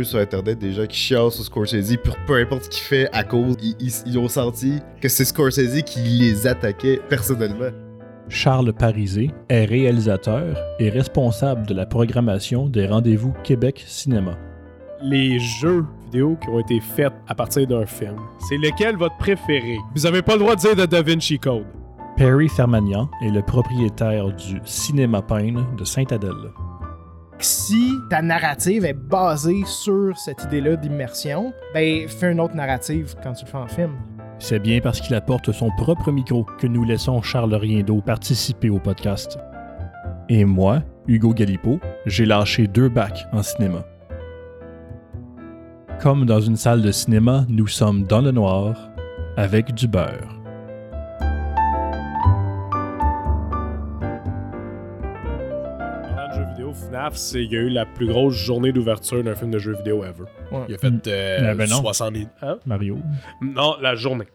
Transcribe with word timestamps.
peu 0.00 0.04
sur 0.04 0.18
internet 0.18 0.58
des 0.58 0.72
gens 0.72 0.86
qui 0.86 0.96
chialent 0.96 1.30
sur 1.30 1.44
Scorsese 1.44 1.96
pour 2.02 2.16
peu 2.26 2.36
importe 2.40 2.64
ce 2.64 2.68
qu'il 2.70 2.82
fait 2.82 3.08
à 3.12 3.22
cause. 3.22 3.54
Ils, 3.62 3.76
ils- 3.80 4.02
ils 4.06 4.18
ont 4.18 4.28
senti 4.28 4.78
que 5.00 5.08
c'est 5.10 5.26
Scorsese 5.26 5.82
qui 5.84 6.00
les 6.00 6.46
attaquait 6.46 7.00
personnellement. 7.10 7.68
Charles 8.30 8.72
Parisé 8.72 9.30
est 9.48 9.64
réalisateur 9.66 10.56
et 10.78 10.88
responsable 10.88 11.66
de 11.66 11.74
la 11.74 11.84
programmation 11.84 12.66
des 12.66 12.86
rendez-vous 12.86 13.34
Québec 13.44 13.84
Cinéma. 13.86 14.38
Les 15.02 15.38
jeux 15.38 15.84
vidéo 16.04 16.36
qui 16.40 16.48
ont 16.48 16.60
été 16.60 16.80
faits 16.80 17.12
à 17.28 17.34
partir 17.34 17.66
d'un 17.66 17.84
film. 17.86 18.16
C'est 18.48 18.56
lequel 18.56 18.96
votre 18.96 19.16
préféré? 19.18 19.76
Vous 19.94 20.06
avez 20.06 20.22
pas 20.22 20.34
le 20.34 20.40
droit 20.40 20.54
de 20.56 20.60
dire 20.60 20.76
de 20.76 20.86
Da 20.86 21.02
Vinci 21.02 21.38
Code. 21.38 21.64
Perry 22.16 22.48
Fermagnan 22.48 23.10
est 23.22 23.30
le 23.30 23.42
propriétaire 23.42 24.26
du 24.34 24.60
Cinéma 24.64 25.20
Payne 25.22 25.64
de 25.78 25.84
Sainte-Adèle. 25.84 26.52
Si 27.40 27.94
ta 28.10 28.20
narrative 28.20 28.84
est 28.84 28.92
basée 28.92 29.62
sur 29.64 30.16
cette 30.18 30.44
idée-là 30.44 30.76
d'immersion, 30.76 31.54
ben 31.72 32.06
fais 32.06 32.32
une 32.32 32.40
autre 32.40 32.54
narrative 32.54 33.14
quand 33.22 33.32
tu 33.32 33.46
le 33.46 33.50
fais 33.50 33.56
en 33.56 33.66
film. 33.66 33.92
C'est 34.38 34.58
bien 34.58 34.80
parce 34.80 35.00
qu'il 35.00 35.14
apporte 35.14 35.50
son 35.52 35.70
propre 35.78 36.12
micro 36.12 36.44
que 36.58 36.66
nous 36.66 36.84
laissons 36.84 37.22
Charles 37.22 37.54
Riendo 37.54 38.00
participer 38.02 38.68
au 38.68 38.78
podcast. 38.78 39.38
Et 40.28 40.44
moi, 40.44 40.82
Hugo 41.08 41.32
Galipo, 41.32 41.80
j'ai 42.04 42.26
lâché 42.26 42.66
deux 42.66 42.88
bacs 42.88 43.26
en 43.32 43.42
cinéma. 43.42 43.84
Comme 46.00 46.26
dans 46.26 46.40
une 46.40 46.56
salle 46.56 46.82
de 46.82 46.92
cinéma, 46.92 47.46
nous 47.48 47.66
sommes 47.66 48.04
dans 48.04 48.20
le 48.20 48.32
noir 48.32 48.90
avec 49.36 49.74
du 49.74 49.88
beurre. 49.88 50.39
FNAF, 57.00 57.16
c'est 57.16 57.42
il 57.44 57.52
y 57.52 57.56
a 57.56 57.60
eu 57.60 57.68
la 57.70 57.86
plus 57.86 58.06
grosse 58.06 58.34
journée 58.34 58.72
d'ouverture 58.72 59.22
d'un 59.24 59.34
film 59.34 59.50
de 59.50 59.58
jeux 59.58 59.74
vidéo 59.76 60.04
ever. 60.04 60.24
Ouais. 60.52 60.64
Il 60.68 60.74
a 60.74 60.78
fait 60.78 60.92
euh, 61.08 61.50
Ah 61.50 61.54
ben 61.54 61.68
non. 61.68 61.80
70. 61.80 62.26
Hein? 62.42 62.58
Mario. 62.66 62.98
Non, 63.40 63.76
la 63.80 63.94
journée. 63.94 64.26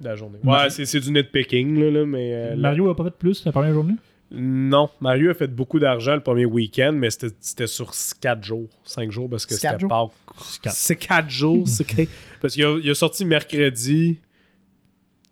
La 0.00 0.14
journée. 0.16 0.38
Mario. 0.42 0.64
Ouais, 0.64 0.70
c'est 0.70 0.84
c'est 0.86 1.00
du 1.00 1.10
nitpicking, 1.12 1.78
là, 1.80 1.90
là, 1.90 2.06
mais. 2.06 2.32
euh, 2.34 2.56
Mario 2.56 2.88
a 2.90 2.96
pas 2.96 3.04
fait 3.04 3.16
plus 3.18 3.44
la 3.44 3.52
première 3.52 3.72
journée? 3.72 3.94
Non, 4.30 4.90
Mario 5.00 5.30
a 5.30 5.34
fait 5.34 5.48
beaucoup 5.48 5.78
d'argent 5.78 6.14
le 6.14 6.20
premier 6.20 6.44
week-end, 6.44 6.92
mais 6.94 7.08
c'était 7.10 7.34
c'était 7.40 7.66
sur 7.66 7.92
4 8.20 8.42
jours, 8.44 8.68
5 8.84 9.10
jours, 9.10 9.30
parce 9.30 9.46
que 9.46 9.54
c'était 9.54 9.68
quatre. 9.68 10.10
C'est 10.70 10.96
4 10.96 11.30
jours, 11.30 11.66
c'est 11.66 11.84
que- 11.86 12.02
Parce 12.40 12.52
qu'il 12.54 12.64
a, 12.64 12.78
il 12.82 12.90
a 12.90 12.94
sorti 12.94 13.24
mercredi, 13.24 14.18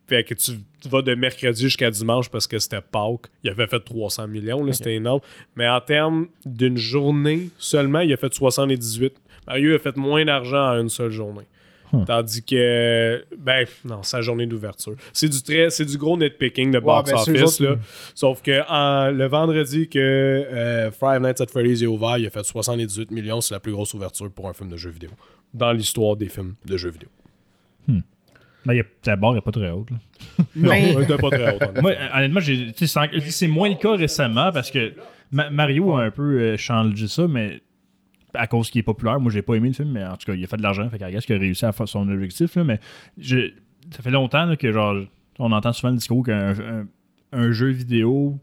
fait 0.09 0.25
que 0.25 0.35
tu, 0.35 0.53
tu 0.81 0.89
vas 0.89 1.03
de 1.03 1.15
mercredi 1.15 1.62
jusqu'à 1.62 1.91
dimanche 1.91 2.29
parce 2.29 2.47
que 2.47 2.59
c'était 2.59 2.81
Pâques. 2.81 3.27
Il 3.43 3.51
avait 3.51 3.67
fait 3.67 3.81
300 3.81 4.29
millions, 4.29 4.65
là, 4.65 4.73
c'était 4.73 4.95
énorme. 4.95 5.21
Mais 5.57 5.69
en 5.69 5.81
termes 5.81 6.29
d'une 6.45 6.77
journée 6.77 7.51
seulement, 7.59 8.01
il 8.01 8.12
a 8.12 8.17
fait 8.17 8.33
78. 8.33 9.15
Mario 9.47 9.75
a 9.75 9.79
fait 9.79 9.97
moins 9.97 10.25
d'argent 10.25 10.73
en 10.75 10.81
une 10.81 10.89
seule 10.89 11.11
journée. 11.11 11.45
Hmm. 11.93 12.05
Tandis 12.05 12.43
que, 12.43 13.25
ben, 13.39 13.65
non, 13.84 14.03
sa 14.03 14.21
journée 14.21 14.47
d'ouverture. 14.47 14.95
C'est 15.12 15.29
du 15.29 15.41
très, 15.41 15.71
c'est 15.71 15.84
du 15.84 15.97
gros 15.97 16.17
nitpicking 16.19 16.73
de 16.73 16.81
box 16.81 17.12
ben, 17.12 17.17
office, 17.19 17.61
autres, 17.61 17.62
là. 17.65 17.77
Sauf 18.15 18.43
que 18.43 18.61
en- 18.69 19.12
le 19.12 19.27
vendredi 19.27 19.89
que 19.89 19.99
euh, 20.01 20.91
Five 20.91 21.21
Nights 21.21 21.41
at 21.41 21.47
Freddy's 21.47 21.83
est 21.83 21.87
ouvert, 21.87 22.19
il 22.19 22.27
a 22.27 22.31
fait 22.31 22.45
78 22.45 23.12
millions. 23.12 23.41
C'est 23.41 23.55
la 23.55 23.61
plus 23.61 23.71
grosse 23.73 23.95
ouverture 23.95 24.29
pour 24.33 24.49
un 24.49 24.53
film 24.53 24.69
de 24.69 24.77
jeux 24.77 24.91
vidéo 24.91 25.11
dans 25.55 25.71
l'histoire 25.71 26.17
des 26.17 26.29
films 26.29 26.55
de 26.65 26.77
jeux 26.77 26.91
vidéo. 26.91 27.09
Ben, 27.87 28.03
il 28.72 28.77
y 28.78 28.81
a- 28.81 28.84
la 29.06 29.17
barre 29.17 29.36
est 29.36 29.41
pas 29.41 29.53
très 29.53 29.70
haute. 29.70 29.91
là. 29.91 29.97
Non, 30.56 30.70
Mais- 30.70 30.91
elle 30.95 31.03
était 31.03 31.17
pas 31.17 31.31
très 31.31 31.55
haute. 31.55 31.62
honnêtement. 31.62 31.83
Moi, 31.83 31.92
honnêtement, 32.14 32.41
j'ai- 32.41 32.72
tu 32.72 32.86
sais, 32.86 33.00
c'est 33.31 33.47
moins 33.48 33.69
le 33.69 33.75
cas 33.77 33.95
récemment 33.97 34.50
parce 34.53 34.70
que 34.70 34.92
Ma- 35.33 35.50
Mario 35.50 35.95
a 35.97 36.05
un 36.05 36.11
peu 36.11 36.39
euh, 36.41 36.56
changé 36.56 37.09
ça, 37.09 37.26
mais 37.26 37.60
à 38.34 38.47
cause 38.47 38.71
qu'il 38.71 38.78
est 38.78 38.82
populaire, 38.84 39.19
moi 39.19 39.32
j'ai 39.32 39.43
pas 39.43 39.55
aimé 39.55 39.69
le 39.69 39.75
film, 39.75 39.91
mais 39.93 40.05
en 40.05 40.16
tout 40.16 40.26
cas, 40.26 40.34
il 40.34 40.44
a 40.44 40.47
fait 40.47 40.56
de 40.56 40.62
l'argent, 40.62 40.88
fait 40.91 40.99
qu'il 40.99 41.34
a 41.34 41.38
réussi 41.38 41.65
à 41.65 41.72
faire 41.72 41.88
son 41.88 42.09
objectif. 42.09 42.55
là, 42.55 42.65
mais 42.65 42.78
je- 43.19 43.50
ça 43.91 44.03
fait 44.03 44.10
longtemps 44.10 44.44
là, 44.44 44.56
que 44.56 44.71
genre 44.72 44.97
on 45.38 45.50
entend 45.53 45.72
souvent 45.72 45.91
le 45.91 45.97
discours 45.97 46.25
qu'un 46.25 46.50
un, 46.59 46.87
un 47.32 47.50
jeu 47.53 47.69
vidéo, 47.71 48.38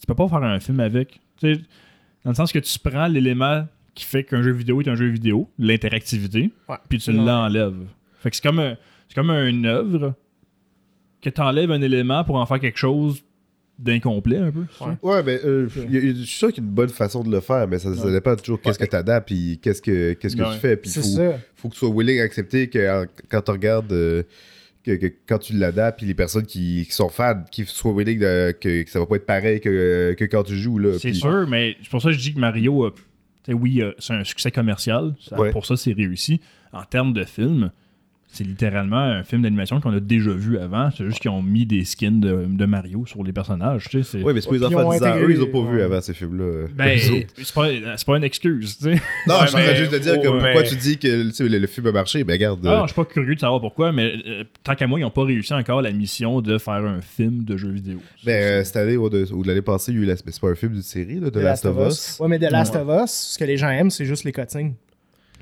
tu 0.00 0.06
peux 0.06 0.14
pas 0.14 0.28
faire 0.28 0.42
un 0.42 0.60
film 0.60 0.80
avec. 0.80 1.20
Tu 1.38 1.54
sais, 1.54 1.60
dans 2.24 2.30
le 2.30 2.34
sens 2.36 2.52
que 2.52 2.58
tu 2.58 2.78
prends 2.78 3.06
l'élément 3.06 3.66
qui 3.94 4.04
fait 4.04 4.24
qu'un 4.24 4.42
jeu 4.42 4.52
vidéo 4.52 4.80
est 4.80 4.88
un 4.88 4.94
jeu 4.94 5.08
vidéo, 5.08 5.50
l'interactivité, 5.58 6.50
Ouais. 6.68 6.76
puis 6.88 6.98
tu 6.98 7.10
Ouais. 7.10 7.16
l'enlèves. 7.16 7.84
Fait 8.20 8.30
que 8.30 8.36
c'est 8.36 8.42
comme, 8.42 8.60
un- 8.60 8.76
c'est 9.12 9.20
comme 9.20 9.30
une 9.30 9.66
œuvre 9.66 10.14
que 11.20 11.28
tu 11.30 11.40
enlèves 11.40 11.70
un 11.70 11.82
élément 11.82 12.24
pour 12.24 12.36
en 12.36 12.46
faire 12.46 12.58
quelque 12.60 12.78
chose 12.78 13.22
d'incomplet 13.78 14.38
un 14.38 14.50
peu. 14.52 14.64
Ouais, 15.02 15.22
mais 15.22 15.40
euh, 15.44 15.68
y 15.90 15.96
a- 15.96 16.00
y 16.00 16.08
a- 16.10 16.14
je 16.14 16.22
suis 16.22 16.36
sûr 16.38 16.48
qu'il 16.52 16.62
y 16.62 16.66
a 16.66 16.68
une 16.68 16.74
bonne 16.74 16.88
façon 16.88 17.22
de 17.22 17.30
le 17.30 17.40
faire, 17.40 17.66
mais 17.68 17.78
ça, 17.78 17.94
ça 17.94 18.06
Ouais. 18.06 18.12
dépend 18.12 18.36
toujours 18.36 18.60
qu'est-ce 18.60 18.78
que 18.78 18.84
tu 18.84 18.96
adaptes 18.96 19.30
et 19.32 19.58
qu'est-ce 19.60 19.82
que, 19.82 20.12
qu'est-ce 20.14 20.36
que 20.36 20.42
Ouais. 20.42 20.52
tu 20.54 20.58
fais. 20.60 20.76
Puis 20.76 20.90
C'est 20.90 21.00
faut, 21.00 21.06
ça. 21.08 21.38
faut 21.56 21.68
que 21.68 21.74
tu 21.74 21.80
sois 21.80 21.88
willing 21.90 22.20
à 22.20 22.24
accepter 22.24 22.68
que 22.68 23.06
quand 23.28 23.42
tu 23.42 23.50
regardes, 23.50 23.92
euh, 23.92 24.22
que, 24.84 24.92
que 24.96 25.06
quand 25.26 25.38
tu 25.38 25.54
l'adaptes, 25.54 25.98
puis 25.98 26.06
les 26.06 26.14
personnes 26.14 26.46
qui, 26.46 26.84
qui 26.86 26.92
sont 26.92 27.08
fans, 27.08 27.44
qui 27.50 27.64
soient 27.66 27.92
willing 27.92 28.18
de- 28.18 28.52
que, 28.52 28.82
que 28.82 28.90
ça 28.90 28.98
va 28.98 29.06
pas 29.06 29.16
être 29.16 29.26
pareil 29.26 29.60
que, 29.60 30.14
que 30.18 30.24
quand 30.24 30.42
tu 30.44 30.56
joues. 30.56 30.78
Là, 30.78 30.98
C'est 30.98 31.12
sûr, 31.14 31.46
mais 31.48 31.76
c'est 31.82 31.90
pour 31.90 32.00
ça 32.02 32.08
que 32.10 32.14
je 32.14 32.20
dis 32.20 32.34
que 32.34 32.40
Mario, 32.40 32.84
a- 32.86 32.90
tu 32.92 33.02
sais, 33.46 33.52
oui, 33.52 33.80
euh, 33.82 33.92
c'est 33.98 34.12
un 34.14 34.24
succès 34.24 34.50
commercial. 34.50 35.14
Ça- 35.20 35.38
Ouais. 35.40 35.50
Pour 35.50 35.66
ça, 35.66 35.76
c'est 35.76 35.92
réussi. 35.92 36.40
En 36.72 36.84
termes 36.84 37.12
de 37.12 37.24
film, 37.24 37.70
c'est 38.32 38.44
littéralement 38.44 38.96
un 38.98 39.22
film 39.22 39.42
d'animation 39.42 39.80
qu'on 39.80 39.92
a 39.94 40.00
déjà 40.00 40.30
vu 40.32 40.56
avant. 40.58 40.90
C'est 40.96 41.04
juste 41.04 41.20
qu'ils 41.20 41.30
ont 41.30 41.42
mis 41.42 41.66
des 41.66 41.84
skins 41.84 42.18
de, 42.20 42.46
de 42.48 42.64
Mario 42.64 43.04
sur 43.06 43.22
les 43.22 43.32
personnages. 43.32 43.88
Tu 43.90 44.02
sais, 44.02 44.18
c'est- 44.18 44.22
Ouais, 44.24 44.32
mais 44.32 44.40
c'est 44.40 44.48
pas 44.48 44.56
les 44.56 44.64
enfants 44.64 44.86
ont 44.86 44.90
de 44.90 44.94
10 44.98 45.02
ans. 45.02 45.06
intégré- 45.06 45.22
Eux, 45.24 45.30
ils 45.32 45.42
ont 45.42 45.46
pas 45.64 45.70
vu 45.70 45.82
avant 45.82 46.00
ces 46.00 46.14
films-là. 46.14 46.66
Ben, 46.74 46.98
c'est 46.98 47.54
pas, 47.54 47.68
c'est 47.96 48.06
pas 48.06 48.16
une 48.16 48.24
excuse, 48.24 48.78
tu 48.78 48.84
sais. 48.84 48.90
Non, 49.26 49.34
Ouais, 49.34 49.40
je 49.42 49.46
suis 49.48 49.56
en 49.56 49.60
train 49.60 49.74
juste 49.74 49.92
de 49.92 49.98
dire 49.98 50.14
que 50.20 50.28
oh, 50.28 50.32
pourquoi 50.32 50.54
mais- 50.54 50.62
tu 50.64 50.76
dis 50.76 50.98
que 50.98 51.24
tu 51.28 51.32
sais, 51.34 51.48
le, 51.48 51.58
le 51.58 51.66
film 51.66 51.86
a 51.88 51.92
marché. 51.92 52.24
Ben, 52.24 52.32
regarde. 52.32 52.60
Ah, 52.64 52.68
euh, 52.68 52.76
non, 52.78 52.82
je 52.86 52.92
suis 52.92 52.96
pas 52.96 53.04
curieux 53.04 53.34
de 53.34 53.40
savoir 53.40 53.60
pourquoi, 53.60 53.92
mais 53.92 54.14
euh, 54.26 54.44
tant 54.64 54.74
qu'à 54.74 54.86
moi, 54.86 54.98
ils 54.98 55.02
n'ont 55.02 55.10
pas 55.10 55.24
réussi 55.24 55.52
encore 55.54 55.82
la 55.82 55.92
mission 55.92 56.40
de 56.40 56.58
faire 56.58 56.74
un 56.74 57.00
film 57.00 57.44
de 57.44 57.56
jeu 57.56 57.70
vidéo. 57.70 57.98
ben, 58.24 58.32
euh, 58.42 58.64
cette 58.64 58.76
année 58.76 58.96
ou 58.96 59.08
de, 59.10 59.26
ou 59.32 59.42
l'année 59.42 59.62
passée, 59.62 59.92
il 59.92 59.98
y 59.98 60.00
a 60.00 60.04
eu 60.04 60.06
la- 60.06 60.16
c'est 60.16 60.40
pas 60.40 60.48
un 60.50 60.54
film 60.54 60.72
d'une 60.72 60.82
série, 60.82 61.16
là, 61.20 61.30
de 61.30 61.40
The 61.40 61.42
Last 61.42 61.66
of 61.66 61.76
Us. 61.88 62.18
Ouais, 62.20 62.28
mais 62.28 62.38
The 62.38 62.50
Last 62.50 62.74
Ouais. 62.74 62.80
of 62.80 63.04
Us, 63.04 63.10
ce 63.10 63.38
que 63.38 63.44
les 63.44 63.56
gens 63.56 63.68
aiment, 63.68 63.90
c'est 63.90 64.06
juste 64.06 64.24
les 64.24 64.32
cutscenes. 64.32 64.74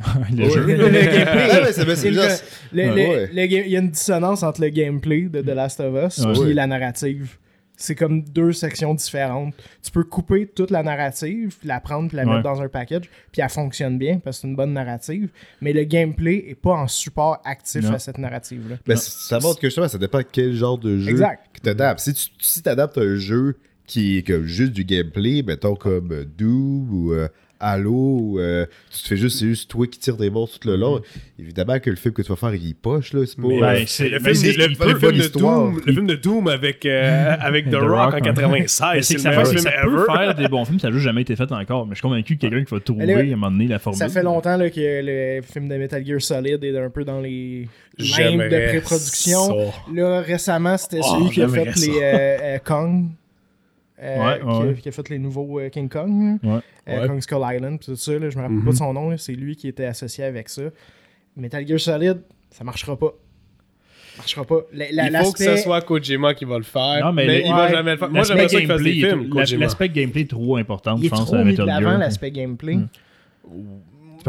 le 0.36 0.48
jeu. 0.48 0.66
Le 0.66 0.76
gameplay. 0.88 1.10
Ouais, 1.50 1.60
mais 1.64 1.72
c'est- 1.72 1.84
mais 1.86 1.96
c'est 1.96 2.08
Il 2.08 2.14
y 2.14 2.18
a 2.20 2.28
juste- 2.28 2.44
le- 2.72 2.82
Ouais, 2.82 2.88
le- 2.88 2.94
ouais. 2.94 3.30
le 3.32 3.46
ga- 3.46 3.62
il 3.66 3.70
y 3.70 3.76
a 3.76 3.80
une 3.80 3.90
dissonance 3.90 4.42
entre 4.42 4.60
le 4.62 4.68
gameplay 4.70 5.22
de 5.22 5.40
The 5.42 5.46
Last 5.54 5.80
of 5.80 5.94
Us 6.06 6.18
et 6.18 6.26
Ouais. 6.40 6.54
la 6.54 6.66
narrative. 6.66 7.36
C'est 7.82 7.94
comme 7.94 8.22
deux 8.22 8.52
sections 8.52 8.92
différentes. 8.92 9.54
Tu 9.82 9.90
peux 9.90 10.04
couper 10.04 10.46
toute 10.46 10.70
la 10.70 10.82
narrative, 10.82 11.56
puis 11.58 11.66
la 11.66 11.80
prendre, 11.80 12.08
puis 12.08 12.16
la 12.18 12.24
Ouais. 12.26 12.30
mettre 12.36 12.42
dans 12.42 12.60
un 12.60 12.68
package, 12.68 13.08
puis 13.32 13.40
elle 13.40 13.48
fonctionne 13.48 13.96
bien 13.96 14.18
parce 14.18 14.36
que 14.36 14.42
c'est 14.42 14.48
une 14.48 14.54
bonne 14.56 14.74
narrative. 14.74 15.30
Mais 15.62 15.72
le 15.72 15.84
gameplay 15.84 16.44
est 16.48 16.54
pas 16.60 16.72
en 16.74 16.86
support 16.88 17.40
actif 17.46 17.84
Non. 17.84 17.94
à 17.94 17.98
cette 17.98 18.18
narrative-là. 18.18 18.76
Ben, 18.86 18.96
ça 18.98 19.38
montre 19.40 19.58
que 19.60 19.66
justement, 19.68 19.88
ça 19.88 19.96
dépend 19.96 20.18
de 20.18 20.26
quel 20.30 20.52
genre 20.52 20.76
de 20.76 20.98
jeu 20.98 21.08
Exact. 21.10 21.40
que 21.54 21.60
tu 21.62 21.68
adaptes. 21.70 22.00
Si 22.00 22.12
tu 22.12 22.28
si 22.40 22.60
adaptes 22.68 22.98
un 22.98 23.16
jeu 23.16 23.56
qui 23.86 24.18
est 24.18 24.26
comme 24.26 24.44
juste 24.44 24.72
du 24.72 24.84
gameplay, 24.84 25.42
mettons 25.42 25.74
comme 25.74 26.26
Doom 26.36 26.90
ou 26.92 27.12
euh, 27.14 27.28
Halo, 27.60 27.90
ou, 27.92 28.38
euh, 28.40 28.64
tu 28.90 29.02
te 29.02 29.08
fais 29.08 29.16
juste, 29.18 29.38
c'est 29.38 29.46
juste 29.46 29.70
toi 29.70 29.86
qui 29.86 29.98
tires 29.98 30.16
des 30.16 30.30
monstres 30.30 30.58
tout 30.60 30.68
le 30.68 30.76
long. 30.76 31.00
Évidemment 31.38 31.78
que 31.78 31.90
le 31.90 31.96
film 31.96 32.14
que 32.14 32.22
tu 32.22 32.28
vas 32.28 32.36
faire, 32.36 32.54
il 32.54 32.70
est 32.70 32.74
poche, 32.74 33.12
là. 33.12 33.20
C'est 33.26 33.36
pas. 33.36 33.48
Mais, 33.48 33.56
euh, 33.56 33.60
Ben, 33.60 33.84
c'est- 33.86 34.08
le, 34.08 34.18
film, 34.18 34.34
c'est- 34.34 34.52
le- 34.56 34.74
film 34.98 35.12
de. 35.18 35.26
Doom, 35.28 35.80
le 35.84 35.92
film 35.92 36.06
de 36.06 36.14
Doom 36.14 36.48
avec, 36.48 36.86
euh, 36.86 37.36
avec 37.40 37.66
The, 37.66 37.72
The 37.72 37.74
Rock, 37.76 37.90
Rock, 37.90 38.12
en 38.14 38.16
ouais. 38.16 38.20
96, 38.22 38.90
Mais 38.96 39.02
c'est 39.02 39.14
que 39.16 39.20
ça, 39.20 39.32
fait- 39.32 39.44
film 39.44 39.58
ça 39.58 39.70
peut 39.84 40.06
faire 40.06 40.34
des 40.36 40.48
bons 40.48 40.64
films, 40.64 40.78
ça 40.80 40.88
n'a 40.88 40.92
juste 40.94 41.04
jamais 41.04 41.22
été 41.22 41.36
fait 41.36 41.52
encore. 41.52 41.86
Mais 41.86 41.90
je 41.92 41.96
suis 41.96 42.02
convaincu 42.02 42.32
a 42.34 42.36
quelqu'un 42.36 42.64
qui 42.64 42.74
va 42.74 42.80
trouver 42.80 43.12
à 43.14 43.18
un 43.18 43.24
moment 43.36 43.50
donné 43.50 43.66
la 43.68 43.78
formule. 43.78 43.98
Ça 43.98 44.08
fait 44.08 44.22
longtemps 44.22 44.56
là, 44.56 44.70
que 44.70 44.80
le 45.04 45.42
film 45.42 45.68
de 45.68 45.76
Metal 45.76 46.04
Gear 46.04 46.20
Solid 46.22 46.64
est 46.64 46.78
un 46.78 46.90
peu 46.90 47.04
dans 47.04 47.20
les 47.20 47.68
limbes 47.98 48.42
de 48.42 48.68
pré-production. 48.68 49.46
ça. 49.48 49.74
Là, 49.94 50.20
récemment, 50.22 50.76
c'était 50.78 51.00
Oh, 51.02 51.16
celui 51.18 51.30
qui 51.30 51.42
a 51.42 51.48
fait 51.48 51.72
ça. 51.78 51.86
les 51.86 51.98
euh, 51.98 52.38
euh, 52.42 52.58
Kong. 52.64 53.06
Euh, 54.02 54.18
Ouais, 54.26 54.40
qui, 54.40 54.46
a- 54.46 54.58
ouais. 54.60 54.74
qui 54.74 54.88
a 54.88 54.92
fait 54.92 55.08
les 55.10 55.18
nouveaux 55.18 55.58
euh, 55.60 55.68
King 55.68 55.88
Kong. 55.88 56.38
Euh, 56.44 56.60
Ouais. 56.86 57.06
Kong 57.06 57.20
Skull 57.20 57.42
Island, 57.44 57.78
pis 57.78 57.86
tout 57.86 57.96
ça. 57.96 58.18
Là, 58.18 58.30
je 58.30 58.36
me 58.36 58.42
rappelle 58.42 58.56
Mhm. 58.58 58.64
pas 58.64 58.70
de 58.72 58.76
son 58.76 58.92
nom. 58.92 59.16
C'est 59.16 59.32
lui 59.34 59.56
qui 59.56 59.68
était 59.68 59.84
associé 59.84 60.24
avec 60.24 60.48
ça. 60.48 60.62
Metal 61.36 61.66
Gear 61.66 61.78
Solid, 61.78 62.20
ça 62.50 62.64
marchera 62.64 62.96
pas. 62.98 63.12
Marchera 64.16 64.44
pas. 64.44 64.60
La- 64.72 64.90
la- 64.90 65.06
Il 65.20 65.24
faut 65.24 65.32
que 65.32 65.38
ce 65.38 65.44
l'aspect- 65.44 65.62
soit 65.62 65.80
Kojima 65.82 66.34
qui 66.34 66.44
va 66.44 66.58
le 66.58 66.64
faire. 66.64 67.04
Non, 67.04 67.12
mais 67.12 67.26
mais, 67.26 67.38
le- 67.40 67.46
il 67.46 67.52
va 67.52 67.64
ouais. 67.66 67.70
jamais 67.70 67.92
le 67.92 67.96
faire. 67.96 68.10
Moi, 68.10 68.24
j'aimerais 68.24 68.48
ça 68.48 68.58
qu'il 68.58 68.66
fasse 68.66 68.82
gameplay 68.82 69.00
des 69.00 69.08
films. 69.46 69.60
L'aspect 69.60 69.88
gameplay 69.88 70.22
est 70.22 70.30
trop 70.30 70.56
important, 70.56 70.96
Il 70.96 71.02
je 71.02 71.06
est 71.06 71.10
pense, 71.10 71.26
trop 71.26 71.36
à 71.36 71.44
mis 71.44 71.54
de 71.54 71.62
Metal 71.62 71.66
l'avant, 71.82 71.96
l'aspect 71.98 72.30
gameplay. 72.30 72.74
Mm. 72.76 72.88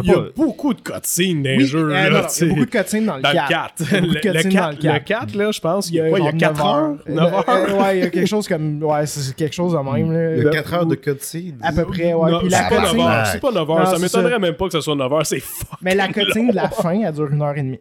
Il 0.04 0.10
y 0.10 0.12
a 0.12 0.16
pas- 0.16 0.22
beaucoup 0.36 0.74
de 0.74 0.82
cutscenes 0.82 1.44
dans 1.44 1.50
les 1.50 1.66
jeux. 1.66 1.90
il 1.92 1.94
y 1.94 1.98
a 2.16 2.22
beaucoup 2.48 2.66
de 2.66 2.70
cutscenes 2.70 3.06
dans 3.06 3.16
le 3.18 3.22
Dans 3.22 3.32
4. 3.32 3.50
le 3.50 3.50
4. 3.50 3.74
Il 3.80 3.86
y 3.92 3.96
a 3.98 4.02
beaucoup 4.02 4.02
de 4.02 4.08
Le, 4.08 4.14
le 4.14 4.20
cutscenes 4.20 4.54
dans 4.54 4.70
le 4.70 4.76
4, 4.76 4.82
4. 4.82 4.94
le 4.94 5.00
4, 5.00 5.36
là, 5.36 5.52
je 5.52 5.60
pense. 5.60 5.90
Il 5.90 5.96
y 5.96 6.00
a, 6.02 6.10
quoi, 6.10 6.20
il 6.20 6.26
y 6.26 6.28
a 6.28 6.32
genre 6.32 6.40
4 6.40 6.54
neuf 6.58 6.66
heures? 6.66 6.96
Euh, 7.08 7.14
9 7.14 7.34
heures? 7.34 7.46
euh, 7.50 7.82
ouais, 7.84 7.98
il 7.98 8.00
y 8.00 8.04
a 8.06 8.10
quelque 8.10 8.28
chose 8.28 8.48
comme. 8.48 8.84
Ouais, 8.84 9.06
c'est 9.06 9.36
quelque 9.36 9.54
chose 9.54 9.74
de 9.74 9.78
même. 9.78 10.12
là. 10.12 10.32
Il 10.36 10.40
y 10.40 10.42
Le- 10.44 10.50
a 10.50 10.52
4 10.54 10.74
heures 10.74 10.86
de 10.86 10.96
cutscene. 10.96 11.58
À 11.62 11.72
peu 11.72 11.86
près, 11.86 12.14
ouais. 12.14 12.32
Non, 12.32 12.40
Puis 12.40 12.50
c'est 12.52 12.62
la 12.62 12.70
pas 12.70 12.76
9 12.82 12.92
cutscene. 12.92 13.00
heures. 13.02 13.28
C'est 13.28 13.42
pas 13.42 13.52
9 13.52 13.70
heures. 13.70 13.80
Non, 13.80 13.86
Ça 13.86 14.00
m'étonnerait 14.00 14.40
même 14.40 14.54
pas 14.56 14.66
que 14.66 14.72
ce 14.74 14.82
soit 14.82 14.96
9 14.96 15.14
heures. 15.14 15.26
C'est 15.26 15.40
fuck. 15.40 15.70
Mais 15.82 15.96
la 15.96 16.08
cutscene 16.08 16.50
de 16.50 16.56
la 16.56 16.70
fin, 16.70 17.00
elle 17.02 17.14
dure 17.14 17.30
une 17.32 17.42
heure 17.42 17.58
et 17.58 17.62
demie. 17.64 17.80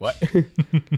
Ouais. 0.00 0.10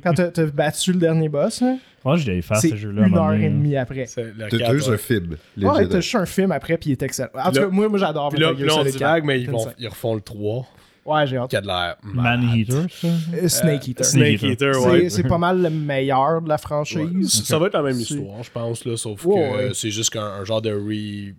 Quand 0.05 0.13
t'as 0.13 0.29
t'as 0.29 0.45
battu 0.47 0.93
le 0.93 0.99
dernier 0.99 1.29
boss, 1.31 1.63
pense 2.03 2.17
que 2.19 2.23
je 2.23 2.27
l'avais 2.29 2.43
fait 2.43 2.55
c'est 2.57 2.69
ce 2.69 2.77
jeu-là. 2.77 3.03
à 3.03 3.05
un 3.05 3.09
une 3.09 3.13
moment 3.15 3.27
heure 3.27 3.33
donné, 3.33 3.45
et 3.47 3.49
là. 3.49 3.55
demie 3.55 3.77
après. 3.77 4.07
C'est 4.07 4.25
le 4.25 4.35
T'as 4.39 4.49
4, 4.51 4.59
t'as 4.59 4.73
juste 4.75 4.89
ouais. 4.89 4.95
un 4.95 4.99
film. 4.99 5.37
Ouais, 5.57 5.89
t'as 5.89 6.01
juste 6.01 6.15
un 6.17 6.27
film 6.27 6.53
après, 6.53 6.77
puis 6.77 6.91
il 6.91 6.93
est 6.93 7.03
excellent. 7.03 7.31
En 7.35 7.49
tout 7.51 7.57
Là- 7.57 7.63
cas, 7.63 7.69
moi, 7.71 7.89
moi 7.89 7.99
j'adore 7.99 8.29
Puis 8.29 8.41
là, 8.41 8.49
Metal 8.53 8.57
puis 8.57 8.65
Gear 8.67 8.77
là, 8.77 8.81
on 8.83 8.85
Solid 8.85 8.99
4. 8.99 8.99
divague, 8.99 9.25
mais 9.25 9.41
ils, 9.41 9.51
vont, 9.51 9.67
ils 9.79 9.89
refont 9.89 10.15
le 10.15 10.21
3. 10.21 10.67
Ouais, 11.07 11.27
j'ai 11.27 11.39
hâte. 11.39 11.49
qui 11.49 11.57
a 11.57 11.61
de 11.63 11.67
l'air. 11.67 11.97
malade. 12.03 12.41
Man-Eater, 12.41 12.83
ça? 12.91 13.09
Euh, 13.35 13.49
Snake 13.49 13.89
Eater. 13.89 14.05
Snake 14.05 14.43
Eater, 14.43 14.73
ouais. 14.83 15.01
C'est 15.09 15.11
c'est 15.11 15.23
pas 15.29 15.39
mal 15.39 15.63
le 15.63 15.71
meilleur 15.71 16.43
de 16.43 16.49
la 16.51 16.59
franchise. 16.59 17.43
Ça 17.45 17.59
va 17.59 17.69
être 17.69 17.73
la 17.75 17.83
même 17.83 17.95
C'est- 17.95 18.15
histoire, 18.15 18.43
je 18.43 18.51
pense, 18.51 18.85
là, 18.85 18.97
sauf 18.99 19.25
Ouais, 19.25 19.35
que 19.35 19.57
ouais. 19.69 19.71
c'est 19.73 19.91
juste 19.91 20.11
qu'un 20.11 20.23
un 20.23 20.45
genre 20.45 20.61
de 20.61 20.71
re. 20.73 21.35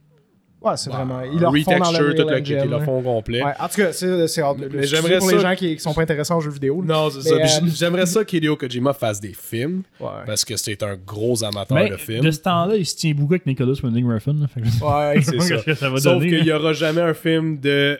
Ouais, 0.61 0.73
c'est 0.77 0.91
bah, 0.91 0.97
vraiment. 0.97 1.21
Ils 1.23 1.39
leur 1.39 1.51
font 1.51 1.71
dans 1.79 1.85
retexture, 1.89 2.03
le 2.07 2.15
tout 2.15 2.27
le 2.29 2.39
kit, 2.41 2.53
ils 2.53 2.69
le 2.69 2.79
font 2.81 3.01
complet. 3.01 3.41
Ouais, 3.43 3.51
en 3.59 3.67
tout 3.67 3.77
cas, 3.81 3.91
c'est 3.93 4.27
c'est 4.27 4.41
hâte. 4.43 4.57
Mais 4.71 4.85
j'aimerais 4.85 5.17
pour 5.17 5.31
les 5.31 5.39
gens 5.39 5.55
qui, 5.55 5.75
qui 5.75 5.81
sont 5.81 5.93
pas 5.93 6.03
intéressés 6.03 6.33
en 6.33 6.39
jeux 6.39 6.51
vidéo. 6.51 6.81
là. 6.81 6.87
Non, 6.93 7.09
c'est 7.09 7.21
ça. 7.27 7.35
Mais, 7.35 7.43
euh, 7.43 7.67
J'aimerais 7.73 8.05
ça 8.05 8.23
qu'Hideo 8.23 8.55
Kojima 8.55 8.93
fasse 8.93 9.19
des 9.19 9.33
films 9.33 9.81
Ouais. 9.99 10.07
parce 10.27 10.45
que 10.45 10.55
c'est 10.57 10.83
un 10.83 10.95
gros 10.95 11.43
amateur 11.43 11.75
Mais 11.77 11.89
de 11.89 11.95
films. 11.97 12.23
de 12.23 12.29
ce 12.31 12.39
temps-là, 12.41 12.75
il 12.75 12.85
se 12.85 12.95
tient 12.95 13.13
beaucoup 13.13 13.33
avec 13.33 13.45
Nicholas 13.47 13.73
Winding 13.83 14.07
Refn. 14.07 14.47
Ouais, 14.83 15.21
c'est 15.21 15.39
ça. 15.75 15.89
Va 15.89 15.97
Sauf 15.97 16.13
donner. 16.13 16.29
qu'il 16.29 16.43
n'y 16.43 16.51
aura 16.51 16.73
jamais 16.73 17.01
un 17.01 17.13
film 17.15 17.59
de 17.59 17.99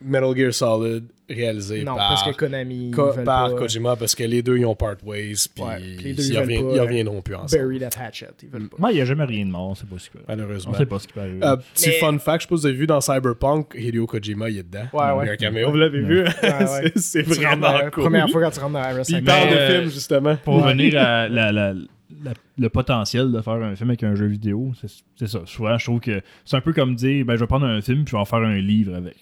Metal 0.00 0.36
Gear 0.36 0.52
Solid 0.54 1.04
réalisé 1.28 1.82
Non, 1.84 1.96
par, 1.96 2.08
parce 2.08 2.22
que 2.22 2.30
Konami. 2.36 2.90
Par 2.90 3.14
pas 3.24 3.50
Kojima 3.52 3.96
parce 3.96 4.14
que 4.14 4.22
les 4.24 4.42
deux 4.42 4.56
ils 4.58 4.64
ont 4.64 4.74
part 4.74 4.94
ways 5.04 5.34
puis 5.54 5.62
Ouais, 5.64 5.76
puis 5.98 6.04
les 6.04 6.14
deux, 6.14 6.22
ils, 6.22 6.28
ils 6.28 6.34
veulent 6.34 6.42
revient- 6.44 6.62
pas, 6.62 6.74
ils 6.76 6.80
reviendront 6.80 7.20
plus 7.22 7.34
ensemble. 7.34 7.62
Bury 7.62 7.78
that 7.80 8.00
hatchet. 8.00 8.28
Ils 8.42 8.48
veulent 8.48 8.68
pas. 8.68 8.76
Ouais, 8.78 8.92
il 8.92 8.94
n'y 8.96 9.00
a 9.02 9.04
jamais 9.04 9.24
rien 9.24 9.44
de 9.44 9.50
mort, 9.50 9.76
c'est 9.76 9.88
pas 9.88 9.98
ce 9.98 10.08
qui 10.08 10.16
Malheureusement. 10.26 10.72
On 10.74 10.78
sait 10.78 10.86
pas 10.86 10.98
ce 10.98 11.06
qui 11.08 11.12
peut 11.12 11.20
arriver. 11.20 11.40
Euh, 11.44 11.56
petit 11.74 11.88
Mais- 11.88 11.98
fun 11.98 12.18
fact, 12.18 12.42
je 12.42 12.46
sais 12.46 12.48
pas 12.48 12.56
si 12.56 12.60
vous 12.62 12.66
avez 12.66 12.76
vu 12.76 12.86
dans 12.86 13.00
Cyberpunk, 13.00 13.74
Hideo 13.76 14.06
Kojima 14.06 14.48
il 14.48 14.58
est 14.58 14.62
dedans. 14.62 14.86
Ouais, 14.92 15.10
ouais. 15.12 15.24
Il 15.24 15.26
y 15.26 15.30
a 15.30 15.32
un 15.32 15.36
caméo, 15.36 15.70
vous 15.70 15.76
l'avez 15.76 16.00
vu? 16.00 16.22
ouais. 16.22 16.92
c'est 16.96 17.22
rentres 17.26 17.40
vraiment 17.40 17.72
dans- 17.72 17.90
cool. 17.90 18.04
Première 18.04 18.30
fois 18.30 18.42
quand 18.42 18.50
tu 18.50 18.60
rentres 18.60 18.72
dans 18.72 18.78
Arasaka. 18.78 19.18
il 19.18 19.24
parle 19.24 19.50
de 19.50 19.56
film 19.74 19.90
justement. 19.90 20.36
Pour 20.36 20.62
revenir 20.62 20.98
à 20.98 21.28
la- 21.28 21.52
la- 21.52 21.72
la- 21.74 22.32
le 22.58 22.68
potentiel 22.70 23.30
de 23.32 23.40
faire 23.42 23.52
un 23.54 23.76
film 23.76 23.90
avec 23.90 24.02
un 24.02 24.14
jeu 24.14 24.26
vidéo, 24.26 24.72
c'est 24.80 24.88
c'est 25.16 25.28
ça. 25.28 25.40
Souvent, 25.44 25.76
je 25.76 25.84
trouve 25.84 26.00
que 26.00 26.22
c'est 26.46 26.56
un 26.56 26.60
peu 26.62 26.72
comme 26.72 26.94
dire 26.94 27.24
ben, 27.26 27.34
je 27.34 27.40
vais 27.40 27.46
prendre 27.46 27.66
un 27.66 27.80
film 27.82 28.04
puis 28.04 28.12
je 28.12 28.16
vais 28.16 28.20
en 28.20 28.24
faire 28.24 28.38
un 28.38 28.58
livre 28.58 28.94
avec. 28.94 29.16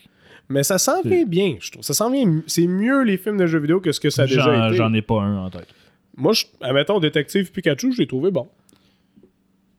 Mais 0.48 0.62
ça 0.62 0.78
s'en 0.78 1.02
vient 1.02 1.24
bien, 1.24 1.56
je 1.60 1.70
trouve. 1.72 1.84
Ça 1.84 1.94
s'en 1.94 2.10
vient. 2.10 2.42
C'est 2.46 2.66
mieux 2.66 3.02
les 3.02 3.16
films 3.16 3.36
de 3.36 3.46
jeux 3.46 3.58
vidéo 3.58 3.80
que 3.80 3.90
ce 3.92 3.98
que 4.00 4.10
ça 4.10 4.22
a 4.22 4.26
déjà 4.26 4.42
J'en 4.42 4.66
été. 4.68 4.76
j'en 4.76 4.94
ai 4.94 5.02
pas 5.02 5.20
un 5.22 5.38
en 5.46 5.50
tête. 5.50 5.66
Moi, 6.16 6.32
je, 6.32 6.44
admettons, 6.60 6.98
Détective 7.00 7.50
Pikachu, 7.52 7.92
je 7.92 7.98
l'ai 7.98 8.06
trouvé 8.06 8.30
bon. 8.30 8.48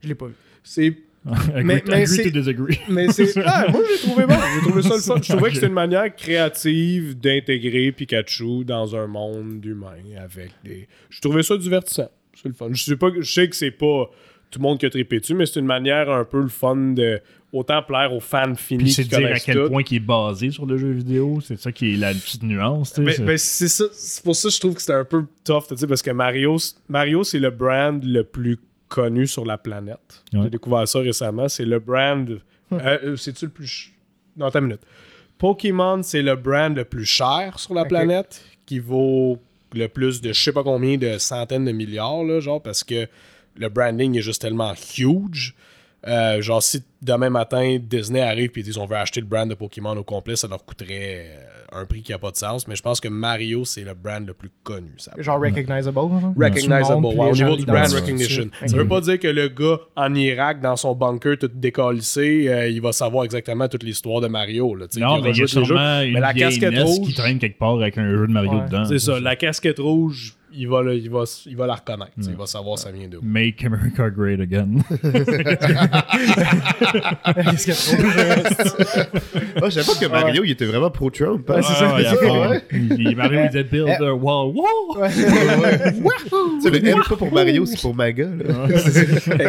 Je 0.04 0.10
l'ai 0.10 0.16
pas 0.16 0.28
vu. 0.28 0.34
C'est 0.64 0.94
agree, 1.26 1.64
mais 1.64 1.76
agree 1.92 2.08
c'est- 2.08 2.24
to 2.24 2.30
disagree. 2.30 2.80
Mais 2.90 3.10
c'est. 3.12 3.36
Ah, 3.46 3.66
moi, 3.70 3.82
j'ai 3.90 4.08
trouvé 4.08 4.26
bon. 4.26 4.36
J'ai 4.56 4.68
trouvé 4.68 4.82
ça 4.82 4.96
le 4.96 5.02
fun. 5.02 5.16
Je 5.22 5.34
trouvais 5.34 5.50
que 5.50 5.56
c'était 5.56 5.68
une 5.68 5.74
manière 5.74 6.16
créative 6.16 7.20
d'intégrer 7.20 7.92
Pikachu 7.92 8.64
dans 8.66 8.96
un 8.96 9.08
monde 9.08 9.64
humain 9.66 9.96
avec 10.22 10.52
des. 10.64 10.88
Je 11.10 11.20
trouvais 11.22 11.44
ça 11.44 11.58
divertissant. 11.58 12.10
C'est 12.34 12.48
le 12.50 12.54
fun. 12.54 12.70
Je 12.72 12.84
sais, 12.84 12.96
pas, 12.96 13.08
je 13.20 13.32
sais 13.32 13.50
que 13.50 13.56
c'est 13.56 13.72
pas 13.72 14.10
tout 14.52 14.60
le 14.60 14.64
monde 14.64 14.80
qui 14.80 14.86
a 14.86 14.90
trippé 14.90 15.20
dessus, 15.20 15.34
mais 15.36 15.46
c'est 15.46 15.60
une 15.60 15.66
manière 15.66 16.10
un 16.10 16.24
peu 16.24 16.42
le 16.42 16.48
fun 16.48 16.76
de 16.94 17.20
autant 17.54 17.82
plaire 17.82 18.14
aux 18.14 18.20
fans 18.20 18.56
finis 18.56 18.84
Puis 18.84 18.92
c'est 18.94 19.04
qui 19.04 19.10
de 19.10 19.16
dire 19.18 19.32
à 19.34 19.40
quel 19.40 19.56
tout. 19.56 19.70
point 19.70 19.82
il 19.90 19.96
est 19.96 20.00
basé 20.00 20.52
sur 20.52 20.66
le 20.66 20.78
jeu 20.78 20.92
vidéo. 20.92 21.40
C'est 21.42 21.60
ça 21.60 21.72
qui 21.72 21.94
est 21.94 21.98
la 21.98 22.14
petite 22.14 22.44
nuance. 22.44 22.94
tu 22.94 23.02
sais, 23.02 23.06
Ben, 23.06 23.14
c'est- 23.16 23.24
ben, 23.24 23.38
c'est 23.38 23.68
ça. 23.68 23.86
C'est 23.94 24.24
pour 24.24 24.36
ça 24.36 24.50
que 24.50 24.54
je 24.56 24.60
trouve 24.60 24.74
que 24.76 24.82
c'était 24.82 24.94
un 24.94 25.06
peu 25.06 25.26
tough, 25.44 25.64
tu 25.70 25.78
sais, 25.78 25.88
parce 25.88 26.02
que 26.02 26.12
Mario, 26.12 26.58
Mario 26.90 27.24
c'est 27.24 27.40
le 27.40 27.50
brand 27.52 28.04
le 28.04 28.24
plus 28.24 28.58
connu 28.90 29.28
sur 29.28 29.46
la 29.46 29.58
planète. 29.58 30.24
Ouais. 30.34 30.42
J'ai 30.44 30.50
découvert 30.50 30.88
ça 30.88 31.00
récemment. 31.00 31.48
C'est 31.50 31.66
le 31.66 31.80
brand. 31.80 32.30
euh, 32.30 32.40
euh, 33.04 33.16
C'est-tu 33.16 33.46
le 33.46 33.52
plus. 33.52 33.68
ch- 33.68 33.94
Non, 34.38 34.46
attends 34.48 34.60
une 34.60 34.66
minute. 34.66 34.82
Pokémon, 35.38 36.02
c'est 36.04 36.22
le 36.22 36.36
brand 36.36 36.76
le 36.76 36.84
plus 36.86 37.06
cher 37.06 37.60
sur 37.60 37.74
la 37.74 37.86
planète, 37.86 38.42
qui 38.66 38.80
vaut 38.80 39.40
le 39.74 39.88
plus 39.88 40.22
de 40.22 40.34
je 40.34 40.42
sais 40.42 40.52
pas 40.54 40.64
combien 40.64 40.98
de 40.98 41.18
centaines 41.18 41.66
de 41.66 41.72
milliards, 41.72 42.24
là, 42.24 42.40
genre, 42.40 42.62
parce 42.62 42.84
que 42.84 43.08
le 43.58 43.70
branding 43.70 44.18
est 44.18 44.22
juste 44.22 44.42
tellement 44.42 44.74
huge. 44.98 45.56
Euh, 46.08 46.42
genre, 46.42 46.62
si 46.64 46.84
demain 47.02 47.30
matin, 47.30 47.78
Disney 47.82 48.22
arrive 48.22 48.52
et 48.56 48.60
ils 48.60 48.64
disent 48.64 48.78
on 48.78 48.86
veut 48.86 48.96
acheter 48.96 49.20
le 49.20 49.26
brand 49.26 49.50
de 49.50 49.56
Pokémon 49.56 49.98
au 49.98 50.04
complet, 50.04 50.36
ça 50.38 50.48
leur 50.48 50.64
coûterait 50.64 51.26
euh, 51.28 51.82
un 51.82 51.86
prix 51.86 52.02
qui 52.02 52.14
a 52.14 52.20
pas 52.20 52.32
de 52.32 52.38
sens. 52.38 52.66
Mais 52.68 52.76
je 52.78 52.82
pense 52.84 53.02
que 53.02 53.10
Mario, 53.10 53.66
c'est 53.66 53.82
le 53.84 53.94
brand 53.94 54.26
le 54.26 54.34
plus 54.34 54.52
connu. 54.64 54.92
Ça. 54.98 55.12
Genre 55.18 55.42
recognizable. 55.42 55.98
Recognizable, 55.98 57.06
ouais, 57.08 57.30
au 57.30 57.34
niveau 57.34 57.56
du 57.58 57.66
brand 57.66 57.92
recognition. 57.92 58.48
Ça 58.62 58.66
Ok. 58.68 58.72
veut 58.78 58.88
pas 58.88 59.02
dire 59.02 59.20
que 59.20 59.28
le 59.28 59.50
gars 59.50 59.80
en 59.98 60.14
Irak, 60.16 60.62
dans 60.62 60.76
son 60.78 60.94
bunker, 60.96 61.38
tout 61.40 61.50
décalissé, 61.54 62.48
euh, 62.48 62.70
il 62.70 62.80
va 62.82 62.92
savoir 62.94 63.26
exactement 63.26 63.68
toute 63.68 63.84
l'histoire 63.84 64.22
de 64.22 64.28
Mario. 64.28 64.76
Là, 64.76 64.86
non, 64.98 65.18
il 65.18 65.24
mais 65.24 65.32
il 65.32 65.38
y 65.40 65.44
a 65.44 65.48
sûrement 65.48 66.02
une 66.02 66.14
Mais 66.14 66.20
la 66.20 66.34
casquette 66.34 66.74
NES 66.74 66.84
rouge- 66.84 67.06
qui 67.08 67.14
traîne 67.16 67.40
quelque 67.40 67.58
part 67.60 67.74
avec 67.74 67.98
un 67.98 68.08
jeu 68.10 68.28
de 68.28 68.32
Mario 68.32 68.52
Ouais. 68.52 68.66
dedans. 68.66 68.86
C'est 68.86 69.00
ça, 69.00 69.20
la 69.20 69.36
casquette 69.36 69.80
rouge, 69.80 70.36
il 70.54 70.68
va, 70.68 70.82
le- 70.82 70.96
il 70.96 71.10
va, 71.10 71.24
il 71.46 71.56
va 71.58 71.68
la 71.68 71.76
reconnaître. 71.76 72.12
Il 72.18 72.36
va 72.36 72.46
savoir 72.46 72.78
ça 72.80 72.92
vient 72.92 73.08
d'où. 73.08 73.20
Make 73.22 73.64
America 73.66 74.10
Great 74.10 74.40
Again. 74.40 74.76
Qu'est-ce 77.52 77.66
qu'il 77.66 77.74
y 77.74 78.02
a 78.02 79.06
trop? 79.06 79.20
Ah, 79.62 79.70
je 79.70 79.80
savais 79.80 79.86
pas 79.86 80.00
que 80.06 80.12
Mario, 80.12 80.44
il 80.44 80.52
était 80.52 80.66
vraiment 80.66 80.90
pro-Trump. 80.90 81.50
hein. 81.50 81.56
Ouais, 81.56 81.62
c'est 81.64 81.74
ça, 81.74 81.94
Ouais, 81.96 82.04
c'est 82.04 82.16
ça, 82.26 82.50
ouais. 82.50 82.62
il- 82.72 83.02
il- 83.10 83.16
Mario, 83.16 83.40
il 83.44 83.48
disait 83.48 83.64
build 83.64 83.88
Eh. 84.00 84.04
a 84.06 84.14
wall. 84.14 84.54
Le 86.66 86.88
M, 86.88 87.00
pas 87.08 87.16
pour 87.16 87.32
Mario, 87.34 87.66
c'est 87.66 87.82
pour 87.82 87.96
Maga. 87.96 88.26
là. 88.28 88.68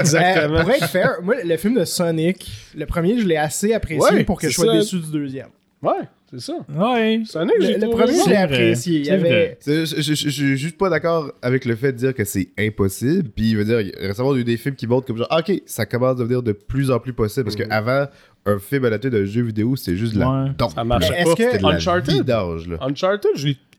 Exactement. 0.00 0.56
Euh, 0.58 0.62
pour 0.62 0.70
être 0.70 0.88
fair, 0.88 1.10
moi, 1.22 1.34
le 1.44 1.56
film 1.56 1.74
de 1.78 1.84
Sonic, 1.84 2.50
le 2.76 2.86
premier, 2.86 3.18
je 3.20 3.26
l'ai 3.26 3.36
assez 3.36 3.72
apprécié 3.72 4.00
Ouais, 4.16 4.24
pour 4.24 4.40
que 4.40 4.48
je 4.48 4.54
c'est 4.54 4.62
sois 4.62 4.72
ça. 4.72 4.78
déçu 4.78 4.96
du 5.00 5.10
deuxième. 5.10 5.48
Ouais, 5.82 5.92
c'est 6.30 6.40
ça. 6.40 6.52
Ouais. 6.68 7.22
Sonic, 7.24 7.54
Le, 7.58 7.64
j'ai 7.66 7.78
le 7.78 7.88
premier, 7.88 8.06
je 8.06 8.12
l'ai 8.12 8.18
C'est 8.24 8.36
apprécié. 8.36 8.94
Il 8.96 9.02
y 9.02 9.04
C'est 9.06 9.10
avait. 9.12 9.56
C'est- 9.60 9.86
Je 9.86 9.96
je- 9.96 10.02
je- 10.02 10.14
je 10.14 10.28
suis 10.30 10.56
juste 10.56 10.76
pas 10.78 10.90
d'accord 10.90 11.32
avec 11.42 11.64
le 11.64 11.74
fait 11.76 11.92
de 11.92 11.98
dire 11.98 12.14
que 12.14 12.24
c'est 12.24 12.48
impossible. 12.58 13.28
Puis, 13.34 13.50
il 13.50 13.56
veut 13.56 13.64
dire, 13.64 13.78
récemment, 14.00 14.32
il 14.34 14.36
y 14.36 14.38
a 14.38 14.40
eu 14.42 14.44
des 14.44 14.56
films 14.56 14.74
qui 14.74 14.86
montrent 14.86 15.06
comme 15.06 15.16
genre, 15.18 15.26
ah, 15.30 15.40
ok, 15.40 15.62
ça 15.66 15.86
commence 15.86 16.12
à 16.12 16.14
devenir 16.20 16.42
de 16.42 16.52
plus 16.52 16.90
en 16.90 16.98
plus 17.00 17.12
possible. 17.12 17.44
Parce 17.44 17.56
qu'avant, 17.56 18.06
un 18.46 18.58
film 18.58 18.84
adapté 18.84 19.10
d'un 19.10 19.24
jeu 19.24 19.42
vidéo, 19.42 19.76
c'était 19.76 19.96
juste 19.96 20.14
de 20.14 20.20
la 20.20 20.28
Ouais. 20.44 20.50
Ça 20.58 20.84
est-ce 21.18 21.24
pas. 21.30 21.34
que- 21.58 21.64
Uncharted? 21.66 22.28
là. 22.28 22.76
Uncharted, 22.82 23.30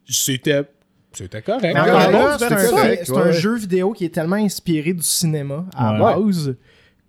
c'était 0.07 0.63
c'était 1.12 1.42
correct. 1.42 1.75
C'est 1.75 1.75
un, 1.75 2.57
c'est 3.04 3.12
ouais, 3.12 3.22
un 3.22 3.31
jeu 3.31 3.56
vidéo 3.56 3.94
qui 3.94 4.06
est 4.06 4.13
tellement 4.13 4.36
inspiré 4.36 4.94
du 4.94 5.01
cinéma 5.01 5.66
à 5.75 5.94
Ouais. 5.94 6.24
base 6.25 6.56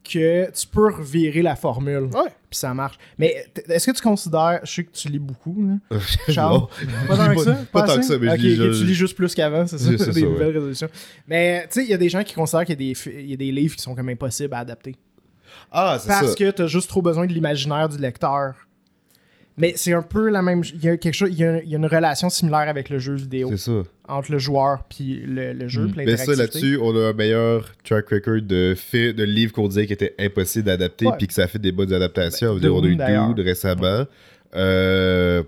que 0.02 0.50
tu 0.50 0.66
peux 0.66 0.90
revirer 0.92 1.42
la 1.42 1.54
formule. 1.54 2.04
Ouais. 2.04 2.30
Puis 2.50 2.58
ça 2.58 2.74
marche. 2.74 2.98
Mais 3.16 3.46
est-ce 3.68 3.90
que 3.90 3.96
tu 3.96 4.02
considères, 4.02 4.58
je 4.64 4.72
sais 4.72 4.84
que 4.84 4.90
tu 4.90 5.08
lis 5.08 5.20
beaucoup, 5.20 5.56
là, 5.64 5.98
Charles, 6.28 6.66
pas 7.06 7.16
tant 7.16 7.34
que 7.34 7.44
ça? 7.44 7.54
Pas 7.72 7.82
tant 7.84 7.96
que 7.96 8.02
ça, 8.02 8.18
mais 8.18 8.36
je 8.36 8.42
lis 8.46 8.78
tu 8.78 8.84
lis 8.84 8.94
juste 8.94 9.16
plus 9.16 9.32
qu'avant, 9.34 9.68
c'est 9.68 9.78
ça? 9.78 9.90
C'est 9.90 9.98
ça, 9.98 10.10
des 10.10 10.22
ouais. 10.24 10.28
nouvelles 10.28 10.54
résolutions. 10.54 10.88
Mais 11.28 11.62
tu 11.68 11.74
sais, 11.74 11.84
il 11.84 11.90
y 11.90 11.94
a 11.94 11.96
des 11.96 12.08
gens 12.08 12.24
qui 12.24 12.34
considèrent 12.34 12.64
qu'il 12.64 12.80
y 12.80 13.30
y 13.30 13.32
a 13.32 13.36
des 13.36 13.52
livres 13.52 13.76
qui 13.76 13.82
sont 13.82 13.94
comme 13.94 14.08
impossibles 14.08 14.52
à 14.54 14.58
adapter. 14.58 14.96
Ah, 15.70 15.98
c'est 16.00 16.08
Parce 16.08 16.30
ça. 16.30 16.34
que 16.34 16.50
tu 16.50 16.62
as 16.62 16.66
juste 16.66 16.88
trop 16.88 17.02
besoin 17.02 17.26
de 17.26 17.32
l'imaginaire 17.32 17.88
du 17.88 17.98
lecteur. 17.98 18.54
Mais 19.56 19.74
c'est 19.76 19.92
un 19.92 20.02
peu 20.02 20.30
la 20.30 20.40
même. 20.42 20.62
Il 20.74 20.82
y 20.84 20.88
a 20.88 20.96
quelque 20.96 21.12
chose. 21.14 21.28
Il 21.32 21.38
y 21.38 21.44
a, 21.44 21.62
il 21.62 21.68
y 21.68 21.74
a 21.74 21.78
une 21.78 21.86
relation 21.86 22.30
similaire 22.30 22.68
avec 22.68 22.88
le 22.88 22.98
jeu 22.98 23.14
vidéo 23.14 23.48
C'est 23.50 23.58
ça. 23.58 23.82
entre 24.08 24.32
le 24.32 24.38
joueur 24.38 24.84
puis 24.88 25.22
le, 25.26 25.52
le 25.52 25.68
jeu. 25.68 25.82
Mm. 25.86 25.92
puis 25.92 26.06
Mais 26.06 26.16
ça, 26.16 26.34
là-dessus, 26.34 26.78
on 26.80 26.96
a 26.96 27.08
un 27.08 27.12
meilleur 27.12 27.70
track 27.84 28.08
record 28.10 28.40
de, 28.42 28.74
fait, 28.76 29.12
de 29.12 29.24
livres 29.24 29.52
qu'on 29.52 29.68
disait 29.68 29.86
qui 29.86 29.92
étaient 29.92 30.14
impossibles 30.18 30.64
d'adapter, 30.66 31.06
puis 31.18 31.26
que 31.26 31.34
ça 31.34 31.42
a 31.42 31.46
fait 31.46 31.58
des 31.58 31.72
bonnes 31.72 31.92
adaptations. 31.92 32.56
Ben, 32.56 32.70
on 32.70 32.82
a 32.82 32.86
eu. 32.86 32.96
Dude 32.96 33.44
récemment. 33.44 34.04
Euh, 34.54 35.42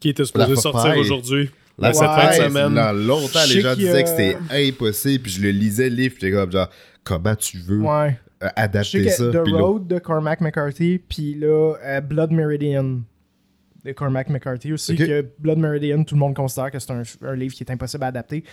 Qui 0.00 0.10
était 0.10 0.24
supposé 0.24 0.56
sortir 0.56 0.96
aujourd'hui. 0.96 1.50
La 1.78 1.92
cette 1.92 2.06
fin 2.06 2.28
de 2.28 2.42
semaine. 2.48 2.74
dans 2.74 2.92
longtemps, 2.92 3.40
les 3.52 3.60
gens 3.60 3.74
disaient 3.74 4.02
que 4.02 4.08
c'était 4.08 4.36
impossible, 4.50 5.24
puis 5.24 5.32
je 5.32 5.42
le 5.42 5.50
lisais 5.50 5.90
le 5.90 5.96
livre, 5.96 6.14
puis 6.14 6.22
j'étais 6.26 6.36
comme 6.36 6.50
genre, 6.50 6.70
comment 7.04 7.34
tu 7.34 7.58
veux 7.58 7.80
Ouais. 7.82 8.18
euh, 8.42 8.46
Je 8.46 8.48
sais 8.48 8.52
adapter 8.56 9.04
que 9.04 9.10
ça? 9.10 9.24
The 9.30 9.42
Puis 9.42 9.52
là- 9.52 9.58
Road 9.58 9.86
de 9.86 9.98
Cormac 9.98 10.40
McCarthy, 10.40 10.98
puis 11.06 11.34
là, 11.34 11.74
euh, 11.84 12.00
Blood 12.00 12.30
Meridian 12.30 13.00
de 13.86 13.92
Cormac 13.92 14.28
McCarthy 14.28 14.72
aussi. 14.72 14.96
Que 14.96 15.24
Blood 15.38 15.58
Meridian, 15.58 16.02
tout 16.04 16.14
le 16.14 16.20
monde 16.20 16.34
considère 16.34 16.70
que 16.70 16.78
c'est 16.78 16.90
un, 16.90 17.02
un 17.22 17.34
livre 17.34 17.54
qui 17.54 17.62
est 17.62 17.70
impossible 17.70 18.04
à 18.04 18.08
adapter. 18.08 18.44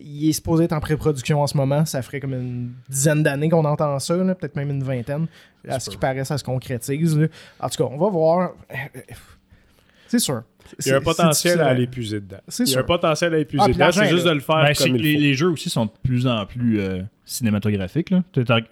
Il 0.00 0.28
est 0.28 0.32
supposé 0.32 0.64
être 0.64 0.72
en 0.72 0.80
pré-production 0.80 1.42
en 1.42 1.46
ce 1.46 1.56
moment. 1.56 1.84
Ça 1.84 2.00
ferait 2.02 2.20
comme 2.20 2.32
une 2.34 2.72
dizaine 2.88 3.22
d'années 3.22 3.48
qu'on 3.50 3.64
entend 3.64 3.98
ça, 3.98 4.16
là, 4.16 4.34
peut-être 4.34 4.56
même 4.56 4.70
une 4.70 4.82
vingtaine. 4.82 5.26
À 5.68 5.78
ce 5.80 5.90
qui 5.90 5.96
paraît, 5.96 6.24
ça 6.24 6.38
se 6.38 6.44
concrétise. 6.44 7.16
là. 7.18 7.26
En 7.60 7.68
tout 7.68 7.82
cas, 7.84 7.90
on 7.92 7.98
va 7.98 8.08
voir. 8.08 8.52
C'est 10.08 10.18
sûr. 10.18 10.42
Il 10.84 10.88
y 10.90 10.92
a 10.92 10.96
un 10.96 11.00
potentiel 11.00 11.60
à 11.60 11.64
difficile. 11.64 11.76
aller 11.76 11.86
puiser 11.86 12.20
dedans. 12.20 12.36
C'est 12.48 12.64
Il 12.64 12.66
y 12.66 12.70
a 12.70 12.72
sûr. 12.72 12.80
un 12.80 12.84
potentiel 12.84 13.32
à 13.32 13.36
aller 13.36 13.44
puiser 13.44 13.64
Ah, 13.66 13.72
dedans. 13.72 13.92
C'est 13.92 14.08
juste 14.08 14.24
de 14.26 14.30
le 14.30 14.40
faire 14.40 14.56
Ben, 14.62 14.74
c'est 14.74 14.84
comme 14.84 14.92
que 14.92 14.98
il 14.98 15.02
les, 15.04 15.14
faut. 15.14 15.20
les 15.20 15.34
jeux 15.34 15.48
aussi 15.50 15.70
sont 15.70 15.86
de 15.86 15.90
plus 16.02 16.26
en 16.26 16.46
plus 16.46 16.80
euh, 16.80 17.02
cinématographiques. 17.32 18.10
Là. 18.10 18.22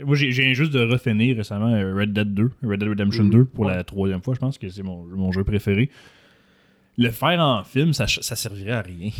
Moi, 0.04 0.14
j'ai 0.16 0.54
juste 0.54 0.72
de 0.72 0.80
refinir 0.80 1.36
récemment 1.36 1.72
euh, 1.74 1.94
Red 1.94 2.12
Dead 2.12 2.32
2, 2.34 2.50
Red 2.62 2.80
Dead 2.80 2.88
Redemption 2.88 3.24
Mhm. 3.24 3.30
2 3.30 3.44
pour 3.46 3.64
la 3.64 3.82
troisième 3.84 4.22
fois, 4.22 4.34
je 4.34 4.40
pense 4.40 4.58
que 4.58 4.68
c'est 4.68 4.82
mon, 4.82 5.04
mon 5.04 5.32
jeu 5.32 5.44
préféré. 5.44 5.90
Le 6.98 7.10
faire 7.10 7.40
en 7.40 7.64
film, 7.64 7.92
ça, 7.94 8.06
ça 8.06 8.36
servirait 8.36 8.72
à 8.72 8.82
rien. 8.82 9.10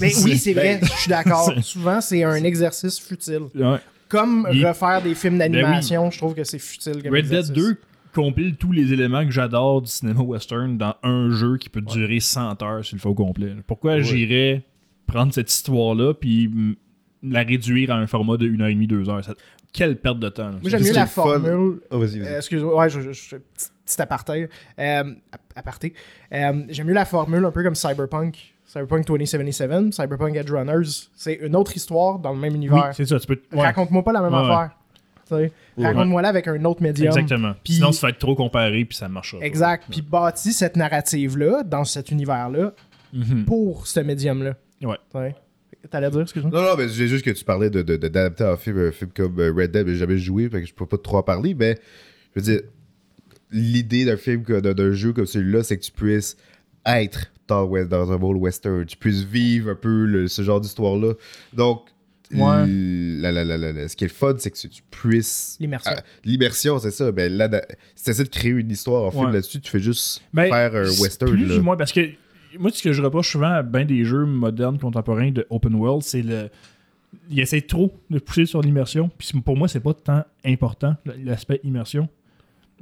Mais 0.00 0.10
oui, 0.24 0.38
c'est 0.38 0.54
Ben, 0.54 0.78
vrai, 0.78 0.80
je 0.82 1.00
suis 1.00 1.08
d'accord. 1.10 1.52
Souvent, 1.62 2.00
c'est 2.00 2.24
un 2.24 2.42
exercice 2.44 2.98
futile. 2.98 3.42
Ouais. 3.54 3.78
Comme 4.08 4.48
Il- 4.52 4.66
refaire 4.66 5.02
des 5.02 5.14
films 5.14 5.38
d'animation, 5.38 6.10
je 6.10 6.18
trouve 6.18 6.34
que 6.34 6.44
c'est 6.44 6.58
futile. 6.58 7.02
comme 7.02 7.12
Red 7.14 7.24
Dead 7.26 7.38
exercice. 7.40 7.52
2 7.52 7.76
compile 8.14 8.56
tous 8.56 8.72
les 8.72 8.92
éléments 8.92 9.24
que 9.24 9.30
j'adore 9.30 9.82
du 9.82 9.90
cinéma 9.90 10.20
western 10.22 10.76
dans 10.78 10.94
un 11.04 11.30
jeu 11.30 11.58
qui 11.58 11.68
peut 11.68 11.80
durer 11.80 12.18
100 12.20 12.60
heures 12.62 12.84
s'il 12.84 12.96
le 12.96 13.00
faut 13.00 13.10
au 13.10 13.14
complet. 13.14 13.54
Pourquoi 13.68 14.00
j'irais 14.00 14.62
prendre 15.06 15.32
cette 15.32 15.52
histoire-là 15.52 16.14
puis 16.14 16.50
la 17.22 17.42
réduire 17.42 17.90
à 17.90 17.94
un 17.96 18.06
format 18.06 18.36
de 18.36 18.46
1h30, 18.48 18.86
2h. 18.88 19.22
Ça- 19.22 19.34
Quelle 19.72 19.96
perte 19.96 20.18
de 20.18 20.28
temps. 20.28 20.48
là. 20.50 20.56
Moi, 20.60 20.70
j'aime 20.70 20.82
mieux 20.82 20.92
la 20.92 21.06
formule. 21.06 21.80
Oh, 21.90 21.98
vas-y, 21.98 22.18
vas-y. 22.18 22.28
Euh, 22.28 22.36
Excuse-moi, 22.38 22.76
ouais, 22.76 22.90
je, 22.90 23.00
je, 23.00 23.12
je- 23.12 23.36
petit, 23.36 24.02
aparté. 24.02 24.48
Euh, 24.78 25.04
ap- 25.32 25.40
aparté. 25.54 25.94
Euh, 26.32 26.62
J'aime 26.70 26.86
mieux 26.88 26.92
la 26.94 27.04
formule 27.04 27.44
un 27.44 27.50
peu 27.50 27.62
comme 27.62 27.74
Cyberpunk. 27.74 28.54
Cyberpunk 28.66 29.06
2077, 29.06 29.92
Cyberpunk 29.94 30.34
Edge 30.36 30.50
Runners. 30.50 31.08
C'est 31.14 31.34
une 31.34 31.56
autre 31.56 31.76
histoire 31.76 32.18
dans 32.20 32.32
le 32.32 32.38
même 32.38 32.52
Oui, 32.52 32.56
univers. 32.58 32.90
c'est 32.94 33.04
ça. 33.06 33.18
Tu 33.20 33.26
peux... 33.26 33.40
ouais. 33.52 33.62
Raconte-moi 33.62 34.02
pas 34.04 34.12
la 34.12 34.22
même 34.22 34.32
Ouais, 34.32 34.38
affaire. 34.40 34.70
Raconte-moi 35.78 36.22
là 36.22 36.28
avec 36.28 36.48
un 36.48 36.64
autre 36.64 36.82
médium. 36.82 37.06
Exactement. 37.08 37.54
Sinon, 37.64 37.92
ça 37.92 38.06
va 38.06 38.10
être 38.10 38.18
trop 38.18 38.34
comparé, 38.34 38.84
puis 38.84 38.96
ça 38.96 39.08
ne 39.08 39.12
marchera 39.14 39.40
pas. 39.40 39.46
Exact. 39.46 39.84
Puis 39.90 40.02
bâtis 40.02 40.52
cette 40.52 40.76
narrative-là, 40.76 41.62
dans 41.64 41.84
cet 41.84 42.10
univers-là, 42.10 42.72
Mhm. 43.12 43.44
pour 43.44 43.86
ce 43.86 44.00
médium-là. 44.00 44.54
Ouais. 44.82 45.34
T'allais 45.88 46.10
dire, 46.10 46.20
excuse-moi? 46.20 46.50
Non, 46.52 46.62
non, 46.62 46.76
mais 46.76 46.88
j'ai 46.88 47.08
juste 47.08 47.24
que 47.24 47.30
tu 47.30 47.44
parlais 47.44 47.70
de, 47.70 47.82
de, 47.82 47.96
d'adapter 47.96 48.44
un 48.44 48.56
film, 48.56 48.78
un 48.78 48.92
film 48.92 49.10
comme 49.14 49.38
euh, 49.40 49.52
Red 49.52 49.70
Dead, 49.72 49.86
mais 49.86 49.92
j'ai 49.94 49.98
jamais 50.00 50.18
joué, 50.18 50.48
fait 50.48 50.60
que 50.60 50.66
je 50.66 50.74
peux 50.74 50.86
pas 50.86 50.98
trop 50.98 51.16
en 51.18 51.22
parler, 51.22 51.54
mais 51.54 51.78
je 52.36 52.40
veux 52.40 52.44
dire, 52.52 52.60
l'idée 53.50 54.04
d'un 54.04 54.16
film, 54.16 54.42
d'un, 54.42 54.92
jeu 54.92 55.12
comme 55.12 55.26
celui-là, 55.26 55.62
c'est 55.62 55.76
que 55.78 55.82
tu 55.82 55.92
puisses 55.92 56.36
être 56.86 57.32
dans, 57.48 57.66
dans 57.86 58.12
un 58.12 58.18
monde 58.18 58.36
western, 58.36 58.84
tu 58.86 58.96
puisses 58.96 59.22
vivre 59.24 59.70
un 59.70 59.74
peu 59.74 60.04
le- 60.04 60.28
ce 60.28 60.42
genre 60.42 60.60
d'histoire-là. 60.60 61.14
Donc, 61.52 61.82
Ouais. 62.32 62.64
la- 62.68 63.32
la- 63.32 63.44
la- 63.44 63.88
ce 63.88 63.96
qui 63.96 64.04
est 64.04 64.06
le 64.06 64.12
fun, 64.12 64.34
c'est 64.38 64.52
que 64.52 64.56
tu 64.56 64.82
puisses. 64.88 65.56
L'immersion. 65.58 65.90
Ah, 65.96 66.00
l'immersion, 66.24 66.78
c'est 66.78 66.92
ça. 66.92 67.10
Ben, 67.10 67.32
là, 67.36 67.48
t'essaies 67.48 68.22
de 68.22 68.28
créer 68.28 68.52
une 68.52 68.70
histoire 68.70 69.02
en 69.02 69.10
film 69.10 69.32
là-dessus, 69.32 69.60
tu 69.60 69.68
fais 69.68 69.80
juste 69.80 70.22
Ben, 70.32 70.48
faire 70.48 70.76
un 70.76 70.84
c'est 70.84 71.02
western. 71.02 71.32
Plus 71.32 71.46
là. 71.46 71.56
ou 71.56 71.62
moins, 71.62 71.76
parce 71.76 71.90
que 71.92 72.08
moi, 72.58 72.70
ce 72.72 72.82
que 72.82 72.92
je 72.92 73.02
reproche 73.02 73.30
souvent 73.32 73.50
à 73.52 73.62
bien 73.62 73.84
des 73.84 74.04
jeux 74.04 74.24
modernes, 74.24 74.78
contemporains 74.78 75.30
de 75.30 75.46
open 75.50 75.74
world, 75.74 76.02
c'est 76.02 76.22
le. 76.22 76.48
Ils 77.28 77.40
essaient 77.40 77.60
trop 77.62 77.92
de 78.08 78.18
pousser 78.20 78.46
sur 78.46 78.60
l'immersion. 78.62 79.10
Puis 79.18 79.32
pour 79.40 79.56
moi, 79.56 79.66
c'est 79.68 79.80
pas 79.80 79.94
tant 79.94 80.24
important, 80.44 80.94
l'aspect 81.24 81.60
immersion. 81.64 82.08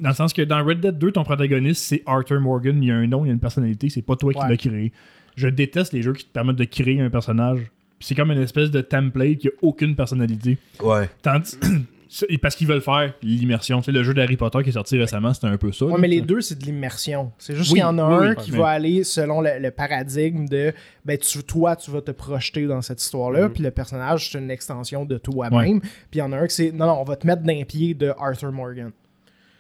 Dans 0.01 0.11
le 0.11 0.15
sens 0.15 0.33
que 0.33 0.43
dans 0.43 0.63
Red 0.65 0.81
Dead 0.81 0.99
2, 0.99 1.13
ton 1.13 1.25
protagoniste, 1.25 1.83
c'est 1.85 2.03
Arthur 2.07 2.41
Morgan. 2.41 2.81
Il 2.83 2.89
y 2.89 2.93
a 2.93 2.97
un 2.97 3.07
nom, 3.07 3.25
il 3.25 3.29
y 3.29 3.31
a 3.31 3.35
une 3.35 3.41
personnalité. 3.41 3.89
C'est 3.89 4.03
pas 4.03 4.17
toi 4.17 4.33
qui 4.33 4.41
l'as 4.41 4.57
créé. 4.57 4.93
Je 5.35 5.49
déteste 5.49 5.93
les 5.93 6.03
jeux 6.03 6.13
qui 6.13 6.25
te 6.25 6.31
permettent 6.33 6.57
de 6.57 6.65
créer 6.65 7.01
un 7.01 7.11
personnage. 7.11 7.61
Puis 7.99 8.07
C'est 8.07 8.15
comme 8.15 8.31
une 8.31 8.41
espèce 8.41 8.71
de 8.71 8.81
template 8.81 9.39
qui 9.39 9.49
a 9.49 9.51
aucune 9.63 9.97
personnalité. 9.97 10.59
Ouais. 10.83 11.09
Tandis- 11.23 11.59
parce 12.41 12.57
qu'ils 12.57 12.67
veulent 12.67 12.81
faire 12.81 13.13
l'immersion. 13.23 13.79
Tu 13.81 13.87
sais, 13.87 13.93
le 13.93 14.03
jeu 14.03 14.15
d'Harry 14.15 14.37
Potter 14.37 14.63
qui 14.63 14.71
est 14.71 14.73
sorti 14.73 14.99
récemment, 14.99 15.35
c'était 15.35 15.47
un 15.49 15.57
peu 15.59 15.73
ça. 15.73 15.85
Là. 15.87 15.97
mais 15.99 16.09
les 16.09 16.21
deux, 16.21 16.41
c'est 16.41 16.59
de 16.59 16.65
l'immersion. 16.65 17.33
C'est 17.39 17.55
juste 17.55 17.71
Oui, 17.71 17.75
qu'il 17.79 17.83
y 17.83 17.85
en 17.85 17.99
a 17.99 18.09
oui, 18.21 18.27
un 18.27 18.31
oui, 18.31 18.37
qui 18.43 18.53
mais- 18.53 18.59
va 18.59 18.69
aller 18.69 19.05
selon 19.05 19.41
le, 19.41 19.59
le 19.61 19.71
paradigme 19.71 20.47
de 20.49 20.73
ben, 21.05 21.19
tu, 21.19 21.43
toi, 21.45 21.77
tu 21.77 21.91
vas 21.91 22.01
te 22.01 22.11
projeter 22.11 22.67
dans 22.67 22.81
cette 22.83 23.03
histoire-là, 23.03 23.49
puis 23.51 23.63
le 23.63 23.71
personnage, 23.71 24.31
c'est 24.31 24.39
une 24.39 24.51
extension 24.51 25.05
de 25.05 25.19
toi-même. 25.19 25.81
Puis 25.81 25.91
il 26.15 26.19
y 26.19 26.23
en 26.23 26.33
a 26.33 26.39
un 26.39 26.47
qui 26.47 26.55
c'est 26.55 26.73
non, 26.73 26.87
non, 26.87 27.01
on 27.01 27.05
va 27.05 27.17
te 27.17 27.27
mettre 27.27 27.43
d'un 27.43 27.63
pied 27.65 27.95
de 27.95 28.13
Arthur 28.19 28.53
Morgan. 28.53 28.91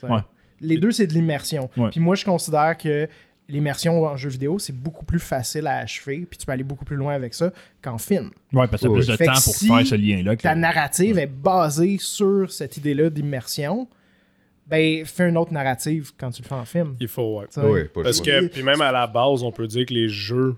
Ouais. 0.02 0.20
Les 0.60 0.76
deux, 0.78 0.90
c'est 0.90 1.06
de 1.06 1.12
l'immersion. 1.12 1.68
Puis 1.90 2.00
moi, 2.00 2.14
je 2.16 2.24
considère 2.24 2.76
que 2.76 3.08
l'immersion 3.48 4.02
en 4.04 4.16
jeu 4.16 4.28
vidéo, 4.28 4.58
c'est 4.58 4.74
beaucoup 4.76 5.04
plus 5.04 5.18
facile 5.20 5.66
à 5.66 5.78
achever, 5.78 6.26
puis 6.28 6.38
tu 6.38 6.44
peux 6.46 6.52
aller 6.52 6.64
beaucoup 6.64 6.84
plus 6.84 6.96
loin 6.96 7.14
avec 7.14 7.32
ça 7.34 7.50
qu'en 7.82 7.96
film. 7.98 8.30
Ouais, 8.52 8.66
parce 8.68 8.82
que 8.82 8.86
t'as 8.86 8.92
Ouais. 8.92 8.98
plus 8.98 9.06
de 9.06 9.16
Fait 9.16 9.24
temps 9.26 9.32
pour 9.32 9.40
si 9.54 9.66
faire 9.68 9.86
ce 9.86 9.94
lien-là. 9.94 10.36
que- 10.36 10.42
Ta 10.42 10.54
narrative 10.54 11.18
est 11.18 11.26
basée 11.26 11.96
sur 11.98 12.50
cette 12.52 12.76
idée-là 12.76 13.08
d'immersion. 13.10 13.88
Ben, 14.66 15.04
fais 15.06 15.28
une 15.30 15.38
autre 15.38 15.52
narrative 15.52 16.10
quand 16.18 16.30
tu 16.30 16.42
le 16.42 16.48
fais 16.48 16.54
en 16.54 16.64
film. 16.66 16.94
Il 17.00 17.08
faut, 17.08 17.40
ouais. 17.40 17.46
Ouais, 17.64 17.84
pas 17.86 18.02
Parce 18.02 18.20
que, 18.20 18.48
puis 18.48 18.62
même 18.62 18.82
à 18.82 18.92
la 18.92 19.06
base, 19.06 19.42
on 19.42 19.50
peut 19.50 19.66
dire 19.66 19.86
que 19.86 19.94
les 19.94 20.10
jeux, 20.10 20.56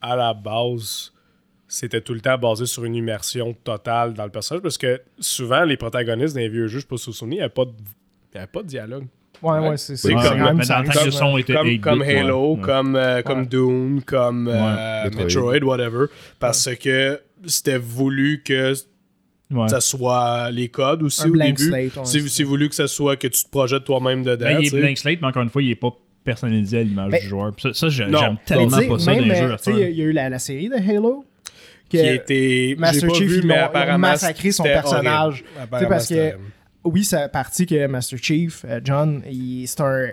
à 0.00 0.16
la 0.16 0.34
base, 0.34 1.12
c'était 1.68 2.00
tout 2.00 2.12
le 2.14 2.20
temps 2.20 2.36
basé 2.38 2.66
sur 2.66 2.84
une 2.84 2.96
immersion 2.96 3.54
totale 3.62 4.14
dans 4.14 4.24
le 4.24 4.30
personnage. 4.32 4.62
Parce 4.62 4.78
que 4.78 5.00
souvent, 5.20 5.62
les 5.64 5.76
protagonistes 5.76 6.34
d'un 6.34 6.48
vieux 6.48 6.66
jeu, 6.66 6.78
je 6.78 6.82
sais 6.82 6.88
pas 6.88 6.96
si 6.96 7.04
vous 7.06 7.12
vous 7.12 7.18
souvenez, 7.18 7.36
il 7.36 7.38
n'y 7.38 7.44
avait 8.34 8.46
pas 8.48 8.62
de 8.62 8.66
dialogue. 8.66 9.06
Ouais, 9.42 9.58
Ouais. 9.58 9.76
c'est 9.76 9.96
C'est 9.96 10.08
c'est 10.08 10.14
comme- 10.14 10.22
quand 10.22 10.34
même 10.36 10.56
mais 10.58 10.64
ça 10.64 10.82
le 11.04 11.10
son 11.10 11.38
était 11.38 11.54
Comme, 11.54 11.66
8-bit, 11.66 11.80
comme 11.80 12.00
ouais. 12.00 12.18
Halo, 12.18 12.54
Ouais. 12.56 12.60
comme, 12.60 12.96
euh, 12.96 13.22
comme 13.22 13.40
Ouais. 13.40 14.02
Comme 14.06 14.48
euh, 14.48 15.04
Metroid. 15.04 15.52
Metroid. 15.52 15.64
whatever. 15.64 16.06
Parce 16.38 16.68
que 16.76 17.20
c'était 17.46 17.78
voulu 17.78 18.42
que 18.44 18.74
Ouais. 19.50 19.68
ça 19.68 19.80
soit 19.80 20.50
les 20.50 20.68
codes 20.68 21.02
aussi 21.02 21.22
Un 21.22 21.28
au 21.28 21.32
blank 21.32 21.54
début. 21.56 21.90
c'est 22.04 22.44
voulu 22.44 22.68
que 22.68 22.74
ça 22.74 22.86
soit 22.86 23.16
que 23.16 23.26
tu 23.28 23.42
te 23.44 23.48
projettes 23.50 23.84
toi-même 23.84 24.22
dedans. 24.22 24.44
Ben, 24.46 24.58
il 24.60 24.66
est 24.74 24.78
blank 24.80 24.98
slate, 24.98 25.18
mais 25.22 25.28
encore 25.28 25.42
une 25.42 25.48
fois, 25.50 25.62
il 25.62 25.70
est 25.70 25.74
pas 25.74 25.90
personnalisé 26.22 26.80
à 26.80 26.82
l'image 26.82 27.10
Ben, 27.10 27.20
du 27.22 27.26
joueur. 27.28 27.52
Ça, 27.58 27.72
ça, 27.72 27.88
j'ai- 27.88 28.06
non. 28.06 28.18
j'aime 28.20 28.32
Mais 28.32 28.38
tellement 28.44 28.76
Mais 28.76 28.86
pas 28.88 28.98
ça 28.98 29.14
dans 29.14 29.20
les 29.20 29.34
jeux. 29.34 29.42
euh, 29.50 29.54
à 29.54 29.56
tu 29.56 29.64
sais, 29.64 29.72
faire. 29.72 29.88
il 29.88 29.96
y 29.96 30.02
a 30.02 30.04
eu 30.04 30.12
la, 30.12 30.28
la 30.28 30.38
série 30.38 30.68
de 30.68 30.74
Halo. 30.74 31.24
qui 31.88 32.76
Master 32.78 33.14
Chief, 33.14 33.42
mais 33.44 33.54
ont 33.58 33.64
apparemment. 33.64 33.98
massacré 33.98 34.52
son 34.52 34.62
personnage. 34.62 35.42
parce 35.70 36.08
que 36.08 36.34
oui, 36.84 37.04
c'est 37.04 37.30
parti 37.30 37.66
que 37.66 37.86
Master 37.86 38.18
Chief, 38.22 38.64
euh, 38.68 38.80
John, 38.82 39.22
il- 39.30 39.66
c'est 39.66 39.80
un. 39.80 40.08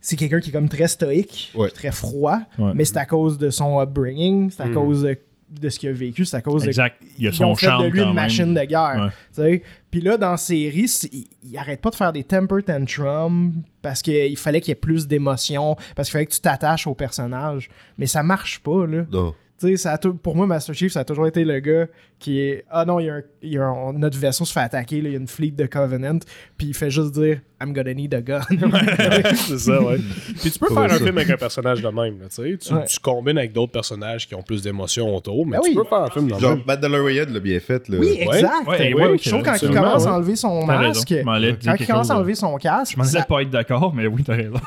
C'est 0.00 0.14
quelqu'un 0.16 0.38
qui 0.40 0.50
est 0.50 0.52
comme 0.52 0.68
très 0.68 0.86
stoïque, 0.86 1.52
Ouais. 1.56 1.68
très 1.70 1.90
froid, 1.90 2.38
Ouais. 2.58 2.70
mais 2.74 2.84
c'est 2.84 2.96
à 2.98 3.06
cause 3.06 3.38
de 3.38 3.50
son 3.50 3.80
upbringing, 3.80 4.50
c'est 4.50 4.62
à 4.62 4.66
Mm. 4.66 4.74
cause 4.74 5.02
de, 5.02 5.18
de 5.50 5.68
ce 5.68 5.78
qu'il 5.80 5.88
a 5.88 5.92
vécu, 5.92 6.24
c'est 6.24 6.36
à 6.36 6.42
cause 6.42 6.62
de 6.62 6.68
Exact. 6.68 7.02
Il 7.18 7.24
y 7.24 7.28
a 7.28 7.32
son 7.32 7.56
fait 7.56 7.66
charme 7.66 7.84
de 7.84 7.88
lui 7.88 7.98
une 8.00 8.06
même. 8.06 8.14
machine 8.14 8.54
de 8.54 8.62
guerre. 8.64 9.00
Ouais. 9.06 9.10
tu 9.34 9.42
sais. 9.58 9.62
Puis 9.90 10.00
là, 10.00 10.16
dans 10.16 10.30
la 10.32 10.36
série, 10.36 10.86
il, 11.12 11.24
il 11.42 11.58
arrête 11.58 11.80
pas 11.80 11.90
de 11.90 11.96
faire 11.96 12.12
des 12.12 12.22
temper 12.22 12.62
tantrums 12.64 13.52
parce 13.82 14.00
qu'il 14.02 14.36
fallait 14.36 14.60
qu'il 14.60 14.70
y 14.70 14.72
ait 14.72 14.74
plus 14.76 15.08
d'émotion, 15.08 15.76
parce 15.96 16.08
qu'il 16.08 16.12
fallait 16.12 16.26
que 16.26 16.34
tu 16.34 16.40
t'attaches 16.40 16.86
au 16.86 16.94
personnage. 16.94 17.68
Mais 17.98 18.06
ça 18.06 18.22
marche 18.22 18.60
pas, 18.60 18.86
là. 18.86 19.04
Non. 19.10 19.34
Tu 19.58 19.68
sais, 19.68 19.76
ça 19.78 19.92
a 19.92 19.98
pour 19.98 20.36
moi, 20.36 20.46
Master 20.46 20.74
Chief, 20.74 20.92
ça 20.92 21.00
a 21.00 21.04
toujours 21.04 21.26
été 21.26 21.42
le 21.44 21.60
gars 21.60 21.86
qui 22.18 22.40
est 22.40 22.64
Ah 22.70 22.84
non, 22.84 23.00
il 23.00 23.06
y 23.06 23.10
a 23.10 23.14
un- 23.14 23.22
il 23.42 23.52
y 23.54 23.58
a 23.58 23.64
un- 23.64 23.92
notre 23.94 24.18
vaisseau 24.18 24.44
se 24.44 24.52
fait 24.52 24.60
attaquer, 24.60 25.00
là, 25.00 25.08
il 25.08 25.12
y 25.12 25.16
a 25.16 25.18
une 25.18 25.26
fleet 25.28 25.52
de 25.52 25.64
Covenant, 25.66 26.18
puis 26.58 26.68
il 26.68 26.74
fait 26.74 26.90
juste 26.90 27.12
dire 27.14 27.40
I'm 27.58 27.72
gonna 27.72 27.94
need 27.94 28.12
a 28.12 28.20
gun. 28.20 28.40
c'est 29.34 29.58
ça, 29.58 29.80
ouais. 29.82 29.96
Puis 30.42 30.50
tu 30.50 30.58
peux 30.58 30.68
faire 30.68 30.82
un 30.82 30.88
ça? 30.90 30.96
film 30.98 31.16
avec 31.16 31.30
un 31.30 31.36
personnage 31.38 31.80
de 31.80 31.88
même, 31.88 32.20
là, 32.20 32.26
tu 32.28 32.34
sais. 32.34 32.58
Tu, 32.58 32.74
Ouais. 32.74 32.84
tu 32.84 32.98
combines 33.00 33.38
avec 33.38 33.54
d'autres 33.54 33.72
personnages 33.72 34.28
qui 34.28 34.34
ont 34.34 34.42
plus 34.42 34.62
d'émotions 34.62 35.14
autour, 35.16 35.46
mais 35.46 35.56
Ben 35.56 35.62
tu 35.64 35.70
oui. 35.70 35.74
peux 35.76 35.84
faire 35.84 36.02
un 36.02 36.10
film 36.10 36.28
de 36.30 36.38
Genre, 36.38 36.50
même. 36.56 36.62
Mandalorian 36.66 37.24
l'a 37.30 37.40
bien 37.40 37.58
fait. 37.60 37.88
Là. 37.88 37.96
oui, 37.98 38.18
exact. 38.20 38.66
Ouais, 38.66 38.92
Oui, 38.94 39.02
ouais, 39.02 39.18
je 39.22 39.30
trouve 39.30 39.42
quand 39.42 39.54
il 39.62 39.70
commence 39.70 40.02
ouais. 40.04 40.08
à 40.10 40.14
enlever 40.14 40.36
son 40.36 40.66
masque, 40.66 41.14
quand 41.24 41.74
il 41.80 41.86
commence 41.86 42.10
à 42.10 42.16
enlever 42.16 42.34
son 42.34 42.54
casque, 42.58 42.92
Je 42.92 42.98
m'en 42.98 43.04
ça- 43.04 43.22
pas 43.22 43.40
être 43.40 43.50
d'accord, 43.50 43.94
mais 43.94 44.06
oui, 44.06 44.22
t'as 44.22 44.34
raison. 44.36 44.60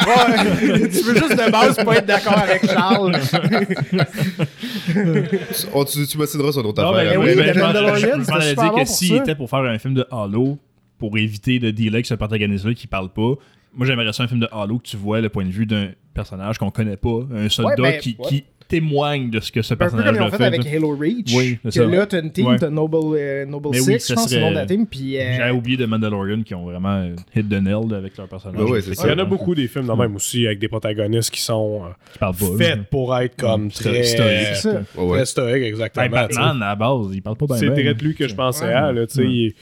Ouais, 0.00 0.88
tu 0.88 1.02
veux 1.02 1.14
juste 1.14 1.36
de 1.36 1.50
base 1.50 1.76
pas 1.84 1.96
être 1.96 2.06
d'accord 2.06 2.38
avec 2.38 2.66
Charles. 2.70 2.99
Oh, 5.74 5.84
tu 5.84 6.06
tu 6.06 6.18
m'assideras 6.18 6.52
sur 6.52 6.62
d'autres 6.62 6.82
Non, 6.82 6.92
affaires. 6.92 7.20
mais 7.20 7.34
oui, 7.34 7.40
après. 7.40 7.54
je 7.54 7.60
Mandalorian, 7.60 8.24
c'était 8.24 8.40
super 8.42 8.64
dire 8.64 8.70
bon 8.70 8.70
que 8.70 8.76
pour 8.80 8.86
s'il 8.88 9.16
ça. 9.16 9.22
était 9.22 9.34
pour 9.34 9.50
faire 9.50 9.58
un 9.60 9.78
film 9.78 9.94
de 9.94 10.06
Halo, 10.10 10.58
pour 10.98 11.16
éviter 11.18 11.58
de 11.58 11.70
dealer 11.70 11.94
avec 11.96 12.06
ce 12.06 12.14
protagoniste-là 12.14 12.74
qui 12.74 12.86
parle 12.86 13.08
pas, 13.10 13.34
moi 13.74 13.86
j'aimerais 13.86 14.12
ça 14.12 14.24
un 14.24 14.28
film 14.28 14.40
de 14.40 14.48
Halo 14.52 14.78
que 14.78 14.88
tu 14.88 14.96
vois 14.96 15.20
le 15.20 15.28
point 15.28 15.44
de 15.44 15.50
vue 15.50 15.66
d'un 15.66 15.90
personnage 16.14 16.58
qu'on 16.58 16.70
connaît 16.70 16.96
pas, 16.96 17.20
un 17.34 17.48
soldat 17.48 17.82
Ouais, 17.82 17.92
ben, 17.92 18.00
qui, 18.00 18.16
ouais. 18.18 18.28
qui 18.28 18.44
témoigne 18.70 19.28
de 19.30 19.40
ce 19.40 19.52
que 19.52 19.60
ce 19.62 19.74
Un 19.74 19.76
peu 19.76 19.86
comme 19.88 19.98
ils 19.98 20.02
personnage 20.04 20.22
ont 20.22 20.26
a 20.26 20.30
fait 20.30 20.36
fait. 20.38 20.44
avec 20.44 20.64
là. 20.64 20.70
Halo 20.76 20.96
Reach. 20.96 21.34
Oui, 21.34 21.58
c'est 21.64 21.68
que 21.68 21.74
ça. 21.74 21.84
là, 21.86 22.06
t'as 22.06 22.20
une 22.22 22.32
team, 22.32 22.46
Ouais. 22.46 22.56
t'as 22.58 22.70
Noble, 22.70 22.96
euh, 23.16 23.44
Noble 23.44 23.68
oui, 23.68 23.78
Six, 23.80 23.98
ça 24.00 24.14
je 24.14 24.14
pense, 24.14 24.28
c'est 24.28 24.36
le 24.36 24.40
nom 24.42 24.50
de 24.50 24.54
la 24.54 24.64
serait- 24.66 24.76
team. 24.76 24.86
Puis, 24.86 25.18
euh, 25.18 25.36
J'avais 25.36 25.50
oublié 25.50 25.76
de 25.76 25.84
Mandalorian 25.86 26.42
qui 26.42 26.54
ont 26.54 26.64
vraiment 26.64 27.04
hit 27.36 27.48
the 27.48 27.52
nail 27.60 27.92
avec 27.94 28.16
leur 28.16 28.28
personnage. 28.28 28.62
Ouais, 28.62 28.80
Il 28.80 28.94
y 28.94 28.98
en 29.00 29.12
a 29.12 29.16
ça. 29.18 29.24
beaucoup 29.24 29.54
des 29.54 29.68
films 29.68 29.94
même 29.94 30.16
aussi, 30.16 30.46
avec 30.46 30.58
des 30.60 30.68
protagonistes 30.68 31.30
qui 31.30 31.40
sont 31.42 31.82
euh, 32.22 32.32
faits 32.56 32.88
pour 32.90 33.16
être 33.18 33.36
comme 33.36 33.64
Mm, 33.66 33.70
très, 33.70 34.02
stoïque. 34.04 34.30
c'est 34.54 34.54
ça. 34.54 34.82
Ouais, 34.96 35.04
ouais. 35.04 35.16
très 35.18 35.26
stoïque, 35.26 35.54
Ben, 35.62 35.64
exactement. 35.68 36.08
Batman, 36.08 36.62
à 36.62 36.68
la 36.68 36.76
base, 36.76 37.06
il 37.12 37.20
parle 37.22 37.36
pas 37.36 37.46
bien. 37.46 37.56
C'est 37.56 37.70
direct 37.70 38.00
lui 38.02 38.14
que 38.14 38.28
je 38.28 38.34
pensais 38.34 38.72
à, 38.72 38.92
là, 38.92 39.06
tu 39.06 39.14
sais, 39.14 39.20
Ouais. 39.22 39.28
il, 39.30 39.46
est- 39.48 39.54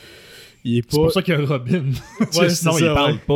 il 0.64 0.78
est 0.78 0.82
C'est 0.88 0.96
pour 0.98 1.10
ça 1.12 1.22
qu'il 1.22 1.34
y 1.34 1.36
a 1.36 1.40
Robin. 1.46 1.82
Ouais, 2.38 2.48
Sinon, 2.50 2.72
c'est 2.72 2.80
il 2.84 2.86
ça, 2.86 2.94
parle 2.94 3.12
ouais. 3.12 3.18
pas. 3.26 3.34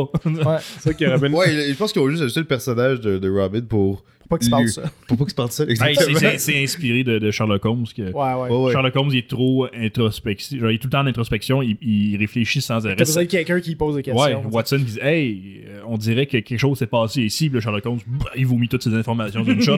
Ouais, 0.51 0.57
C'est 0.59 0.89
ça 0.89 0.93
qu'il 0.93 1.07
y 1.07 1.09
aurait 1.09 1.29
bien- 1.29 1.37
Ouais, 1.37 1.47
je 1.69 1.73
pense 1.75 1.91
qu'ils 1.93 2.01
ont 2.01 2.09
juste 2.09 2.21
ajouté 2.23 2.41
le 2.41 2.45
personnage 2.45 2.99
de, 3.01 3.17
de 3.17 3.29
Robin 3.29 3.61
pour. 3.67 4.03
Pas 4.33 4.57
qu'il 4.59 4.69
se. 4.69 4.81
Pour 5.07 5.17
pas 5.17 5.23
qu'il 5.25 5.29
se 5.31 5.35
parle 5.35 5.49
de 5.49 5.53
ça. 5.53 5.63
Hey, 5.63 5.75
c'est- 5.77 5.89
Exactement. 5.89 6.19
c'est 6.19 6.37
c'est 6.39 6.63
inspiré 6.63 7.03
de, 7.03 7.19
de 7.19 7.31
Sherlock 7.31 7.65
Holmes. 7.65 7.85
Que... 7.95 8.01
Ouais, 8.01 8.11
ouais. 8.11 8.49
Ouais, 8.49 8.63
ouais. 8.65 8.71
Sherlock 8.71 8.95
Holmes, 8.95 9.09
il 9.11 9.17
est 9.19 9.29
trop 9.29 9.67
introspectif. 9.75 10.59
Genre, 10.59 10.71
il 10.71 10.75
est 10.75 10.77
tout 10.79 10.87
le 10.87 10.91
temps 10.91 10.99
en 11.01 11.07
introspection. 11.07 11.61
Il, 11.61 11.77
il 11.81 12.17
réfléchit 12.17 12.61
sans 12.61 12.85
arrêt. 12.85 12.95
T'as 12.95 13.05
besoin 13.05 13.23
de 13.23 13.27
quelqu'un 13.29 13.59
qui 13.59 13.75
pose 13.75 13.95
des 13.95 14.03
questions. 14.03 14.23
Ouais, 14.23 14.35
Watson 14.51 14.77
qui 14.77 14.83
dit 14.93 14.99
Hey, 15.01 15.61
euh, 15.67 15.79
on 15.87 15.97
dirait 15.97 16.25
que 16.25 16.37
quelque 16.37 16.57
chose 16.57 16.77
s'est 16.77 16.87
passé 16.87 17.21
ici. 17.21 17.49
Puis 17.49 17.61
Sherlock 17.61 17.85
Holmes, 17.85 17.99
bah, 18.07 18.25
il 18.35 18.45
vomit 18.45 18.67
toutes 18.67 18.83
ces 18.83 18.93
informations 18.93 19.41
d'une 19.43 19.61
shot. 19.61 19.77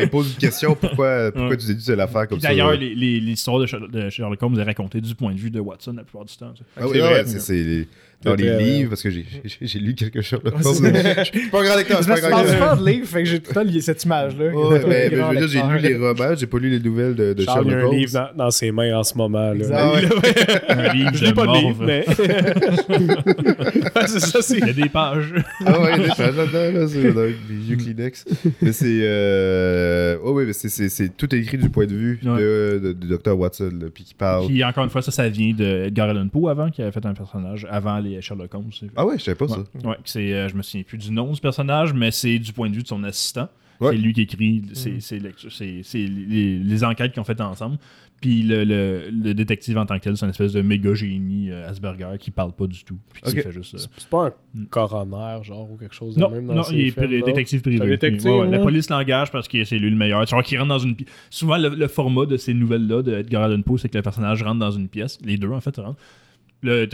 il 0.00 0.08
pose 0.10 0.32
une 0.32 0.38
question 0.38 0.74
pourquoi, 0.74 1.30
pourquoi 1.32 1.56
tu 1.56 1.66
déduis 1.66 1.84
de 1.86 1.92
l'affaire 1.94 2.28
comme 2.28 2.40
ça? 2.40 2.48
D'ailleurs, 2.48 2.72
l'histoire 2.72 3.58
de, 3.58 3.66
Sher- 3.66 3.88
de 3.88 4.10
Sherlock 4.10 4.42
Holmes 4.42 4.58
est 4.58 4.62
racontée 4.64 5.00
du 5.00 5.14
point 5.14 5.32
de 5.32 5.38
vue 5.38 5.50
de 5.50 5.60
Watson 5.60 5.94
la 5.96 6.02
plupart 6.04 6.24
du 6.24 6.36
temps. 6.36 6.52
Ah 6.76 6.86
oui, 6.86 6.90
C'est 6.94 7.02
ouais, 7.02 7.22
vrai. 7.22 7.86
Dans 8.24 8.34
les 8.34 8.46
très 8.46 8.62
livres, 8.62 8.90
parce 8.90 9.02
que 9.02 9.10
j'ai- 9.10 9.78
lu 9.78 9.94
quelque 9.94 10.22
chose. 10.22 10.40
c'est- 10.62 11.24
Je 11.32 11.38
suis 11.38 11.48
pas 11.48 11.60
un 11.60 11.64
grand 11.64 11.76
lecteur, 11.76 11.98
Je 11.98 12.04
c'est 12.04 12.10
me 12.10 12.58
pas 12.58 12.76
de 12.76 12.86
livre, 12.86 13.06
fait 13.06 13.22
que 13.22 13.28
j'ai 13.28 13.40
tout 13.40 13.52
le 13.54 13.64
temps 13.64 13.80
cette 13.80 14.04
image-là. 14.04 14.50
J'ai 15.46 15.62
lu 15.62 15.78
les 15.78 15.96
romans, 15.96 16.34
j'ai 16.36 16.46
pas 16.46 16.58
lu 16.58 16.70
les 16.70 16.80
nouvelles 16.80 17.14
de, 17.14 17.32
de 17.32 17.42
Charles, 17.42 17.64
il 17.66 17.70
y 17.70 17.74
a 17.74 17.78
Sherlock 17.78 17.94
un 17.94 17.96
livre 17.96 18.32
dans, 18.36 18.50
ses 18.50 18.72
mains 18.72 18.98
en 18.98 19.02
ce 19.02 19.16
moment. 19.16 19.52
Là. 19.52 19.62
Un 20.68 20.92
livre 20.92 21.10
Je 21.14 21.24
lis 21.24 21.32
pas 21.32 21.46
de 21.46 21.52
livre, 21.52 21.84
mais. 21.84 22.04
C'est 24.06 24.20
ça, 24.20 24.42
c'est. 24.42 24.58
Il 24.58 24.66
y 24.66 24.70
a 24.70 24.72
des 24.72 24.88
pages. 24.88 25.32
Ah 25.64 25.80
ouais, 25.80 25.92
il 25.96 26.02
y 26.02 26.04
a 26.04 26.08
des 26.08 26.14
pages 26.14 26.36
là-dedans, 26.36 26.80
là, 26.80 26.88
c'est 26.88 27.10
vieux 27.50 27.76
Kleenex. 27.76 28.24
Mais 28.60 28.72
c'est. 28.72 29.00
Euh... 29.02 30.18
Oh 30.24 30.32
oui, 30.32 30.44
mais 30.46 30.52
c'est, 30.52 31.16
tout 31.16 31.32
écrit 31.34 31.58
du 31.58 31.68
point 31.68 31.86
de 31.86 31.94
vue 31.94 32.20
du 32.22 33.08
Dr. 33.08 33.38
Watson, 33.38 33.70
là, 33.80 33.86
puis 33.92 34.04
qui 34.04 34.14
parle. 34.14 34.46
Puis 34.46 34.62
encore 34.64 34.84
une 34.84 34.90
fois, 34.90 35.02
ça, 35.02 35.10
ça 35.10 35.28
vient 35.28 35.52
de 35.54 35.86
Edgar 35.86 36.08
Allan 36.08 36.28
Poe 36.28 36.48
avant, 36.48 36.70
qui 36.70 36.82
avait 36.82 36.92
fait 36.92 37.04
un 37.06 37.14
personnage 37.14 37.66
avant 37.70 37.98
les 37.98 38.11
Sherlock 38.20 38.54
Holmes. 38.54 38.70
Ah 38.96 39.06
ouais, 39.06 39.18
je 39.18 39.24
savais 39.24 39.36
pas 39.36 39.48
ça. 39.48 39.58
Ouais, 39.84 39.96
c'est, 40.04 40.32
euh, 40.32 40.48
je 40.48 40.54
me 40.56 40.62
souviens 40.62 40.82
plus 40.84 40.98
du 40.98 41.10
nom 41.10 41.32
du 41.32 41.40
personnage, 41.40 41.92
mais 41.92 42.10
c'est 42.10 42.38
du 42.38 42.52
point 42.52 42.68
de 42.70 42.74
vue 42.76 42.82
de 42.82 42.88
son 42.88 43.02
assistant. 43.04 43.48
Ouais. 43.80 43.92
C'est 43.92 43.98
lui 43.98 44.12
qui 44.12 44.20
écrit 44.22 44.62
c'est, 44.74 45.00
c'est, 45.00 45.18
lect- 45.18 45.48
c'est- 45.50 45.80
c'est 45.82 45.98
les, 46.06 46.58
les 46.58 46.84
enquêtes 46.84 47.12
qu'ils 47.12 47.20
ont 47.20 47.24
faites 47.24 47.40
ensemble. 47.40 47.78
Puis 48.20 48.44
le, 48.44 48.62
le- 48.62 49.10
le 49.10 49.34
détective 49.34 49.76
en 49.76 49.84
tant 49.86 49.98
que 49.98 50.04
tel, 50.04 50.16
c'est 50.16 50.24
une 50.24 50.30
espèce 50.30 50.52
de 50.52 50.62
méga 50.62 50.94
génie 50.94 51.50
euh, 51.50 51.68
Asperger 51.68 52.16
qui 52.20 52.30
parle 52.30 52.52
pas 52.52 52.68
du 52.68 52.84
tout. 52.84 52.96
Puis 53.12 53.22
qui 53.22 53.40
fait 53.40 53.50
juste. 53.50 53.74
euh, 53.74 53.78
C'est 53.96 54.06
pas 54.08 54.26
un 54.28 54.64
coroner, 54.70 55.42
genre, 55.42 55.68
ou 55.68 55.76
quelque 55.76 55.96
chose 55.96 56.14
de 56.14 56.20
Non, 56.20 56.30
même 56.30 56.46
dans 56.46 56.54
non, 56.54 56.62
ces 56.62 56.74
il 56.76 56.80
est 56.86 56.90
films, 56.92 57.24
détective 57.24 57.60
privé. 57.62 57.78
C'est 57.78 57.82
un 57.84 57.88
détective, 57.88 58.30
Ouais, 58.30 58.38
ouais, 58.42 58.50
La 58.50 58.60
police 58.60 58.88
l'engage 58.88 59.32
parce 59.32 59.48
que 59.48 59.64
c'est 59.64 59.78
lui 59.78 59.90
le 59.90 59.96
meilleur. 59.96 60.24
Tu 60.26 60.34
vois 60.36 60.44
qu'il 60.44 60.56
rentre 60.58 60.68
dans 60.68 60.78
une 60.78 60.94
pièce. 60.94 61.08
Souvent, 61.30 61.56
le, 61.56 61.70
le 61.70 61.88
format 61.88 62.26
de 62.26 62.36
ces 62.36 62.54
nouvelles-là 62.54 63.02
de 63.02 63.14
Edgar 63.14 63.42
Allan 63.42 63.62
Poe, 63.62 63.78
c'est 63.78 63.88
que 63.88 63.96
le 63.98 64.02
personnage 64.02 64.40
rentre 64.44 64.60
dans 64.60 64.70
une 64.70 64.86
pièce. 64.88 65.18
Les 65.24 65.36
deux, 65.36 65.50
en 65.50 65.60
fait, 65.60 65.76
rentrent. 65.78 65.98
Le, 66.62 66.86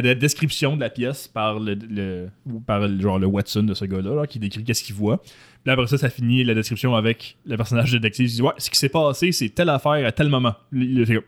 la 0.00 0.14
description 0.14 0.76
de 0.76 0.80
la 0.80 0.90
pièce 0.90 1.28
par 1.28 1.58
le, 1.60 1.74
le- 1.74 2.28
par 2.66 2.80
le, 2.80 3.00
genre 3.00 3.18
le 3.18 3.26
Watson 3.26 3.62
de 3.62 3.74
ce 3.74 3.84
gars-là, 3.84 4.14
là, 4.14 4.26
qui 4.26 4.38
décrit 4.38 4.64
qu'est-ce 4.64 4.82
qu'il 4.84 4.94
voit. 4.94 5.18
Puis 5.64 5.72
après 5.72 5.86
ça, 5.86 5.98
ça 5.98 6.08
finit 6.10 6.42
la 6.44 6.54
description 6.54 6.94
avec 6.96 7.36
le 7.46 7.56
personnage 7.56 7.92
détective. 7.92 8.28
Il 8.28 8.34
dit 8.34 8.42
Ouais, 8.42 8.52
ce 8.58 8.68
qui 8.70 8.78
s'est 8.78 8.88
passé, 8.88 9.30
c'est 9.32 9.50
telle 9.50 9.68
affaire 9.68 10.04
à 10.06 10.12
tel 10.12 10.28
moment. 10.28 10.54
Comme, 10.72 11.22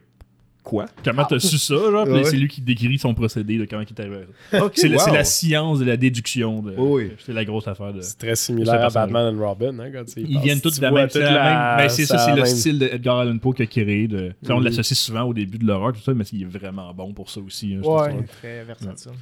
Quoi? 0.64 0.87
Comment 1.04 1.25
t'as 1.26 1.38
su 1.38 1.59
ça 1.59 1.75
genre? 1.75 2.09
Ouais. 2.09 2.25
C'est 2.25 2.38
lui 2.38 2.49
qui 2.49 2.62
décrit 2.62 2.99
son 2.99 3.12
procédé 3.12 3.59
de 3.59 3.66
comment 3.66 3.83
il 3.83 3.87
est 3.88 4.00
arrivé 4.00 4.16
à 4.16 4.59
ça. 4.59 4.64
Ok, 4.64 4.73
C'est 4.76 4.88
la- 4.88 4.97
c'est 4.99 5.11
wow. 5.11 5.16
la 5.16 5.25
science 5.25 5.78
de 5.78 5.85
la 5.85 5.97
déduction. 5.99 6.62
De, 6.62 6.73
Oh 6.78 6.97
oui. 6.97 7.11
C'est 7.25 7.35
la 7.35 7.44
grosse 7.44 7.68
affaire 7.68 7.92
de. 7.92 8.00
C'est 8.00 8.16
très 8.16 8.35
similaire 8.35 8.83
à. 8.83 8.88
Batman 8.88 9.37
and 9.37 9.47
Robin, 9.47 9.78
hein, 9.78 9.90
quand 9.92 10.04
Ils 10.16 10.40
viennent 10.40 10.62
tous 10.62 10.78
de 10.78 10.83
la 10.83 10.90
même. 10.90 11.02
toute 11.04 11.12
c'est 11.12 11.21
la 11.21 11.33
la- 11.33 11.76
même- 11.76 11.85
ben, 11.85 11.88
c'est 11.90 12.06
ça, 12.06 12.16
c'est 12.16 12.30
le 12.30 12.37
même- 12.37 12.47
style 12.47 12.78
d'Edgar 12.78 13.18
Allan 13.18 13.37
Poe 13.37 13.52
qu'il 13.52 13.64
a 13.64 13.66
créé. 13.66 14.09
De, 14.09 14.33
on 14.49 14.59
l'associe 14.61 14.99
souvent 14.99 15.25
au 15.25 15.35
début 15.35 15.59
de 15.59 15.66
l'horreur, 15.66 15.92
tout 15.92 16.00
ça, 16.00 16.14
mais 16.14 16.25
il 16.33 16.42
est 16.42 16.47
vraiment 16.47 16.94
bon 16.94 17.12
pour 17.12 17.28
ça 17.28 17.40
aussi. 17.40 17.75
hein, 17.75 17.83
Ouais, 17.87 18.14
très 18.40 18.64
versatile. 18.64 19.12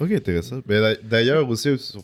Ok, 0.00 0.12
intéressant. 0.12 0.60
Mais 0.68 0.80
d'a- 0.80 0.94
d'ailleurs 1.02 1.48
aussi, 1.48 1.76
sur- 1.76 2.02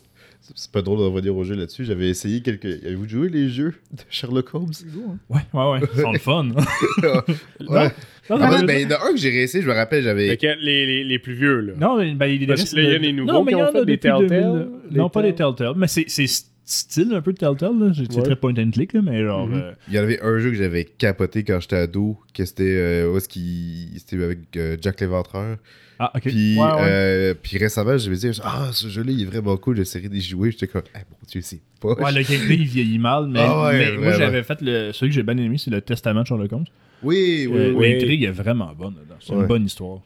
c'est 0.53 0.69
pas 0.71 0.81
drôle 0.81 0.99
de 0.99 1.03
revenir 1.05 1.35
au 1.35 1.43
jeu 1.45 1.55
là-dessus. 1.55 1.85
J'avais 1.85 2.09
essayé 2.09 2.41
quelques. 2.41 2.65
Avez-vous 2.65 3.07
joué 3.07 3.29
les 3.29 3.47
jeux 3.49 3.73
de 3.93 4.01
Sherlock 4.09 4.53
Holmes? 4.53 4.71
Ouais, 5.29 5.39
ouais, 5.53 5.71
ouais. 5.71 5.79
Ils 5.95 6.01
sont 6.01 6.11
le 6.11 6.19
fun. 6.19 6.49
Ouais. 7.69 7.91
Non, 8.29 8.37
En 8.37 8.39
non, 8.39 8.57
fait, 8.57 8.65
ben, 8.65 8.77
il 8.81 8.81
y 8.83 8.85
en 8.93 8.97
a 8.97 9.07
un 9.07 9.11
que 9.11 9.17
j'ai 9.17 9.29
réessayé, 9.29 9.63
je 9.63 9.67
me 9.69 9.73
rappelle, 9.73 10.03
j'avais. 10.03 10.35
Les, 10.61 10.85
les, 10.85 11.03
les 11.03 11.19
plus 11.19 11.33
vieux, 11.33 11.59
là. 11.61 11.73
Non, 11.79 11.97
mais 11.97 12.13
ben, 12.15 12.25
il 12.25 12.33
y 12.33 12.35
a 12.37 12.39
des 12.39 12.45
Parce 12.47 12.71
que 12.71 12.75
là, 12.77 12.81
il 12.81 12.89
y 12.91 12.95
a 12.95 12.97
de- 12.99 13.03
les 13.03 13.13
nouveaux 13.13 13.31
non, 13.33 13.43
mais 13.43 13.51
qui 13.51 13.57
il 13.57 13.59
y 13.59 13.61
ont 13.61 13.65
en 13.65 13.69
a 13.69 13.71
fait 13.73 13.85
des 13.85 13.97
Telltale, 13.97 14.27
2000. 14.27 14.67
les 14.91 14.97
Non, 14.97 15.09
pas 15.09 15.21
des 15.21 15.35
Telltale. 15.35 15.73
Mais 15.75 15.87
c'est 15.87 16.05
c'est 16.07 16.25
style 16.67 17.13
un 17.13 17.21
peu 17.21 17.33
de 17.33 17.37
Telltale. 17.37 17.77
là. 17.79 17.91
C'est 17.95 18.15
Ouais. 18.15 18.23
très 18.23 18.35
point 18.35 18.53
and 18.57 18.71
click, 18.71 18.93
là, 18.93 19.01
mais 19.03 19.23
genre. 19.23 19.45
Mhm. 19.47 19.53
euh, 19.55 19.71
Il 19.87 19.93
y 19.93 19.99
en 19.99 20.03
avait 20.03 20.19
un 20.21 20.39
jeu 20.39 20.49
que 20.49 20.55
j'avais 20.57 20.85
capoté 20.85 21.43
quand 21.43 21.59
j'étais 21.61 21.75
ado, 21.75 22.17
que 22.33 22.43
c'était 22.45 22.63
euh, 22.65 23.11
où 23.11 23.17
est-ce 23.17 23.29
qu'il- 23.29 23.89
c'était 23.97 24.23
avec 24.23 24.39
euh, 24.57 24.75
Jack 24.81 25.01
l'Éventreur. 25.01 25.57
Ah, 25.99 26.11
ok. 26.15 26.23
Puis, 26.23 26.57
Ouais, 26.57 26.63
ouais. 26.63 26.77
euh, 26.81 27.33
puis 27.41 27.57
récemment, 27.57 27.97
je 27.97 28.09
me 28.09 28.15
disais, 28.15 28.31
ah, 28.43 28.69
ce 28.73 28.87
jeu-là, 28.89 29.11
il 29.13 29.21
est 29.21 29.25
vraiment 29.25 29.55
cool, 29.55 29.77
j'essaierai 29.77 30.09
d'y 30.09 30.19
jouer. 30.19 30.51
J'étais 30.51 30.67
comme, 30.67 30.81
ah, 30.93 30.99
mon 31.09 31.17
Dieu, 31.29 31.39
c'est 31.41 31.61
pas. 31.79 31.93
Ouais, 31.93 32.11
le 32.11 32.21
gameplay, 32.23 32.55
il 32.55 32.65
vieillit 32.65 32.99
mal, 32.99 33.27
mais, 33.29 33.39
Ah 33.41 33.65
ouais, 33.67 33.77
mais 33.91 33.97
moi, 33.97 34.11
j'avais 34.13 34.41
fait 34.43 34.59
le. 34.61 34.91
Celui 34.91 35.11
que 35.11 35.15
j'ai 35.15 35.23
bien 35.23 35.37
aimé, 35.37 35.57
c'est 35.57 35.69
le 35.71 35.79
Testament 35.81 36.23
de 36.23 36.27
Sherlock 36.27 36.51
Holmes. 36.51 36.65
Oui, 37.05 37.47
oui, 37.49 37.57
Euh, 37.57 37.71
oui. 37.73 37.93
L'intrigue 37.93 38.23
est 38.23 38.31
vraiment 38.31 38.73
bonne. 38.73 38.95
C'est 39.19 39.31
Ouais. 39.33 39.41
une 39.41 39.47
bonne 39.47 39.65
histoire. 39.65 39.99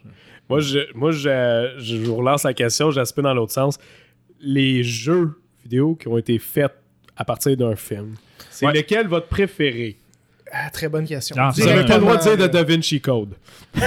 Moi, 0.49 0.59
je, 0.59 0.79
moi 0.95 1.11
je, 1.11 1.73
je 1.77 1.97
vous 1.97 2.15
relance 2.15 2.43
la 2.43 2.53
question, 2.53 2.91
j'aspire 2.91 3.23
dans 3.23 3.33
l'autre 3.33 3.53
sens. 3.53 3.77
Les 4.41 4.83
jeux 4.83 5.31
vidéo 5.63 5.95
qui 5.95 6.07
ont 6.07 6.17
été 6.17 6.37
faits 6.39 6.71
à 7.15 7.25
partir 7.25 7.55
d'un 7.57 7.75
film, 7.75 8.15
c'est 8.49 8.65
Ouais. 8.65 8.73
lequel 8.73 9.07
votre 9.07 9.27
préféré? 9.27 9.97
Ah, 10.51 10.69
très 10.71 10.89
bonne 10.89 11.05
question. 11.05 11.35
Vous 11.55 11.65
n'avez 11.65 11.85
pas 11.85 11.95
le 11.95 12.01
droit 12.01 12.17
de 12.17 12.21
dire 12.23 12.35
de 12.37 12.41
là. 12.41 12.47
Da 12.47 12.63
Vinci 12.63 12.99
Code. 13.01 13.35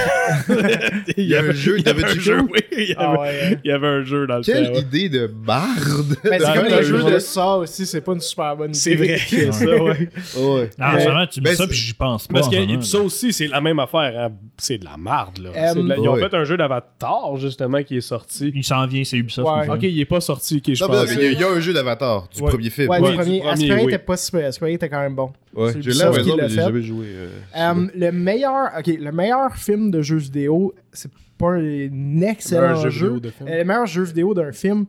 Il 1.17 1.25
y 1.25 1.35
a 1.35 1.41
un 1.41 1.51
jeu 1.51 1.77
il 1.77 1.83
de 1.83 1.89
y 1.89 1.91
avait 1.91 2.03
un 2.05 2.07
jeu, 2.19 2.37
Code? 2.41 2.49
oui, 2.53 2.59
il 2.77 2.89
y 2.89 2.95
Ah 2.97 3.09
avait, 3.11 3.17
ouais. 3.19 3.59
il 3.63 3.69
y 3.69 3.71
avait 3.73 3.87
un 3.87 4.03
jeu 4.03 4.25
dans 4.27 4.37
le 4.37 4.43
Quelle 4.43 4.67
temps, 4.67 4.73
ouais. 4.73 4.79
idée 4.79 5.09
de 5.09 5.27
marde! 5.45 6.15
Ben, 6.23 6.39
c'est 6.39 6.53
comme 6.53 6.63
le 6.69 6.77
les 6.77 6.83
jeux 6.83 6.99
jeu. 7.01 7.11
de 7.13 7.19
ça 7.19 7.55
aussi, 7.57 7.85
c'est 7.85 8.01
pas 8.01 8.13
une 8.13 8.21
super 8.21 8.55
bonne 8.55 8.69
idée. 8.69 8.79
C'est 8.79 8.95
vrai 8.95 9.19
que 9.29 9.51
ça, 9.51 9.65
ouais. 9.65 10.09
ouais. 10.37 10.69
Ah, 10.79 10.95
Euh, 10.95 10.99
vraiment, 11.03 11.27
tu 11.27 11.39
me 11.41 11.45
ben, 11.45 11.51
dis 11.51 11.57
ça, 11.57 11.63
c'est- 11.63 11.69
puis 11.69 11.77
j'y 11.77 11.93
pense 11.93 12.27
pas. 12.27 12.33
Parce 12.35 12.47
que 12.49 12.55
ce 12.55 12.61
moment, 12.61 12.81
ça 12.81 12.99
aussi, 12.99 13.33
c'est 13.33 13.47
la 13.47 13.61
même 13.61 13.79
affaire. 13.79 14.13
hein. 14.17 14.31
C'est 14.57 14.77
de 14.77 14.85
la 14.85 14.95
marde, 14.97 15.39
là. 15.39 15.49
Euh, 15.55 15.71
C'est 15.73 15.81
de 15.83 15.87
la- 15.87 15.97
Ils 15.97 16.07
ont 16.07 16.13
ouais. 16.13 16.21
fait 16.29 16.33
un 16.35 16.43
jeu 16.45 16.55
d'Avatar, 16.57 17.35
justement, 17.37 17.83
qui 17.83 17.97
est 17.97 18.01
sorti. 18.01 18.51
Il 18.55 18.63
s'en 18.63 18.87
vient, 18.87 19.03
c'est 19.03 19.17
Ubisoft. 19.17 19.47
Ouais. 19.49 19.69
Ok, 19.69 19.83
il 19.83 19.99
est 19.99 20.05
pas 20.05 20.21
sorti. 20.21 20.57
Ok, 20.65 20.73
je 20.73 20.83
Non, 20.83 20.89
mais 20.91 20.95
pense. 20.97 21.09
non, 21.11 21.15
mais 21.19 21.31
il 21.33 21.39
y 21.39 21.43
a- 21.43 21.49
un 21.49 21.59
jeu 21.59 21.73
d'Avatar, 21.73 22.29
du 22.33 22.41
premier 22.41 22.69
film. 22.69 22.89
Ouais, 22.89 23.01
du 23.01 23.15
premier. 23.17 23.41
oui. 23.43 23.83
était 23.83 23.97
pas 23.99 24.15
super. 24.17 24.47
Aspiré 24.47 24.73
était 24.73 24.89
quand 24.89 25.01
même 25.01 25.15
bon. 25.15 25.31
Ouais, 25.55 25.73
j'ai 25.79 25.91
la 25.93 26.09
raison, 26.11 26.35
mais 26.37 26.49
j'ai 26.49 26.55
jamais 26.55 26.81
joué. 26.81 27.05
euh, 27.09 27.29
Euh, 27.55 27.87
le 27.95 28.11
meilleur, 28.11 28.71
ok, 28.77 28.87
le 28.87 29.11
meilleur 29.11 29.55
film 29.55 29.91
de 29.91 30.01
jeu 30.01 30.17
vidéo, 30.17 30.73
c'est 30.91 31.11
pas 31.37 31.51
un 31.53 32.21
excellent 32.21 32.75
jeu 32.75 32.89
jeu. 32.89 33.07
vidéo 33.07 33.19
de 33.19 33.29
film. 33.29 33.49
Euh, 33.49 33.57
Le 33.59 33.63
meilleur 33.63 33.85
jeu 33.85 34.03
vidéo 34.03 34.33
d'un 34.33 34.51
film, 34.51 34.85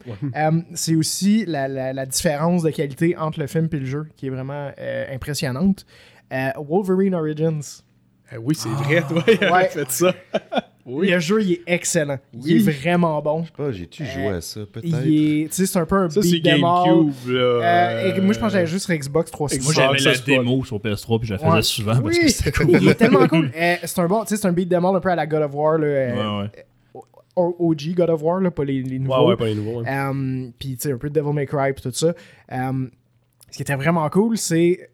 c'est 0.74 0.94
aussi 0.94 1.44
la, 1.46 1.68
la- 1.68 1.92
la 1.92 2.06
différence 2.06 2.62
de 2.62 2.70
qualité 2.70 3.16
entre 3.16 3.40
le 3.40 3.46
film 3.46 3.68
et 3.72 3.76
le 3.76 3.86
jeu, 3.86 4.06
qui 4.16 4.26
est 4.26 4.30
vraiment 4.30 4.70
euh, 4.78 5.14
impressionnante. 5.14 5.84
Euh, 6.32 6.48
Wolverine 6.58 7.14
Origins. 7.14 7.60
Oui, 8.40 8.54
c'est 8.54 8.68
vrai, 8.70 9.02
toi, 9.08 9.22
Ouais. 9.52 9.68
fait 9.68 9.90
ça. 9.90 10.14
Oui. 10.86 11.10
Le 11.10 11.18
jeu, 11.18 11.42
il 11.42 11.52
est 11.52 11.62
excellent. 11.66 12.18
Il 12.44 12.56
est 12.56 12.70
vraiment 12.70 13.22
bon. 13.22 13.44
Ah, 13.58 13.70
j'ai-tu 13.72 14.04
joué 14.04 14.26
à 14.28 14.40
ça, 14.42 14.60
peut-être? 14.70 15.02
Tu 15.02 15.48
sais, 15.50 15.64
c'est 15.66 15.78
un 15.78 15.86
peu 15.86 15.96
un 15.96 16.10
Ça, 16.10 16.20
c'est 16.20 16.30
beat 16.30 16.44
them. 16.44 16.60
GameCube, 16.60 17.28
là. 17.28 17.40
Euh, 17.40 18.14
et 18.14 18.20
moi, 18.20 18.34
je 18.34 18.38
pense 18.38 18.48
que 18.48 18.52
j'avais 18.52 18.66
juste 18.66 18.84
sur 18.84 18.94
Xbox 18.94 19.30
360. 19.30 19.64
Moi, 19.64 19.72
j'avais 19.74 19.98
la 20.14 20.18
pas- 20.20 20.26
démo 20.26 20.62
sur 20.64 20.78
PS3, 20.78 21.18
puis 21.20 21.28
je 21.28 21.32
la 21.34 21.38
faisais 21.38 21.50
Ouais. 21.50 21.62
souvent 21.62 22.00
parce 22.02 22.18
que 22.18 22.28
c'était 22.28 22.52
cool. 22.64 22.70
il 22.82 22.88
est 22.88 22.94
tellement 22.96 23.26
cool. 23.28 23.50
Euh, 23.56 23.76
c'est 23.82 23.98
un 24.00 24.06
bon, 24.06 24.22
tu 24.24 24.28
sais, 24.28 24.36
c'est 24.36 24.46
un 24.46 24.52
beat 24.52 24.68
them 24.68 24.84
all 24.84 24.94
un 24.96 25.00
peu 25.00 25.08
à 25.10 25.16
la 25.16 25.26
God 25.26 25.42
of 25.42 25.54
War, 25.54 25.78
là, 25.78 25.86
euh, 25.86 26.40
Ouais, 26.42 26.42
ouais. 26.42 26.64
OG 27.36 27.94
God 27.96 28.10
of 28.10 28.22
War, 28.22 28.40
là, 28.40 28.50
pas 28.50 28.64
les, 28.64 28.82
les 28.82 28.98
nouveaux. 28.98 29.22
Ouais, 29.22 29.28
ouais, 29.30 29.36
pas 29.36 29.46
les 29.46 29.54
nouveaux. 29.54 29.82
hein. 29.86 30.12
Euh, 30.14 30.50
puis, 30.58 30.76
tu 30.76 30.82
sais, 30.88 30.92
un 30.92 30.98
peu 30.98 31.08
de 31.08 31.14
Devil 31.18 31.32
May 31.32 31.46
Cry, 31.46 31.72
puis 31.72 31.82
tout 31.82 31.90
ça. 31.92 32.14
Euh, 32.52 32.86
ce 33.50 33.56
qui 33.56 33.62
était 33.62 33.74
vraiment 33.74 34.08
cool, 34.10 34.36
c'est 34.36 34.90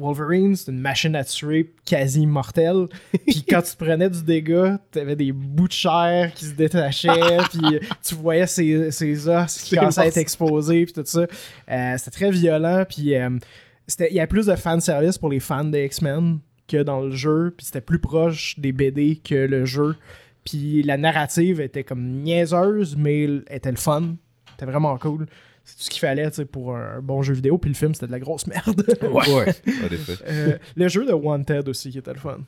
Wolverine, 0.00 0.56
c'est 0.56 0.70
une 0.70 0.80
machine 0.80 1.14
à 1.14 1.24
tuer 1.24 1.72
quasi 1.84 2.22
immortelle. 2.22 2.88
Puis 3.26 3.44
quand 3.48 3.62
tu 3.62 3.76
prenais 3.76 4.08
du 4.08 4.22
dégât, 4.22 4.78
t'avais 4.90 5.16
des 5.16 5.32
bouts 5.32 5.68
de 5.68 5.72
chair 5.72 6.32
qui 6.34 6.46
se 6.46 6.54
détachaient, 6.54 7.38
puis 7.50 7.80
tu 8.02 8.14
voyais 8.14 8.46
ses, 8.46 8.90
ses 8.90 9.28
os 9.28 9.62
qui 9.62 9.76
commençaient 9.76 10.00
à 10.00 10.06
être 10.06 10.16
exposés, 10.16 10.84
puis 10.86 10.94
tout 10.94 11.04
ça. 11.04 11.26
Euh, 11.70 11.94
c'était 11.98 12.10
très 12.10 12.30
violent, 12.30 12.84
puis 12.88 13.14
euh, 13.14 13.30
il 13.98 14.16
y 14.16 14.20
a 14.20 14.26
plus 14.26 14.46
de 14.46 14.56
fanservice 14.56 15.18
pour 15.18 15.28
les 15.28 15.40
fans 15.40 15.64
des 15.64 15.84
X-Men 15.84 16.38
que 16.66 16.82
dans 16.82 17.00
le 17.00 17.10
jeu, 17.10 17.52
puis 17.56 17.66
c'était 17.66 17.80
plus 17.80 17.98
proche 17.98 18.58
des 18.58 18.72
BD 18.72 19.16
que 19.16 19.34
le 19.34 19.64
jeu. 19.64 19.96
Puis 20.44 20.82
la 20.82 20.96
narrative 20.96 21.60
était 21.60 21.84
comme 21.84 22.22
niaiseuse, 22.22 22.96
mais 22.96 23.24
elle 23.24 23.44
était 23.50 23.70
le 23.70 23.76
fun. 23.76 24.14
C'était 24.52 24.70
vraiment 24.70 24.96
cool. 24.98 25.26
C'est 25.64 25.76
tout 25.76 25.82
ce 25.84 25.90
qu'il 25.90 26.00
fallait 26.00 26.28
tu 26.30 26.36
sais, 26.36 26.44
pour 26.44 26.76
un 26.76 27.00
bon 27.00 27.22
jeu 27.22 27.34
vidéo. 27.34 27.58
Puis 27.58 27.70
le 27.70 27.76
film, 27.76 27.94
c'était 27.94 28.06
de 28.06 28.12
la 28.12 28.18
grosse 28.20 28.46
merde. 28.46 28.84
Ouais, 29.02 29.44
en 29.46 29.92
effet. 29.92 30.14
Euh, 30.26 30.58
le 30.76 30.88
jeu 30.88 31.04
de 31.06 31.12
Wanted 31.12 31.68
aussi 31.68 31.90
qui 31.90 31.98
était 31.98 32.12
le 32.12 32.18
fun. 32.18 32.38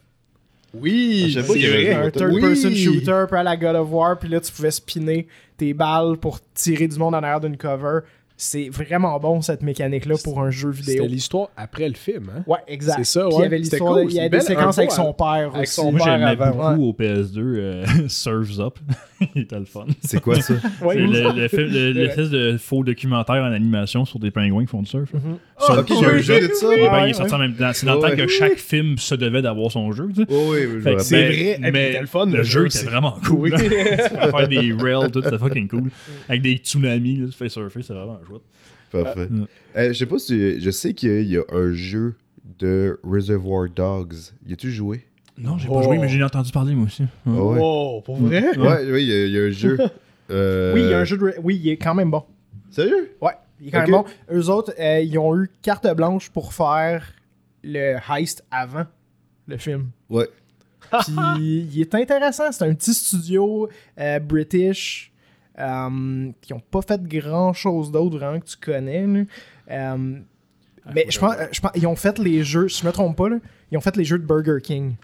Oui, 0.75 1.35
Ah, 1.39 1.43
c'est 1.47 1.93
un 1.95 2.11
third-person 2.11 2.71
Oui. 2.71 2.77
shooter, 2.83 3.11
un 3.13 3.27
peu 3.27 3.37
à 3.37 3.43
la 3.43 3.57
God 3.59 3.77
of 3.77 3.89
War. 3.91 4.19
Puis 4.19 4.29
là, 4.31 4.41
tu 4.41 4.51
pouvais 4.51 4.71
spinner 4.71 5.27
tes 5.59 5.75
balles 5.75 6.17
pour 6.17 6.41
tirer 6.55 6.89
du 6.89 6.97
monde 6.99 7.15
en 7.15 7.19
arrière 7.19 7.41
d'une 7.41 7.59
cover. 7.59 8.01
C'est 8.37 8.69
vraiment 8.71 9.19
bon, 9.21 9.41
cette 9.41 9.63
mécanique-là, 9.63 10.17
pour 10.25 10.41
un 10.41 10.51
jeu 10.51 10.71
vidéo. 10.71 10.95
C'était 10.97 11.09
l'histoire 11.09 11.49
après 11.57 11.89
le 11.89 11.95
film, 11.95 12.31
hein? 12.37 12.43
Ouais, 12.47 12.59
exact. 12.67 12.97
C'est 12.99 13.05
ça, 13.21 13.27
Puis 13.29 13.37
ouais. 13.37 13.41
il 13.41 13.43
y 13.43 13.47
avait 13.47 13.63
C'était 13.63 13.77
l'histoire, 13.77 13.95
cool, 13.95 14.05
il 14.05 14.11
y 14.11 14.13
c'est 14.15 14.21
a 14.21 14.23
des 14.25 14.29
belle, 14.31 14.43
séquences 14.43 14.79
avec 14.79 14.91
son 14.93 15.13
père 15.13 15.51
avec 15.55 15.63
aussi. 15.63 15.75
son 15.75 15.93
Moi, 15.93 16.01
père 16.05 16.19
j'aimais 16.19 16.43
avant, 16.43 16.71
beaucoup 16.75 16.89
au 16.89 16.93
PS2 16.93 17.39
euh, 17.39 17.85
Surf's 18.09 18.59
Up. 18.59 18.79
Il 19.35 19.43
était 19.43 19.59
le 19.59 19.65
fun. 19.65 19.87
C'est 20.03 20.21
quoi 20.21 20.41
ça? 20.41 20.55
Ouais, 20.83 20.95
C'est 20.95 21.01
le- 21.01 21.41
le 21.41 21.49
film- 21.49 21.69
le- 21.71 21.93
l'espèce 21.93 22.31
de 22.31 22.57
faux 22.59 22.83
documentaire 22.83 23.43
en 23.45 23.53
animation 23.53 24.05
sur 24.05 24.19
des 24.19 24.31
pingouins 24.33 24.63
qui 24.65 24.69
font 24.71 24.83
du 24.83 24.89
surf. 24.91 25.13
là. 25.13 25.21
Sur- 25.65 25.79
ok, 25.79 25.87
il 25.91 25.95
y 25.95 25.97
a 25.97 26.01
sur- 26.01 26.09
un 26.09 26.19
jeu 26.19 26.49
de 26.49 26.53
ça? 26.55 26.69
Ben, 26.69 26.93
Ouais, 26.93 27.07
il 27.07 27.11
est 27.11 27.13
sorti 27.15 27.31
ouais. 27.33 27.37
en 27.37 27.39
même 27.41 27.55
temps. 27.55 27.71
C'est 27.73 27.87
dans 27.87 27.95
le 27.97 28.01
temps 28.01 28.17
que 28.17 28.27
chaque 28.27 28.57
film 28.59 28.99
se 28.99 29.15
devait 29.15 29.43
d'avoir 29.43 29.71
son 29.71 29.93
jeu. 29.93 30.09
tu 30.15 30.23
sais. 30.23 30.27
Oh 30.31 30.53
oui. 30.53 30.61
C'est 30.99 31.17
Mais- 31.17 31.57
vrai. 31.59 31.71
Mais 31.73 32.01
le 32.01 32.07
fun, 32.07 32.27
Le 32.27 32.39
le 32.39 32.43
jeu 32.43 32.67
était 32.67 32.79
c'est- 32.79 32.87
vraiment 32.87 33.19
cool. 33.27 33.51
Tu 33.57 33.69
peux 33.69 33.71
faire 34.31 34.49
des 34.49 34.73
rails, 34.73 35.11
tout, 35.11 35.23
c'était 35.23 35.39
fucking 35.39 35.69
cool. 35.69 35.91
Avec 36.29 36.43
des 36.43 36.57
tsunamis, 36.57 37.17
là, 37.17 37.27
tu 37.27 37.33
fais 37.37 37.49
surfer, 37.49 37.83
c'est 37.83 37.95
vraiment 37.95 38.19
chouette. 38.27 38.43
Parfait. 38.91 39.27
Mm. 39.31 39.47
Euh, 39.77 39.89
je 39.89 39.93
sais 39.99 40.07
pas 40.07 40.19
si. 40.19 40.61
Je 40.61 40.71
sais 40.71 40.93
qu'il 40.95 41.23
y 41.31 41.37
a 41.39 41.43
un 41.53 41.73
jeu 41.73 42.15
de 42.59 42.99
Reservoir 43.05 43.69
Dogs. 43.75 44.15
Y 44.47 44.53
a-tu 44.53 44.71
joué? 44.71 45.01
Non, 45.39 45.57
j'ai 45.59 45.67
Oh. 45.71 45.77
pas 45.79 45.83
joué, 45.83 45.99
mais 45.99 46.09
j'ai 46.09 46.23
entendu 46.23 46.53
parler 46.53 46.75
moi 46.75 46.87
aussi. 46.87 47.05
Ah 47.27 47.31
ouais. 47.31 47.59
Oh, 47.61 48.03
pour 48.05 48.17
vrai? 48.17 48.45
Ouais, 48.59 48.79
oui, 48.93 49.03
il 49.05 49.09
y, 49.09 49.13
a- 49.13 49.27
il 49.27 49.33
y 49.33 49.39
a 49.39 49.43
un 49.45 49.51
jeu. 49.51 49.79
Euh, 50.31 50.73
Oui, 50.75 50.83
il 50.83 50.91
y 50.91 50.93
a 50.93 50.99
un 50.99 51.05
jeu 51.05 51.17
de... 51.17 51.35
Oui, 51.43 51.59
il 51.63 51.71
est 51.71 51.77
quand 51.79 51.95
même 51.95 52.11
bon. 52.11 52.23
Sérieux? 52.71 53.13
Ouais, 53.21 53.33
Il 53.63 53.69
est 53.69 53.71
quand 53.71 53.83
Ok. 53.83 53.89
même 53.89 54.03
bon. 54.03 54.05
Eux 54.33 54.49
autres, 54.51 54.75
euh, 54.79 55.01
ils 55.01 55.17
ont 55.19 55.37
eu 55.37 55.49
carte 55.63 55.87
blanche 55.95 56.31
pour 56.31 56.53
faire 56.53 57.07
le 57.63 57.97
heist 58.11 58.45
avant 58.51 58.87
le 59.47 59.57
film. 59.57 59.91
Ouais. 60.11 60.29
Puis 61.05 61.69
il 61.73 61.81
est 61.81 61.95
intéressant. 61.95 62.51
C'est 62.53 62.65
un 62.65 62.75
petit 62.75 62.93
studio 62.93 63.69
euh, 63.99 64.19
british 64.19 65.13
euh, 65.59 66.31
qui 66.41 66.53
ont 66.53 66.61
pas 66.61 66.83
fait 66.83 67.01
grand 67.05 67.53
chose 67.53 67.91
d'autre 67.93 68.19
vraiment 68.19 68.41
que 68.41 68.47
tu 68.47 68.57
connais. 68.57 69.07
là. 69.07 69.23
Euh, 69.71 70.19
mais 70.93 71.07
je 71.09 71.19
pense, 71.21 71.37
je 71.53 71.61
pense, 71.61 71.71
ils 71.77 71.87
ont 71.87 71.95
fait 71.95 72.19
les 72.19 72.43
jeux, 72.43 72.69
si 72.69 72.83
je 72.83 72.87
me 72.87 72.93
trompe 72.93 73.17
pas, 73.17 73.29
là, 73.29 73.37
ils 73.71 73.79
ont 73.79 73.81
fait 73.81 73.97
les 73.97 74.05
jeux 74.05 74.19
de 74.19 74.27
Burger 74.27 74.59
King. 74.61 74.97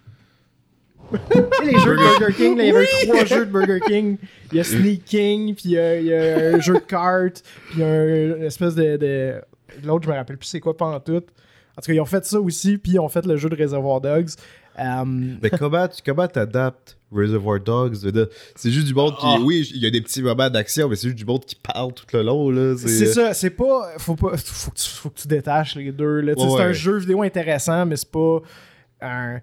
Les 1.64 1.78
jeux 1.78 1.96
de 1.96 2.18
Burger 2.18 2.34
King, 2.36 2.56
là, 2.56 2.64
il 2.64 2.66
y 2.68 2.70
avait 2.76 2.84
eu 2.84 3.06
trois 3.06 3.24
jeux 3.24 3.46
de 3.46 3.50
Burger 3.50 3.80
King. 3.86 4.16
Il 4.52 4.58
y 4.58 4.60
a 4.60 4.64
Sneak 4.64 5.04
King, 5.04 5.54
puis 5.54 5.76
euh, 5.76 6.00
il 6.00 6.06
y 6.06 6.14
a 6.14 6.56
un 6.56 6.60
jeu 6.60 6.74
de 6.74 6.78
cartes, 6.80 7.42
puis 7.70 7.82
un, 7.82 8.36
une 8.36 8.42
espèce 8.44 8.74
de. 8.74 8.96
de- 8.96 9.34
L'autre, 9.84 10.04
je 10.04 10.10
me 10.10 10.14
rappelle 10.16 10.38
plus 10.38 10.46
c'est 10.48 10.60
quoi, 10.60 10.74
en 10.80 11.00
tout. 11.00 11.12
En 11.16 11.80
tout 11.80 11.86
cas, 11.86 11.92
ils 11.92 12.00
ont 12.00 12.04
fait 12.06 12.24
ça 12.24 12.40
aussi, 12.40 12.78
puis 12.78 12.92
ils 12.92 12.98
ont 12.98 13.08
fait 13.08 13.24
le 13.24 13.36
jeu 13.36 13.48
de 13.48 13.54
Reservoir 13.56 14.00
Dogs. 14.00 14.30
Euh, 14.78 15.04
Mais 15.42 15.50
comment 15.50 15.86
tu 15.88 16.02
comment 16.04 16.26
t'adaptes 16.26 16.96
Reservoir 17.12 17.60
Dogs? 17.60 17.96
C'est 18.54 18.70
juste 18.70 18.86
du 18.86 18.94
monde 18.94 19.14
qui. 19.16 19.26
Ah. 19.26 19.36
Oui, 19.40 19.68
il 19.74 19.82
y 19.82 19.86
a 19.86 19.90
des 19.90 20.00
petits 20.00 20.22
moments 20.22 20.50
d'action, 20.50 20.88
mais 20.88 20.96
c'est 20.96 21.08
juste 21.08 21.18
du 21.18 21.24
monde 21.24 21.44
qui 21.44 21.54
parle 21.56 21.92
tout 21.92 22.04
le 22.12 22.22
long. 22.22 22.76
C'est 22.76 23.06
ça, 23.06 23.34
c'est 23.34 23.50
pas. 23.50 23.92
Faut 23.98 24.16
pas. 24.16 24.36
Faut 24.36 24.70
que 24.70 24.76
tu, 24.76 24.88
faut 24.88 25.10
que 25.10 25.18
tu 25.20 25.28
détaches 25.28 25.76
les 25.76 25.92
deux. 25.92 26.22
Ouais, 26.22 26.34
c'est 26.36 26.62
un 26.62 26.72
jeu 26.72 26.98
vidéo 26.98 27.22
intéressant, 27.22 27.86
mais 27.86 27.96
c'est 27.96 28.10
pas 28.10 28.40
un, 29.00 29.40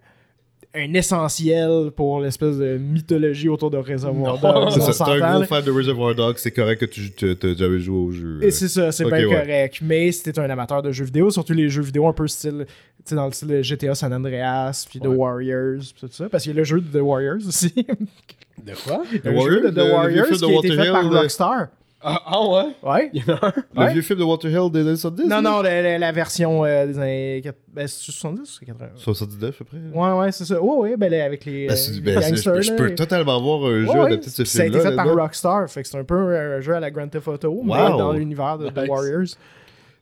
un 0.76 0.94
essentiel 0.94 1.92
pour 1.96 2.20
l'espèce 2.20 2.58
de 2.58 2.78
mythologie 2.78 3.50
autour 3.50 3.72
de 3.72 3.78
Reservoir 3.78 4.38
Dogs. 4.40 4.72
C'est 4.72 4.94
ça, 4.94 5.06
un 5.08 5.38
gros 5.38 5.44
fan 5.46 5.64
de 5.64 5.72
Reservoir 5.72 6.16
Dogs, 6.16 6.38
c'est 6.38 6.52
correct 6.52 6.80
que 6.80 6.86
tu 6.86 7.56
jamais 7.58 7.80
joué 7.80 7.98
au 7.98 8.12
jeu. 8.12 8.40
Et 8.42 8.52
c'est 8.52 8.68
ça, 8.68 8.92
c'est 8.92 9.06
bien 9.06 9.28
ouais. 9.28 9.34
correct. 9.36 9.80
Mais 9.82 10.12
si 10.12 10.24
t'es 10.24 10.38
un 10.40 10.50
amateur 10.50 10.82
de 10.82 10.92
jeux 10.92 11.06
vidéo, 11.06 11.30
surtout 11.30 11.54
les 11.54 11.70
jeux 11.70 11.82
vidéo 11.82 12.08
un 12.08 12.14
peu 12.14 12.28
style, 12.28 12.66
tu 12.68 12.76
sais, 13.06 13.16
dans 13.16 13.26
le 13.28 13.32
style 13.32 13.48
de 13.48 13.62
GTA 13.62 13.96
San 13.96 14.14
Andreas, 14.14 14.86
puis 14.90 15.00
The. 15.00 15.08
Warriors, 15.08 15.80
puis 15.80 16.08
tout 16.08 16.10
ça. 16.12 16.30
Parce 16.30 16.44
qu'il 16.44 16.54
y 16.54 16.56
a 16.56 16.58
le 16.58 16.64
jeu 16.64 16.82
de 16.82 17.00
The 17.00 17.02
Warriors 17.02 17.48
aussi. 17.48 17.74
De 17.76 18.74
quoi? 18.84 19.04
le 19.24 19.32
Warriors, 19.32 19.50
jeu 19.50 19.62
de 19.62 19.70
The 19.70 19.78
le- 19.78 19.84
le 19.84 19.92
Warriors 19.92 20.30
de 20.30 20.36
qui 20.36 20.46
a 20.46 20.58
été 20.58 20.70
fait 20.70 20.92
par 20.92 21.04
Hill, 21.04 21.12
là. 21.12 21.22
Rockstar. 21.22 21.68
Ah, 22.08 22.22
ah 22.26 22.48
ouais? 22.48 22.65
Ouais. 22.84 23.10
Il 23.13 23.24
y 23.26 23.32
en 23.32 23.36
a 23.36 23.48
un? 23.48 23.54
Le 23.74 23.80
Ouais. 23.82 23.94
vieux 23.94 24.02
film 24.04 24.20
de 24.20 24.24
Walter 24.24 24.50
Hill 24.52 24.70
des 24.72 24.82
années 24.82 24.96
70 24.96 25.24
Non, 25.24 25.36
là? 25.38 25.41
non, 25.41 25.62
la, 25.63 25.82
la- 25.82 25.98
la 25.98 26.12
version 26.12 26.63
euh, 26.63 26.86
des 26.86 27.00
années. 27.00 27.41
quat- 27.44 27.56
Ben, 27.74 27.88
c'est 27.88 28.12
70 28.12 28.41
ou 28.41 28.46
c'est 28.60 28.65
80 28.65 28.89
79 28.96 29.56
à 29.56 29.58
peu 29.58 29.65
près. 29.65 29.78
Ouais, 29.94 30.12
ouais, 30.20 30.32
c'est 30.32 30.46
ça. 30.46 30.62
Ouais, 30.62 30.78
ouais, 30.91 30.98
ben, 30.98 31.10
là, 31.12 31.26
avec 31.26 31.44
les, 31.46 31.65
Ben, 31.68 31.74
euh, 31.74 31.76
c'est- 31.76 31.91
les 31.94 32.02
ben, 32.02 32.22
c'est- 32.22 32.30
gangsters. 32.30 32.56
je, 32.58 32.62
je 32.62 32.72
là, 32.72 32.78
peux 32.78 32.96
totalement 32.96 33.41
voir 33.41 33.72
un 33.72 33.82
jeu 33.82 33.88
Ouais, 33.89 33.94
ouais. 34.00 34.06
adapté 34.06 34.28
de 34.28 34.32
ce 34.32 34.46
Ça 34.46 34.60
a 34.60 34.63
film-là. 34.63 34.80
été 34.82 34.89
fait 34.89 34.96
par. 34.96 35.08
Rockstar, 35.15 35.70
fait 35.70 35.82
que 35.82 35.88
c'est 35.88 35.98
un 35.98 36.04
peu 36.04 36.15
un 36.38 36.62
jeu 36.62 36.76
à 36.76 36.80
la 36.80 36.91
Grand 36.91 37.08
Theft 37.08 37.28
Auto, 37.28 37.62
mais 37.65 37.74
Wow. 37.74 37.98
dans 37.98 38.13
l'univers 38.13 38.58
de 38.60 38.70
The 38.70 38.78
Nice. 38.78 38.89
Warriors. 38.89 39.28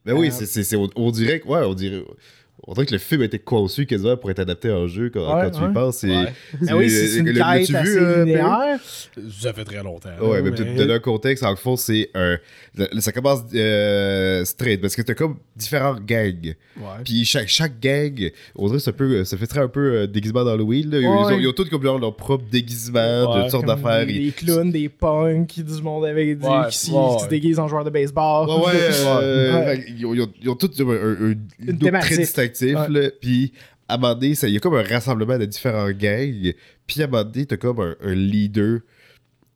Ben 0.05 0.13
oui, 0.17 0.27
Euh, 0.27 0.31
c'est, 0.31 0.45
c'est, 0.45 0.63
c'est- 0.63 0.75
on, 0.75 0.89
on 0.97 1.09
dirait 1.11 1.39
que, 1.39 1.47
ouais, 1.47 1.61
on 1.65 1.73
dirait, 1.73 2.03
on 2.65 2.73
dirait 2.73 2.85
que 2.85 2.91
le 2.93 2.97
film 2.97 3.21
a 3.21 3.25
été 3.25 3.39
conçu 3.39 3.85
quasiment 3.85 4.15
pour 4.15 4.31
être 4.31 4.39
adapté 4.39 4.71
en 4.71 4.87
jeu 4.87 5.09
quand, 5.13 5.19
Ouais, 5.35 5.49
quand 5.51 5.59
tu 5.59 5.69
y 5.69 5.73
penses. 5.73 5.97
C'est, 5.97 6.07
Ouais. 6.09 6.73
Oui, 6.73 6.89
c'est 6.89 7.17
une 7.19 7.25
le- 7.27 7.33
quête 7.33 7.39
l'as-tu 7.69 7.75
assez 7.75 7.89
vu, 7.91 7.99
euh. 7.99 8.77
Ça 9.41 9.53
fait 9.53 9.65
très 9.65 9.83
longtemps. 9.83 10.09
Ouais, 10.21 10.41
mais 10.41 10.49
pour 10.51 10.59
te 10.59 10.77
donner 10.77 10.93
un 10.93 10.99
contexte, 10.99 11.43
en 11.43 11.55
fond, 11.55 11.75
c'est 11.75 12.09
un. 12.15 12.37
Ça 12.99 13.11
commence 13.11 13.41
euh, 13.53 14.43
straight 14.45 14.81
parce 14.81 14.95
que 14.95 15.01
t'as 15.01 15.13
comme 15.13 15.37
différents 15.55 15.95
gangs. 15.99 16.55
Ouais. 16.77 16.83
Puis 17.03 17.25
chaque, 17.25 17.47
chaque 17.47 17.79
gang, 17.79 18.31
on 18.55 18.67
dirait 18.67 18.79
que 18.79 19.21
un 19.21 19.25
ça 19.25 19.37
fait 19.37 19.47
très 19.47 19.59
un 19.59 19.67
peu 19.67 19.95
euh, 19.95 20.07
déguisement 20.07 20.43
d'Halloween. 20.43 20.89
Ils, 20.93 20.99
Ouais. 20.99 21.05
ont, 21.07 21.29
ils 21.39 21.47
ont 21.47 21.53
tous 21.53 21.69
comme 21.69 21.83
genre 21.83 21.99
leur 21.99 22.15
propre 22.15 22.45
déguisement, 22.51 23.33
Ouais. 23.35 23.45
de 23.45 23.49
sortes 23.49 23.65
d'affaires. 23.65 24.05
Des, 24.05 24.19
des 24.19 24.31
clowns, 24.31 24.71
des 24.71 24.89
punks, 24.89 25.59
du 25.59 25.81
monde 25.81 26.05
avec 26.05 26.39
des, 26.39 26.45
Ouais, 26.47 26.67
qui, 26.69 26.77
s'y- 26.77 26.91
ouais, 26.91 27.17
qui 27.17 27.23
se 27.25 27.29
déguisent 27.29 27.59
en 27.59 27.67
joueurs 27.67 27.83
de 27.83 27.89
baseball. 27.89 28.47
Ouais, 28.49 28.55
ouais, 28.65 29.85
ils 29.97 30.05
ont, 30.05 30.13
ils 30.41 30.49
ont 30.49 30.55
tous 30.55 30.71
un, 30.81 30.83
un, 30.89 31.31
un 31.31 31.35
look 31.67 31.79
thématique. 31.79 32.11
très 32.11 32.17
distinctif. 32.21 32.52
Ouais. 32.61 32.89
là. 32.89 33.09
Puis 33.21 33.53
à 33.87 33.95
un 33.95 33.97
moment 33.97 34.15
donné, 34.15 34.35
ça- 34.35 34.47
il 34.47 34.53
y 34.53 34.57
a 34.57 34.59
comme 34.59 34.75
un 34.75 34.83
rassemblement 34.83 35.37
de 35.37 35.45
différents 35.45 35.91
gangs. 35.91 36.53
Puis 36.87 37.01
à 37.01 37.05
un 37.05 37.07
moment 37.07 37.23
donné, 37.23 37.45
t'as 37.45 37.57
comme 37.57 37.79
un, 37.79 37.95
un 38.01 38.13
leader 38.15 38.79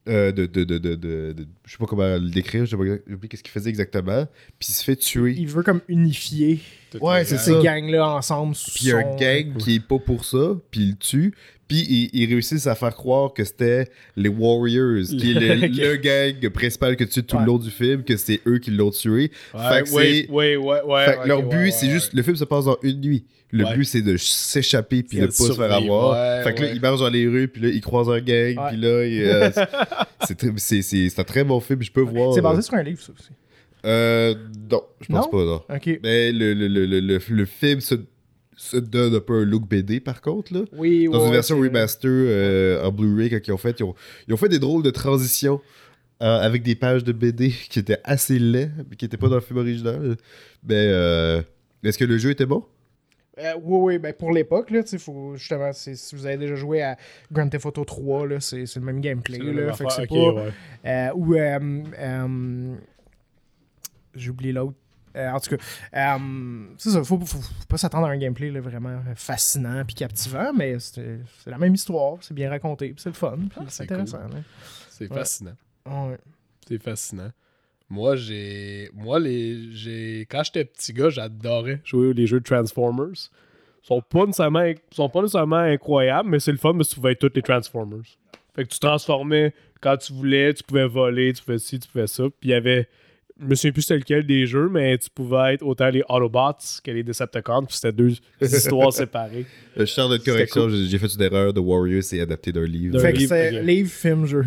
euh, 0.10 0.32
de, 0.32 0.46
de, 0.46 0.64
de, 0.64 0.78
de, 0.78 0.96
de- 0.96 1.34
de- 1.34 1.48
Je 1.66 1.72
sais 1.74 1.78
pas 1.78 1.86
comment 1.86 2.04
le 2.16 2.30
décrire, 2.30 2.66
j'ai 2.66 2.78
oublié 2.78 2.98
qu'est-ce 3.30 3.44
qu'il 3.44 3.52
faisait 3.52 3.70
exactement. 3.70 4.26
Puis 4.58 4.70
il 4.70 4.74
se 4.74 4.84
fait 4.84 4.96
tuer. 4.96 5.34
Il 5.38 5.48
veut 5.48 5.64
comme 5.64 5.82
unifier 5.90 6.62
Ouais, 7.02 7.26
c'est 7.26 7.38
ces 7.38 7.52
gangs-là 7.62 8.08
ensemble. 8.16 8.56
sous 8.56 8.72
Puis 8.72 8.86
il 8.86 8.88
y 8.88 8.92
a 8.94 8.98
un 9.00 9.16
gang 9.18 9.58
qui 9.58 9.76
est 9.76 9.86
pas 9.86 10.00
pour 10.00 10.24
ça, 10.24 10.56
puis 10.72 10.80
il 10.82 10.90
le 10.92 10.96
tue. 10.96 11.34
Puis 11.68 11.86
ils, 11.90 12.10
ils 12.14 12.26
réussissent 12.28 12.68
à 12.68 12.76
faire 12.76 12.96
croire 12.96 13.34
que 13.34 13.44
c'était 13.44 13.88
les 14.16 14.30
Warriors, 14.30 15.04
qui 15.08 15.32
est 15.32 15.34
le, 15.34 15.96
gang 16.38 16.50
principal 16.52 16.96
que 16.96 17.04
tu 17.04 17.10
tues 17.10 17.24
tout 17.24 17.36
Ouais. 17.36 17.42
le 17.42 17.48
long 17.48 17.58
du 17.58 17.70
film, 17.70 18.04
que 18.04 18.16
c'est 18.18 18.40
eux 18.48 18.58
qui 18.60 18.72
l'ont 18.72 18.90
tué. 18.92 19.32
Ouais, 19.54 19.60
Fait 19.70 19.84
que 19.84 19.92
ouais, 19.94 20.26
c'est- 20.26 20.32
ouais, 20.32 20.56
ouais. 20.58 21.06
Fait 21.06 21.28
leur 21.28 21.44
but, 21.44 21.72
c'est 21.72 21.90
juste. 21.90 22.14
Le 22.14 22.24
film 22.24 22.36
se 22.36 22.46
passe 22.46 22.66
dans 22.66 22.78
une 22.84 23.02
nuit. 23.02 23.26
Le 23.52 23.64
but, 23.74 23.86
c'est 23.86 24.02
de 24.02 24.18
s'échapper 24.18 25.04
puis 25.04 25.20
de 25.20 25.26
pas 25.28 25.32
se 25.32 25.54
faire 25.54 25.72
avoir. 25.74 26.44
fait 26.44 26.54
que 26.54 26.62
là, 26.64 26.72
ils 26.74 26.82
marchent 26.82 27.00
dans 27.00 27.10
les 27.10 27.28
rues, 27.28 27.48
puis 27.48 27.62
là, 27.62 27.70
ils 27.70 27.82
croisent 27.82 28.10
un 28.12 28.20
gang, 28.20 28.56
puis 28.70 28.78
là, 28.78 28.88
euh, 28.88 29.52
c'est 30.28 31.20
un 31.20 31.24
très 31.24 31.44
bon 31.44 31.60
film, 31.60 31.82
je 31.82 31.92
peux 31.92 32.02
voir. 32.02 32.34
C'est 32.34 32.42
basé 32.42 32.62
sur 32.62 32.74
un 32.74 32.84
livre, 32.84 33.02
ça 33.02 33.12
aussi. 33.18 33.30
Euh, 33.86 34.36
non, 34.70 34.82
je 35.02 35.08
pense 35.08 35.26
Non? 35.26 35.32
pas, 35.32 35.46
non. 35.46 35.62
Ok. 35.76 36.00
Mais 36.04 36.32
le, 36.32 36.54
le, 36.54 36.68
le, 36.68 36.86
le, 37.00 37.20
le 37.30 37.46
film 37.46 37.80
se, 37.80 37.96
se 38.58 38.76
donne 38.76 39.15
un 39.15 39.20
peu 39.20 39.41
un 39.41 39.46
look 39.46 39.67
BD, 39.70 40.00
par 40.00 40.20
contre, 40.22 40.54
là. 40.54 40.62
Oui, 40.76 41.06
Dans 41.06 41.20
ouais, 41.20 41.28
une 41.28 41.32
version 41.32 41.60
remaster 41.60 42.10
euh, 42.10 42.84
en 42.84 42.91
Blu-ray, 42.91 43.30
quand 43.30 43.39
ils 43.48 43.52
ont 43.52 43.58
fait, 43.58 43.80
ils 43.80 43.84
ont, 43.84 43.96
ils 44.28 44.34
ont 44.34 44.38
fait 44.38 44.50
des 44.50 44.60
drôles 44.60 44.84
de 44.84 44.89
transitions 44.89 45.62
euh, 46.22 46.39
avec 46.39 46.63
des 46.63 46.76
pages 46.76 47.04
de 47.04 47.12
BD 47.12 47.50
qui 47.70 47.80
étaient 47.80 48.02
assez 48.04 48.39
laids, 48.39 48.72
mais 48.89 48.96
qui 48.96 49.06
n'étaient 49.06 49.17
pas 49.17 49.30
dans 49.30 49.36
le 49.36 49.41
film 49.41 49.60
original. 49.60 50.17
Mais 50.67 50.76
euh, 50.76 51.41
est-ce 51.84 51.98
que 51.98 52.06
le 52.06 52.17
jeu 52.17 52.32
était 52.32 52.48
bon? 52.48 52.65
Euh, 53.39 53.54
oui, 53.62 53.93
oui, 53.93 53.98
ben 54.00 54.13
pour 54.13 54.32
l'époque, 54.32 54.72
là, 54.72 54.82
tu 54.82 54.89
sais, 54.89 54.98
faut 54.98 55.36
justement, 55.36 55.72
si 55.72 56.15
vous 56.15 56.26
avez 56.26 56.38
déjà 56.38 56.56
joué 56.56 56.82
à 56.82 56.98
Grand 57.32 57.48
Theft 57.48 57.67
Auto 57.67 57.86
3, 57.86 58.28
là, 58.28 58.39
c'est 58.39 58.65
c'est 58.65 58.80
le 58.80 58.86
même 58.86 59.00
gameplay, 59.00 59.38
là, 59.38 59.74
fait 59.74 59.84
que 59.84 60.08
pas... 60.08 60.41
ouais. 60.41 60.52
euh, 60.86 61.10
ou, 61.13 61.36
euh, 61.36 61.84
euh, 62.00 62.76
j'ai 64.15 64.32
oublié 64.32 64.54
l'autre. 64.54 64.76
Euh, 65.18 65.32
en 65.32 65.40
tout 65.40 65.56
cas, 65.56 65.64
euh, 65.96 66.66
c'est 66.78 66.92
ça, 66.92 67.04
faut, 67.04 67.20
faut, 67.20 67.26
faut 67.42 67.66
pas 67.68 67.78
s'attendre 67.78 68.06
à 68.08 68.12
un 68.12 68.18
gameplay 68.18 68.52
là, 68.52 68.62
vraiment 68.62 69.02
fascinant 69.16 69.84
puis 69.86 69.96
captivant, 69.96 70.54
mais 70.54 70.78
c'est 70.80 71.20
la 71.48 71.58
même 71.58 71.74
histoire, 71.74 72.18
c'est 72.22 72.34
bien 72.36 72.50
raconté, 72.50 72.94
c'est 72.98 73.10
le 73.10 73.16
fun, 73.16 73.38
Ah, 73.56 73.64
c'est 73.68 73.84
intéressant. 73.84 74.20
là. 74.20 74.36
C'est 74.90 75.10
Ouais. 75.12 75.18
fascinant. 75.18 75.56
Ouais. 75.86 76.18
C'est 76.68 76.82
fascinant. 76.82 77.32
Moi, 77.90 78.16
j'ai. 78.18 78.90
Moi, 78.94 79.20
les. 79.20 79.72
j'ai 79.72 80.28
Quand 80.30 80.44
j'étais 80.44 80.66
petit 80.66 80.92
gars, 80.94 81.10
j'adorais 81.10 81.80
jouer 81.86 82.14
les 82.14 82.28
jeux 82.28 82.40
de 82.42 82.44
Transformers. 82.46 83.08
Ils 83.14 83.88
sont 83.88 84.02
pas 84.02 84.26
nécessairement, 84.26 84.64
ils 84.64 84.78
sont 84.92 85.08
pas 85.10 85.22
nécessairement 85.22 85.56
incroyables, 85.58 86.28
mais 86.30 86.40
c'est 86.42 86.52
le 86.52 86.58
fun 86.58 86.74
parce 86.74 86.90
que 86.90 86.94
tu 86.96 87.00
pouvais 87.00 87.14
être 87.14 87.20
tous 87.20 87.32
les 87.34 87.42
Transformers. 87.42 88.04
Fait 88.54 88.66
que 88.66 88.70
tu 88.70 88.80
transformais 88.80 89.54
quand 89.80 89.96
tu 89.98 90.12
voulais, 90.12 90.54
tu 90.54 90.64
pouvais 90.64 90.88
voler, 90.88 91.32
tu 91.32 91.42
pouvais 91.44 91.60
ci, 91.60 91.80
tu 91.80 91.88
pouvais 91.88 92.08
ça. 92.08 92.24
Puis 92.24 92.50
il 92.50 92.52
y 92.52 92.54
avait. 92.54 92.90
Je 93.39 93.45
me 93.45 93.56
souviens 93.56 93.71
plus 93.71 93.82
c'était 93.84 93.97
lequel 94.00 94.26
des 94.26 94.47
jeux, 94.47 94.67
mais 94.69 94.97
tu 94.97 95.10
pouvais 95.13 95.54
être 95.54 95.63
autant 95.63 95.89
les 95.89 96.02
Autobots 96.10 96.58
que 96.84 96.89
les 96.91 97.04
Decepticons, 97.04 97.65
puis 97.65 97.76
c'était 97.76 97.91
deux 97.91 98.13
histoires 98.41 98.91
séparées. 98.91 99.45
Euh, 99.78 99.82
Je 99.82 99.86
sers 99.86 100.10
de 100.10 100.17
correction, 100.17 100.63
cool. 100.63 100.71
j'ai 100.76 100.88
j'ai 100.88 100.97
fait 100.97 101.13
une 101.13 101.21
erreur. 101.21 101.54
The 101.54 101.60
Warrior, 101.60 102.02
c'est 102.04 102.19
adapté 102.19 102.52
d'un 102.52 102.65
livre. 102.65 103.00
Fait 103.00 103.13
que 103.13 103.19
c'est 103.28 103.62
livre, 103.63 103.89
film, 103.91 104.26
jeu. 104.26 104.45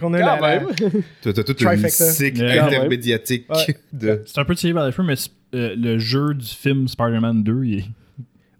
Qu'on 0.00 0.12
a 0.14 0.20
Quand 0.20 0.40
la- 0.40 0.60
même. 0.60 0.68
T'as 1.22 1.30
une 1.32 1.44
Trifecta. 1.54 1.88
cycle 1.90 2.44
intermédiatique 2.44 3.46
Ouais. 3.48 3.76
de. 3.92 4.22
C'est 4.26 4.38
un 4.40 4.44
peu 4.44 4.54
tiré 4.54 4.72
vers 4.72 4.84
le 4.84 4.90
film, 4.92 5.06
mais 5.06 5.14
euh, 5.54 5.74
le 5.76 5.98
jeu 5.98 6.34
du 6.34 6.44
film 6.46 6.88
Spider-Man 6.88 7.42
2, 7.44 7.64
il 7.64 7.78
est, 7.78 7.84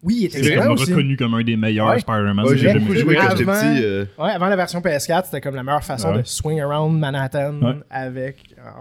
Oui, 0.07 0.15
il 0.17 0.23
il 0.23 0.25
était 0.27 0.39
excellent 0.39 0.63
comme 0.63 0.73
aussi. 0.75 0.91
reconnu 0.93 1.17
comme 1.17 1.35
un 1.35 1.43
des 1.43 1.57
meilleurs 1.57 1.89
Ouais. 1.89 1.99
Spider-Man 2.01 2.39
Ouais, 2.47 2.51
que 2.53 2.57
j'ai 2.57 2.73
beaucoup 2.73 2.95
jamais 2.95 3.01
joué 3.01 3.15
vu. 3.15 3.21
quand 3.21 3.37
j'étais 3.37 3.51
Avant- 3.51 3.61
petit. 3.75 3.85
euh, 3.85 4.05
Ouais, 4.19 4.31
avant 4.31 4.47
la 4.47 4.57
version 4.57 4.81
PS4, 4.81 5.25
c'était 5.27 5.41
comme 5.41 5.55
la 5.57 5.63
meilleure 5.65 5.85
façon 5.85 6.13
Ouais. 6.13 6.19
de 6.23 6.27
swing 6.27 6.61
around 6.61 6.99
Manhattan 6.99 7.61
Ouais. 7.61 7.75
avec. 7.91 8.37
ah, 8.65 8.77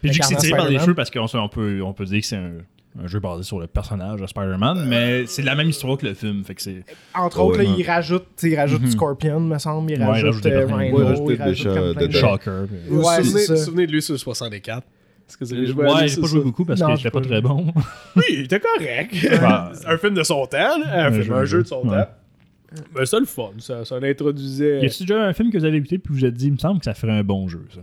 Puis 0.00 0.08
je 0.08 0.12
dis 0.12 0.18
que 0.20 0.26
c'est 0.26 0.36
tiré 0.36 0.50
par 0.50 0.58
les 0.60 0.64
Spider-Man. 0.78 0.84
cheveux 0.84 0.94
parce 0.94 1.10
qu'on 1.10 1.26
on 1.38 1.48
peut, 1.48 1.80
on 1.82 1.92
peut 1.92 2.04
dire 2.04 2.20
que 2.20 2.26
c'est 2.26 2.36
un, 2.36 2.52
un 3.02 3.06
jeu 3.06 3.18
basé 3.20 3.42
sur 3.44 3.58
le 3.60 3.66
personnage 3.66 4.20
de 4.20 4.26
Spider-Man, 4.26 4.84
mais 4.88 5.24
c'est 5.26 5.42
la 5.42 5.54
même 5.54 5.68
histoire 5.68 5.96
que 5.98 6.06
le 6.06 6.14
film. 6.14 6.44
Fait 6.44 6.54
que 6.54 6.62
c'est. 6.62 6.84
Entre 7.14 7.38
Ah 7.40 7.44
autres, 7.44 7.58
ouais, 7.58 7.64
là, 7.64 7.70
non. 7.70 7.76
il 7.78 7.86
rajoute, 7.86 8.24
tu 8.36 8.48
sais, 8.48 8.50
il 8.50 8.56
rajoute 8.56 8.82
Mhm. 8.82 8.90
Scorpion, 8.90 9.40
me 9.40 9.58
semble, 9.58 9.90
il 9.90 9.98
Ouais, 9.98 10.04
il 10.04 10.06
rajoute, 10.06 10.24
rajoute 10.26 10.42
des 10.44 10.50
euh. 10.50 10.66
Rhino, 10.66 10.76
Ouais, 10.78 10.88
il 10.88 11.02
rajoute 11.04 11.24
il 11.30 11.36
des 11.36 11.42
rajoute. 11.42 12.12
Shocker. 12.12 12.66
puis- 12.68 12.96
Ouais, 12.96 13.02
vous 13.22 13.24
c'est 13.24 13.40
souvenez, 13.46 13.58
souvenez 13.60 13.86
de 13.86 13.92
lui 13.92 14.02
sur 14.02 14.12
le 14.14 14.18
64 14.18 14.84
Est-ce 15.28 15.36
que 15.36 15.44
vous 15.44 15.52
avez 15.52 15.66
joué 15.66 15.84
à 15.86 15.94
Ouais, 15.94 16.08
j'ai 16.08 16.16
pas 16.20 16.26
ça? 16.26 16.32
joué 16.32 16.40
beaucoup 16.42 16.64
parce 16.64 16.80
Non, 16.80 16.86
que 16.88 16.92
j'ai 16.92 16.96
j'étais 17.02 17.10
pas 17.10 17.20
pas 17.20 17.26
très 17.26 17.40
bon. 17.42 17.66
Oui, 18.16 18.22
il 18.30 18.40
était 18.44 18.60
correct. 18.60 19.14
Ah. 19.42 19.72
un 19.86 19.96
film 19.98 20.14
de 20.14 20.22
son 20.22 20.46
temps, 20.46 20.78
là. 20.78 21.06
un, 21.06 21.12
film, 21.12 21.44
jeu, 21.44 21.62
de 21.62 21.68
son 21.68 21.86
Ouais. 21.86 22.04
temps. 22.04 22.08
Ben, 22.94 23.04
ça, 23.06 23.18
le 23.20 23.26
fun. 23.26 23.50
Ça, 23.58 23.84
ça 23.84 23.96
introduisait. 23.96 24.80
Y 24.82 24.86
a-tu 24.86 25.02
déjà 25.04 25.22
un 25.22 25.32
film 25.32 25.50
que 25.50 25.58
vous 25.58 25.64
avez 25.64 25.76
écouté 25.78 25.98
puis 25.98 26.12
vous 26.12 26.20
vous 26.20 26.24
êtes 26.26 26.34
dit, 26.34 26.46
il 26.46 26.52
me 26.52 26.58
semble 26.58 26.78
que 26.80 26.84
ça 26.86 26.94
ferait 26.94 27.12
un 27.12 27.22
bon 27.24 27.46
jeu, 27.48 27.64
ça? 27.74 27.80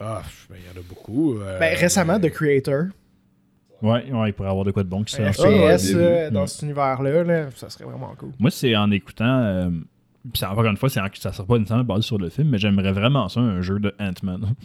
Ah, 0.00 0.22
ben, 0.48 0.56
il 0.58 0.64
y 0.74 0.78
en 0.78 0.80
a 0.80 0.84
beaucoup. 0.88 1.38
euh, 1.38 1.58
Ben, 1.58 1.76
récemment, 1.76 2.18
The 2.18 2.30
Creator, 2.30 2.84
Ouais, 3.82 4.10
ouais, 4.12 4.28
il 4.28 4.32
pourrait 4.34 4.50
avoir 4.50 4.64
de 4.66 4.72
quoi 4.72 4.82
de 4.82 4.88
bon 4.88 5.02
qui 5.04 5.20
un 5.22 5.32
sort. 5.32 5.46
Ah, 5.46 5.50
ouais, 5.50 5.78
FPS 5.78 5.92
euh, 5.94 6.30
dans 6.30 6.46
cet 6.46 6.62
univers-là, 6.62 7.24
là, 7.24 7.46
ça 7.56 7.70
serait 7.70 7.84
vraiment 7.84 8.14
cool. 8.18 8.30
Moi, 8.38 8.50
c'est 8.50 8.76
en 8.76 8.90
écoutant. 8.90 9.40
euh, 9.42 9.70
puis 10.34 10.44
encore 10.44 10.66
une 10.66 10.76
fois, 10.76 10.90
ça 10.90 11.08
sera 11.32 11.46
pas 11.46 11.56
nécessairement 11.58 11.84
basé 11.84 12.02
sur 12.02 12.18
le 12.18 12.28
film, 12.28 12.48
mais 12.50 12.58
j'aimerais 12.58 12.92
vraiment 12.92 13.28
ça, 13.30 13.40
un 13.40 13.62
jeu 13.62 13.78
de 13.78 13.94
Ant-Man. 13.98 14.54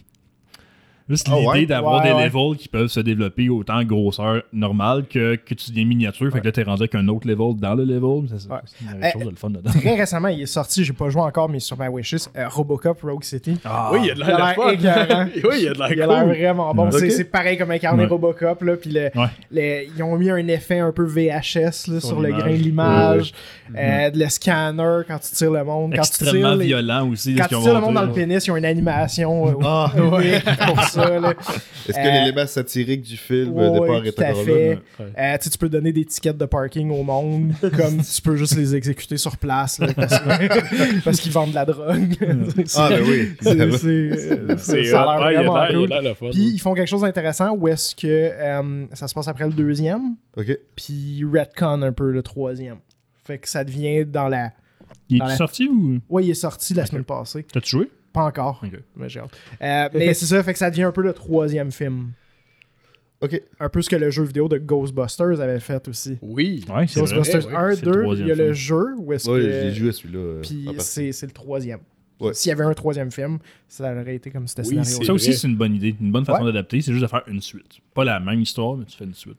Juste 1.07 1.27
Ah 1.29 1.35
l'idée 1.35 1.47
ouais? 1.47 1.65
d'avoir 1.67 2.01
Ouais, 2.03 2.09
des 2.09 2.15
ouais. 2.15 2.23
levels 2.25 2.57
qui 2.57 2.67
peuvent 2.67 2.87
se 2.87 2.99
développer 2.99 3.47
autant 3.49 3.83
grosseur 3.83 4.41
normale 4.51 5.05
que, 5.07 5.35
que 5.35 5.53
tu 5.53 5.69
deviens 5.69 5.85
miniature. 5.85 6.31
Fait 6.33 6.39
que 6.39 6.45
là, 6.45 6.51
t'es 6.51 6.63
rendu 6.63 6.81
avec 6.81 6.95
un 6.95 7.07
autre 7.09 7.27
level 7.27 7.55
dans 7.59 7.75
le 7.75 7.83
level. 7.83 8.27
C'est 8.27 8.49
Ouais. 8.49 8.57
c'est 8.65 8.85
quelque 8.87 9.05
Eh, 9.05 9.11
chose 9.11 9.23
de 9.25 9.29
le 9.29 9.35
fun 9.35 9.49
dedans. 9.51 9.69
Très 9.69 9.95
récemment, 9.95 10.29
il 10.29 10.41
est 10.41 10.45
sorti, 10.47 10.83
j'ai 10.83 10.93
pas 10.93 11.09
joué 11.09 11.21
encore, 11.21 11.47
mais 11.47 11.59
sur 11.59 11.77
ma 11.77 11.89
wishlist, 11.91 12.31
euh, 12.35 12.47
Robocop 12.49 12.99
Rogue 13.03 13.23
City. 13.23 13.55
Ah. 13.63 13.91
Oui, 13.93 13.99
il 14.01 14.07
y 14.07 14.11
a 14.11 14.15
de 14.15 14.19
l'air 14.21 14.37
l'air 14.37 14.55
oui, 14.57 14.73
il 14.79 14.81
y 14.83 14.87
a 15.67 15.73
de 15.73 15.75
Il 15.75 15.81
a 15.81 15.95
l'air 15.95 16.07
l'air 16.07 16.23
cool. 16.23 16.33
vraiment 16.33 16.73
bon. 16.73 16.89
Ouais. 16.89 17.09
C'est 17.11 17.25
pareil 17.25 17.57
comme 17.59 17.69
incarner 17.69 18.03
Ouais. 18.03 18.09
Robocop. 18.09 18.63
Là, 18.63 18.75
puis 18.75 18.89
le- 18.89 19.11
Ouais. 19.15 19.27
le- 19.51 19.83
ils 19.95 20.01
ont 20.01 20.17
mis 20.17 20.31
un 20.31 20.47
effet 20.47 20.79
un 20.79 20.91
peu 20.91 21.05
VHS 21.05 21.87
là, 21.87 21.99
Sur 21.99 22.01
sur, 22.01 22.19
le 22.19 22.31
grain 22.31 22.49
de 22.49 22.55
l'image. 22.55 23.31
Euh, 23.77 24.09
de 24.09 24.17
le 24.19 24.29
scanner 24.29 25.01
quand 25.07 25.19
tu 25.19 25.35
tires 25.35 25.51
le 25.51 25.63
monde. 25.63 25.93
Quand 25.95 26.01
tu 26.01 26.11
tires, 26.11 26.27
Extrêmement 26.29 26.55
violent 26.57 27.09
aussi. 27.09 27.35
quand 27.35 27.47
tu 27.47 27.61
tires 27.61 27.73
le 27.75 27.79
monde 27.81 27.93
dans 27.93 28.03
le 28.05 28.11
pénis, 28.11 28.43
ils 28.45 28.51
ont 28.51 28.57
une 28.57 28.65
animation 28.65 29.47
euh, 29.49 29.51
Ah, 29.63 29.91
pour 29.95 30.81
ça. 30.83 30.94
Là. 30.95 31.33
Est-ce 31.87 31.97
que 31.97 31.99
Euh, 32.07 32.11
l'élément 32.25 32.47
satirique 32.47 33.01
du 33.01 33.17
film 33.17 33.53
Ouais, 33.53 33.63
euh, 33.65 33.71
de 33.71 33.79
part 33.79 34.01
ouais, 34.01 34.07
est 34.07 34.19
encore 34.21 34.43
fait. 34.43 34.79
là? 34.99 35.05
Euh, 35.35 35.37
tu 35.41 35.57
peux 35.57 35.69
donner 35.69 35.91
des 35.91 36.05
tickets 36.05 36.37
de 36.37 36.45
parking 36.45 36.89
au 36.91 37.03
monde, 37.03 37.53
comme 37.61 38.01
tu 38.01 38.21
peux 38.21 38.35
juste 38.35 38.55
les 38.57 38.75
exécuter 38.75 39.17
sur 39.17 39.37
place 39.37 39.79
là, 39.79 39.87
parce, 41.03 41.19
qu'ils 41.21 41.31
vendent 41.31 41.51
de 41.51 41.55
la 41.55 41.65
drogue. 41.65 42.15
Ah, 42.77 42.89
ben 42.89 43.03
oui. 43.07 43.29
C'est- 43.41 43.59
euh, 43.59 44.57
ça 44.57 45.01
a 45.03 45.17
l'air 45.17 45.25
ouais, 45.25 45.33
il 45.33 45.35
y 45.35 45.37
a 45.37 45.43
vraiment 45.43 46.11
cool. 46.17 46.29
Puis 46.31 46.51
ils 46.53 46.59
font 46.59 46.73
quelque 46.73 46.87
chose 46.89 47.01
d'intéressant 47.01 47.55
où 47.55 47.67
est-ce 47.67 47.95
que 47.95 48.07
euh, 48.07 48.85
ça 48.93 49.07
se 49.07 49.13
passe 49.13 49.27
après 49.27 49.45
le 49.45 49.53
deuxième, 49.53 50.15
Ok. 50.37 50.57
puis 50.75 51.23
retcon 51.23 51.81
un 51.81 51.91
peu 51.91 52.11
le 52.11 52.21
troisième. 52.23 52.77
Fait 53.23 53.37
que 53.37 53.49
ça 53.49 53.63
devient 53.63 54.05
dans 54.05 54.27
la. 54.27 54.51
Il 55.09 55.17
est 55.17 55.19
la- 55.19 55.35
sorti 55.35 55.67
ou? 55.67 55.99
Ouais, 56.09 56.23
il 56.25 56.29
est 56.31 56.33
sorti 56.35 56.73
la 56.73 56.85
semaine 56.85 57.03
passée. 57.03 57.45
T'as-tu 57.51 57.69
joué? 57.69 57.89
Pas 58.15 58.23
encore. 58.23 58.61
Mais 58.95 59.09
j'ai 59.09 59.19
hâte. 59.19 59.37
Euh, 59.61 59.89
mais 59.93 60.13
c'est 60.15 60.25
ça, 60.25 60.41
fait 60.41 60.53
que 60.53 60.59
ça 60.59 60.69
devient 60.71 60.83
un 60.83 60.91
peu 60.91 61.01
le 61.03 61.11
troisième 61.13 61.71
film. 61.71 62.13
Ok. 63.21 63.41
Un 63.59 63.69
peu 63.69 63.81
ce 63.81 63.89
que 63.89 63.95
le 63.95 64.09
jeu 64.09 64.23
vidéo 64.23 64.47
de 64.47 64.57
Ghostbusters 64.57 65.39
avait 65.41 65.59
fait 65.59 65.87
aussi. 65.87 66.17
Oui. 66.21 66.63
Ouais, 66.67 66.85
vrai. 66.85 66.85
Ghostbusters 66.95 67.45
ouais, 67.47 67.51
ouais. 67.53 67.57
1, 67.57 67.75
C'est 67.75 67.85
le 67.85 67.91
2, 67.91 68.05
il 68.21 68.27
y 68.27 68.31
a 68.31 68.35
le 68.35 68.53
jeu 68.53 68.95
où 68.97 69.13
est-ce 69.13 69.29
Ouais, 69.29 69.39
que. 69.41 69.51
j'ai 69.51 69.73
joué 69.73 69.89
à 69.89 69.91
celui-là. 69.91 70.19
euh, 70.19 70.41
Puis 70.41 70.67
c'est 70.79 71.11
c'est 71.11 71.25
le 71.25 71.31
troisième. 71.31 71.79
Ouais. 72.19 72.33
S'il 72.33 72.49
y 72.49 72.53
avait 72.53 72.63
un 72.63 72.73
troisième 72.73 73.11
film, 73.11 73.39
ça 73.67 73.91
aurait 73.93 74.15
été 74.15 74.31
comme 74.31 74.47
ce 74.47 74.55
Oui, 74.61 74.65
scénario. 74.65 75.03
Ça 75.03 75.13
aussi, 75.13 75.33
c'est 75.33 75.47
une 75.47 75.57
bonne 75.57 75.75
idée. 75.75 75.93
Une 75.99 76.11
bonne 76.13 76.23
façon 76.25 76.39
Ouais. 76.43 76.51
d'adapter, 76.53 76.79
c'est 76.81 76.91
juste 76.93 77.03
de 77.03 77.09
faire 77.09 77.23
une 77.27 77.41
suite. 77.41 77.79
Pas 77.93 78.05
la 78.05 78.19
même 78.21 78.39
histoire, 78.39 78.77
mais 78.77 78.85
tu 78.85 78.95
fais 78.97 79.03
une 79.03 79.13
suite. 79.13 79.37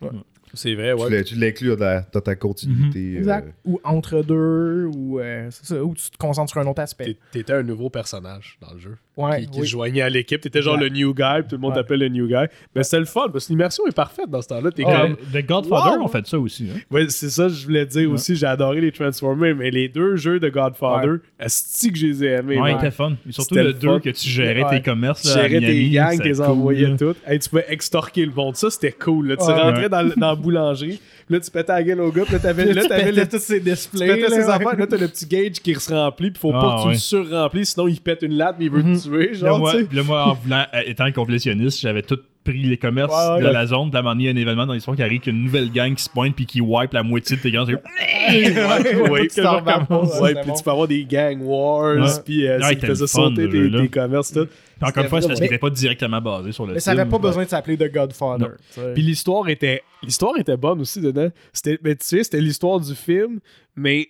C'est 0.55 0.75
vrai, 0.75 0.95
Tu 0.97 1.03
ouais. 1.03 1.25
Tu 1.25 1.35
l'inclus 1.37 1.77
dans, 1.77 2.05
dans 2.13 2.21
ta 2.21 2.35
continuité. 2.37 3.17
Exact. 3.17 3.49
euh, 3.49 3.51
Ou 3.71 3.81
entre 3.85 4.23
deux, 4.23 4.87
ou 4.95 5.19
euh, 5.21 5.49
c'est 5.51 5.67
ça, 5.67 5.85
ou 5.85 5.95
tu 5.95 6.11
te 6.11 6.17
concentres 6.17 6.51
sur 6.53 6.61
un 6.61 6.67
autre 6.67 6.81
aspect. 6.81 7.05
T'é- 7.05 7.19
T'étais 7.33 7.53
un 7.53 7.63
nouveau 7.63 7.91
personnage 7.91 8.57
dans 8.61 8.73
le 8.75 8.81
jeu. 8.81 8.97
Ouais, 9.17 9.41
qui, 9.41 9.51
qui 9.51 9.61
oui. 9.61 9.67
se 9.67 9.71
joignait 9.71 10.03
à 10.03 10.11
l'équipe. 10.11 10.41
T'étais 10.41 10.61
genre 10.61 10.75
Exact. 10.75 10.91
le 10.91 10.95
new 10.97 11.15
guy, 11.15 11.23
puis 11.41 11.49
tout 11.49 11.55
le 11.57 11.61
monde 11.61 11.71
Ouais. 11.71 11.77
t'appelle 11.79 12.01
le 12.01 12.09
new 12.09 12.27
guy. 12.27 12.45
Mais 12.75 12.83
c'était 12.83 12.99
le 12.99 13.07
fun, 13.07 13.29
parce 13.33 13.47
que 13.47 13.53
l'immersion 13.53 13.87
est 13.87 13.95
parfaite 13.97 14.29
dans 14.29 14.43
ce 14.43 14.49
temps-là. 14.49 14.71
T'es 14.71 14.85
Ah, 14.87 15.07
comme. 15.07 15.17
The 15.33 15.47
Godfather 15.47 15.99
Wow! 15.99 16.05
ont 16.05 16.09
fait 16.09 16.27
ça 16.27 16.39
aussi. 16.39 16.69
Hein? 16.75 16.79
Ouais, 16.91 17.07
c'est 17.09 17.31
ça 17.31 17.45
que 17.45 17.53
je 17.55 17.65
voulais 17.65 17.87
dire 17.87 18.09
Ouais. 18.09 18.15
aussi. 18.15 18.37
J'ai 18.37 18.47
adoré 18.47 18.81
les 18.83 18.93
Transformers, 18.93 19.57
mais 19.57 19.71
les 19.71 19.89
deux 19.89 20.17
jeux 20.17 20.39
de 20.39 20.49
Godfather, 20.51 21.17
asti 21.39 21.93
que 21.93 21.99
je 21.99 22.07
les 22.07 22.25
ai 22.25 22.27
aimés. 22.29 22.61
Ouais, 22.61 22.91
fun. 22.91 23.15
Et 23.29 23.33
surtout 23.33 23.55
le 23.55 23.63
le 23.65 23.73
2 23.73 23.89
fun. 23.89 24.01
que 24.01 24.11
tu 24.11 24.29
gérais 24.29 24.63
Ouais. 24.65 24.71
tes 24.79 24.83
commerces. 24.83 25.23
Tu 25.23 25.29
là, 25.29 25.49
gérais 25.49 25.61
tes 25.61 25.89
gangs, 25.91 26.23
tes 26.23 26.33
cool, 26.33 26.43
envoyais 26.45 26.97
toutes. 26.97 27.17
Hey, 27.27 27.39
tu 27.39 27.49
pouvais 27.49 27.65
extorquer 27.69 28.25
le 28.27 28.33
monde. 28.33 28.55
Ça, 28.57 28.71
c'était 28.71 28.93
cool. 28.93 29.29
Là. 29.29 29.37
Tu 29.37 29.45
Ouais. 29.45 29.55
rentrais 29.61 29.89
dans, 29.89 30.36
la 30.37 30.43
boulangerie, 30.43 31.01
puis 31.27 31.35
là, 31.35 31.41
tu 31.41 31.51
pétais 31.51 31.73
la 31.73 31.83
gueule 31.83 32.01
au 32.01 32.13
gars, 32.13 32.23
puis 32.25 32.35
là, 32.35 32.39
t'avais, 32.39 32.73
Là, 32.73 32.83
tu 32.83 32.89
t'avais 32.89 33.13
le 33.13 33.29
tous 33.29 33.39
ces 33.39 33.59
Tu 33.61 33.71
displays. 33.71 34.07
pétais 34.07 34.21
là, 34.23 34.29
ses 34.31 34.37
ouais. 34.37 34.51
affaires, 34.51 34.77
là 34.77 34.87
t'as 34.87 34.97
le 34.97 35.09
petit 35.09 35.27
gauge 35.27 35.61
qui 35.63 35.75
se 35.75 35.93
remplit, 35.93 36.31
pis 36.31 36.41
faut 36.41 36.53
Ah, 36.55 36.61
pas 36.61 36.77
que 36.77 36.81
tu 36.83 36.87
ouais. 36.89 36.93
le 36.95 36.99
surremplis, 36.99 37.67
sinon 37.67 37.89
il 37.89 38.01
pète 38.01 38.23
une 38.23 38.35
latte, 38.35 38.57
mais 38.59 38.67
il 38.67 38.71
veut 38.71 38.83
Mhm. 38.83 38.97
te 38.97 39.03
tuer, 39.09 39.27
Là, 39.29 39.35
genre, 39.35 39.59
moi, 39.59 39.73
tu 39.77 39.85
puis 39.87 39.97
là, 39.97 40.03
moi, 40.03 40.25
en 40.25 40.35
voulant, 40.35 40.65
euh, 40.75 40.81
étant 40.87 41.11
complétionniste, 41.13 41.81
j'avais 41.81 42.03
tout 42.03 42.19
pris 42.45 42.63
les 42.63 42.77
commerces 42.77 43.13
Ouais, 43.13 43.35
ouais, 43.35 43.41
de 43.41 43.47
ouais. 43.47 43.53
la 43.53 43.67
zone. 43.67 43.91
Puis 43.91 43.99
un 43.99 44.03
moment 44.03 44.15
donné, 44.15 44.23
il 44.23 44.27
y 44.27 44.31
a 44.31 44.33
un 44.33 44.37
événement 44.41 44.67
dans 44.67 44.73
l'histoire 44.75 44.97
qui 44.97 45.03
arrive 45.03 45.21
qu'une 45.21 45.43
nouvelle 45.43 45.69
gang 45.73 45.93
qui 45.97 46.05
se 46.05 46.09
pointe 46.09 46.37
puis 46.37 46.47
qui 46.47 46.61
wipe 46.61 46.93
la 46.93 47.03
moitié 47.03 47.37
de 47.37 47.43
tes 47.43 47.51
Tu 47.51 47.57
Ouais, 47.57 49.29
c'est 49.29 50.43
puis 50.43 50.53
tu 50.57 50.63
peux 50.63 50.71
avoir 50.71 50.87
des 50.87 51.05
gang 51.05 51.41
wars, 51.43 51.97
puis 52.25 52.47
euh, 52.47 52.59
Ouais, 52.61 52.79
ça 52.95 53.07
sauter 53.09 53.49
tes, 53.49 53.89
commerces, 53.89 54.33
tout. 54.33 54.47
Puis 54.79 54.89
encore 54.89 55.03
une 55.05 55.09
fois, 55.09 55.21
c'est 55.23 55.29
parce 55.29 55.41
qu'il 55.41 55.49
n'était 55.49 55.59
pas 55.59 55.71
directement 55.71 56.21
basé 56.21 56.53
sur 56.53 56.67
le 56.67 56.75
Mais 56.75 56.81
ça 56.81 56.91
avait 56.91 57.01
film. 57.03 57.11
pas 57.13 57.19
besoin 57.19 57.45
de 57.45 57.49
s'appeler 57.49 57.79
The 57.79 57.93
Godfather. 57.93 58.49
Non. 58.77 58.83
Puis 58.95 59.03
l'histoire 59.03 59.49
était, 59.49 59.83
l'histoire 60.03 60.37
était 60.39 60.57
bonne 60.57 60.81
aussi 60.83 61.01
dedans. 61.01 61.29
C'était, 61.53 61.79
mais 61.83 61.97
tu 61.97 62.05
sais, 62.05 62.23
c'était 62.25 62.41
l'histoire 62.41 62.79
du 62.81 62.95
film, 62.95 63.41
mais 63.75 64.09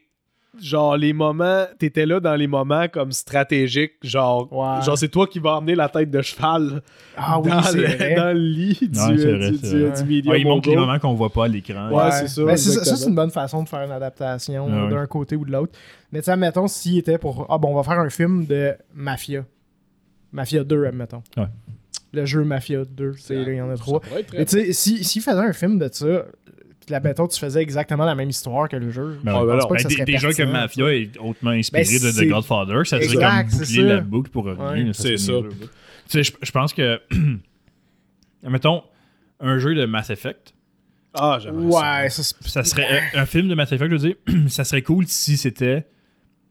genre 0.60 0.96
les 0.96 1.12
moments, 1.12 1.66
t'étais 1.78 2.06
là 2.06 2.18
dans 2.18 2.34
les 2.34 2.46
moments 2.46 2.88
comme 2.88 3.12
stratégiques, 3.12 3.92
genre, 4.02 4.48
genre 4.82 4.96
c'est 4.98 5.10
toi 5.10 5.26
qui 5.26 5.38
vas 5.38 5.56
emmener 5.58 5.74
la 5.74 5.88
tête 5.90 6.10
de 6.10 6.22
cheval 6.22 6.82
Ah 7.16 7.38
oui, 7.38 7.50
dans, 7.50 7.62
c'est 7.62 7.76
le, 7.76 8.16
dans 8.16 8.32
le 8.32 8.40
lit 8.40 8.78
du, 8.80 8.98
Ouais, 8.98 9.18
c'est 9.18 9.26
euh, 9.26 9.36
vrai, 9.36 9.50
du, 9.50 9.58
c'est 9.58 9.70
du- 9.76 9.84
vrai. 9.86 10.02
du 10.02 10.04
medium 10.14 10.32
Ouais, 10.32 10.40
il 10.40 10.46
montre 10.46 10.68
les 10.70 10.76
moments 10.76 10.98
qu'on 10.98 11.12
voit 11.14 11.30
pas 11.30 11.44
à 11.44 11.48
l'écran. 11.48 11.90
Ouais, 11.92 12.10
c'est 12.10 12.28
ça, 12.28 12.42
Ben, 12.44 12.56
c'est 12.56 12.70
ça, 12.72 12.96
c'est 12.96 13.06
une 13.08 13.14
bonne 13.14 13.30
façon 13.30 13.62
de 13.62 13.68
faire 13.68 13.82
une 13.82 13.92
adaptation 13.92 14.66
Ah 14.68 14.84
ouais. 14.86 14.90
d'un 14.90 15.06
côté 15.06 15.36
ou 15.36 15.44
de 15.44 15.52
l'autre. 15.52 15.78
Mais 16.10 16.20
tu 16.20 16.24
sais, 16.24 16.30
admettons, 16.32 16.66
s'il 16.68 16.96
était 16.98 17.18
pour. 17.18 17.46
Ah 17.50 17.58
bon, 17.58 17.68
on 17.72 17.76
va 17.76 17.82
faire 17.82 18.00
un 18.00 18.10
film 18.10 18.46
de 18.46 18.74
Mafia. 18.94 19.44
Mafia 20.32 20.64
2, 20.64 20.84
admettons. 20.86 21.22
Ouais. 21.36 21.46
Le 22.12 22.24
jeu 22.24 22.44
Mafia 22.44 22.84
2, 22.84 23.14
c'est- 23.18 23.34
il 23.42 23.54
y 23.54 23.60
en 23.60 23.70
a 23.70 23.76
trois. 23.76 24.00
Ça 24.02 24.16
Mais 24.32 24.44
tu 24.44 24.50
sais, 24.58 24.72
si- 24.72 25.04
s'il 25.04 25.22
faisait 25.22 25.36
un 25.38 25.52
film 25.52 25.78
de 25.78 25.88
ça, 25.92 26.24
puis 26.86 26.94
admettons, 26.94 27.26
tu 27.26 27.38
faisais 27.38 27.60
exactement 27.62 28.04
la 28.04 28.14
même 28.14 28.30
histoire 28.30 28.68
que 28.68 28.76
le 28.76 28.90
jeu. 28.90 29.18
Ben 29.24 29.32
Ouais, 29.34 29.40
ouais. 29.40 29.46
ben 29.46 29.58
pas 29.58 29.66
que 29.76 29.82
Ben, 29.82 29.88
ça 30.32 30.46
Mafia 30.46 30.94
est 30.94 31.18
hautement 31.18 31.50
inspiré 31.50 31.82
Ben, 31.84 32.06
de 32.06 32.12
c'est- 32.12 32.24
The 32.26 32.28
Godfather. 32.28 32.86
Ça 32.86 32.96
serait 33.00 33.04
Exact, 33.14 33.50
comme 33.50 33.50
c'est 33.50 33.58
boucler 33.66 33.88
ça. 33.88 33.94
la 33.94 34.00
boucle 34.00 34.30
pour 34.30 34.44
rien. 34.46 34.56
Ouais. 34.56 34.84
là, 34.84 34.92
C'est 34.92 35.16
ça. 35.16 35.32
Tu 36.08 36.22
sais, 36.24 36.32
je, 36.42 36.50
pense 36.52 36.72
que. 36.72 37.00
Mettons, 38.42 38.82
un 39.40 39.58
jeu 39.58 39.74
de 39.74 39.84
Mass 39.86 40.10
Effect, 40.10 40.52
Ah, 41.18 41.38
j'aimerais 41.42 41.64
Ouais, 42.02 42.10
ça, 42.10 42.22
c'est- 42.22 42.46
ça 42.46 42.62
serait. 42.62 42.86
un- 43.14 43.22
un 43.22 43.26
film 43.26 43.48
de 43.48 43.54
Mass 43.54 43.72
Effect, 43.72 43.90
je 43.90 43.96
veux 43.96 44.08
dire, 44.08 44.16
ça 44.50 44.64
serait 44.64 44.82
cool 44.82 45.06
si 45.06 45.38
c'était. 45.38 45.86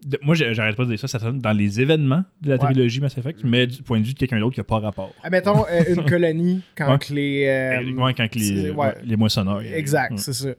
De- 0.06 0.20
moi, 0.22 0.36
j'arrête 0.36 0.76
pas 0.78 0.84
de 0.86 0.90
dire 0.90 1.00
ça, 1.00 1.08
ça 1.08 1.20
serait 1.20 1.34
dans 1.34 1.52
les 1.52 1.82
événements 1.82 2.24
de 2.42 2.50
la 2.50 2.56
Ouais. 2.56 2.66
trilogie 2.72 3.02
Mass 3.02 3.18
Effect, 3.18 3.40
mais 3.44 3.68
du 3.68 3.82
point 3.84 4.00
de 4.00 4.06
vue 4.06 4.14
de 4.14 4.18
quelqu'un 4.20 4.40
d'autre 4.40 4.54
qui 4.54 4.60
n'a 4.60 4.64
pas 4.64 4.80
rapport. 4.80 5.14
Admettons 5.24 5.66
euh, 5.70 5.84
une 5.90 6.06
colonie 6.10 6.62
quand 6.78 6.92
Ouais. 6.94 7.00
que 7.00 7.14
les. 7.14 7.46
euh, 7.48 7.92
ouais, 7.94 8.14
quand 8.14 8.34
les, 8.36 8.74
les 9.04 9.16
moissonneurs. 9.18 9.62
Exact, 9.62 10.12
Ouais. 10.12 10.18
c'est 10.18 10.34
ça. 10.34 10.50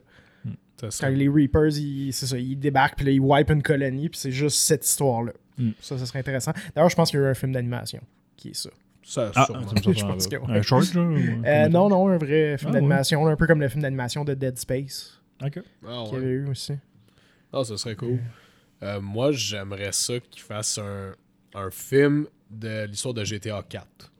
Ça 0.89 1.07
Quand 1.07 1.15
les 1.15 1.27
Reapers, 1.27 1.75
ils, 1.79 2.13
c'est 2.13 2.27
ça, 2.27 2.37
ils 2.37 2.55
débarquent, 2.55 2.97
puis 2.97 3.05
là, 3.07 3.11
ils 3.11 3.19
wipent 3.19 3.49
une 3.49 3.63
colonie, 3.63 4.09
puis 4.09 4.19
c'est 4.19 4.31
juste 4.31 4.59
cette 4.59 4.85
histoire-là. 4.85 5.31
Mm. 5.57 5.71
Ça, 5.81 5.97
ça 5.97 6.05
serait 6.05 6.19
intéressant. 6.19 6.51
D'ailleurs, 6.75 6.89
je 6.91 6.95
pense 6.95 7.09
qu'il 7.09 7.19
y 7.19 7.23
a 7.23 7.25
eu 7.25 7.29
un 7.29 7.33
film 7.33 7.51
d'animation 7.51 7.99
qui 8.35 8.49
est 8.49 8.55
ça. 8.55 8.69
Ça, 9.01 9.31
Ah, 9.35 9.45
sûrement. 9.45 9.67
ça 9.69 9.75
Je 9.91 10.03
pense 10.05 10.27
pas. 10.27 10.37
que 10.37 10.41
ouais. 10.43 10.51
Un 10.59 10.61
short, 10.61 10.85
Euh, 10.95 11.63
comment 11.65 11.69
non, 11.69 11.89
non, 11.89 12.07
un 12.09 12.17
vrai 12.17 12.57
film 12.59 12.69
Ah, 12.69 12.73
ouais. 12.73 12.79
d'animation, 12.81 13.25
un 13.25 13.35
peu 13.35 13.47
comme 13.47 13.61
le 13.61 13.69
film 13.69 13.81
d'animation 13.81 14.23
de 14.23 14.35
Dead 14.35 14.55
Space? 14.59 15.19
Ok. 15.43 15.57
Ah, 15.87 16.03
qu'il 16.05 16.09
y 16.09 16.11
ouais. 16.11 16.17
avait 16.17 16.31
eu 16.33 16.47
aussi. 16.47 16.73
Ah, 17.51 17.63
ça 17.63 17.75
serait 17.77 17.95
cool. 17.95 18.19
Euh, 18.83 19.01
moi, 19.01 19.31
j'aimerais 19.31 19.91
ça 19.91 20.19
qu'ils 20.19 20.41
fassent 20.41 20.77
un, 20.77 21.15
un 21.55 21.71
film 21.71 22.27
de 22.49 22.85
l'histoire 22.85 23.13
de 23.13 23.23
GTA 23.23 23.63
4. 23.63 24.11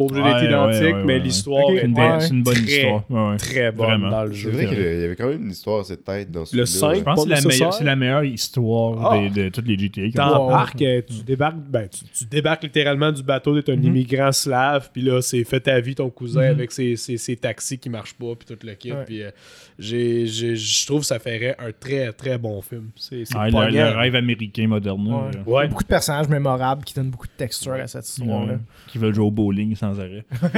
Pas 0.00 0.04
obligé 0.06 0.22
d'être 0.22 0.40
Ouais, 0.40 0.46
identique, 0.46 0.82
ouais, 0.82 0.92
ouais, 0.92 1.04
mais 1.04 1.12
ouais. 1.14 1.18
l'histoire 1.20 1.70
est 1.70 1.76
C'est 1.80 1.84
une, 1.86 1.98
Ouais. 1.98 2.08
bonne- 2.08 2.20
c'est 2.20 2.28
une 2.30 2.42
bonne 2.42 2.54
Très, 2.54 2.62
histoire. 2.64 3.36
Très 3.36 3.72
bonne 3.72 3.86
Vraiment. 3.86 4.10
dans 4.10 4.24
le 4.24 4.32
C'est 4.32 4.38
jeu. 4.38 4.50
vrai 4.50 4.66
qu'il 4.66 4.78
y 4.78 5.04
avait 5.04 5.16
quand 5.16 5.28
même 5.28 5.42
une 5.42 5.50
histoire 5.50 5.80
à 5.80 5.84
cette 5.84 6.04
tête 6.04 6.30
dans 6.30 6.44
ce 6.46 6.56
Le 6.56 6.64
film-là. 6.64 6.88
5, 6.88 6.98
Je 6.98 7.02
pense 7.04 7.14
que 7.16 7.22
c'est 7.22 7.28
la, 7.28 7.34
meilleure- 7.36 7.46
nécessaire. 7.46 7.72
c'est 7.74 7.84
la 7.84 7.96
meilleure 7.96 8.24
histoire 8.24 9.12
Ah. 9.12 9.28
de, 9.28 9.48
toutes 9.50 9.66
les 9.66 9.78
GTA. 9.78 10.10
T'embarques, 10.14 10.76
tu 10.78 11.22
débarques, 11.26 11.56
ben, 11.58 11.88
tu, 11.88 12.04
tu 12.18 12.24
débarques 12.24 12.62
littéralement 12.62 13.12
du 13.12 13.22
bateau, 13.22 13.60
t'es 13.60 13.72
un 13.72 13.76
Mhm. 13.76 13.84
immigrant 13.84 14.32
slave, 14.32 14.88
puis 14.92 15.02
là, 15.02 15.20
c'est 15.20 15.44
fait 15.44 15.60
ta 15.60 15.78
vie 15.80 15.94
ton 15.94 16.08
cousin 16.10 16.40
Mhm. 16.44 16.50
avec 16.50 16.72
ses, 16.72 16.96
ses- 16.96 17.16
ses 17.18 17.36
taxis 17.36 17.78
qui 17.78 17.90
marchent 17.90 18.14
pas, 18.14 18.34
puis 18.38 18.46
tout 18.56 18.66
le 18.66 18.72
kit. 18.74 18.92
Ouais. 18.92 19.04
Puis 19.06 19.22
euh, 19.22 19.30
je 19.78 20.86
trouve 20.86 21.00
que 21.00 21.06
ça 21.06 21.18
ferait 21.18 21.56
un 21.58 21.70
très 21.78 22.12
très 22.12 22.38
bon 22.38 22.60
film. 22.62 22.90
C'est 22.96 23.24
c'est 23.24 23.34
le, 23.34 23.96
rêve 23.98 24.14
américain 24.14 24.66
moderne. 24.66 25.30
Beaucoup 25.44 25.82
de 25.82 25.88
personnages 25.88 26.28
mémorables 26.28 26.84
qui 26.84 26.94
donnent 26.94 27.10
beaucoup 27.10 27.26
de 27.26 27.32
texture 27.36 27.72
à 27.72 27.86
cette 27.86 28.06
histoire-là. 28.08 28.52
Ouais. 28.54 28.58
Qui 28.88 28.98
veulent 28.98 29.14
jouer 29.14 29.24
au 29.26 29.30
bowling 29.30 29.74
sans 29.74 29.89
arrêt. 29.98 30.24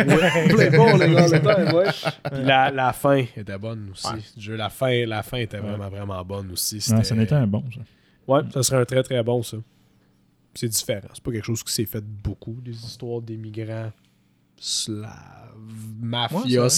Play 0.55 0.71
ball, 0.71 1.01
les 1.01 1.15
gars, 1.15 1.29
le 1.29 1.41
temps, 1.41 1.77
ouais. 1.77 1.85
Puis 2.33 2.43
la, 2.45 2.71
la 2.71 2.93
fin 2.93 3.25
était 3.37 3.59
bonne 3.59 3.91
aussi. 3.93 4.33
Jeu, 4.37 4.57
la, 4.57 4.69
fin, 4.69 5.07
la 5.07 5.23
fin 5.23 5.39
était 5.39 5.59
vraiment, 5.59 5.89
vraiment 5.89 6.25
bonne 6.25 6.51
aussi. 6.53 6.81
Ça 6.81 6.97
n'était 7.15 7.35
un 7.35 7.47
bon, 7.47 7.65
ça. 7.75 7.81
Ouais, 8.27 8.41
ça 8.53 8.63
serait 8.63 8.81
un 8.81 8.85
très 8.85 9.03
très 9.03 9.23
bon, 9.23 9.43
ça. 9.43 9.57
C'est 10.55 10.69
différent. 10.69 11.09
C'est 11.15 11.23
pas 11.25 11.33
quelque 11.33 11.47
chose 11.47 11.63
qui 11.63 11.73
s'est 11.73 11.87
fait 11.87 12.05
beaucoup, 12.05 12.59
des 12.63 12.73
histoires 12.73 13.21
d'immigrants 13.23 13.91
slaves, 14.65 15.09
mafia 16.01 16.63
Ouais, 16.65 16.69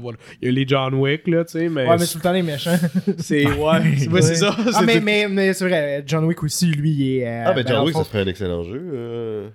voilà. 0.00 0.18
Il 0.40 0.46
y 0.46 0.48
a 0.48 0.52
les 0.52 0.66
John 0.68 0.94
Wick, 0.94 1.26
là, 1.26 1.44
tu 1.44 1.52
sais, 1.52 1.68
mais. 1.68 1.88
Ouais, 1.88 1.96
mais 1.98 2.06
tout 2.06 2.18
le 2.18 2.22
temps 2.22 2.32
les 2.32 2.42
méchants. 2.42 2.76
c'est. 3.18 3.44
Ouais, 3.46 3.80
c'est 3.98 4.08
ouais, 4.08 4.22
c'est 4.22 4.36
ça. 4.36 4.54
Ah, 4.74 4.82
mais, 4.84 5.00
mais, 5.00 5.28
mais 5.28 5.52
c'est 5.52 5.66
vrai, 5.68 6.04
John 6.06 6.24
Wick 6.24 6.42
aussi, 6.42 6.66
lui, 6.66 6.92
il 6.92 7.12
est. 7.18 7.26
euh, 7.26 7.44
Ah, 7.46 7.52
ben 7.52 7.64
ben, 7.64 7.72
John 7.72 7.86
Wick, 7.86 7.96
ça 7.96 8.04
ferait 8.04 8.20
un 8.22 8.26
excellent 8.26 8.62
jeu. 8.62 8.80
euh. 8.94 9.48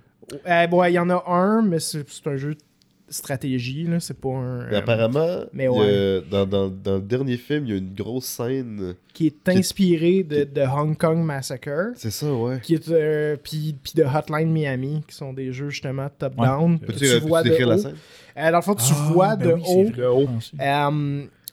Euh, 0.46 0.66
bon, 0.66 0.84
il 0.84 0.92
y 0.92 0.98
en 0.98 1.08
a 1.10 1.24
un, 1.28 1.62
mais 1.62 1.78
c'est 1.80 2.04
un 2.26 2.36
jeu 2.36 2.54
stratégie, 3.10 3.84
là. 3.84 4.00
C'est 4.00 4.18
pas 4.20 4.28
un. 4.28 4.66
Mais 4.68 4.74
euh, 4.74 4.78
apparemment, 4.80 5.38
mais 5.52 5.66
a- 5.66 6.20
dans, 6.30 6.44
dans, 6.46 6.68
dans 6.68 6.96
le 6.96 7.00
dernier 7.00 7.36
film, 7.38 7.64
il 7.64 7.70
y 7.70 7.72
a 7.74 7.76
une 7.78 7.94
grosse 7.94 8.26
scène. 8.26 8.94
qui 9.14 9.26
est 9.28 9.48
inspiré 9.48 10.22
de, 10.22 10.44
de 10.44 10.60
Hong 10.60 10.96
Kong 10.96 11.18
Massacre. 11.18 11.92
C'est 11.96 12.10
ça, 12.10 12.30
ouais. 12.32 12.60
Qui 12.62 12.74
est, 12.74 12.88
euh, 12.90 13.36
puis, 13.42 13.74
puis 13.82 13.92
de 13.96 14.04
Hotline 14.04 14.50
Miami, 14.52 15.02
qui 15.08 15.14
sont 15.14 15.32
des 15.32 15.52
jeux 15.52 15.70
justement 15.70 16.08
top-down. 16.18 16.78
Peux-tu, 16.78 16.98
tu 16.98 17.04
euh, 17.06 17.20
peux-tu 17.20 17.32
de 17.44 17.48
décrire 17.48 17.68
la 17.68 17.74
haut. 17.76 17.78
scène? 17.78 17.94
Euh, 18.36 18.50
dans 18.50 18.58
le 18.58 18.62
fond, 18.62 18.74
tu 18.74 18.92
Ah, 18.94 19.10
vois 19.12 19.36
ben 19.36 19.48
de 19.48 19.52
oui, 19.54 19.62
haut. 19.66 20.28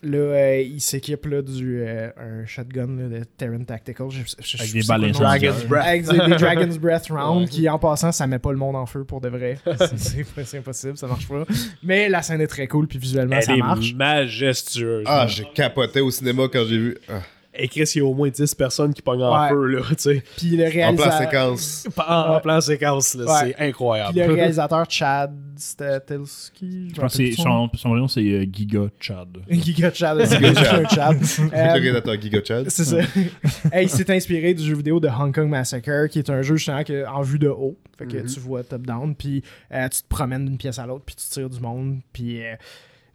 Là, 0.05 0.17
euh, 0.17 0.61
il 0.61 0.79
s'équipe 0.81 1.25
là, 1.25 1.41
du 1.41 1.81
euh, 1.81 2.09
un 2.17 2.45
shotgun 2.45 2.87
là, 2.97 3.19
de 3.19 3.23
Terran 3.37 3.63
Tactical. 3.63 4.07
Je- 4.09 4.19
je- 4.19 4.35
je- 4.41 4.57
Avec 4.57 4.69
je 4.69 4.73
des 4.79 4.87
balles. 4.87 5.11
Dragon's 5.11 5.65
Breath. 5.65 5.85
Avec 5.85 6.03
des, 6.07 6.17
des 6.17 6.35
Dragon's 6.37 6.77
Breath 6.77 7.07
Round, 7.09 7.41
Ouais. 7.43 7.47
qui 7.49 7.67
en 7.69 7.79
passant, 7.79 8.11
ça 8.11 8.27
met 8.27 8.39
pas 8.39 8.51
le 8.51 8.57
monde 8.57 8.75
en 8.75 8.85
feu 8.85 9.03
pour 9.03 9.19
de 9.21 9.29
vrai. 9.29 9.57
C'est- 9.79 9.97
C'est 9.97 10.25
c'est 10.45 10.57
impossible, 10.59 10.97
ça 10.97 11.07
marche 11.07 11.27
pas. 11.27 11.43
Mais 11.83 12.07
la 12.09 12.21
scène 12.21 12.41
est 12.41 12.47
très 12.47 12.67
cool, 12.67 12.87
puis 12.87 12.99
visuellement, 12.99 13.41
ça 13.41 13.51
Elle 13.53 13.59
est 13.59 13.61
marche. 13.61 13.93
majestueuse. 13.93 15.03
Ah, 15.07 15.25
j'ai 15.27 15.45
capoté 15.53 16.01
au 16.01 16.11
cinéma 16.11 16.43
quand 16.51 16.63
j'ai 16.67 16.77
vu. 16.77 16.97
Ah, 17.09 17.21
Et 17.57 17.67
Chris, 17.67 17.89
il 17.95 17.99
y 17.99 18.01
a 18.01 18.05
au 18.05 18.13
moins 18.13 18.29
10 18.29 18.53
personnes 18.55 18.93
qui 18.93 19.01
pognent 19.01 19.23
en 19.23 19.41
Ouais. 19.43 19.49
feu, 19.49 19.65
là, 19.67 19.81
tu 19.89 19.95
sais. 19.97 20.23
Puis 20.37 20.57
le 20.57 20.65
en 20.85 20.95
plan 20.95 21.11
séquence. 21.17 21.87
En, 21.97 22.01
en 22.13 22.33
Ouais. 22.35 22.41
plan 22.41 22.61
séquence, 22.61 23.15
là, 23.15 23.25
Ouais. 23.25 23.53
c'est 23.57 23.67
incroyable. 23.67 24.13
Puis 24.13 24.27
le 24.27 24.33
réalisateur 24.41 24.85
Chad 24.89 25.33
Statelski. 25.57 26.89
Je 26.95 26.99
pense 27.01 27.17
que 27.17 27.31
son, 27.35 27.69
son 27.75 27.95
nom, 27.95 28.07
c'est 28.07 28.21
euh, 28.21 28.45
Giga 28.51 28.87
Chad. 28.99 29.37
Giga 29.49 29.91
Chad. 29.93 30.17
C'est 30.25 30.37
Giga 30.43 30.75
un 30.75 30.87
Chad. 30.87 31.17
Le 31.19 31.45
Euh, 31.57 31.73
réalisateur 31.73 32.21
Giga 32.21 32.39
Chad. 32.43 32.69
C'est 32.69 32.83
ça. 32.85 32.97
Hey, 33.71 33.85
il 33.85 33.89
s'est 33.89 34.11
inspiré 34.13 34.53
du 34.53 34.63
jeu 34.63 34.75
vidéo 34.75 34.99
de 34.99 35.07
Hong 35.07 35.33
Kong 35.33 35.49
Massacre, 35.49 36.07
qui 36.07 36.19
est 36.19 36.29
un 36.29 36.41
jeu 36.41 36.55
justement 36.55 36.83
que, 36.83 37.07
en 37.07 37.21
vue 37.21 37.39
de 37.39 37.47
haut. 37.49 37.77
Fait 37.97 38.05
que 38.05 38.17
Mhm. 38.17 38.25
tu 38.25 38.39
vois 38.41 38.63
top-down, 38.63 39.15
puis 39.15 39.41
euh, 39.73 39.87
tu 39.87 40.01
te 40.01 40.07
promènes 40.09 40.45
d'une 40.45 40.57
pièce 40.57 40.79
à 40.79 40.85
l'autre, 40.85 41.03
puis 41.05 41.15
tu 41.15 41.25
tires 41.29 41.49
du 41.49 41.59
monde, 41.61 41.99
puis 42.11 42.43
euh, 42.43 42.55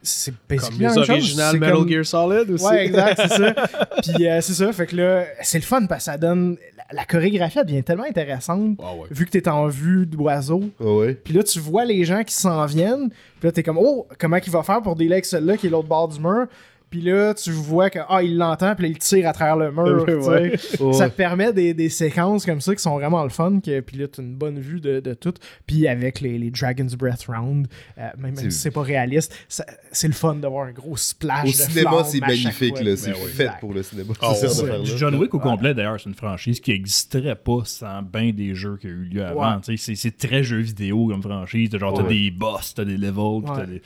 c'est 0.03 0.33
Comme 0.47 0.59
les 0.79 0.97
originales 0.97 1.51
C'est 1.53 1.59
Metal 1.59 1.75
comme- 1.75 1.89
Gear 1.89 2.05
Solid 2.05 2.49
aussi. 2.51 2.65
Ouais, 2.65 2.85
exact, 2.85 3.21
c'est 3.21 3.37
ça. 3.37 3.53
Puis 4.15 4.27
euh, 4.27 4.41
c'est 4.41 4.53
ça, 4.53 4.73
fait 4.73 4.87
que 4.87 4.95
là, 4.95 5.25
c'est 5.41 5.59
le 5.59 5.63
fun 5.63 5.85
parce 5.85 6.05
que 6.05 6.11
ça 6.11 6.17
donne. 6.17 6.57
La, 6.77 6.83
la 7.01 7.05
chorégraphie, 7.05 7.59
elle 7.59 7.65
devient 7.67 7.83
tellement 7.83 8.03
intéressante, 8.05 8.77
Ah 8.83 8.93
ouais. 8.95 9.07
vu 9.11 9.25
que 9.25 9.31
t'es 9.31 9.47
en 9.47 9.67
vue 9.67 10.05
d'oiseau. 10.05 10.63
Ah 10.79 10.85
ouais. 10.91 11.13
Puis 11.13 11.33
là, 11.33 11.43
tu 11.43 11.59
vois 11.59 11.85
les 11.85 12.03
gens 12.03 12.23
qui 12.23 12.33
s'en 12.33 12.65
viennent. 12.65 13.09
Puis 13.09 13.47
là, 13.47 13.51
t'es 13.51 13.63
comme, 13.63 13.77
oh, 13.79 14.07
comment 14.19 14.37
il 14.37 14.51
va 14.51 14.63
faire 14.63 14.81
pour 14.81 14.95
délai 14.95 15.13
avec 15.15 15.25
celui-là 15.25 15.57
qui 15.57 15.67
est 15.67 15.69
l'autre 15.69 15.87
bord 15.87 16.07
du 16.07 16.19
mur? 16.19 16.47
Puis 16.91 17.01
là, 17.01 17.33
tu 17.33 17.51
vois 17.51 17.89
que, 17.89 17.99
ah, 18.09 18.21
il 18.21 18.37
l'entend, 18.37 18.75
puis 18.75 18.83
là, 18.83 18.89
il 18.89 18.97
tire 18.97 19.27
à 19.27 19.33
travers 19.33 19.55
le 19.55 19.71
mur. 19.71 20.05
tu. 20.75 20.83
Ouais. 20.83 20.93
Ça 20.93 21.09
te 21.09 21.15
permet 21.15 21.51
des, 21.53 21.73
des 21.73 21.89
séquences 21.89 22.45
comme 22.45 22.61
ça 22.61 22.75
qui 22.75 22.81
sont 22.83 22.95
vraiment 22.95 23.23
le 23.23 23.29
fun. 23.29 23.59
Que, 23.59 23.79
puis 23.79 23.97
là, 23.97 24.07
t'as 24.07 24.21
une 24.21 24.35
bonne 24.35 24.59
vue 24.59 24.79
de, 24.81 24.99
de 24.99 25.13
tout. 25.13 25.33
Puis 25.65 25.87
avec 25.87 26.19
les, 26.21 26.37
les 26.37 26.51
Dragon's 26.51 26.93
Breath 26.95 27.25
Round, 27.29 27.67
euh, 27.97 28.09
même, 28.19 28.35
si 28.35 28.51
c'est 28.51 28.71
pas 28.71 28.81
réaliste, 28.83 29.33
c'est 29.47 30.07
le 30.07 30.13
fun 30.13 30.35
d'avoir 30.35 30.67
un 30.67 30.71
gros 30.73 30.97
splash. 30.97 31.45
Au 31.45 31.47
de 31.47 31.53
cinéma, 31.53 32.03
c'est 32.03 32.21
à 32.21 32.27
chaque 32.27 32.61
magnifique. 32.61 32.77
C'est 32.77 33.11
Ben 33.11 33.15
oui. 33.23 33.29
fait 33.31 33.43
Exact. 33.43 33.59
pour 33.61 33.73
le 33.73 33.83
cinéma. 33.83 34.13
Ah, 34.21 34.33
ça, 34.35 34.63
Ouais. 34.63 34.81
John 34.83 35.15
Wick 35.15 35.33
au 35.33 35.39
complet, 35.39 35.73
d'ailleurs, 35.73 35.97
c'est 35.99 36.09
une 36.09 36.15
franchise 36.15 36.59
qui 36.59 36.71
n'existerait 36.71 37.35
pas 37.37 37.61
sans 37.63 38.01
bien 38.01 38.31
des 38.33 38.53
jeux 38.53 38.77
qui 38.79 38.87
ont 38.87 38.89
eu 38.89 39.05
lieu 39.05 39.23
avant. 39.25 39.61
Tu 39.61 39.77
C'est 39.77 40.17
très 40.17 40.43
jeu 40.43 40.57
vidéo 40.59 41.07
comme 41.07 41.21
franchise. 41.21 41.69
T'as 41.71 41.77
genre, 41.77 41.93
t'as 41.93 42.03
des 42.03 42.31
boss, 42.31 42.73
t'as 42.73 42.83
des 42.83 42.97
levels, 42.97 43.43
Ouais. 43.49 43.65
des-. 43.65 43.81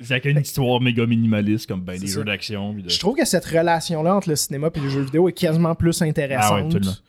C'est 0.00 0.24
une 0.24 0.38
histoire 0.38 0.80
méga 0.80 1.06
minimaliste 1.06 1.66
comme 1.68 1.82
ben 1.82 1.98
des 1.98 2.06
jeux 2.06 2.24
d'action. 2.24 2.72
de- 2.74 2.88
Je 2.88 2.98
trouve 2.98 3.16
que 3.16 3.24
cette 3.24 3.44
relation-là 3.44 4.14
entre 4.16 4.28
le 4.28 4.36
cinéma 4.36 4.70
et 4.74 4.80
les 4.80 4.90
jeux 4.90 5.02
vidéo 5.02 5.28
est 5.28 5.32
quasiment 5.32 5.74
plus 5.74 6.00
Ah 6.00 6.04
ouais, 6.04 6.10
intéressante 6.10 7.02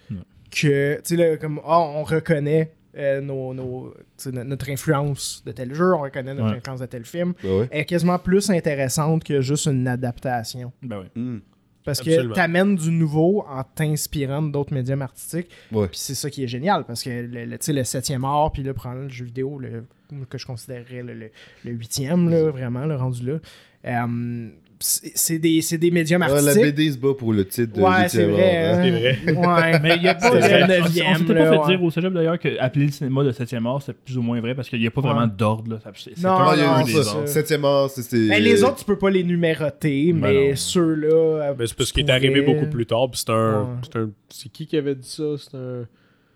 que, 0.51 0.95
tu 0.97 1.01
sais, 1.03 1.15
là, 1.15 1.37
comme, 1.37 1.59
ah, 1.65 1.79
on 1.79 2.03
reconnaît 2.03 2.71
euh, 2.95 3.21
nos, 3.21 3.55
notre 3.55 4.69
influence 4.69 5.41
de 5.47 5.51
tel 5.51 5.73
jeu, 5.73 5.93
on 5.95 6.01
reconnaît 6.01 6.35
notre 6.35 6.51
Ouais. 6.51 6.57
influence 6.57 6.79
de 6.79 6.85
tel 6.85 7.05
film, 7.05 7.33
ouais. 7.43 7.67
est 7.71 7.85
quasiment 7.85 8.19
plus 8.19 8.51
intéressante 8.51 9.23
que 9.23 9.41
juste 9.41 9.65
une 9.65 9.87
adaptation. 9.87 10.71
Ben 10.83 10.99
oui. 10.99 11.21
Hmm. 11.21 11.39
Parce 11.83 11.99
Absolument. 11.99 12.29
que 12.29 12.35
t'amènes 12.35 12.75
du 12.75 12.91
nouveau 12.91 13.43
en 13.47 13.63
t'inspirant 13.63 14.41
d'autres 14.41 14.73
médiums 14.73 15.01
artistiques. 15.01 15.49
Ouais. 15.71 15.87
Puis 15.87 15.97
c'est 15.97 16.15
ça 16.15 16.29
qui 16.29 16.43
est 16.43 16.47
génial, 16.47 16.85
parce 16.85 17.03
que 17.03 17.09
le, 17.09 17.45
le, 17.45 17.57
le 17.73 17.83
septième 17.83 18.23
art, 18.23 18.51
puis 18.51 18.63
là, 18.63 18.73
prendre 18.73 19.01
le 19.01 19.09
jeu 19.09 19.25
vidéo, 19.25 19.59
le, 19.59 19.85
que 20.29 20.37
je 20.37 20.45
considérerais 20.45 21.03
le, 21.03 21.13
le, 21.13 21.31
le 21.65 21.71
huitième, 21.71 22.29
là, 22.29 22.49
vraiment, 22.51 22.85
le 22.85 22.95
rendu 22.95 23.25
là. 23.25 23.39
Euh, 23.85 24.49
c'est 24.85 25.39
des, 25.39 25.61
c'est 25.61 25.77
des 25.77 25.91
médiums 25.91 26.21
Ouais, 26.21 26.27
la 26.27 26.33
artistiques. 26.35 26.63
BD 26.63 26.91
se 26.91 26.97
bat 26.97 27.13
pour 27.17 27.31
le 27.33 27.45
titre 27.47 27.73
de 27.77 27.81
Ouais, 27.81 28.09
c'est 28.09 28.25
vrai. 28.25 28.57
art, 28.67 28.77
hein. 28.79 28.81
C'est 28.83 28.89
hein. 28.89 29.33
vrai. 29.41 29.71
Ouais, 29.71 29.79
mais 29.83 29.95
il 29.95 30.01
n'y 30.01 30.07
a 30.09 30.15
pas 30.15 30.29
de 30.29 30.35
On- 30.35 30.37
On 30.39 30.41
s'était 30.41 31.33
pas 31.35 31.51
fait 31.51 31.57
ouais. 31.57 31.67
dire 31.67 31.83
au 31.83 31.91
cégep 31.91 32.13
d'ailleurs 32.13 32.37
qu'appeler 32.39 32.85
le 32.87 32.91
cinéma 32.91 33.23
de 33.23 33.31
7e 33.31 33.65
art, 33.65 33.81
c'est 33.81 33.93
plus 33.93 34.17
ou 34.17 34.21
moins 34.21 34.41
vrai 34.41 34.53
parce 34.55 34.67
qu'il 34.69 34.79
n'y 34.79 34.87
a 34.87 34.91
pas 34.91 35.01
vraiment 35.01 35.21
Ouais. 35.21 35.27
d'ordre. 35.37 35.71
là. 35.71 35.79
Ça- 35.83 35.91
c'est- 35.95 36.11
c'est 36.15 36.23
Non, 36.23 36.31
un 36.33 36.45
Ah, 36.49 36.53
il 36.55 36.59
y 36.59 36.63
a 36.63 36.83
peu 36.85 36.97
non, 36.97 37.03
ça. 37.03 37.27
Septième 37.27 37.63
art, 37.65 37.89
c'est. 37.89 38.13
Mais 38.17 38.39
les 38.39 38.63
autres, 38.63 38.75
tu 38.75 38.85
peux 38.85 38.97
pas 38.97 39.09
les 39.09 39.23
numéroter, 39.23 40.11
Ben 40.11 40.19
mais 40.19 40.49
non. 40.49 40.55
ceux-là. 40.55 41.53
Ben, 41.57 41.65
c'est 41.65 41.75
parce 41.77 41.91
qu'il 41.91 42.05
est 42.05 42.11
arrivé 42.11 42.41
beaucoup 42.41 42.67
plus 42.67 42.85
tard. 42.85 43.09
Puis 43.09 43.21
c'est 43.25 43.31
un, 43.31 43.61
Ouais. 43.61 43.67
c'est 43.83 43.99
un. 43.99 44.09
C'est 44.29 44.49
qui 44.51 44.67
qui 44.67 44.77
avait 44.77 44.95
dit 44.95 45.07
ça? 45.09 45.23
C'est 45.37 45.55
un. 45.57 45.85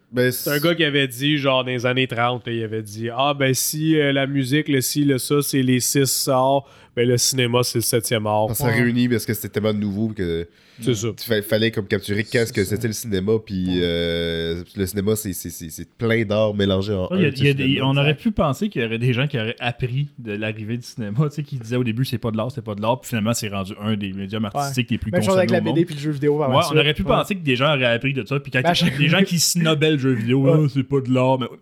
Ben, 0.09 0.31
C'est 0.31 0.49
un 0.51 0.59
gars 0.59 0.73
qui 0.73 0.85
avait 0.85 1.07
dit, 1.09 1.37
genre, 1.37 1.65
dans 1.65 1.69
les 1.71 1.85
années 1.85 2.07
30, 2.07 2.47
là, 2.47 2.53
il 2.53 2.63
avait 2.63 2.81
dit 2.81 3.09
Ah, 3.13 3.33
ben, 3.37 3.53
si 3.53 3.99
euh, 3.99 4.13
la 4.13 4.25
musique, 4.25 4.69
le 4.69 4.79
ci, 4.79 5.03
le 5.03 5.17
ça, 5.17 5.41
c'est 5.41 5.61
les 5.61 5.81
six 5.81 6.29
arts, 6.29 6.63
ben, 6.97 7.07
le 7.07 7.17
cinéma, 7.17 7.61
c'est 7.63 7.77
le 7.77 7.81
septième 7.83 8.25
art. 8.27 8.53
Ça 8.55 8.65
Ouais. 8.65 8.73
réunit 8.81 9.07
parce 9.07 9.25
que 9.25 9.33
c'était 9.33 9.49
tellement 9.49 9.73
nouveau 9.73 10.09
que 10.09 10.47
C'est 10.81 10.93
ça. 10.95 11.07
il 11.09 11.23
fa- 11.23 11.41
fallait 11.41 11.71
comme 11.71 11.85
capturer 11.87 12.23
qu'est-ce 12.23 12.51
que 12.51 12.63
c'était 12.63 12.87
le 12.87 12.93
cinéma 12.93 13.33
puis 13.43 13.79
euh, 13.81 14.63
le 14.75 14.85
cinéma 14.85 15.15
c'est 15.15 15.31
c'est- 15.33 15.49
c'est 15.49 15.69
c'est 15.69 15.87
plein 15.97 16.23
d'arts 16.25 16.53
mélangés 16.53 16.93
en 16.93 17.03
Ouais, 17.09 17.17
il 17.17 17.21
y 17.21 17.25
a- 17.25 17.29
un, 17.29 17.45
y 17.47 17.49
a 17.49 17.53
des- 17.53 17.81
on 17.81 17.95
aurait 17.97 18.15
pu 18.15 18.31
penser 18.31 18.69
qu'il 18.69 18.81
y 18.81 18.85
aurait 18.85 18.97
des 18.99 19.13
gens 19.13 19.27
qui 19.27 19.39
auraient 19.39 19.55
appris 19.59 20.09
de 20.19 20.33
l'arrivée 20.33 20.77
du 20.77 20.83
cinéma, 20.83 21.29
tu 21.29 21.35
sais, 21.35 21.43
qui 21.43 21.57
disaient 21.57 21.77
au 21.77 21.83
début 21.83 22.03
c'est 22.05 22.17
pas 22.17 22.31
de 22.31 22.37
l'art, 22.37 22.51
c'est 22.51 22.63
pas 22.63 22.75
de 22.75 22.81
l'art, 22.81 22.99
puis 22.99 23.09
finalement 23.09 23.33
c'est 23.33 23.47
rendu 23.49 23.73
un 23.81 23.95
des 23.95 24.11
médiums 24.13 24.45
artistiques 24.45 24.91
les 24.91 24.97
plus 24.97 25.11
Même 25.11 25.23
chose 25.23 25.37
avec 25.37 25.51
la 25.51 25.61
BD 25.61 25.85
puis 25.85 25.95
le 25.95 26.01
jeu 26.01 26.11
vidéo. 26.11 26.41
on 26.43 26.53
aurait 26.53 26.93
pu 26.93 27.03
Ouais. 27.03 27.07
penser 27.07 27.35
que 27.35 27.41
des 27.43 27.55
gens 27.55 27.73
auraient 27.75 27.85
appris 27.85 28.13
de 28.13 28.25
ça, 28.25 28.39
puis 28.39 28.51
quand 28.51 28.61
Ben, 28.61 28.73
des 28.97 29.07
gens 29.07 29.23
qui 29.23 29.39
snobbaient 29.39 29.91
le 29.91 29.97
jeu 29.97 30.11
vidéo, 30.13 30.43
Ouais. 30.43 30.51
Ah, 30.65 30.67
c'est 30.73 30.83
pas 30.83 30.99
de 31.01 31.11
l'art, 31.13 31.39
mais. 31.39 31.47
Ah, 31.49 31.51
c'est- 31.51 31.59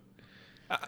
ah, 0.69 0.79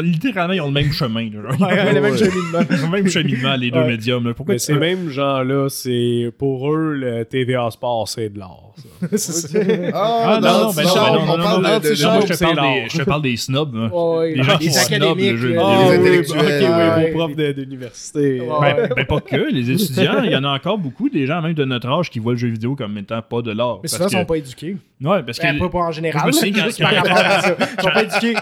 littéralement, 0.00 0.52
ils 0.54 0.60
ont 0.60 0.66
le 0.68 0.72
même 0.72 0.92
chemin. 0.92 1.24
là, 1.30 1.42
genre. 1.50 1.60
Ouais, 1.68 1.74
ouais, 1.74 1.92
le 1.94 2.00
même 2.00 2.16
cheminement. 2.16 2.58
Ils 2.70 2.76
ont 2.84 2.90
le 2.90 2.92
même 3.02 3.08
cheminement, 3.08 3.56
les 3.56 3.70
deux 3.70 3.78
Ouais. 3.80 3.86
médiums. 3.88 4.24
là. 4.28 4.34
Pourquoi 4.34 4.54
Mais 4.54 4.58
ces 4.58 4.74
mêmes 4.74 5.08
gens-là, 5.08 5.68
c'est 5.68 6.30
pour 6.38 6.72
eux, 6.72 6.94
le 6.94 7.24
TVA 7.24 7.70
Sport, 7.70 8.08
c'est 8.08 8.28
de 8.30 8.38
l'art. 8.38 8.72
ça. 9.16 9.58
Ah, 9.94 10.22
Ah 10.36 10.40
non, 10.40 10.66
non, 10.66 10.72
ben 10.72 10.82
non, 10.84 10.94
non, 10.94 11.02
non, 11.12 11.20
on 11.22 11.26
non, 11.26 11.36
non, 11.36 11.42
parle 11.44 11.62
non, 11.62 11.78
de- 11.78 11.88
de 11.94 12.04
moi, 12.04 12.20
je 12.26 12.32
te 12.34 12.38
parle 12.44 12.56
des- 12.56 12.88
je 12.88 12.98
te 12.98 13.02
parle 13.02 13.22
des 13.22 13.36
snobs. 13.36 13.76
hein. 13.76 13.90
Ouais, 13.92 14.34
Les 14.34 14.42
gens 14.42 14.52
les 14.58 14.66
qui 14.66 14.72
snobent 14.72 15.02
académiques, 15.02 15.30
le 15.32 15.36
jeu 15.36 15.48
vidéo. 15.48 15.62
Les 15.62 15.96
intellectuels. 15.98 16.40
ok, 16.40 16.96
oui, 16.96 17.12
vos 17.12 17.18
profs 17.18 17.54
d'université. 17.54 18.40
Ouais. 18.40 18.74
Ben, 18.74 18.88
ben, 18.96 19.04
pas 19.06 19.20
que, 19.20 19.50
les 19.52 19.70
étudiants, 19.70 20.22
il 20.22 20.30
y 20.30 20.36
en 20.36 20.44
a 20.44 20.48
encore 20.54 20.78
beaucoup, 20.78 21.08
des 21.10 21.26
gens 21.26 21.42
même 21.42 21.54
de 21.54 21.64
notre 21.64 21.88
âge 21.88 22.10
qui 22.10 22.18
voient 22.18 22.32
le 22.32 22.38
jeu 22.38 22.48
vidéo 22.48 22.74
comme 22.76 22.96
étant 22.98 23.20
pas 23.22 23.42
de 23.42 23.50
l'art. 23.52 23.80
Mais 23.82 23.88
souvent, 23.88 24.06
ils 24.08 24.12
sont 24.12 24.24
pas 24.24 24.36
éduqués. 24.36 24.76
Ouais, 25.02 25.22
parce 25.22 25.38
que. 25.38 25.42
Ben, 25.46 25.58
pas, 25.58 25.68
pas 25.68 25.78
en 25.78 25.92
général. 25.92 26.22
Je 26.22 26.26
me 26.28 26.32
souviens 26.32 26.52
là, 26.52 26.58
quand- 26.60 26.66
juste 26.66 26.80
par 26.82 26.94
rapport 26.94 27.16
à 27.18 27.40
ça. 27.42 27.56
Ils 27.58 27.82
sont 27.82 27.90
pas 27.90 28.02
éduqués 28.04 28.34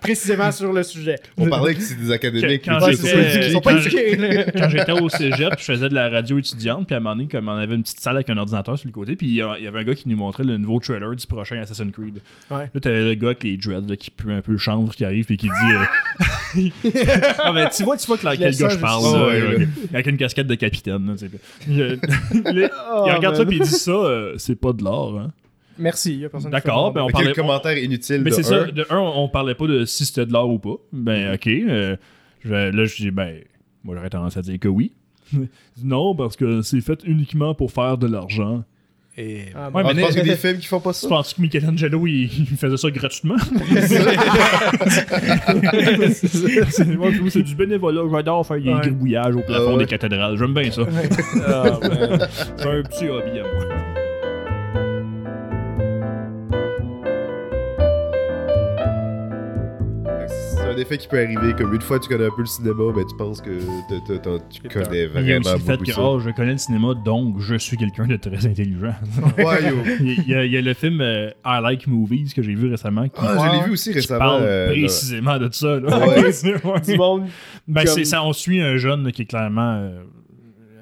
précisément 0.00 0.52
sur 0.52 0.72
le 0.72 0.82
sujet. 0.82 1.16
on 1.36 1.46
parlait 1.48 1.74
que 1.74 1.80
c'est 1.82 1.96
des 2.00 2.10
académiques 2.10 2.62
Quand- 2.64 2.78
ils 2.88 2.96
sont 2.96 3.06
j'étais- 3.06 3.12
pas 3.14 3.20
éduqués. 3.20 3.46
Ils 3.46 3.52
sont 3.52 3.60
pas 3.60 3.72
quand 3.72 3.78
éduqués. 3.78 4.16
là. 4.16 4.44
quand 4.56 4.68
j'étais 4.70 4.92
au 4.92 5.08
cégep, 5.08 5.54
je 5.58 5.64
faisais 5.64 5.88
de 5.88 5.94
la 5.94 6.08
radio 6.08 6.38
étudiante, 6.38 6.86
puis 6.86 6.94
à 6.94 6.98
un 6.98 7.00
moment 7.00 7.16
donné, 7.16 7.28
comme 7.28 7.48
on 7.48 7.56
avait 7.56 7.74
une 7.74 7.82
petite 7.82 8.00
salle 8.00 8.16
avec 8.16 8.30
un 8.30 8.36
ordinateur 8.38 8.78
sur 8.78 8.86
le 8.88 8.92
côté, 8.92 9.16
puis 9.16 9.26
il 9.26 9.34
y 9.34 9.42
avait 9.42 9.78
un 9.80 9.84
gars 9.84 9.94
qui 9.94 10.08
nous 10.08 10.16
montrait 10.16 10.44
le 10.44 10.56
nouveau 10.56 10.80
trailer 10.80 11.14
du 11.14 11.26
prochain 11.26 11.60
Assassin's 11.60 11.92
Creed. 11.92 12.20
Ouais. 12.50 12.70
Là, 12.72 12.80
t'avais 12.80 13.02
le 13.04 13.14
gars 13.14 13.28
avec 13.28 13.44
les 13.44 13.56
dreads 13.56 13.86
là, 13.88 13.96
qui 13.96 14.10
pue 14.10 14.32
un 14.32 14.40
peu 14.40 14.52
le 14.52 14.58
chanvre 14.58 14.94
qui 14.94 15.04
arrive, 15.04 15.24
puis 15.26 15.36
qui 15.36 15.46
dit. 15.48 15.72
euh, 15.72 16.68
ah, 17.38 17.52
ben, 17.52 17.68
tu 17.68 17.82
vois, 17.82 17.96
tu 17.96 18.06
vois 18.06 18.16
que 18.16 18.22
Je 18.30 18.36
quel 18.36 18.56
gars 18.56 18.68
je 18.70 18.76
parle, 18.78 19.02
là, 19.04 19.26
ouais, 19.26 19.40
là. 19.58 19.64
avec 19.92 20.06
une 20.06 20.16
casquette 20.16 20.46
de 20.46 20.54
capitaine. 20.54 21.06
là, 21.06 21.12
tu 21.18 21.26
sais. 21.26 21.30
Il, 21.68 21.98
il- 22.56 22.70
Oh, 22.90 23.04
regarde 23.04 23.36
ça, 23.36 23.44
puis 23.44 23.56
il 23.56 23.62
dit 23.62 23.68
ça, 23.68 23.90
euh, 23.90 24.34
c'est 24.38 24.58
pas 24.58 24.72
de 24.72 24.82
l'art. 24.82 25.14
Hein. 25.18 25.30
Merci. 25.78 26.16
y 26.18 26.24
a 26.24 26.28
personne 26.28 26.50
qui 26.50 26.52
D'accord, 26.52 26.92
ben 26.92 27.02
on 27.02 27.08
parlait. 27.08 27.32
commentaire 27.32 27.76
inutile 27.78 28.22
Mais 28.24 28.30
c'est 28.30 28.42
ça, 28.42 28.64
un. 28.64 28.68
de 28.68 28.86
un, 28.90 28.98
on 28.98 29.28
parlait 29.28 29.54
pas 29.54 29.66
de 29.66 29.84
si 29.84 30.04
c'était 30.06 30.26
de 30.26 30.32
l'art 30.32 30.48
ou 30.48 30.58
pas. 30.58 30.76
Ben, 30.92 31.34
ok. 31.34 31.46
euh, 31.46 31.96
je 32.44 32.52
là, 32.52 32.84
je 32.84 32.96
dis, 32.96 33.10
ben, 33.10 33.34
moi, 33.84 33.96
j'aurais 33.96 34.10
tendance 34.10 34.36
à 34.36 34.42
dire 34.42 34.58
que 34.58 34.68
oui. 34.68 34.92
non, 35.82 36.14
parce 36.14 36.36
que 36.36 36.62
c'est 36.62 36.80
fait 36.80 37.00
uniquement 37.04 37.54
pour 37.54 37.70
faire 37.72 37.98
de 37.98 38.06
l'argent. 38.06 38.64
Et... 39.20 39.46
Ah, 39.54 39.68
Ouais, 39.74 39.82
Ah, 39.84 39.88
mais 39.88 39.94
tu 39.94 40.00
penses 40.00 40.10
qu'il 40.10 40.18
y 40.18 40.30
a 40.30 40.34
des 40.34 40.36
films 40.36 40.58
qui 40.58 40.66
font 40.68 40.78
pas 40.80 40.92
Tu 40.92 41.00
ça 41.00 41.08
penses 41.08 41.34
que 41.34 41.42
Michelangelo, 41.42 42.06
il, 42.06 42.22
il 42.24 42.46
faisait 42.56 42.76
ça 42.76 42.90
gratuitement? 42.90 43.34
c'est 46.70 46.86
moi, 46.96 47.10
je 47.10 47.16
trouve 47.16 47.24
que 47.26 47.30
c'est 47.30 47.42
du 47.42 47.56
bénévolat. 47.56 48.02
J'adore 48.12 48.46
faire 48.46 48.60
des 48.60 48.72
Ouais. 48.72 48.80
gribouillages 48.80 49.34
au 49.34 49.40
plafond 49.40 49.70
Ah 49.70 49.72
ouais. 49.72 49.78
des 49.78 49.86
cathédrales. 49.86 50.36
J'aime 50.38 50.54
bien 50.54 50.70
ça. 50.70 50.82
Ah. 51.46 51.80
C'est 52.56 52.68
un 52.68 52.82
petit 52.82 53.08
hobby 53.08 53.40
à 53.40 53.42
moi. 53.42 53.97
Un 60.78 60.82
effet 60.82 60.98
qui 60.98 61.08
peut 61.08 61.18
arriver. 61.18 61.54
Comme 61.56 61.74
une 61.74 61.80
fois 61.80 61.98
tu 61.98 62.08
connais 62.08 62.26
un 62.26 62.30
peu 62.30 62.42
le 62.42 62.46
cinéma, 62.46 62.92
ben 62.94 63.04
tu 63.04 63.16
penses 63.16 63.40
que 63.40 63.50
tu 63.50 64.68
connais 64.68 65.08
Il 65.16 65.26
y 65.28 65.32
a 65.32 65.38
aussi 65.38 65.48
vraiment 65.48 65.52
le 65.52 65.58
fait 65.58 65.72
beaucoup 65.72 65.84
que 65.84 65.92
ça. 65.92 66.02
oh, 66.02 66.18
je 66.20 66.30
connais 66.30 66.52
le 66.52 66.58
cinéma, 66.58 66.94
donc 67.04 67.40
je 67.40 67.54
suis 67.56 67.76
quelqu'un 67.76 68.06
de 68.06 68.16
très 68.16 68.46
intelligent. 68.46 68.94
Ouais, 69.38 69.62
yo. 69.70 69.76
il, 70.00 70.28
y 70.28 70.34
a, 70.34 70.44
il 70.44 70.52
y 70.52 70.56
a 70.56 70.60
le 70.60 70.74
film 70.74 71.00
euh, 71.00 71.30
I 71.44 71.60
Like 71.62 71.86
Movies 71.86 72.32
que 72.34 72.42
j'ai 72.42 72.54
vu 72.54 72.68
récemment 72.70 73.08
qui, 73.08 73.20
Ah, 73.20 73.36
je 73.52 73.58
l'ai 73.58 73.64
vu 73.66 73.72
aussi 73.72 73.90
qui 73.90 73.96
récemment. 73.96 74.18
parle 74.20 74.42
euh, 74.44 74.68
précisément 74.70 75.38
de 75.38 75.48
ça. 75.52 75.80
là. 75.80 75.98
Ouais. 76.06 76.18
Ouais. 76.64 76.80
Du 76.80 76.96
monde. 76.96 77.24
Ben, 77.66 77.84
Comme- 77.84 77.94
c'est 77.94 78.04
ça, 78.04 78.22
on 78.24 78.32
suit 78.32 78.60
un 78.60 78.76
jeune 78.76 79.10
qui 79.12 79.22
est 79.22 79.26
clairement. 79.26 79.74
euh, 79.80 80.00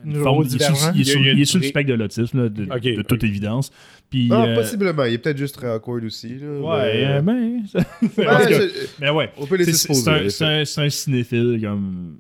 Neurodivergent. 0.07 0.93
il 0.95 1.01
est 1.01 1.05
sur- 1.05 1.21
il 1.21 1.29
est 1.43 1.55
le 1.55 1.63
spectre 1.63 1.91
de 1.91 1.95
l'autisme, 1.95 2.49
de, 2.49 2.65
de 2.67 3.03
toute 3.03 3.25
évidence. 3.25 3.71
Puis, 4.09 4.29
Ah, 4.31 4.45
euh, 4.45 4.55
possiblement. 4.55 5.05
Il 5.05 5.15
est 5.15 5.19
peut-être 5.19 5.37
juste 5.39 5.57
très 5.57 5.69
awkward 5.69 6.05
aussi. 6.05 6.39
Là, 6.39 6.61
Ouais, 6.61 6.93
mais- 6.95 7.07
euh, 7.07 7.23
ben. 7.23 7.63
ça- 7.67 7.79
Ouais, 7.79 8.27
en 8.29 8.39
tout 8.41 8.49
cas, 8.49 8.61
je- 8.61 8.87
mais 9.01 9.11
ouais. 9.11 9.31
On 9.37 9.47
peut 9.47 9.57
laisser 9.57 9.73
C'est 9.73 9.79
se 9.89 9.95
c'est 9.95 10.11
poser. 10.11 10.27
un, 10.27 10.29
c'est 10.31 10.45
un- 10.45 10.65
c'est 10.65 10.81
un 10.83 10.91
cinéphile 10.91 11.59
comme. 11.63 12.19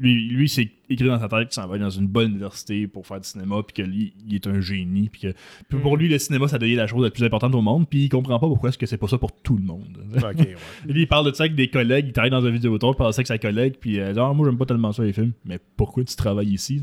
Lui, 0.00 0.28
lui 0.28 0.48
c'est 0.48 0.70
écrit 0.90 1.06
dans 1.08 1.18
sa 1.18 1.28
tête 1.28 1.48
qu'il 1.48 1.54
s'en 1.60 1.66
va 1.66 1.76
dans 1.76 1.90
une 1.90 2.06
bonne 2.06 2.30
université 2.30 2.86
pour 2.86 3.04
faire 3.06 3.20
du 3.20 3.28
cinéma, 3.28 3.56
puis 3.66 3.82
que 3.82 3.88
lui, 3.88 4.12
il 4.28 4.36
est 4.36 4.46
un 4.46 4.60
génie, 4.60 5.08
puis 5.08 5.20
que 5.22 5.32
puis 5.68 5.78
pour 5.80 5.96
Mm. 5.96 6.00
lui, 6.00 6.08
le 6.08 6.18
cinéma, 6.18 6.46
ça 6.48 6.56
devient 6.58 6.76
la 6.76 6.86
chose 6.86 7.02
la 7.04 7.10
plus 7.10 7.24
importante 7.24 7.52
au 7.54 7.60
monde, 7.60 7.86
puis 7.88 8.04
il 8.04 8.08
comprend 8.08 8.38
pas 8.38 8.46
pourquoi 8.46 8.68
est-ce 8.68 8.78
que 8.78 8.86
c'est 8.86 8.96
pas 8.96 9.08
ça 9.08 9.18
pour 9.18 9.32
tout 9.32 9.56
le 9.56 9.64
monde. 9.64 9.98
Ouais. 10.14 10.54
lui, 10.88 11.02
il 11.02 11.08
parle 11.08 11.28
de 11.30 11.34
ça 11.34 11.42
avec 11.42 11.56
des 11.56 11.68
collègues, 11.68 12.06
il 12.08 12.12
travaille 12.12 12.30
dans 12.30 12.44
un 12.46 12.50
vidéotour, 12.50 12.92
il 12.94 12.96
parle 12.96 13.10
de 13.10 13.14
ça 13.14 13.20
avec 13.20 13.26
sa 13.26 13.38
collègue, 13.38 13.74
puis 13.80 13.96
il 13.96 14.12
dit 14.12 14.18
Ah, 14.20 14.32
moi, 14.32 14.46
j'aime 14.48 14.56
pas 14.56 14.66
tellement 14.66 14.92
ça 14.92 15.02
les 15.02 15.12
films, 15.12 15.32
mais 15.44 15.58
pourquoi 15.76 16.04
tu 16.04 16.14
travailles 16.16 16.52
ici? 16.54 16.80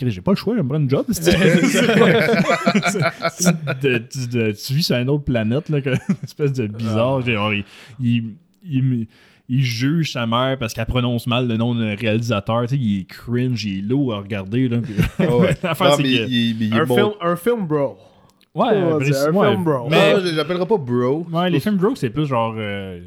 J'ai 0.00 0.20
pas 0.22 0.32
le 0.32 0.36
choix, 0.36 0.56
j'aimerais 0.56 0.78
une 0.78 0.88
job. 0.90 1.04
c'est- 1.10 1.30
c'est- 3.30 3.82
de- 3.82 3.98
tu- 4.52 4.74
vis 4.74 4.82
sur 4.82 4.96
une 4.96 5.10
autre 5.10 5.24
planète, 5.24 5.68
là, 5.68 5.80
que- 5.80 5.90
une 5.90 6.16
espèce 6.24 6.52
de 6.54 6.66
bizarre. 6.66 7.20
genre, 7.24 7.52
il, 7.54 7.64
il, 8.00 8.34
il- 8.64 9.06
il 9.48 9.62
juge 9.62 10.12
sa 10.12 10.26
mère 10.26 10.58
parce 10.58 10.74
qu'elle 10.74 10.86
prononce 10.86 11.26
mal 11.26 11.48
le 11.48 11.56
nom 11.56 11.74
d'un 11.74 11.94
réalisateur. 11.94 12.62
Tu 12.62 12.68
sais, 12.68 12.76
il 12.76 13.00
est 13.00 13.04
cringe, 13.04 13.64
il 13.64 13.78
est 13.78 13.82
lourd 13.88 14.14
à 14.14 14.18
regarder. 14.18 14.68
Là, 14.68 14.78
Ah 15.18 15.36
ouais. 15.36 15.56
Non, 15.64 15.70
c'est 15.74 15.84
mais 15.98 16.02
que- 16.02 16.28
il, 16.28 16.56
mais 16.58 16.66
il 16.66 16.76
est 16.76 16.80
Un 16.80 16.84
bon. 16.84 16.94
film, 16.96 17.10
un 17.20 17.36
film, 17.36 17.66
bro. 17.66 17.96
Ouais, 18.54 18.66
Oh, 18.72 18.94
un 18.94 18.96
ouais. 18.98 19.04
film, 19.04 19.64
bro. 19.64 19.88
Mais 19.90 20.14
Ah, 20.16 20.20
je 20.24 20.34
l'appellerai 20.36 20.66
pas 20.66 20.76
bro. 20.78 21.26
ouais, 21.32 21.50
les 21.50 21.60
films 21.60 21.76
Broke, 21.76 21.96
c'est 21.96 22.10
plus 22.10 22.26
genre 22.26 22.54
euh, 22.58 23.00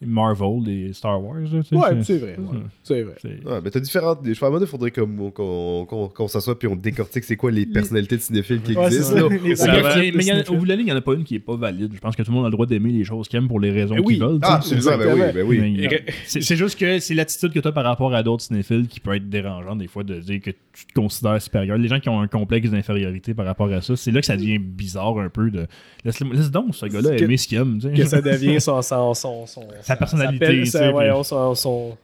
Marvel, 0.00 0.62
des 0.64 0.92
Star 0.92 1.22
Wars. 1.22 1.38
là, 1.40 1.48
Ouais, 1.50 1.62
c'est- 1.62 2.02
c'est 2.04 2.18
vrai. 2.18 2.36
ouais. 2.38 2.58
C'est 2.84 3.02
vrai. 3.02 3.14
c'est- 3.20 3.44
Ouais, 3.44 3.60
mais 3.64 3.70
t'as 3.70 3.80
différentes. 3.80 4.20
Je 4.24 4.38
pense 4.38 4.58
qu'il 4.58 4.66
faudrait 4.66 4.90
comme- 4.92 5.32
qu'on 5.32 6.28
s'assoie 6.28 6.58
puis 6.58 6.68
on 6.68 6.76
décortique 6.76 7.24
c'est 7.24 7.36
quoi 7.36 7.50
les 7.50 7.66
personnalités 7.66 8.16
de 8.16 8.20
cinéphiles 8.20 8.62
qui 8.62 8.76
Ouais, 8.76 8.86
existent. 8.86 9.28
Mais, 9.28 9.38
il 9.44 10.44
au 10.48 10.54
bout 10.56 10.64
de 10.64 10.68
la 10.68 10.76
ligne, 10.76 10.86
il 10.86 10.90
n'y 10.90 10.92
en 10.92 10.96
a 10.96 11.00
pas 11.00 11.14
une 11.14 11.24
qui 11.24 11.34
est 11.34 11.40
pas 11.40 11.56
valide. 11.56 11.92
Je 11.94 12.00
pense 12.00 12.14
que 12.16 12.22
tout 12.22 12.30
le 12.30 12.36
monde 12.36 12.44
a 12.46 12.48
le 12.48 12.52
droit 12.52 12.66
d'aimer 12.66 12.90
les 12.92 13.04
choses 13.04 13.28
qu'il 13.28 13.38
aime 13.38 13.48
pour 13.48 13.60
les 13.60 13.70
raisons 13.70 13.94
Eh 13.98 14.00
oui. 14.00 14.14
qu'ils 14.14 14.22
veulent. 14.24 14.38
Ah, 14.42 14.56
absolument, 14.56 14.96
ben 14.98 15.14
oui, 15.14 15.20
ben 15.34 15.46
oui. 15.46 15.88
C'est 16.26 16.56
juste 16.56 16.78
que 16.78 16.98
c'est 16.98 17.14
l'attitude 17.14 17.52
que 17.52 17.60
tu 17.60 17.68
as 17.68 17.72
par 17.72 17.84
rapport 17.84 18.14
à 18.14 18.22
d'autres 18.22 18.44
cinéphiles 18.44 18.86
qui 18.88 19.00
peut 19.00 19.14
être 19.14 19.28
dérangeante 19.28 19.78
des 19.78 19.88
fois 19.88 20.04
de 20.04 20.18
dire 20.20 20.40
que 20.40 20.50
tu 20.50 20.86
te 20.86 20.92
considères 20.94 21.40
supérieur. 21.42 21.76
Les 21.76 21.88
gens 21.88 21.98
qui 22.00 22.08
ont 22.08 22.20
un 22.20 22.28
complexe 22.28 22.70
d'infériorité 22.70 23.34
par 23.34 23.46
rapport 23.46 23.70
à 23.72 23.80
ça, 23.80 23.96
c'est 23.96 24.10
là 24.12 24.20
que 24.20 24.26
ça 24.26 24.36
devient 24.36 24.58
bizarre 24.58 25.18
un 25.18 25.28
peu 25.28 25.50
de 25.50 25.66
laisse, 26.04 26.20
laisse 26.20 26.50
donc 26.50 26.74
ce 26.74 26.86
gars-là 26.86 27.16
aimer 27.16 27.36
ce 27.36 27.48
qu'il 27.48 27.58
aime. 27.58 27.78
Que 27.94 28.04
ça 28.06 28.20
devient 28.20 28.60
son. 28.60 28.80
son, 28.82 29.14
son, 29.14 29.46
son 29.46 29.62
Sa 29.88 29.96
personnalité, 29.96 30.64
Sa, 30.66 30.78
sa, 30.78 30.92
puis- 30.92 31.24
son, 31.24 31.54
son- 31.54 31.98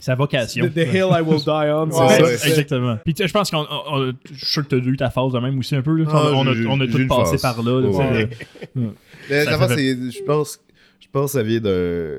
Sa 0.00 0.14
vocation. 0.14 0.66
The, 0.66 0.72
the 0.74 0.78
hill 0.92 1.08
I 1.12 1.22
will 1.22 1.38
die 1.42 1.48
on. 1.48 1.88
Ouais, 1.88 2.08
c'est 2.16 2.22
ouais. 2.22 2.36
ça. 2.36 2.48
Exactement. 2.48 2.98
Puis 3.04 3.14
je 3.18 3.32
pense 3.32 3.50
qu'on. 3.50 3.60
on- 3.70 3.94
on- 4.08 4.12
Je 4.30 4.36
suis 4.38 4.46
sûr 4.46 4.62
que 4.68 4.74
tu 4.74 4.74
as 4.74 4.78
eu 4.92 4.96
ta 4.96 5.08
phase 5.10 5.32
de 5.32 5.38
même 5.38 5.58
aussi 5.58 5.74
un 5.76 5.82
peu. 5.82 5.96
là. 5.96 6.04
Ah, 6.10 6.30
on, 6.34 6.46
a, 6.46 6.50
on 6.68 6.80
a 6.80 6.86
tout 6.86 7.06
passé 7.06 7.38
phase. 7.38 7.42
par 7.42 7.62
là. 7.62 7.80
Ouais. 7.80 8.28
Mais 9.30 9.44
Ça 9.44 9.52
l'affaire, 9.52 9.68
fait- 9.68 9.76
c'est. 9.76 10.10
Je 10.18 10.22
pense. 10.24 10.58
Je 11.00 11.06
pense 11.10 11.32
que 11.32 11.38
ça 11.38 11.42
vient 11.42 11.60
d'un. 11.60 12.18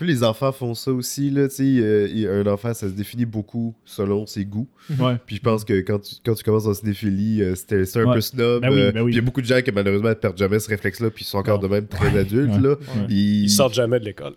Les 0.00 0.24
enfants 0.24 0.52
font 0.52 0.74
ça 0.74 0.92
aussi, 0.92 1.30
là, 1.30 1.48
tu 1.48 1.54
sais. 1.56 1.62
euh, 1.80 2.42
un 2.44 2.46
enfant, 2.50 2.74
ça 2.74 2.88
se 2.88 2.92
définit 2.92 3.24
beaucoup 3.26 3.74
selon 3.84 4.26
ses 4.26 4.44
goûts. 4.44 4.68
ouais. 4.98 5.16
Puis 5.26 5.36
je 5.36 5.40
pense 5.40 5.64
que 5.64 5.80
quand 5.80 5.98
tu, 6.00 6.14
quand 6.24 6.34
tu 6.34 6.42
commences 6.42 6.66
en 6.66 6.74
cinéphilie, 6.74 7.42
euh, 7.42 7.54
c'était 7.54 7.84
c'est 7.84 8.00
un 8.00 8.04
Ouais. 8.06 8.14
peu 8.14 8.20
snob. 8.20 8.62
Ben 8.62 8.70
oui, 8.72 8.80
euh, 8.80 8.92
ben 8.92 9.00
oui. 9.02 9.06
puis 9.10 9.14
Il 9.14 9.16
y 9.16 9.18
a 9.18 9.22
beaucoup 9.22 9.40
de 9.42 9.46
gens 9.46 9.60
qui 9.62 9.70
malheureusement 9.72 10.08
ne 10.08 10.14
perdent 10.14 10.38
jamais 10.38 10.58
ce 10.58 10.68
réflexe-là, 10.68 11.10
puis 11.10 11.24
ils 11.24 11.28
sont 11.28 11.38
encore 11.38 11.60
Non. 11.60 11.68
de 11.68 11.74
même 11.74 11.86
très 11.86 12.16
adultes. 12.18 12.52
Ouais. 12.54 12.60
Là. 12.60 12.70
Ouais. 12.70 13.06
Ils, 13.10 13.44
Ils 13.44 13.50
sortent 13.50 13.74
jamais 13.74 14.00
de 14.00 14.04
l'école. 14.06 14.34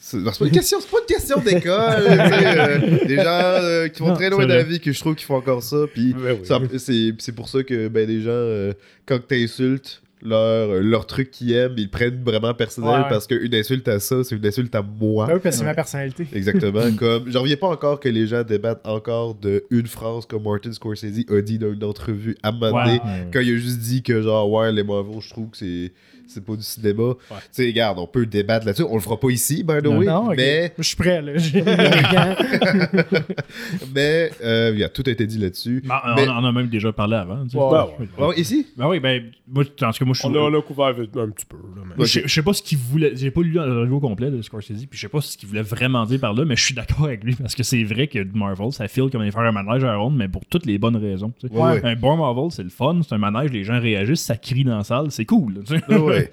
C'est 0.00 0.22
pas 0.24 0.30
une 0.40 0.50
question, 0.52 0.78
c'est 0.80 0.90
pas 0.90 0.98
une 1.00 1.14
question 1.14 1.40
d'école. 1.40 2.04
tu 2.04 2.16
sais, 2.16 2.58
euh, 2.58 3.04
des 3.06 3.16
gens 3.16 3.24
euh, 3.26 3.88
qui 3.88 4.00
vont 4.00 4.08
Non, 4.08 4.14
très 4.14 4.30
loin 4.30 4.46
de 4.46 4.52
la 4.54 4.62
vie 4.62 4.80
que 4.80 4.90
je 4.92 4.98
trouve 5.00 5.14
qu'ils 5.16 5.26
font 5.26 5.34
encore 5.36 5.62
ça. 5.62 5.84
Puis 5.92 6.14
Ben 6.14 6.38
oui. 6.40 6.68
c'est 6.78 7.12
c'est 7.18 7.32
pour 7.34 7.48
ça 7.48 7.62
que 7.62 7.88
ben, 7.88 8.08
les 8.08 8.22
gens, 8.22 8.30
euh, 8.30 8.72
quand 9.04 9.18
tu 9.28 9.34
insultes 9.44 10.00
leur, 10.22 10.38
euh, 10.38 10.80
leur 10.82 11.06
truc 11.06 11.30
qu'ils 11.30 11.52
aiment, 11.52 11.74
ils 11.76 11.90
prennent 11.90 12.22
vraiment 12.24 12.54
personnel 12.54 13.02
Ouais. 13.02 13.08
parce 13.08 13.26
qu'une 13.26 13.54
insulte 13.54 13.86
à 13.88 14.00
ça, 14.00 14.24
c'est 14.24 14.36
une 14.36 14.46
insulte 14.46 14.74
à 14.74 14.82
moi. 14.82 15.26
Ah 15.28 15.34
oui, 15.34 15.40
parce 15.42 15.56
que 15.56 15.60
c'est 15.60 15.64
ma 15.66 15.74
personnalité. 15.74 16.26
Exactement. 16.32 16.80
comme 16.98 17.30
J'en 17.30 17.42
reviens 17.42 17.56
pas 17.56 17.68
encore 17.68 18.00
que 18.00 18.08
les 18.08 18.26
gens 18.26 18.42
débattent 18.42 18.86
encore 18.86 19.34
de 19.34 19.64
une 19.70 19.86
phrase 19.86 20.26
que 20.26 20.36
Martin 20.36 20.72
Scorsese 20.72 21.24
a 21.28 21.40
dit 21.40 21.58
dans 21.58 21.72
une 21.72 21.84
entrevue 21.84 22.36
à 22.42 22.52
quand 22.52 23.40
il 23.40 23.54
a 23.54 23.56
juste 23.58 23.78
dit 23.80 24.02
que 24.02 24.20
genre 24.22 24.50
ouais 24.50 24.72
les 24.72 24.82
Marvel 24.82 25.20
je 25.20 25.30
trouve 25.30 25.50
que 25.50 25.56
c'est 25.56 25.92
c'est 26.28 26.44
pas 26.44 26.56
du 26.56 26.62
cinéma. 26.62 27.14
Tu 27.28 27.34
sais 27.52 27.66
regarde, 27.66 27.98
on 27.98 28.06
peut 28.06 28.26
débattre 28.26 28.66
là-dessus, 28.66 28.84
on 28.88 28.94
le 28.94 29.00
fera 29.00 29.18
pas 29.18 29.30
ici 29.30 29.62
by 29.64 29.78
the 29.80 29.84
Non. 29.84 29.98
way, 29.98 30.06
Non, 30.06 30.28
mais 30.36 30.72
Je 30.78 30.82
suis 30.82 30.96
prêt, 30.96 31.22
là. 31.22 31.32
Mais 33.94 34.30
euh, 34.42 34.70
il 34.74 34.80
y 34.80 34.84
a 34.84 34.88
tout 34.88 35.02
a 35.06 35.10
été 35.10 35.26
dit 35.26 35.38
là-dessus. 35.38 35.82
Ben, 35.86 36.00
on, 36.04 36.14
Mais- 36.16 36.28
on 36.28 36.32
en 36.32 36.44
a 36.44 36.52
même 36.52 36.68
déjà 36.68 36.92
parlé 36.92 37.16
avant. 37.16 37.44
tu 37.44 37.50
sais. 37.50 37.56
Ouais. 37.58 37.70
Ben 37.70 37.86
ouais. 38.18 38.26
Ouais, 38.28 38.40
ici? 38.40 38.66
Ben 38.76 38.88
oui, 38.88 39.00
ben, 39.00 39.22
moi, 39.46 39.64
en 39.64 39.66
tout 39.66 39.72
cas, 39.76 39.90
moi, 40.04 40.14
je 40.14 40.20
suis. 40.20 40.28
On 40.28 40.34
a, 40.34 40.38
on 40.38 40.58
a 40.58 40.62
couvert 40.62 40.86
un 40.88 41.28
petit 41.30 41.46
peu. 41.46 41.56
Là, 41.56 41.82
mais... 41.96 42.04
Je, 42.04 42.20
je 42.24 42.28
sais 42.28 42.42
pas 42.42 42.52
ce 42.52 42.62
qu'il 42.62 42.78
voulait. 42.78 43.12
J'ai 43.14 43.30
pas 43.30 43.42
lu 43.42 43.52
le 43.52 43.80
review 43.82 44.00
complet 44.00 44.30
de 44.30 44.40
Scorsese, 44.42 44.86
puis 44.86 44.88
je 44.92 45.00
sais 45.00 45.08
pas 45.08 45.20
ce 45.20 45.36
qu'il 45.36 45.48
voulait 45.48 45.62
vraiment 45.62 46.04
dire 46.04 46.20
par 46.20 46.34
là, 46.34 46.44
mais 46.44 46.56
je 46.56 46.64
suis 46.64 46.74
d'accord 46.74 47.06
avec 47.06 47.24
lui 47.24 47.34
parce 47.34 47.54
que 47.54 47.62
c'est 47.62 47.82
vrai 47.84 48.06
que 48.08 48.18
Marvel, 48.34 48.72
ça 48.72 48.88
file 48.88 49.08
comme 49.10 49.22
aller 49.22 49.30
faire 49.30 49.42
un 49.42 49.52
manège 49.52 49.84
à 49.84 49.94
ronde, 49.96 50.16
mais 50.16 50.28
pour 50.28 50.44
toutes 50.46 50.66
les 50.66 50.78
bonnes 50.78 50.96
raisons. 50.96 51.32
tu 51.38 51.48
sais. 51.48 51.54
Ouais, 51.54 51.72
ouais. 51.72 51.80
Un 51.84 51.96
bon 51.96 52.16
Marvel, 52.16 52.50
c'est 52.50 52.62
le 52.62 52.68
fun, 52.70 53.00
c'est 53.06 53.14
un 53.14 53.18
manège, 53.18 53.50
les 53.52 53.64
gens 53.64 53.80
réagissent, 53.80 54.22
ça 54.22 54.36
crie 54.36 54.64
dans 54.64 54.78
la 54.78 54.84
salle, 54.84 55.10
c'est 55.10 55.24
cool. 55.24 55.62
tu 55.66 55.76
sais. 55.76 55.82
Ouais. 56.18 56.30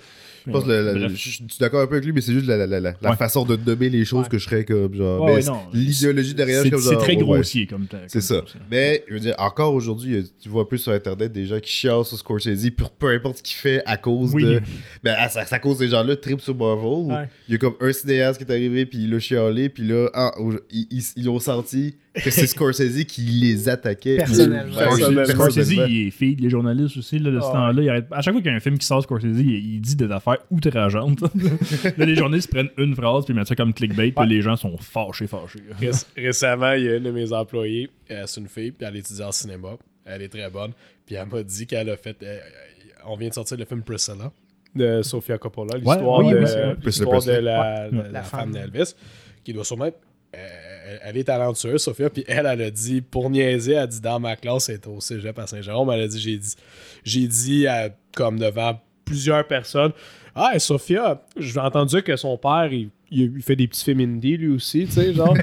Je 0.48 0.52
pense 0.52 0.64
que 0.64 1.08
je 1.10 1.16
suis 1.16 1.44
d'accord 1.60 1.82
un 1.82 1.88
peu 1.88 1.94
avec 1.96 2.06
lui, 2.06 2.14
mais 2.14 2.22
c'est 2.22 2.32
juste 2.34 2.46
la, 2.46 2.56
la, 2.56 2.68
la, 2.68 2.80
la- 2.80 2.94
Ouais. 3.10 3.16
façon 3.16 3.46
de 3.46 3.56
nommer 3.56 3.90
les 3.90 4.06
choses 4.06 4.26
Ouais. 4.26 4.30
que 4.30 4.38
je 4.38 4.44
serais 4.48 4.64
comme 4.64 4.94
genre. 4.94 5.28
L'idéologie 5.74 6.36
derrière, 6.36 6.62
C'est 6.62 6.78
c'est 6.78 6.98
très 6.98 7.16
grossier 7.16 7.66
comme 7.66 7.88
ta- 7.88 7.98
C'est 8.08 8.20
comme 8.20 8.22
ça. 8.22 8.44
Mais, 8.70 9.04
je 9.08 9.14
veux 9.16 9.20
dire, 9.20 9.34
encore 9.40 9.74
aujourd'hui, 9.74 10.18
euh, 10.18 10.24
tu 10.40 10.50
vois 10.50 10.62
un 10.62 10.66
peu 10.66 10.78
sur 10.78 10.92
Internet 10.92 11.32
des 11.32 11.48
gens 11.48 11.60
qui 11.60 11.72
chialent 11.72 12.06
sur 12.06 12.16
Scorsese 12.20 12.70
pour 12.78 12.92
peu 12.92 13.08
importe 13.10 13.38
ce 13.38 13.42
qu'il 13.44 13.56
fait 13.58 13.82
à 13.88 13.98
cause 13.98 14.36
Oui. 14.36 14.44
de. 14.44 14.62
Ben, 15.04 15.16
à, 15.18 15.30
à 15.52 15.60
cause 15.60 15.80
des 15.80 15.88
gens-là, 15.88 16.16
trip 16.16 16.40
sur 16.40 16.54
Marvel. 16.56 17.28
Il 17.48 17.54
y 17.54 17.56
a 17.56 17.58
comme 17.58 17.74
un 17.80 17.92
cinéaste 17.92 18.38
qui 18.38 18.44
est 18.48 18.54
arrivé, 18.54 18.86
puis 18.86 19.00
il 19.04 19.14
a 19.16 19.20
chialé, 19.20 19.70
puis 19.70 19.88
là, 19.88 20.10
ah, 20.14 20.32
ils, 20.72 20.86
ils- 20.92 21.04
ils 21.16 21.28
ont 21.28 21.40
senti 21.40 21.96
que 22.24 22.32
c'est 22.32 22.48
Scorsese 22.48 23.04
qui 23.06 23.22
les 23.22 23.68
attaquait. 23.70 24.18
Personnellement. 24.18 24.74
Scorsese, 25.26 25.72
il 25.72 26.08
est 26.08 26.12
fille 26.12 26.36
des 26.36 26.50
journalistes 26.50 26.98
aussi, 26.98 27.20
là, 27.20 27.32
de 27.32 27.40
ce 27.40 27.46
Ah 27.48 27.52
temps-là. 27.52 27.82
il 27.82 27.90
arrête- 27.90 28.08
À 28.12 28.22
chaque 28.22 28.34
fois 28.34 28.42
qu'il 28.42 28.52
y 28.52 28.54
a 28.54 28.58
un 28.58 28.60
film 28.62 28.78
qui 28.78 28.86
sort, 28.86 29.04
Scorsese, 29.04 29.26
il, 29.40 29.76
il 29.76 29.82
dit 29.82 29.96
des 29.96 30.12
affaires 30.12 30.38
outrageantes. 30.52 31.22
là, 31.98 32.06
les 32.06 32.16
journalistes 32.16 32.50
prennent 32.52 32.70
une 32.78 32.96
phrase, 32.96 33.26
puis 33.26 33.34
ils 33.34 33.38
mettent 33.38 33.48
ça 33.48 33.56
comme 33.56 33.74
clickbait, 33.74 34.12
puis 34.12 34.20
Ouais. 34.20 34.28
les 34.28 34.42
gens 34.42 34.56
sont 34.56 34.78
fâchés, 34.78 35.28
fâchés. 35.28 35.60
Ré- 35.80 35.92
Récemment, 36.16 36.74
il 36.74 36.84
y 36.84 36.90
a 36.90 36.96
une 36.98 37.04
de 37.04 37.12
mes 37.12 37.32
employées, 37.34 37.90
euh, 38.12 38.24
c'est 38.26 38.40
une 38.42 38.48
fille, 38.48 38.72
puis 38.72 38.88
elle 38.88 38.96
étudie 38.98 39.22
en 39.24 39.32
cinéma. 39.32 39.70
Elle 40.06 40.22
est 40.22 40.30
très 40.30 40.50
bonne. 40.50 40.72
Puis 41.06 41.16
elle 41.16 41.28
m'a 41.28 41.44
dit 41.44 41.66
qu'elle 41.68 41.90
a 41.90 41.98
fait. 41.98 42.16
euh, 42.24 42.38
on 43.08 43.16
vient 43.18 43.30
de 43.30 43.34
sortir 43.34 43.58
le 43.58 43.66
film 43.66 43.82
Priscilla 43.84 44.32
de 44.76 45.02
Sofia 45.04 45.38
Coppola, 45.38 45.78
l'histoire 45.78 46.20
oui, 46.20 46.32
de, 46.34 46.38
oui, 46.38 46.44
la, 46.44 46.68
Ouais. 46.70 47.90
de 47.92 47.98
La 47.98 48.10
la 48.10 48.24
femme. 48.24 48.40
femme 48.40 48.52
d'Elvis, 48.52 48.94
qui 49.44 49.54
doit 49.54 49.64
sûrement 49.64 49.86
être. 49.86 50.00
euh, 50.36 50.38
elle- 50.86 51.00
elle 51.04 51.18
est 51.18 51.24
talentueuse, 51.26 51.82
Sophia, 51.84 52.10
puis 52.10 52.24
elle, 52.28 52.46
elle 52.46 52.62
a 52.62 52.72
dit, 52.72 53.02
pour 53.02 53.30
niaiser, 53.30 53.74
elle 53.74 53.80
a 53.80 53.88
dit 53.88 54.02
dans 54.02 54.20
ma 54.20 54.36
classe, 54.36 54.70
elle 54.70 54.76
était 54.76 54.88
au 54.88 55.02
cégep 55.02 55.38
à 55.40 55.48
Saint-Jérôme, 55.48 55.90
elle 55.92 56.02
a 56.02 56.08
dit, 56.08 56.20
j'ai 56.20 56.38
dit, 56.38 56.56
j'ai 57.04 57.28
dit, 57.28 57.68
à- 57.68 57.90
comme 58.16 58.40
devant 58.40 58.80
plusieurs 59.04 59.46
personnes, 59.48 59.92
ah, 60.36 60.60
Sophia, 60.60 61.22
j'ai 61.38 61.60
entendu 61.60 62.04
que 62.04 62.16
son 62.18 62.38
père, 62.38 62.70
il, 62.72 62.90
fait 63.42 63.56
des 63.56 63.68
petits 63.68 63.86
films 63.86 64.02
indie, 64.02 64.36
lui 64.36 64.50
aussi, 64.50 64.86
tu 64.86 64.92
sais, 64.92 65.14
genre. 65.14 65.34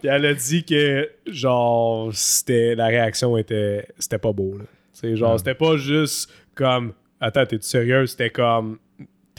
Puis 0.00 0.08
elle 0.08 0.26
a 0.26 0.34
dit 0.34 0.64
que, 0.64 1.08
genre, 1.28 2.10
c'était, 2.12 2.74
la 2.74 2.86
réaction 2.86 3.36
était, 3.36 3.86
c'était 3.98 4.18
pas 4.18 4.32
beau, 4.32 4.58
là. 4.58 4.64
C'est 4.92 5.14
genre, 5.16 5.38
c'était 5.38 5.54
pas 5.54 5.76
juste 5.76 6.30
comme, 6.54 6.92
attends, 7.20 7.46
t'es-tu 7.46 7.66
sérieux? 7.66 8.06
C'était 8.06 8.30
comme, 8.30 8.78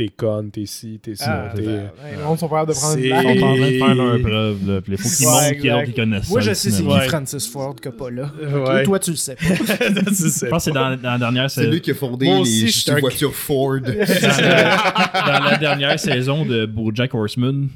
t'es 0.06 0.10
conne, 0.10 0.50
t'es 0.52 0.66
ci, 0.66 1.00
t'es 1.02 1.16
ça, 1.16 1.50
Ah, 1.52 1.56
t'es... 1.56 1.62
ben, 1.62 1.90
les 2.16 2.22
gens 2.22 2.36
sont 2.38 2.48
pas 2.48 2.66
capables 2.66 2.74
de 2.74 2.78
prendre 2.80 2.98
une 2.98 3.02
C'est- 3.04 3.08
Ils 3.08 3.12
blague. 3.12 3.40
sont 3.40 3.46
en 3.46 3.56
train 3.56 3.68
de 3.72 3.78
faire 3.78 3.96
leur 3.96 4.22
preuve, 4.22 4.68
là, 4.68 4.82
puis 4.82 4.94
il 4.94 4.98
faut 4.98 5.10
qu'ils 5.10 5.28
Ouais, 5.28 5.72
montrent 5.74 5.84
qu'ils 5.86 5.94
connaissent 5.94 6.30
Moi, 6.30 6.40
ça, 6.40 6.46
je 6.46 6.50
le 6.50 6.56
sais 6.56 6.72
c'est 6.72 6.84
qui 6.84 7.00
Francis 7.10 7.48
Ford 7.48 7.76
Coppola. 7.82 8.32
Ouais. 8.42 8.84
Toi, 8.84 9.00
tu 9.00 9.12
le 9.12 9.16
sais 9.18 9.36
pas. 9.36 9.44
Tu 9.46 10.16
sais 10.16 10.46
Je 10.46 10.50
pense 10.50 10.66
que 10.66 10.72
c'est 10.72 10.72
dans, 10.72 10.96
dans 10.98 11.12
la 11.12 11.18
dernière 11.18 11.50
C'est 11.52 11.62
saison. 11.62 11.72
lui 11.72 11.82
qui 11.82 11.92
a 11.92 11.96
fondé 11.96 12.26
les, 12.26 13.00
voitures 13.00 13.36
Ford. 13.36 13.80
dans, 13.82 13.92
la, 13.92 15.40
dans 15.40 15.46
la 15.46 15.58
dernière 15.58 16.00
saison 16.00 16.46
de 16.46 16.66
Bojack 16.66 17.14
Horseman, 17.14 17.70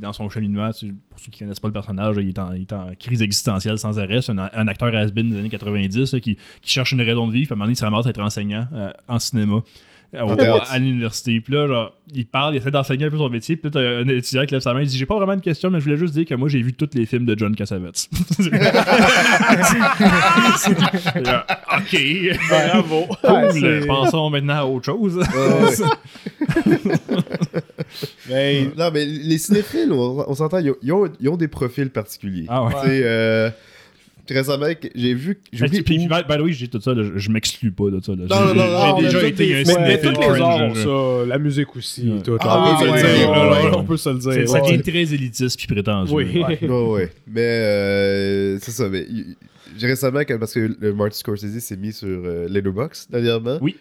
dans 0.00 0.12
son 0.12 0.28
cheminement, 0.30 0.70
pour 0.70 1.18
ceux 1.20 1.30
qui 1.30 1.38
connaissent 1.40 1.60
pas 1.60 1.68
le 1.68 1.74
personnage, 1.74 2.16
il 2.20 2.28
est 2.28 2.38
en, 2.38 2.52
il 2.52 2.62
est 2.62 2.72
en 2.72 2.90
crise 2.98 3.22
existentielle 3.22 3.78
sans 3.78 3.98
arrêt. 3.98 4.22
C'est 4.22 4.32
un, 4.32 4.50
un 4.52 4.68
acteur 4.68 4.94
has-been 4.94 5.30
des 5.30 5.38
années 5.38 5.48
90 5.48 6.12
là, 6.12 6.20
qui, 6.20 6.36
qui 6.62 6.70
cherche 6.70 6.92
une 6.92 7.02
raison 7.02 7.26
de 7.26 7.32
vivre. 7.32 7.46
Puis 7.48 7.52
à 7.52 7.54
un 7.54 7.56
moment 7.56 7.64
donné, 7.66 7.74
il 7.74 7.78
se 7.78 7.84
ramasse 7.84 8.06
à 8.06 8.10
être 8.10 8.20
enseignant 8.20 8.66
euh, 8.74 8.90
en 9.08 9.18
cinéma. 9.18 9.62
Théâtre. 10.36 10.66
à 10.70 10.78
l'université. 10.78 11.40
Puis 11.40 11.52
là, 11.54 11.66
genre, 11.66 11.92
il 12.14 12.26
parle, 12.26 12.54
il 12.54 12.58
essaie 12.58 12.70
d'enseigner 12.70 13.06
un 13.06 13.10
peu 13.10 13.18
son 13.18 13.28
métier. 13.28 13.56
Puis 13.56 13.70
là, 13.72 13.80
t'as 13.80 13.80
un 14.04 14.08
étudiant 14.08 14.44
qui 14.46 14.52
lève 14.52 14.60
sa 14.62 14.72
main, 14.74 14.80
il 14.82 14.86
dit 14.86 14.96
J'ai 14.98 15.06
pas 15.06 15.16
vraiment 15.16 15.36
de 15.36 15.40
question, 15.40 15.70
mais 15.70 15.78
je 15.80 15.84
voulais 15.84 15.96
juste 15.96 16.14
dire 16.14 16.24
que 16.24 16.34
moi, 16.34 16.48
j'ai 16.48 16.62
vu 16.62 16.72
tous 16.72 16.88
les 16.94 17.06
films 17.06 17.26
de 17.26 17.36
John 17.38 17.54
Cassavetes. 17.56 18.08
Là, 21.24 21.46
ok. 21.78 21.96
Bravo. 22.48 23.06
Ouais, 23.24 23.48
Cool. 23.60 23.86
Pensons 23.86 24.30
maintenant 24.30 24.54
à 24.56 24.64
autre 24.64 24.84
chose. 24.86 25.16
Ouais, 25.16 25.24
ouais. 25.64 26.74
Mais 28.28 28.70
Non, 28.76 28.90
mais 28.92 29.04
les 29.04 29.38
cinéphiles, 29.38 29.92
on, 29.92 30.24
on 30.28 30.34
s'entend, 30.34 30.58
ils 30.58 30.70
ont, 30.70 30.76
ils 30.82 30.92
ont- 30.92 31.12
ils 31.20 31.28
ont 31.28 31.36
des 31.36 31.48
profils 31.48 31.90
particuliers. 31.90 32.46
Ah 32.48 32.64
ouais. 32.64 33.52
Récemment, 34.28 34.66
j'ai 34.94 35.14
vu. 35.14 35.38
J'ai 35.52 35.66
Puis, 35.68 35.80
oublié 35.80 36.08
puis, 36.08 36.22
by 36.28 36.36
the 36.36 36.40
way, 36.40 36.52
j'ai 36.52 36.68
tout 36.68 36.80
ça, 36.80 36.94
là, 36.94 37.04
je, 37.14 37.30
m'exclus 37.30 37.70
pas 37.70 37.90
de 37.90 38.00
ça. 38.02 38.12
là. 38.12 38.24
Non, 38.28 38.28
J'ai- 38.28 38.34
non, 38.34 38.54
non, 38.54 38.54
j'ai- 38.54 38.92
non, 38.92 38.98
J'ai 38.98 39.04
déjà 39.04 39.26
été 39.26 39.54
un 39.56 39.62
des- 39.62 39.74
mais, 39.78 40.00
tous 40.00 40.20
les 40.20 40.40
arts 40.40 40.76
ça, 40.76 41.26
la 41.26 41.38
musique 41.38 41.76
aussi. 41.76 42.10
Ouais. 42.10 42.22
tout. 42.22 42.36
Ah, 42.40 42.58
on, 42.58 42.84
oui, 42.84 42.86
peut 42.86 42.92
oui, 42.92 42.98
se 42.98 43.04
le 43.06 43.10
oui, 43.12 43.18
dire, 43.18 43.28
oui, 43.30 43.36
là, 43.36 43.42
oui, 43.48 43.50
là, 43.54 43.70
oui. 43.70 43.76
on 43.76 43.84
peut 43.84 43.96
se 43.96 44.08
le 44.10 44.20
C'est- 44.20 44.36
dire. 44.38 44.48
Ça 44.48 44.60
devient 44.60 44.82
très 44.82 45.14
élitiste 45.14 45.56
puis 45.58 45.66
prétentieux. 45.66 46.14
Oui. 46.14 46.42
ouais. 46.62 47.10
Mais 47.26 47.40
euh, 47.42 48.58
c'est 48.60 48.70
ça. 48.72 48.88
Mais 48.88 49.06
j'ai 49.78 49.86
récemment, 49.86 50.24
que- 50.24 50.34
parce 50.34 50.54
que 50.54 50.74
le 50.80 50.94
Martin 50.94 51.16
Scorsese 51.16 51.58
s'est 51.60 51.76
mis 51.76 51.92
sur 51.92 52.08
euh, 52.08 52.48
Letterboxd 52.48 53.10
dernièrement. 53.10 53.58
Oui. 53.60 53.76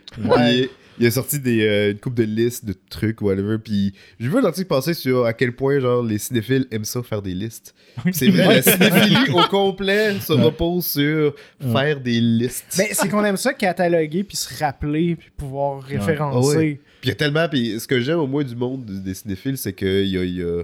Il 0.99 1.05
a 1.07 1.11
sorti 1.11 1.39
des, 1.39 1.61
euh, 1.65 1.91
une 1.91 1.97
coupe 1.99 2.15
de 2.15 2.23
listes 2.23 2.65
de 2.65 2.73
trucs, 2.89 3.21
whatever. 3.21 3.57
Puis 3.57 3.93
j'ai 4.19 4.27
vu 4.29 4.37
un 4.37 4.43
article 4.45 4.67
passer 4.67 4.93
sur 4.93 5.25
à 5.25 5.33
quel 5.33 5.53
point 5.55 5.79
genre 5.79 6.03
les 6.03 6.17
cinéphiles 6.17 6.67
aiment 6.71 6.85
ça 6.85 7.03
faire 7.03 7.21
des 7.21 7.33
listes. 7.33 7.75
C'est 8.13 8.29
vrai, 8.29 8.55
la 8.55 8.61
cinéphilie 8.61 9.31
au 9.33 9.41
complet 9.49 10.19
se 10.19 10.33
repose 10.33 10.85
sur 10.85 11.33
faire 11.59 11.99
des 11.99 12.19
listes. 12.21 12.75
Mais 12.77 12.89
c'est 12.93 13.09
qu'on 13.09 13.23
aime 13.25 13.37
ça 13.37 13.53
cataloguer 13.53 14.23
puis 14.23 14.37
se 14.37 14.57
rappeler 14.63 15.15
puis 15.15 15.29
pouvoir 15.35 15.81
référencer. 15.81 16.55
Ah 16.55 16.57
ouais. 16.59 16.79
Puis 17.01 17.03
il 17.03 17.09
y 17.09 17.11
a 17.11 17.15
tellement. 17.15 17.47
Puis 17.49 17.79
ce 17.79 17.87
que 17.87 17.99
j'aime 17.99 18.19
au 18.19 18.27
moins 18.27 18.43
du 18.43 18.55
monde 18.55 18.85
des 18.85 19.13
cinéphiles, 19.13 19.57
c'est 19.57 19.73
qu'il 19.73 20.07
y 20.07 20.17
a. 20.17 20.23
il 20.23 20.35
y 20.37 20.41
a- 20.43 20.63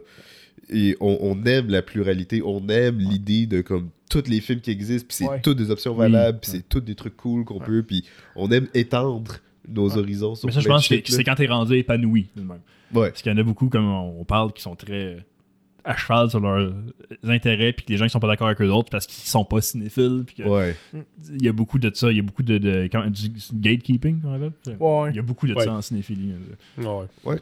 et 0.73 0.95
on, 1.01 1.17
on 1.21 1.43
aime 1.45 1.67
la 1.69 1.81
pluralité, 1.81 2.41
on 2.45 2.65
aime 2.69 2.97
l'idée 2.99 3.45
de 3.45 3.59
comme 3.59 3.89
tous 4.09 4.23
les 4.29 4.39
films 4.39 4.61
qui 4.61 4.71
existent, 4.71 5.05
puis 5.09 5.17
c'est 5.17 5.27
Ouais. 5.27 5.41
toutes 5.41 5.57
des 5.57 5.69
options 5.69 5.93
valables, 5.93 6.39
puis 6.39 6.51
c'est 6.51 6.69
tous 6.69 6.79
des 6.79 6.95
trucs 6.95 7.17
cool 7.17 7.43
qu'on 7.43 7.59
peut, 7.59 7.83
puis 7.83 8.05
on 8.37 8.49
aime 8.51 8.67
étendre 8.73 9.35
nos 9.73 9.97
horizons 9.97 10.35
sur 10.35 10.45
Mais 10.47 10.51
ça, 10.51 10.59
je 10.59 10.67
pense 10.67 10.87
que 10.87 10.95
c'est 11.05 11.23
quand 11.23 11.35
t'es 11.35 11.47
rendu 11.47 11.75
épanoui. 11.75 12.27
de 12.35 12.41
même. 12.41 12.59
Ouais. 12.93 13.09
Parce 13.09 13.21
qu'il 13.21 13.31
y 13.31 13.35
en 13.35 13.37
a 13.37 13.43
beaucoup, 13.43 13.69
comme 13.69 13.87
on 13.87 14.23
parle, 14.25 14.51
qui 14.53 14.61
sont 14.61 14.75
très 14.75 15.25
à 15.83 15.97
cheval 15.97 16.29
sur 16.29 16.39
leurs 16.39 16.73
intérêts, 17.23 17.73
puis 17.73 17.85
que 17.85 17.91
les 17.91 17.97
gens 17.97 18.05
qui 18.05 18.11
sont 18.11 18.19
pas 18.19 18.27
d'accord 18.27 18.47
avec 18.47 18.61
eux 18.61 18.69
autres 18.69 18.89
parce 18.91 19.07
qu'ils 19.07 19.27
sont 19.27 19.43
pas 19.45 19.61
cinéphiles. 19.61 20.23
Puis 20.27 20.35
que 20.35 20.43
Ouais. 20.43 20.75
il 21.33 21.43
y 21.43 21.47
a 21.49 21.53
beaucoup 21.53 21.79
de 21.79 21.89
ça. 21.93 22.11
Il 22.11 22.17
y 22.17 22.19
a 22.19 22.23
beaucoup 22.23 22.43
de. 22.43 22.57
de 22.57 22.87
comment- 22.91 23.09
du 23.09 23.29
gatekeeping, 23.53 24.19
appelle? 24.19 24.51
Ouais. 24.79 25.09
Il 25.11 25.15
y 25.15 25.19
a 25.19 25.23
beaucoup 25.23 25.47
de 25.47 25.53
Ouais. 25.55 25.63
ça 25.63 25.73
en 25.73 25.81
cinéphilie. 25.81 26.33
là. 26.77 27.05
Ouais. 27.23 27.37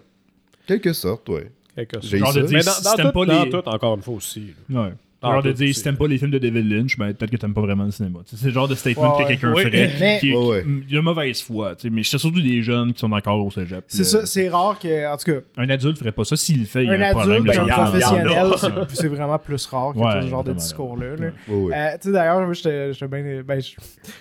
Quelque 0.68 0.94
sorte, 0.94 1.28
ouais. 1.30 1.52
Quelque. 1.76 2.00
Genre 2.02 2.34
de 2.34 2.42
dire, 2.44 2.58
Mais 2.60 2.64
dans, 2.64 2.72
si 2.72 2.84
dans 2.84 2.92
tout, 2.92 3.12
pas 3.12 3.26
dans 3.26 3.44
les- 3.44 3.50
tout, 3.50 3.68
encore 3.68 3.96
une 3.96 4.02
fois 4.04 4.14
aussi. 4.14 4.54
là. 4.70 4.84
Ouais. 4.84 4.94
Ah, 5.22 5.34
genre 5.34 5.44
de 5.44 5.52
dire, 5.52 5.68
c'est- 5.68 5.74
si 5.74 5.84
t'aimes 5.84 5.98
pas 5.98 6.08
les 6.08 6.18
films 6.18 6.32
de 6.32 6.38
David 6.38 6.72
Lynch, 6.72 6.98
ben 6.98 7.14
peut-être 7.14 7.32
que 7.32 7.36
t'aimes 7.38 7.54
pas 7.54 7.60
vraiment 7.62 7.84
le 7.84 7.92
cinéma. 7.92 8.20
C'est 8.26 8.46
le 8.46 8.52
genre 8.54 8.68
de 8.70 8.76
statement 8.76 9.18
Ouais, 9.18 9.24
que 9.24 9.28
quelqu'un 9.30 9.52
ouais. 9.54 9.64
ferait. 9.66 9.92
Mais- 10.00 10.18
qui, 10.20 10.34
Ouais, 10.34 10.46
ouais. 10.48 10.64
qui- 10.88 10.94
de 10.96 11.00
mauvaise 11.02 11.42
foi. 11.42 11.76
Mais 11.92 12.04
c'est 12.04 12.18
surtout 12.18 12.42
des 12.42 12.62
jeunes 12.62 12.94
qui 12.94 13.00
sont 13.00 13.12
encore 13.12 13.46
au 13.46 13.52
cégep. 13.52 13.84
C'est 13.88 14.00
là. 14.00 14.04
ça, 14.06 14.26
c'est 14.26 14.48
rare 14.48 14.80
que, 14.80 15.12
en 15.14 15.18
tout 15.18 15.32
cas, 15.32 15.40
Un 15.58 15.70
adulte 15.70 15.98
ferait 15.98 16.12
pas 16.14 16.24
ça. 16.24 16.38
S'il 16.38 16.60
le 16.62 16.66
fait, 16.66 16.84
il 16.84 16.88
y 16.88 16.90
a 16.90 17.10
un 17.10 17.12
problème. 17.12 17.42
adulte, 17.42 17.54
de 17.56 17.60
un 17.60 17.68
a, 17.68 17.74
a. 17.74 17.84
professionnel, 17.90 18.48
c'est- 18.90 18.96
c'est 19.02 19.08
vraiment 19.10 19.40
plus 19.40 19.66
rare 19.66 19.94
que 19.94 20.22
ce 20.24 20.28
genre 20.30 20.44
de 20.44 20.54
discours-là. 20.54 21.16
là. 21.16 21.16
Ouais. 21.18 21.32
Ouais, 21.50 21.56
ouais. 21.64 21.74
Euh, 21.76 21.92
tu 22.02 22.08
sais, 22.08 22.12
d'ailleurs, 22.14 22.40
moi, 22.42 22.54
j'étais 22.54 22.94
j'étais 22.94 23.08
bien. 23.08 23.44
Ben, 23.46 23.62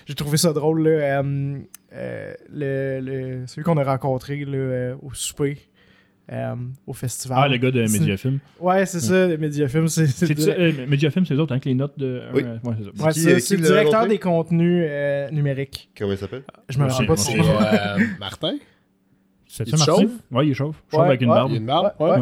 j'ai 0.06 0.14
trouvé 0.14 0.36
ça 0.36 0.52
drôle, 0.52 0.82
là. 0.82 0.90
euh, 1.22 1.58
euh, 1.94 2.34
le, 2.52 3.00
le- 3.00 3.46
celui 3.46 3.62
qu'on 3.62 3.76
a 3.76 3.84
rencontré 3.84 4.44
là, 4.44 4.56
euh, 4.58 4.94
au 5.02 5.14
souper, 5.14 5.58
euh, 6.32 6.54
au 6.86 6.92
festival. 6.92 7.38
Ah, 7.40 7.48
le 7.48 7.56
gars 7.56 7.70
de 7.70 7.82
Mediafilm. 7.82 8.38
Ouais, 8.60 8.84
c'est 8.86 9.00
ça, 9.00 9.28
Mediafilm. 9.36 9.88
C'est 9.88 10.48
euh, 10.48 10.86
Mediafilm, 10.86 11.24
c'est 11.26 11.34
eux 11.34 11.40
autres, 11.40 11.54
hein, 11.54 11.58
que 11.58 11.68
les 11.68 11.74
notes 11.74 11.98
de. 11.98 12.22
Oui. 12.34 12.42
euh, 12.44 12.58
ouais, 12.64 12.74
c'est 12.78 12.84
ça. 12.84 13.04
ouais, 13.06 13.12
Qui- 13.12 13.20
c'est 13.20 13.30
ça, 13.30 13.36
qui 13.36 13.40
c'est 13.42 13.56
le 13.56 13.62
directeur 13.62 14.06
des 14.06 14.18
contenus 14.18 14.84
euh, 14.88 15.30
numériques. 15.30 15.90
Comment 15.96 16.12
il 16.12 16.18
s'appelle? 16.18 16.42
Je 16.68 16.78
me 16.78 16.84
rappelle 16.86 17.06
pas 17.06 17.14
de 17.14 17.18
c'est- 17.18 17.32
son 17.32 17.38
nom. 17.38 17.60
euh, 17.60 17.98
Martin? 18.20 18.56
C'est 19.46 19.66
Il 19.66 19.78
ça, 19.78 19.86
Martin? 19.86 20.02
chauffe? 20.02 20.10
Ouais, 20.30 20.46
il 20.46 20.50
est 20.50 20.54
chauve. 20.54 20.76
Chauve 20.90 21.00
Ouais, 21.00 21.06
avec 21.06 21.20
une 21.22 21.30
ouais, 21.30 21.34
barbe. 21.34 21.50
Il 21.50 21.54
a 21.54 21.58
une 21.58 21.66
barbe? 21.66 21.92
Ouais, 21.98 22.16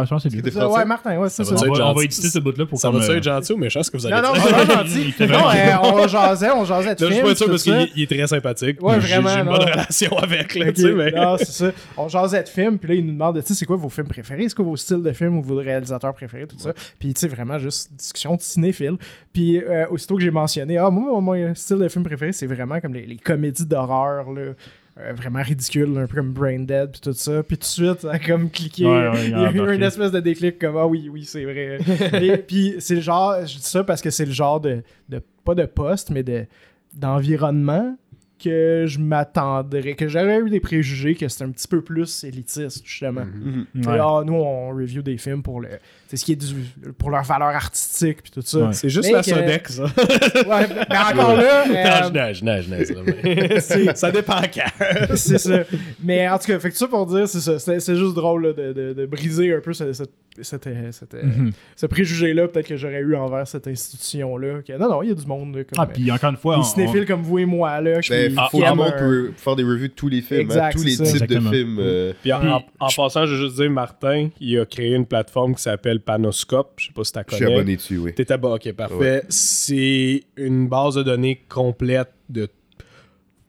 Ouais. 0.00 0.04
je 0.04 0.10
pense 0.10 0.22
que 0.22 0.28
c'est 0.28 0.34
lui. 0.34 0.42
C'était 0.44 0.50
Ça, 0.50 0.60
français? 0.60 0.78
ouais, 0.78 0.84
Martin, 0.84 1.18
ouais, 1.18 1.28
c'est 1.28 1.44
Ça 1.44 1.56
ça. 1.56 1.66
va 1.66 1.70
On 1.70 1.74
va, 1.74 1.84
on 1.84 1.86
va 1.88 1.92
gentil? 1.94 2.04
éditer 2.04 2.28
ce 2.28 2.38
bout-là 2.38 2.66
pour 2.66 2.78
Ça 2.78 2.88
comme, 2.88 2.98
va-tu 3.00 3.10
euh, 3.12 3.16
être 3.16 3.22
gentil 3.24 3.52
ou 3.52 3.56
méchant? 3.56 3.82
Ce 3.82 3.90
que 3.90 3.96
vous 3.96 4.06
allez 4.06 4.16
Non, 4.16 4.22
non, 4.28 4.32
dire? 4.34 4.42
vraiment 4.42 4.72
gentil. 4.82 5.00
Il 5.02 5.08
était 5.10 5.26
non, 5.26 5.48
euh, 5.48 5.76
on 5.82 6.08
jasait, 6.08 6.50
on 6.50 6.64
jasait 6.64 6.94
de 6.94 7.04
Là, 7.04 7.10
je 7.10 7.14
suis 7.14 7.22
pas 7.24 7.34
sûr 7.34 7.46
tout 7.46 7.50
parce 7.52 7.62
qu'il 7.62 7.88
il 7.96 8.02
est 8.02 8.06
très 8.06 8.26
sympathique. 8.26 8.82
Ouais, 8.82 9.00
J'ai- 9.00 9.08
vraiment, 9.14 9.28
J'ai 9.30 9.38
une 9.40 9.44
non. 9.46 9.52
bonne 9.56 9.70
relation 9.70 10.18
avec, 10.22 10.54
là, 10.54 10.66
Ok, 10.68 10.74
tu 10.74 10.82
sais, 10.82 10.92
mais... 10.92 11.10
Non, 11.12 11.36
c'est 11.38 11.46
ça. 11.46 11.70
On 11.96 12.08
jasait 12.08 12.42
de 12.42 12.48
films, 12.48 12.78
puis 12.78 12.88
là, 12.88 12.94
il 12.94 13.06
nous 13.06 13.12
demande, 13.12 13.40
tu 13.40 13.46
sais, 13.46 13.54
c'est 13.54 13.66
quoi 13.66 13.76
vos 13.76 13.88
films 13.88 14.08
préférés? 14.08 14.48
C'est 14.48 14.54
quoi 14.54 14.64
vos 14.64 14.76
styles 14.76 15.02
de 15.02 15.12
films 15.12 15.38
ou 15.38 15.42
vos 15.42 15.56
réalisateurs 15.56 16.14
préférés, 16.14 16.46
tout 16.46 16.58
ça? 16.58 16.72
Puis, 16.98 17.14
tu 17.14 17.20
sais, 17.20 17.28
vraiment, 17.28 17.58
juste 17.58 17.92
discussion 17.94 18.34
de 18.36 18.40
cinéphile. 18.40 18.96
Puis, 19.32 19.58
euh, 19.62 19.86
aussitôt 19.90 20.16
que 20.16 20.22
j'ai 20.22 20.30
mentionné, 20.30 20.78
ah, 20.78 20.90
moi, 20.90 21.20
mon, 21.20 21.20
mon 21.20 21.54
style 21.54 21.78
de 21.78 21.88
film 21.88 22.04
préféré, 22.04 22.32
c'est 22.32 22.46
vraiment 22.46 22.80
comme 22.80 22.94
les, 22.94 23.06
les 23.06 23.16
comédies 23.16 23.66
d'horreur, 23.66 24.30
là. 24.32 24.52
Euh, 24.98 25.12
vraiment 25.12 25.42
ridicules, 25.42 25.96
un 25.98 26.06
peu 26.06 26.16
comme 26.16 26.32
Brain 26.32 26.60
Dead, 26.60 26.90
puis 26.92 27.00
tout 27.00 27.12
ça. 27.12 27.42
Puis 27.42 27.56
tout 27.58 27.62
de 27.62 27.66
suite, 27.66 28.00
ça 28.00 28.12
a 28.12 28.18
comme 28.18 28.50
cliqué. 28.50 28.86
Ouais, 28.86 29.08
ouais, 29.08 29.24
il 29.26 29.30
y 29.30 29.34
a 29.34 29.50
eu 29.52 29.74
une 29.74 29.82
espèce 29.82 30.10
de 30.10 30.20
déclic 30.20 30.58
comme, 30.58 30.76
ah 30.76 30.86
oui, 30.86 31.08
oui, 31.12 31.24
c'est 31.24 31.44
vrai. 31.44 31.78
Et 32.22 32.38
puis, 32.38 32.76
c'est 32.78 32.94
le 32.94 33.00
genre, 33.02 33.36
je 33.46 33.56
dis 33.56 33.62
ça 33.62 33.84
parce 33.84 34.00
que 34.00 34.10
c'est 34.10 34.24
le 34.24 34.32
genre 34.32 34.60
de, 34.60 34.82
de 35.08 35.20
pas 35.44 35.54
de 35.54 35.64
poste, 35.66 36.10
mais 36.10 36.22
de 36.22 36.46
d'environnement 36.94 37.96
que 38.42 38.84
je 38.86 38.98
m'attendrais, 38.98 39.94
que 39.94 40.08
j'aurais 40.08 40.40
eu 40.40 40.50
des 40.50 40.60
préjugés 40.60 41.14
que 41.14 41.26
c'était 41.28 41.44
un 41.44 41.50
petit 41.50 41.68
peu 41.68 41.80
plus 41.82 42.22
élitiste, 42.24 42.84
justement. 42.86 43.24
Mhm. 43.24 43.66
Et, 43.76 43.86
Ouais. 43.86 43.98
ah, 44.00 44.22
nous, 44.26 44.34
on 44.34 44.68
review 44.70 45.02
des 45.02 45.16
films 45.16 45.42
pour 45.42 45.60
le 45.60 45.68
ce 46.14 46.24
qui 46.24 46.32
est 46.32 46.36
du, 46.36 46.54
pour 46.98 47.10
leur 47.10 47.22
valeur 47.24 47.48
artistique 47.48 48.22
puis 48.22 48.30
tout 48.30 48.42
ça. 48.44 48.58
Ouais. 48.58 48.72
C'est 48.72 48.88
juste 48.88 49.06
Mais 49.08 49.12
la 49.14 49.22
que- 49.22 49.30
Sodex, 49.30 49.72
ça. 49.76 49.82
Ouais, 50.46 50.66
mais 50.88 50.96
encore 50.96 51.36
là, 51.36 51.66
Non, 51.68 51.74
euh, 51.74 52.02
je 52.04 52.12
nage, 52.12 52.36
je 52.38 52.44
nage, 52.44 52.86
je 52.88 53.60
C'est- 53.60 53.96
Ça 53.96 54.10
dépend 54.12 54.40
quand. 54.42 55.16
c'est 55.16 55.38
ça. 55.38 55.60
Mais 56.02 56.28
en 56.28 56.38
tout 56.38 56.46
cas, 56.46 56.58
fait 56.60 56.70
que 56.70 56.76
ça 56.76 56.86
pour 56.86 57.06
dire, 57.06 57.26
c'est 57.28 57.40
ça. 57.40 57.58
C'est 57.58 57.80
c'est 57.80 57.96
juste 57.96 58.14
drôle 58.14 58.46
là, 58.46 58.52
de, 58.52 58.72
de- 58.72 58.92
de 58.92 59.06
briser 59.06 59.52
un 59.54 59.60
peu 59.60 59.72
ce, 59.72 59.92
ce- 59.92 60.04
cette, 60.42 60.66
euh, 60.66 60.92
cette, 60.92 61.14
euh, 61.14 61.22
Mhm. 61.24 61.52
ce 61.76 61.86
préjugé-là, 61.86 62.46
peut-être 62.48 62.68
que 62.68 62.76
j'aurais 62.76 63.00
eu 63.00 63.16
envers 63.16 63.48
cette 63.48 63.66
institution-là. 63.66 64.60
que- 64.66 64.76
non, 64.78 64.88
non, 64.90 65.02
il 65.02 65.08
y 65.08 65.12
a 65.12 65.14
du 65.14 65.26
monde 65.26 65.56
là, 65.56 65.64
comme 65.64 65.78
Ah, 65.78 65.86
puis 65.86 66.10
encore 66.12 66.30
une 66.30 66.36
fois, 66.36 66.56
des 66.56 66.60
on- 66.60 66.64
cinéphiles 66.64 67.06
comme 67.06 67.22
vous 67.22 67.38
et 67.38 67.46
moi 67.46 67.80
là, 67.80 68.00
qui, 68.00 68.10
Ben, 68.10 68.34
faut 68.50 68.58
que 68.58 68.62
le 68.62 68.68
aiment 68.68 68.76
monde 68.76 68.92
un- 68.98 69.28
faire 69.34 69.56
des 69.56 69.62
reviews 69.64 69.88
de 69.88 69.92
tous 69.94 70.08
les 70.08 70.20
films, 70.20 70.40
hein, 70.40 70.44
Exact, 70.44 70.72
tous 70.76 70.84
les 70.84 70.90
c'est 70.90 71.04
ça. 71.06 71.12
types 71.12 71.22
Exactement. 71.22 71.50
de 71.50 71.56
films. 71.56 71.76
euh, 71.80 72.12
Puis 72.20 72.32
en, 72.32 72.40
Puis, 72.40 72.48
en- 72.50 72.62
en 72.80 72.88
passant, 72.94 73.24
je 73.26 73.34
veux 73.34 73.44
juste 73.46 73.56
dire, 73.56 73.70
Martin, 73.70 74.28
il 74.40 74.58
a 74.58 74.66
créé 74.66 74.94
une 74.94 75.06
plateforme 75.06 75.54
qui 75.54 75.62
s'appelle 75.62 75.95
Panoscope. 75.98 76.74
Je 76.78 76.86
sais 76.86 76.92
pas 76.92 77.04
si 77.04 77.12
tu 77.12 77.18
Je 77.28 77.34
suis 77.36 77.44
connais. 77.44 77.56
abonné 77.56 77.76
dessus, 77.76 77.98
oui. 77.98 78.14
T'es 78.14 78.30
abonné, 78.32 78.54
ok, 78.54 78.72
parfait. 78.74 79.22
C'est 79.28 80.22
une 80.36 80.68
base 80.68 80.94
de 80.96 81.02
données 81.02 81.42
complète 81.48 82.12
de 82.28 82.48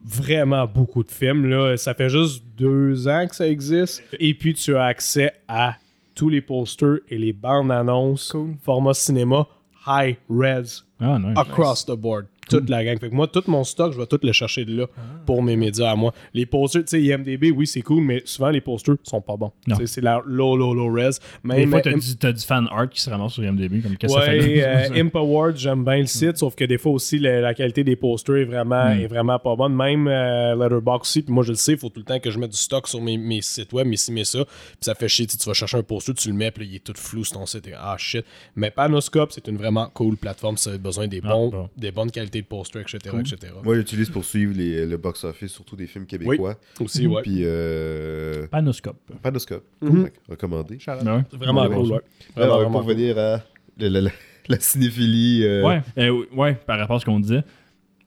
vraiment 0.03 0.65
beaucoup 0.65 1.03
de 1.03 1.11
films. 1.11 1.45
Là. 1.49 1.75
Ça 1.77 1.93
fait 1.93 2.09
juste 2.09 2.43
deux 2.57 3.07
ans 3.07 3.27
que 3.27 3.35
ça 3.35 3.47
existe. 3.47 4.03
Et 4.19 4.33
puis, 4.33 4.53
tu 4.53 4.75
as 4.75 4.85
accès 4.85 5.33
à 5.47 5.75
tous 6.15 6.29
les 6.29 6.41
posters 6.41 6.99
et 7.09 7.17
les 7.17 7.33
bandes 7.33 7.71
annonces, 7.71 8.29
Cool. 8.31 8.55
format 8.63 8.93
cinéma, 8.93 9.47
high 9.85 10.17
res, 10.29 10.83
Ah, 10.99 11.19
across 11.35 11.85
the 11.85 11.91
board. 11.95 12.25
Toute 12.49 12.69
la 12.69 12.83
gang. 12.83 12.99
Fait 12.99 13.09
que 13.09 13.15
moi, 13.15 13.27
tout 13.27 13.43
mon 13.47 13.63
stock, 13.63 13.93
je 13.93 13.97
vais 13.97 14.05
tout 14.05 14.19
le 14.23 14.31
chercher 14.31 14.65
de 14.65 14.75
là 14.75 14.85
pour 15.25 15.41
mes 15.43 15.55
médias 15.55 15.91
à 15.91 15.95
moi. 15.95 16.13
Les 16.33 16.45
posters, 16.45 16.83
tu 16.85 16.89
sais, 16.89 17.01
IMDB, 17.01 17.51
oui, 17.55 17.67
c'est 17.67 17.81
cool, 17.81 18.03
mais 18.03 18.21
souvent, 18.25 18.49
les 18.49 18.61
posters 18.61 18.95
sont 19.03 19.21
pas 19.21 19.35
bons. 19.37 19.51
C'est 19.85 20.01
la 20.01 20.21
low, 20.25 20.55
low, 20.55 20.73
low 20.73 20.91
res. 20.93 21.09
Des 21.43 21.47
Même, 21.49 21.69
fois, 21.69 21.81
t'as 21.81 22.31
du, 22.31 22.41
fan 22.41 22.67
art 22.71 22.89
qui 22.89 23.01
se 23.01 23.09
ramasse 23.09 23.33
sur 23.33 23.43
IMDb. 23.43 23.81
Comme 23.81 23.97
qu'est-ce 23.97 24.13
que 24.15 24.19
ça 24.21 24.25
fait? 24.31 24.39
Ouais, 24.39 24.63
euh, 24.63 24.89
Imp 25.01 25.15
Award, 25.15 25.57
j'aime 25.57 25.83
bien 25.83 25.97
le 25.99 26.05
site, 26.05 26.37
sauf 26.37 26.55
que 26.55 26.63
des 26.65 26.77
fois 26.77 26.91
aussi, 26.93 27.19
la, 27.19 27.41
la 27.41 27.53
qualité 27.53 27.83
des 27.83 27.95
posters 27.95 28.37
est 28.37 28.45
vraiment, 28.45 28.85
Mm. 28.95 28.99
est 29.01 29.07
vraiment 29.07 29.39
pas 29.39 29.55
bonne. 29.55 29.75
Même 29.75 30.07
euh, 30.07 30.55
Letterboxd 30.55 31.01
aussi, 31.01 31.21
puis 31.21 31.33
moi 31.33 31.43
je 31.43 31.51
le 31.51 31.55
sais, 31.57 31.73
il 31.73 31.77
faut 31.77 31.89
tout 31.89 31.99
le 31.99 32.05
temps 32.05 32.19
que 32.19 32.29
je 32.31 32.39
mette 32.39 32.51
du 32.51 32.57
stock 32.57 32.87
sur 32.87 33.01
mes, 33.01 33.17
mes 33.17 33.41
sites 33.41 33.71
web, 33.73 33.87
mais 33.87 33.97
si, 33.97 34.11
mais 34.11 34.23
ça, 34.23 34.43
puis 34.45 34.53
ça 34.81 34.95
fait 34.95 35.07
chier, 35.07 35.25
tu 35.27 35.37
vas 35.45 35.53
chercher 35.53 35.77
un 35.77 35.83
poster, 35.83 36.13
tu 36.13 36.29
le 36.29 36.35
mets, 36.35 36.51
puis 36.51 36.67
il 36.67 36.75
est 36.75 36.83
tout 36.83 36.93
flou 36.95 37.23
sur 37.23 37.37
ton 37.37 37.45
site, 37.45 37.67
et 37.67 37.73
ah 37.77 37.95
shit. 37.97 38.25
Mais 38.55 38.71
Panoscope, 38.71 39.31
c'est 39.31 39.47
une 39.47 39.57
vraiment 39.57 39.89
cool 39.93 40.17
plateforme 40.17 40.55
vous 40.55 40.67
avez 40.69 40.77
besoin 40.77 41.07
des, 41.07 41.21
Ah, 41.23 41.29
bons, 41.29 41.49
bon. 41.49 41.69
des 41.77 41.91
bonnes 41.91 42.11
qualités 42.11 42.36
de 42.41 42.47
posters, 42.47 42.81
etc. 42.81 43.15
etc. 43.19 43.53
Moi, 43.63 43.75
j'utilise 43.75 44.09
pour 44.09 44.23
suivre 44.25 44.53
les- 44.55 44.85
le 44.85 44.97
box-office, 44.97 45.51
surtout 45.51 45.75
des 45.75 45.87
films 45.87 46.05
québécois. 46.05 46.55
Aussi, 46.79 47.07
ouais. 47.07 47.21
Puis, 47.21 47.41
euh, 47.43 48.47
Panoscope. 48.47 48.97
Panoscope. 49.21 49.63
Mhm. 49.81 50.09
Recommandé. 50.29 50.75
Ouais. 50.75 50.79
C'est 50.85 51.37
vraiment 51.37 51.63
Ouais, 51.67 51.75
cool, 51.75 51.85
ouais. 51.85 51.91
ouais. 51.93 52.01
Alors, 52.43 52.57
Vraiment, 52.57 52.71
pour 52.71 52.81
cool. 52.85 52.93
venir 52.95 53.17
à 53.17 53.41
la, 53.77 53.89
la- 53.89 54.01
la- 54.01 54.11
la 54.49 54.59
cinéphilie. 54.59 55.43
euh, 55.45 55.63
Ouais, 55.65 55.81
euh, 55.97 56.25
ouais, 56.33 56.55
par 56.55 56.79
rapport 56.79 56.95
à 56.97 56.99
ce 56.99 57.05
qu'on 57.05 57.19
disait, 57.19 57.43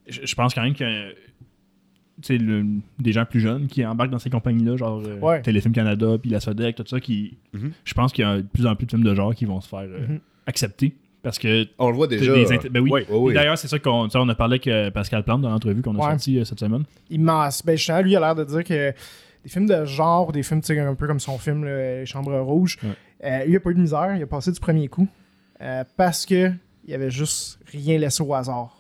je, 0.09 0.21
je 0.25 0.35
pense 0.35 0.55
quand 0.55 0.63
même 0.63 0.75
que 0.75 1.13
tu 2.23 2.27
sais, 2.27 2.37
le- 2.39 2.67
des 2.99 3.13
gens 3.13 3.25
plus 3.25 3.41
jeunes 3.41 3.67
qui 3.67 3.85
embarquent 3.87 4.11
dans 4.11 4.19
ces 4.19 4.29
compagnies-là, 4.29 4.77
genre 4.77 5.03
euh, 5.07 5.19
Ouais. 5.21 5.41
Téléfilm 5.41 5.73
Canada, 5.73 6.19
puis 6.21 6.31
la 6.31 6.41
Sodec, 6.41 6.77
tout 6.77 6.85
ça, 6.87 7.01
qui, 7.01 7.39
Mhm. 7.55 7.73
je 7.85 7.95
pense 7.95 8.13
qu'il 8.13 8.25
y 8.25 8.29
a 8.29 8.37
de 8.39 8.47
plus 8.47 8.67
en 8.67 8.77
plus 8.77 8.85
de 8.87 8.91
films 8.91 9.05
de 9.05 9.15
genre 9.15 9.35
qui 9.35 9.47
vont 9.47 9.61
se 9.63 9.69
faire 9.69 9.81
euh, 9.81 10.07
Mhm. 10.07 10.21
accepter. 10.47 10.93
Parce 11.23 11.39
que 11.39 11.67
On 11.79 11.91
le 11.91 11.97
voit 11.97 12.07
déjà. 12.07 12.33
des 12.35 12.69
ben 12.71 12.81
oui. 12.81 12.91
Ouais. 12.91 13.31
Et 13.31 13.35
D'ailleurs, 13.35 13.59
c'est 13.59 13.69
ça 13.69 13.79
qu'on 13.79 14.09
on 14.15 14.29
a 14.29 14.35
parlé 14.35 14.61
avec 14.65 14.93
Pascal 14.95 15.23
Plante 15.23 15.43
dans 15.43 15.51
l'entrevue 15.51 15.83
qu'on 15.83 15.95
a 15.97 15.99
Ouais. 15.99 16.11
sorti 16.13 16.39
euh, 16.39 16.45
cette 16.45 16.61
semaine. 16.61 16.85
immense. 17.11 17.63
Ben, 17.65 17.77
justement, 17.77 18.01
lui, 18.01 18.13
il 18.13 18.17
a 18.17 18.21
l'air 18.21 18.35
de 18.35 18.45
dire 18.45 18.65
que 18.65 18.93
des 19.43 19.49
films 19.51 19.67
de 19.67 19.85
genre, 19.85 20.33
des 20.33 20.43
films 20.43 20.61
tu 20.63 20.75
sais, 20.75 20.81
un 20.81 20.95
peu 20.95 21.07
comme 21.07 21.21
son 21.21 21.37
film 21.39 21.65
là, 21.65 22.01
Les 22.01 22.07
Chambres 22.07 22.39
Rouges, 22.41 22.79
Ouais. 22.83 22.91
euh, 23.25 23.45
il 23.49 23.57
a 23.57 23.61
pas 23.61 23.71
eu 23.71 23.75
de 23.75 23.81
misère, 23.81 24.15
il 24.17 24.23
a 24.23 24.27
passé 24.27 24.51
du 24.53 24.61
premier 24.61 24.89
coup 24.89 25.07
euh, 25.61 25.85
parce 25.97 26.25
que 26.27 26.53
il 26.87 26.95
avait 26.95 27.11
juste 27.11 27.59
rien 27.71 27.99
laissé 27.99 28.23
au 28.23 28.33
hasard 28.35 28.75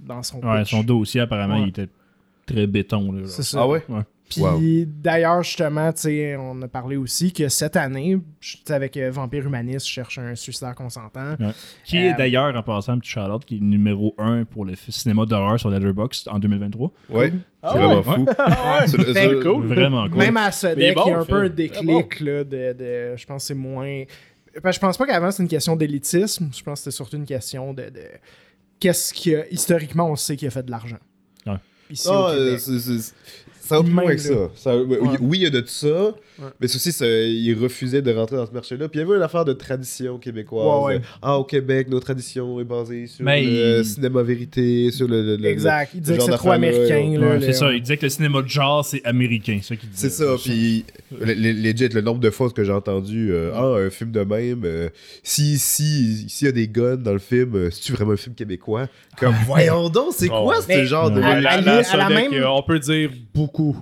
dans 0.00 0.22
son 0.22 0.38
Ouais, 0.40 0.60
pitch. 0.60 0.70
son 0.70 0.82
dossier, 0.82 1.20
apparemment, 1.20 1.56
Ouais. 1.56 1.62
il 1.64 1.68
était 1.68 1.88
très 2.46 2.66
béton. 2.66 3.12
Là. 3.12 3.22
C'est 3.26 3.42
ça. 3.42 3.60
Ah 3.62 3.68
ouais? 3.68 3.82
Puis 4.34 4.42
Wow. 4.84 4.86
d'ailleurs, 5.02 5.42
justement, 5.42 5.92
tu 5.92 6.00
sais, 6.02 6.36
on 6.36 6.60
a 6.62 6.68
parlé 6.68 6.96
aussi 6.96 7.32
que 7.32 7.48
cette 7.48 7.76
année, 7.76 8.18
avec 8.68 8.96
euh, 8.96 9.10
Vampire 9.10 9.46
Humaniste, 9.46 9.86
je 9.86 9.92
cherche 9.92 10.18
un 10.18 10.34
suicidaire 10.34 10.74
consentant. 10.74 11.36
Qui 11.84 11.98
est 11.98 12.12
Euh, 12.12 12.16
d'ailleurs, 12.16 12.54
en 12.56 12.62
passant, 12.62 12.92
un 12.94 12.98
petit 12.98 13.10
Charlotte, 13.10 13.44
qui 13.44 13.56
est 13.56 13.60
numéro 13.60 14.14
1 14.18 14.44
pour 14.44 14.64
le 14.64 14.74
cinéma 14.88 15.24
d'horreur 15.26 15.58
sur 15.60 15.70
Letterboxd 15.70 16.28
en 16.28 16.38
2023. 16.38 16.90
Ouais. 17.10 17.32
Ah 17.62 17.70
c'est 17.72 17.78
vraiment 17.78 17.96
ouais? 17.96 18.02
fou. 18.02 18.24
Ouais. 18.26 18.86
C'est- 18.86 19.28
que 19.28 19.42
cool. 19.42 19.66
Vraiment 19.66 20.08
cool. 20.08 20.18
Même 20.18 20.36
à 20.36 20.50
Sodec, 20.50 20.78
est 20.90 20.94
bon, 20.94 21.02
il 21.06 21.10
y 21.10 21.12
a 21.14 21.18
un 21.18 21.24
peu 21.24 21.42
un 21.42 21.48
déclic 21.48 22.20
là, 22.20 22.44
de, 22.44 22.72
de- 22.72 23.16
Je 23.16 23.24
pense 23.26 23.42
que 23.44 23.46
c'est 23.48 23.54
moins. 23.54 24.04
Que 24.62 24.70
je 24.72 24.78
pense 24.78 24.98
pas 24.98 25.06
qu'avant 25.06 25.30
c'était 25.30 25.44
une 25.44 25.48
question 25.48 25.76
d'élitisme. 25.76 26.50
Je 26.56 26.62
pense 26.62 26.80
que 26.80 26.84
c'était 26.84 26.96
surtout 26.96 27.16
une 27.16 27.24
question 27.24 27.72
de. 27.72 27.84
de- 27.84 27.90
Qu'est-ce 28.80 29.14
qui 29.14 29.34
a. 29.36 29.46
Historiquement, 29.48 30.10
on 30.10 30.16
sait 30.16 30.36
qu'il 30.36 30.48
a 30.48 30.50
fait 30.50 30.64
de 30.64 30.70
l'argent. 30.72 30.98
Ouais. 31.46 31.54
Ici 31.88 32.08
Ah, 32.10 32.32
au 32.34 32.58
c'est- 32.58 33.14
ça 33.72 33.78
va 33.78 33.84
plus 33.84 33.92
loin 33.92 34.14
que 34.14 34.20
ça. 34.20 34.50
Ça-. 34.54 34.76
Oui, 35.20 35.38
il 35.38 35.42
y 35.42 35.46
a 35.46 35.50
de 35.50 35.64
ça, 35.66 36.14
mais 36.60 36.68
c'est 36.68 36.76
aussi, 36.76 36.92
ça, 36.92 37.06
il 37.06 37.54
refusait 37.60 38.02
de 38.02 38.12
rentrer 38.12 38.36
dans 38.36 38.46
ce 38.46 38.52
marché-là. 38.52 38.88
Puis 38.88 38.98
il 39.00 39.02
y 39.02 39.06
avait 39.06 39.16
une 39.16 39.22
affaire 39.22 39.44
de 39.44 39.52
tradition 39.52 40.18
québécoise. 40.18 40.84
Ouais, 40.86 40.94
ouais. 40.96 41.00
Ah, 41.20 41.38
au 41.38 41.44
Québec, 41.44 41.88
nos 41.88 42.00
traditions 42.00 42.60
est 42.60 42.64
basée 42.64 43.06
sur 43.06 43.24
Mais 43.24 43.42
le 43.42 43.78
il- 43.80 43.84
cinéma 43.84 44.22
vérité, 44.22 44.90
sur 44.90 45.08
le. 45.08 45.22
le- 45.22 45.36
le- 45.36 45.46
Exact. 45.48 45.90
Il 45.94 46.00
disait 46.00 46.16
que 46.18 46.22
c'est 46.24 46.30
trop 46.32 46.50
américain. 46.52 47.18
là, 47.18 47.40
c'est 47.40 47.52
ça, 47.52 47.72
il 47.72 47.80
disait 47.80 47.96
que 47.96 48.06
le 48.06 48.10
cinéma 48.10 48.42
de 48.42 48.48
genre, 48.48 48.84
c'est 48.84 49.04
américain. 49.04 49.58
C'est 49.62 49.68
ça 49.74 49.76
qu'il 49.76 49.88
disait. 49.90 50.08
C'est 50.08 50.24
ça, 50.24 50.34
puis 50.42 50.84
le- 51.20 51.34
le- 51.34 51.52
legit, 51.52 51.88
le 51.88 52.00
nombre 52.00 52.20
de 52.20 52.30
fois 52.30 52.50
que 52.50 52.64
j'ai 52.64 52.72
entendu 52.72 53.30
euh, 53.32 53.50
Ah, 53.54 53.78
un 53.78 53.90
film 53.90 54.10
de 54.12 54.20
même, 54.20 54.62
euh, 54.64 54.88
si 55.22 55.58
si 55.58 56.26
s'il 56.28 56.46
y 56.46 56.48
a 56.48 56.52
des 56.52 56.68
guns 56.68 56.96
dans 56.96 57.12
le 57.12 57.18
film, 57.18 57.54
euh, 57.54 57.70
c'est-tu 57.70 57.92
vraiment 57.92 58.12
un 58.12 58.16
film 58.16 58.34
québécois? 58.34 58.88
Comme, 59.18 59.34
voyons 59.46 59.88
donc, 59.88 60.12
c'est 60.16 60.28
quoi 60.28 60.56
ce 60.62 60.84
genre 60.84 61.10
de. 61.10 61.20
À- 61.20 61.40
La- 61.40 62.08
même- 62.08 62.30
on 62.46 62.62
peut 62.62 62.78
dire 62.78 63.10
beaucoup, 63.34 63.76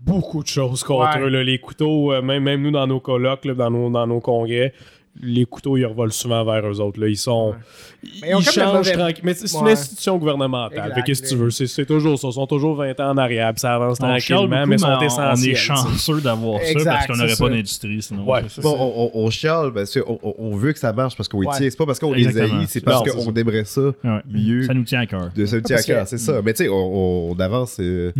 beaucoup 0.00 0.42
de 0.42 0.48
choses 0.48 0.82
contre 0.84 1.16
Ouais. 1.18 1.22
eux. 1.24 1.28
là. 1.28 1.42
Les 1.44 1.58
couteaux, 1.58 2.12
euh, 2.12 2.22
même, 2.22 2.42
même 2.44 2.62
nous 2.62 2.70
dans 2.70 2.86
nos 2.86 3.00
colloques, 3.00 3.44
là, 3.44 3.54
dans, 3.54 3.70
nos, 3.70 3.90
dans 3.90 4.06
nos 4.06 4.20
congrès, 4.20 4.72
les 5.20 5.44
couteaux, 5.46 5.76
ils 5.76 5.84
revolent 5.86 6.12
souvent 6.12 6.44
vers 6.44 6.66
eux 6.68 6.80
autres. 6.80 7.00
Là. 7.00 7.08
Ils 7.08 7.16
sont. 7.16 7.54
Mais 8.22 8.28
ils 8.38 8.42
changent 8.44 8.92
tranquille. 8.92 9.20
Mais 9.22 9.34
c'est 9.34 9.46
c'est 9.48 9.58
une 9.58 9.68
institution 9.68 10.16
gouvernementale. 10.18 10.92
Fait 10.94 11.02
qu'est-ce 11.02 11.22
que 11.22 11.28
tu 11.28 11.36
veux? 11.36 11.50
C'est- 11.50 11.66
C'est 11.66 11.86
toujours 11.86 12.18
ça. 12.18 12.28
Ils 12.28 12.32
sont 12.32 12.46
toujours 12.46 12.74
20 12.76 12.98
ans 13.00 13.10
en 13.10 13.16
arrière. 13.16 13.52
Puis 13.52 13.60
ça 13.60 13.74
avance 13.74 13.98
tranquillement, 13.98 14.66
mais 14.66 14.76
ils 14.76 14.80
sont 14.80 14.86
on- 14.88 15.00
essentiels. 15.00 15.50
On 15.50 15.52
est 15.52 15.54
chanceux 15.54 16.20
d'avoir 16.20 16.60
ça 16.62 16.84
parce 16.84 17.06
qu'on 17.06 17.16
n'aurait 17.16 17.28
c'est 17.30 17.38
pas 17.44 17.50
d'industrie 17.50 18.02
sinon. 18.02 18.26
C'est. 18.48 18.62
Bon, 18.62 18.76
on, 18.78 19.10
on, 19.14 19.24
on 19.26 19.30
chiale 19.30 19.72
parce 19.72 19.98
qu'on 19.98 20.18
on, 20.22 20.56
veut 20.56 20.72
que 20.72 20.78
ça 20.78 20.92
marche 20.92 21.16
parce 21.16 21.28
qu'on 21.28 21.40
les 21.40 21.46
tient. 21.48 21.70
C'est 21.70 21.76
pas 21.78 21.86
parce 21.86 21.98
qu'on 21.98 22.12
les 22.12 22.26
haït, 22.38 22.50
c'est 22.68 22.80
parce 22.80 22.98
Non, 23.06 23.12
c'est 23.12 23.24
qu'on 23.24 23.34
aimerait 23.34 23.64
ça 23.64 23.80
mieux. 24.30 24.62
Ça 24.64 24.74
nous 24.74 24.84
tient 24.84 25.00
à 25.00 25.06
cœur. 25.06 25.30
Ça 25.46 25.56
nous 25.56 25.62
tient 25.62 25.76
à 25.76 25.82
cœur, 25.82 26.06
c'est 26.06 26.18
ça. 26.18 26.40
Mais 26.44 26.52
tu 26.52 26.64
sais, 26.64 26.68
on, 26.70 27.34
avance. 27.38 27.76
euh, 27.80 28.12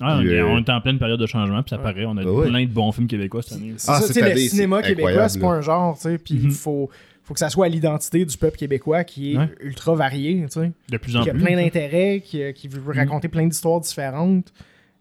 Ah, 0.00 0.18
euh, 0.18 0.42
On 0.48 0.58
est 0.58 0.68
en 0.70 0.80
pleine 0.80 0.98
période 0.98 1.20
de 1.20 1.26
changement, 1.26 1.62
puis 1.62 1.70
ça 1.70 1.78
paraît. 1.78 2.04
On 2.04 2.16
a 2.16 2.22
Ah 2.22 2.30
ouais. 2.30 2.48
plein 2.48 2.62
de 2.64 2.70
bons 2.70 2.90
films 2.90 3.06
québécois 3.06 3.42
cette 3.42 3.58
année. 3.58 3.74
C'est 3.76 3.90
Ah, 3.90 4.00
sais, 4.00 4.20
le 4.34 4.36
cinéma 4.38 4.80
c'est 4.82 4.88
québécois, 4.88 5.28
c'est 5.28 5.38
pas 5.38 5.46
un 5.52 5.60
genre, 5.60 5.94
tu 5.96 6.02
sais, 6.02 6.18
puis 6.18 6.34
il 6.34 6.46
Mhm. 6.46 6.50
faut, 6.50 6.90
faut 7.24 7.34
que 7.34 7.40
ça 7.40 7.48
soit 7.50 7.66
à 7.66 7.68
l'identité 7.68 8.24
du 8.24 8.36
peuple 8.36 8.56
québécois 8.58 9.02
qui 9.04 9.32
est 9.34 9.38
Ouais. 9.38 9.48
ultra 9.60 9.94
varié, 9.94 10.44
tu 10.46 10.60
sais. 10.60 10.72
De 10.90 10.96
plus 10.98 11.16
en 11.16 11.22
Qui 11.22 11.30
a 11.30 11.32
plus. 11.34 11.42
plein 11.42 11.56
d'intérêts, 11.56 12.20
qui, 12.24 12.52
qui 12.52 12.68
veut 12.68 12.82
raconter 12.92 13.28
plein 13.28 13.46
d'histoires 13.46 13.80
différentes. 13.80 14.52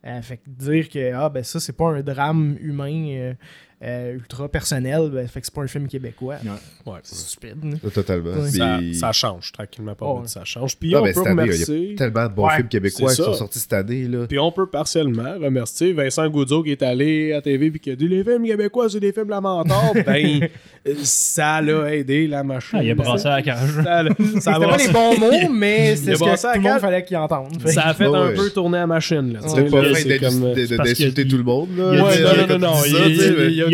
Euh, 0.05 0.21
fait 0.21 0.37
que 0.37 0.49
dire 0.49 0.89
que 0.89 1.13
ah, 1.13 1.29
ben 1.29 1.43
ça, 1.43 1.59
c'est 1.61 1.75
pas 1.77 1.89
un 1.89 2.01
drame 2.01 2.57
humain 2.59 3.05
euh, 3.09 3.33
euh, 3.83 4.13
ultra 4.13 4.47
personnel, 4.47 5.09
ben, 5.13 5.27
fait 5.27 5.41
que 5.41 5.45
c'est 5.45 5.53
pas 5.53 5.61
un 5.61 5.67
film 5.67 5.87
québécois. 5.87 6.35
Ouais. 6.85 6.93
C'est 7.03 7.15
stupide. 7.17 7.57
hein. 7.65 7.77
euh, 7.85 7.89
Totalement. 7.89 8.31
Ouais. 8.31 8.49
Ça, 8.49 8.77
Puis- 8.79 8.95
ça 8.95 9.11
change 9.11 9.51
tranquillement 9.51 9.93
pas 9.95 10.05
Oh, 10.07 10.19
ouais. 10.21 10.27
ça 10.27 10.43
change. 10.45 10.77
Puis 10.77 10.91
Non, 10.91 10.99
on 10.99 11.03
peut 11.03 11.09
année, 11.09 11.15
il 11.19 11.25
y 11.25 11.29
a 11.29 11.33
remercier. 11.43 11.95
tellement 11.95 12.23
de 12.27 12.33
bons 12.33 12.47
Ouais, 12.47 12.55
films 12.57 12.67
québécois 12.69 13.09
qui 13.09 13.15
sont 13.21 13.33
sortis 13.33 13.59
cette 13.59 13.73
année. 13.73 14.07
Là. 14.07 14.25
Puis 14.27 14.39
on 14.39 14.51
peut 14.51 14.67
partiellement 14.67 15.33
remercier 15.41 15.91
Vincent 15.93 16.27
Goudzo 16.29 16.63
qui 16.63 16.71
est 16.71 16.81
allé 16.83 17.33
à 17.33 17.41
TV 17.41 17.71
puis 17.71 17.79
qui 17.79 17.91
a 17.91 17.95
dit 17.95 18.07
les 18.07 18.23
films 18.23 18.45
québécois 18.45 18.89
c'est 18.89 18.99
des 18.99 19.11
films 19.11 19.29
lamentables. 19.29 20.03
ben 20.05 20.47
euh, 20.87 20.93
ça 21.03 21.61
l'a 21.61 21.93
aidé 21.95 22.27
la 22.27 22.43
machine. 22.43 22.79
Ah, 22.79 22.83
il 22.83 22.91
a 22.91 22.95
brassé 22.95 23.27
à 23.27 23.35
la 23.37 23.41
cage. 23.41 23.57
Ça, 23.83 24.03
ça, 24.39 24.53
C'était 24.53 24.65
pas 24.67 24.77
les 24.77 24.87
bons 24.89 25.17
mots, 25.19 25.49
mais 25.53 25.95
c'est 25.95 26.15
ce 26.15 26.19
que 26.19 26.41
tout 26.41 26.47
le 26.55 26.61
monde 26.61 26.79
fallait 26.79 27.03
qu'il 27.03 27.17
entende. 27.17 27.61
Fait 27.61 27.71
ça 27.71 27.87
a 27.87 27.93
fait 27.93 28.05
un 28.05 28.27
ouais. 28.27 28.33
peu 28.33 28.49
tourner 28.49 28.77
la 28.79 28.87
machine. 28.87 29.37
C'est 29.45 29.69
pas 29.69 29.77
euh, 29.77 29.91
parce 29.91 30.03
d'insulter 30.89 31.23
qu'il- 31.23 31.27
tout 31.31 31.37
le 31.37 31.43
monde. 31.43 31.69
Non, 31.75 31.93
non, 31.93 32.59
non, 32.59 32.73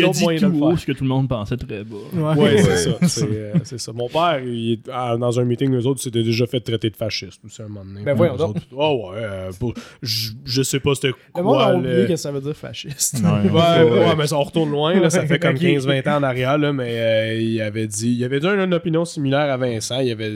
il- 0.00 0.08
a 0.08 0.12
dit 0.12 0.22
moyens 0.22 0.52
de 0.52 0.58
tout 0.58 0.64
haut 0.64 0.76
ce 0.76 0.86
que 0.86 0.92
tout 0.92 1.04
le 1.04 1.08
monde 1.10 1.28
pensait 1.28 1.56
très 1.56 1.84
bas. 1.84 2.34
Ouais. 2.36 2.58
C'est 2.62 2.76
ça. 2.76 2.90
C'est 3.06 3.22
euh, 3.30 3.52
c'est 3.64 3.78
ça. 3.78 3.92
Mon 3.92 4.08
père, 4.08 4.40
il 4.44 4.72
est- 4.72 4.90
ah, 4.92 5.16
dans 5.18 5.38
un 5.40 5.44
meeting, 5.44 5.72
eux 5.74 5.86
autres, 5.86 6.00
s'était 6.00 6.22
déjà 6.22 6.46
fait 6.46 6.60
traiter 6.60 6.90
de 6.90 6.96
fasciste. 6.96 7.40
aussi, 7.44 7.62
un 7.62 7.68
moment 7.68 7.84
donné. 7.84 8.02
Ben 8.02 8.14
voyons 8.14 8.36
donc. 8.36 8.56
autres, 8.56 8.66
Oh 8.76 9.10
ouais. 9.12 9.18
euh, 9.22 9.50
pour- 9.58 9.74
je, 10.02 10.30
je 10.44 10.62
sais 10.62 10.80
pas 10.80 10.94
c'était 10.94 11.12
Le 11.36 11.42
monde 11.42 11.60
a 11.60 11.64
quoi. 11.66 11.74
oublié 11.76 11.94
le- 12.02 12.06
que 12.06 12.16
ça 12.16 12.30
veut 12.32 12.40
dire 12.40 12.56
fasciste. 12.56 13.20
Ouais. 13.22 13.50
Ouais, 13.50 13.60
Ouais. 13.60 13.90
ouais, 14.08 14.16
mais 14.16 14.26
ça 14.26 14.36
on 14.38 14.42
retourne 14.42 14.70
loin, 14.70 14.98
là, 14.98 15.10
ça 15.10 15.26
fait 15.26 15.38
comme 15.38 15.54
Ok. 15.56 15.60
15-20 15.62 16.06
ans 16.08 16.16
en 16.18 16.22
arrière, 16.22 16.58
là, 16.58 16.72
mais 16.72 16.90
euh, 16.98 17.34
il 17.40 17.60
avait 17.60 17.86
dit 17.86 18.10
il 18.12 18.24
avait 18.24 18.40
dit 18.40 18.46
une, 18.46 18.60
une 18.60 18.74
opinion 18.74 19.04
similaire 19.04 19.50
à 19.52 19.56
Vincent. 19.56 20.00
Il 20.00 20.10
avait 20.10 20.32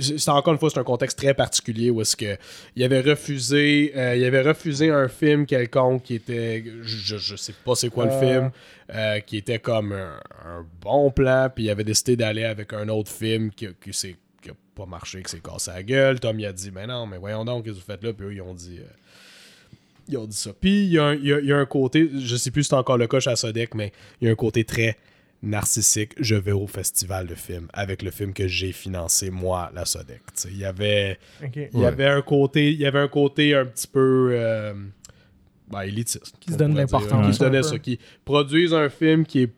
c'est 0.00 0.28
encore 0.28 0.52
une 0.52 0.58
fois 0.58 0.70
c'est 0.70 0.78
un 0.78 0.84
contexte 0.84 1.18
très 1.18 1.34
particulier 1.34 1.90
où 1.90 2.00
est-ce 2.00 2.16
que 2.16 2.36
il 2.76 2.84
avait 2.84 3.00
refusé 3.00 3.92
euh, 3.96 4.14
il 4.16 4.24
avait 4.24 4.42
refusé 4.42 4.90
un 4.90 5.08
film 5.08 5.46
quelconque 5.46 6.02
qui 6.04 6.14
était 6.14 6.62
je, 6.82 7.16
je 7.16 7.34
sais 7.36 7.54
pas 7.64 7.74
c'est 7.74 7.88
quoi 7.90 8.04
Euh. 8.06 8.20
le 8.20 8.26
film 8.26 8.50
euh, 8.94 9.18
qui 9.20 9.36
était 9.38 9.58
comme 9.58 9.92
un, 9.92 10.20
un 10.44 10.64
bon 10.80 11.10
plan 11.10 11.48
puis 11.54 11.64
il 11.64 11.70
avait 11.70 11.82
décidé 11.84 12.14
d'aller 12.16 12.44
avec 12.44 12.72
un 12.72 12.88
autre 12.88 13.10
film 13.10 13.50
qui, 13.50 13.66
qui 13.82 13.92
s'est 13.92 14.16
qui 14.40 14.50
a 14.50 14.54
pas 14.76 14.86
marché 14.86 15.22
qui 15.22 15.30
s'est 15.30 15.40
cassé 15.40 15.72
la 15.72 15.82
gueule 15.82 16.20
Tom 16.20 16.38
il 16.38 16.46
a 16.46 16.52
dit 16.52 16.70
mais 16.72 16.86
non 16.86 17.06
mais 17.06 17.18
voyons 17.18 17.44
donc 17.44 17.64
qu'est-ce 17.64 17.74
que 17.76 17.80
vous 17.80 17.86
faites 17.86 18.04
là? 18.04 18.12
Puis 18.12 18.26
eux 18.26 18.32
ils 18.34 18.42
ont 18.42 18.54
dit 18.54 18.78
euh, 18.78 18.86
ils 20.06 20.18
ont 20.18 20.26
dit 20.26 20.36
ça. 20.36 20.50
Puis 20.52 20.84
il 20.84 20.90
y, 20.90 20.96
y 21.46 21.52
a 21.52 21.56
un 21.56 21.64
côté, 21.64 22.10
je 22.14 22.36
sais 22.36 22.50
plus 22.50 22.64
si 22.64 22.68
c'est 22.68 22.74
encore 22.76 22.98
le 22.98 23.06
cas 23.06 23.20
chez 23.20 23.34
Sodec, 23.36 23.74
mais 23.74 23.90
il 24.20 24.26
y 24.26 24.28
a 24.28 24.32
un 24.32 24.36
côté 24.36 24.62
très 24.62 24.98
narcissique. 25.44 26.12
Je 26.18 26.34
vais 26.34 26.52
au 26.52 26.66
festival 26.66 27.26
de 27.26 27.34
films 27.34 27.68
avec 27.72 28.02
le 28.02 28.10
film 28.10 28.32
que 28.32 28.46
j'ai 28.48 28.72
financé 28.72 29.30
moi, 29.30 29.70
la 29.74 29.84
Sodec. 29.84 30.22
Il 30.50 30.56
y 30.58 30.64
avait, 30.64 31.18
Ok. 31.44 31.50
il 31.56 31.68
y 31.72 31.76
Ouais. 31.82 31.86
avait 31.86 32.06
un 32.06 32.22
côté, 32.22 32.72
il 32.72 32.78
y 32.80 32.86
avait 32.86 32.98
un 33.00 33.08
côté 33.08 33.54
un 33.54 33.64
petit 33.66 33.86
peu 33.86 34.30
euh, 34.32 34.74
ben, 35.70 35.82
élitiste. 35.82 36.34
Qui 36.40 36.50
se 36.50 36.54
on 36.54 36.58
donne 36.58 36.74
l'importance 36.76 37.26
Qui 37.26 37.34
se 37.34 37.42
un 37.42 37.46
donnait 37.46 37.60
peu. 37.62 37.68
ça, 37.68 37.78
qui 37.78 37.98
produisent 38.24 38.74
un 38.74 38.88
film 38.88 39.24
qui, 39.24 39.42
est, 39.42 39.52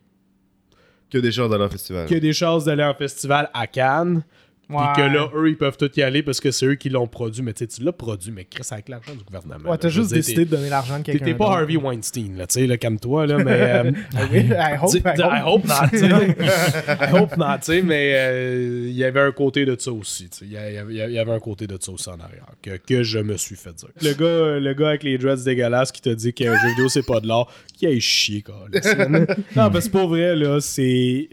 Que 1.11 1.18
des 1.18 1.30
gens 1.32 1.49
dans 1.49 1.59
leur 1.59 1.70
festival. 1.70 2.07
qui 2.07 2.14
a 2.14 2.20
des 2.20 2.32
chances 2.32 2.64
d'aller 2.64 2.84
en 2.84 2.95
festival 2.95 3.51
à 3.55 3.66
Cannes. 3.66 4.22
Puis 4.68 4.76
que 4.96 5.00
là, 5.02 5.30
eux, 5.34 5.48
ils 5.48 5.56
peuvent 5.56 5.76
tout 5.76 5.90
y 5.96 6.02
aller 6.02 6.22
parce 6.24 6.40
que 6.40 6.50
c'est 6.50 6.66
eux 6.66 6.74
qui 6.74 6.88
l'ont 6.88 7.06
produit. 7.06 7.42
Mais 7.42 7.52
tu 7.52 7.60
sais, 7.64 7.66
tu 7.68 7.82
l'as 7.84 7.92
produit, 7.92 8.32
mais 8.32 8.44
Chris, 8.44 8.66
avec 8.72 8.88
l'argent 8.88 9.14
du 9.14 9.22
gouvernement. 9.22 9.70
Ouais, 9.70 9.78
t'as 9.78 9.88
juste 9.88 10.08
dire, 10.08 10.16
décidé 10.16 10.44
de 10.44 10.50
donner 10.50 10.68
l'argent 10.68 10.98
de 10.98 11.04
T'es 11.04 11.12
quelqu'un. 11.12 11.26
t'es 11.26 11.34
pas. 11.34 11.46
Harvey 11.58 11.76
Weinstein, 11.76 12.36
là, 12.36 12.46
tu 12.48 12.54
sais, 12.60 12.66
là, 12.66 12.76
comme 12.76 12.98
toi, 12.98 13.26
là, 13.26 13.38
mais... 13.38 13.52
euh, 13.84 13.92
I 14.32 14.76
hope, 14.82 14.94
I 14.94 15.20
I 15.20 15.42
hope. 15.44 15.64
not, 15.66 15.88
tu 15.90 15.98
sais. 15.98 16.06
I 16.08 17.12
hope 17.12 17.36
not, 17.36 17.58
tu 17.58 17.64
sais, 17.72 17.82
mais 17.82 18.12
euh, 18.16 18.86
il 18.88 18.94
y 18.96 19.04
avait 19.04 19.20
un 19.20 19.32
côté 19.32 19.64
de 19.64 19.76
ça 19.78 19.92
aussi, 19.92 20.28
tu 20.30 20.38
sais. 20.38 20.44
Il 20.46 20.52
y, 20.52 20.56
avait- 20.56 20.84
il 20.92 21.12
y 21.14 21.18
avait 21.18 21.32
un 21.32 21.38
côté 21.40 21.66
de 21.66 21.78
ça 21.80 21.92
aussi 21.92 22.08
en 22.08 22.18
arrière, 22.18 22.46
que, 22.62 22.76
que 22.76 23.02
je 23.02 23.18
me 23.20 23.36
suis 23.36 23.56
fait 23.56 23.72
dire. 23.74 23.88
Le 24.02 24.12
gars, 24.14 24.58
le 24.58 24.74
gars 24.74 24.88
avec 24.88 25.02
les 25.04 25.16
dreads 25.18 25.44
dégueulasses 25.44 25.92
qui 25.92 26.00
te 26.02 26.10
dit 26.10 26.32
qu'un 26.32 26.56
jeu 26.60 26.68
vidéo, 26.70 26.88
c'est 26.88 27.06
pas 27.06 27.20
de 27.20 27.28
l'art, 27.28 27.46
qui 27.76 27.86
a 27.86 27.98
chier, 28.00 28.42
quoi. 28.42 28.66
non, 29.56 29.70
parce 29.70 29.86
que 29.86 29.90
pour 29.92 30.08
vrai, 30.08 30.34
là, 30.34 30.60
c'est... 30.60 31.28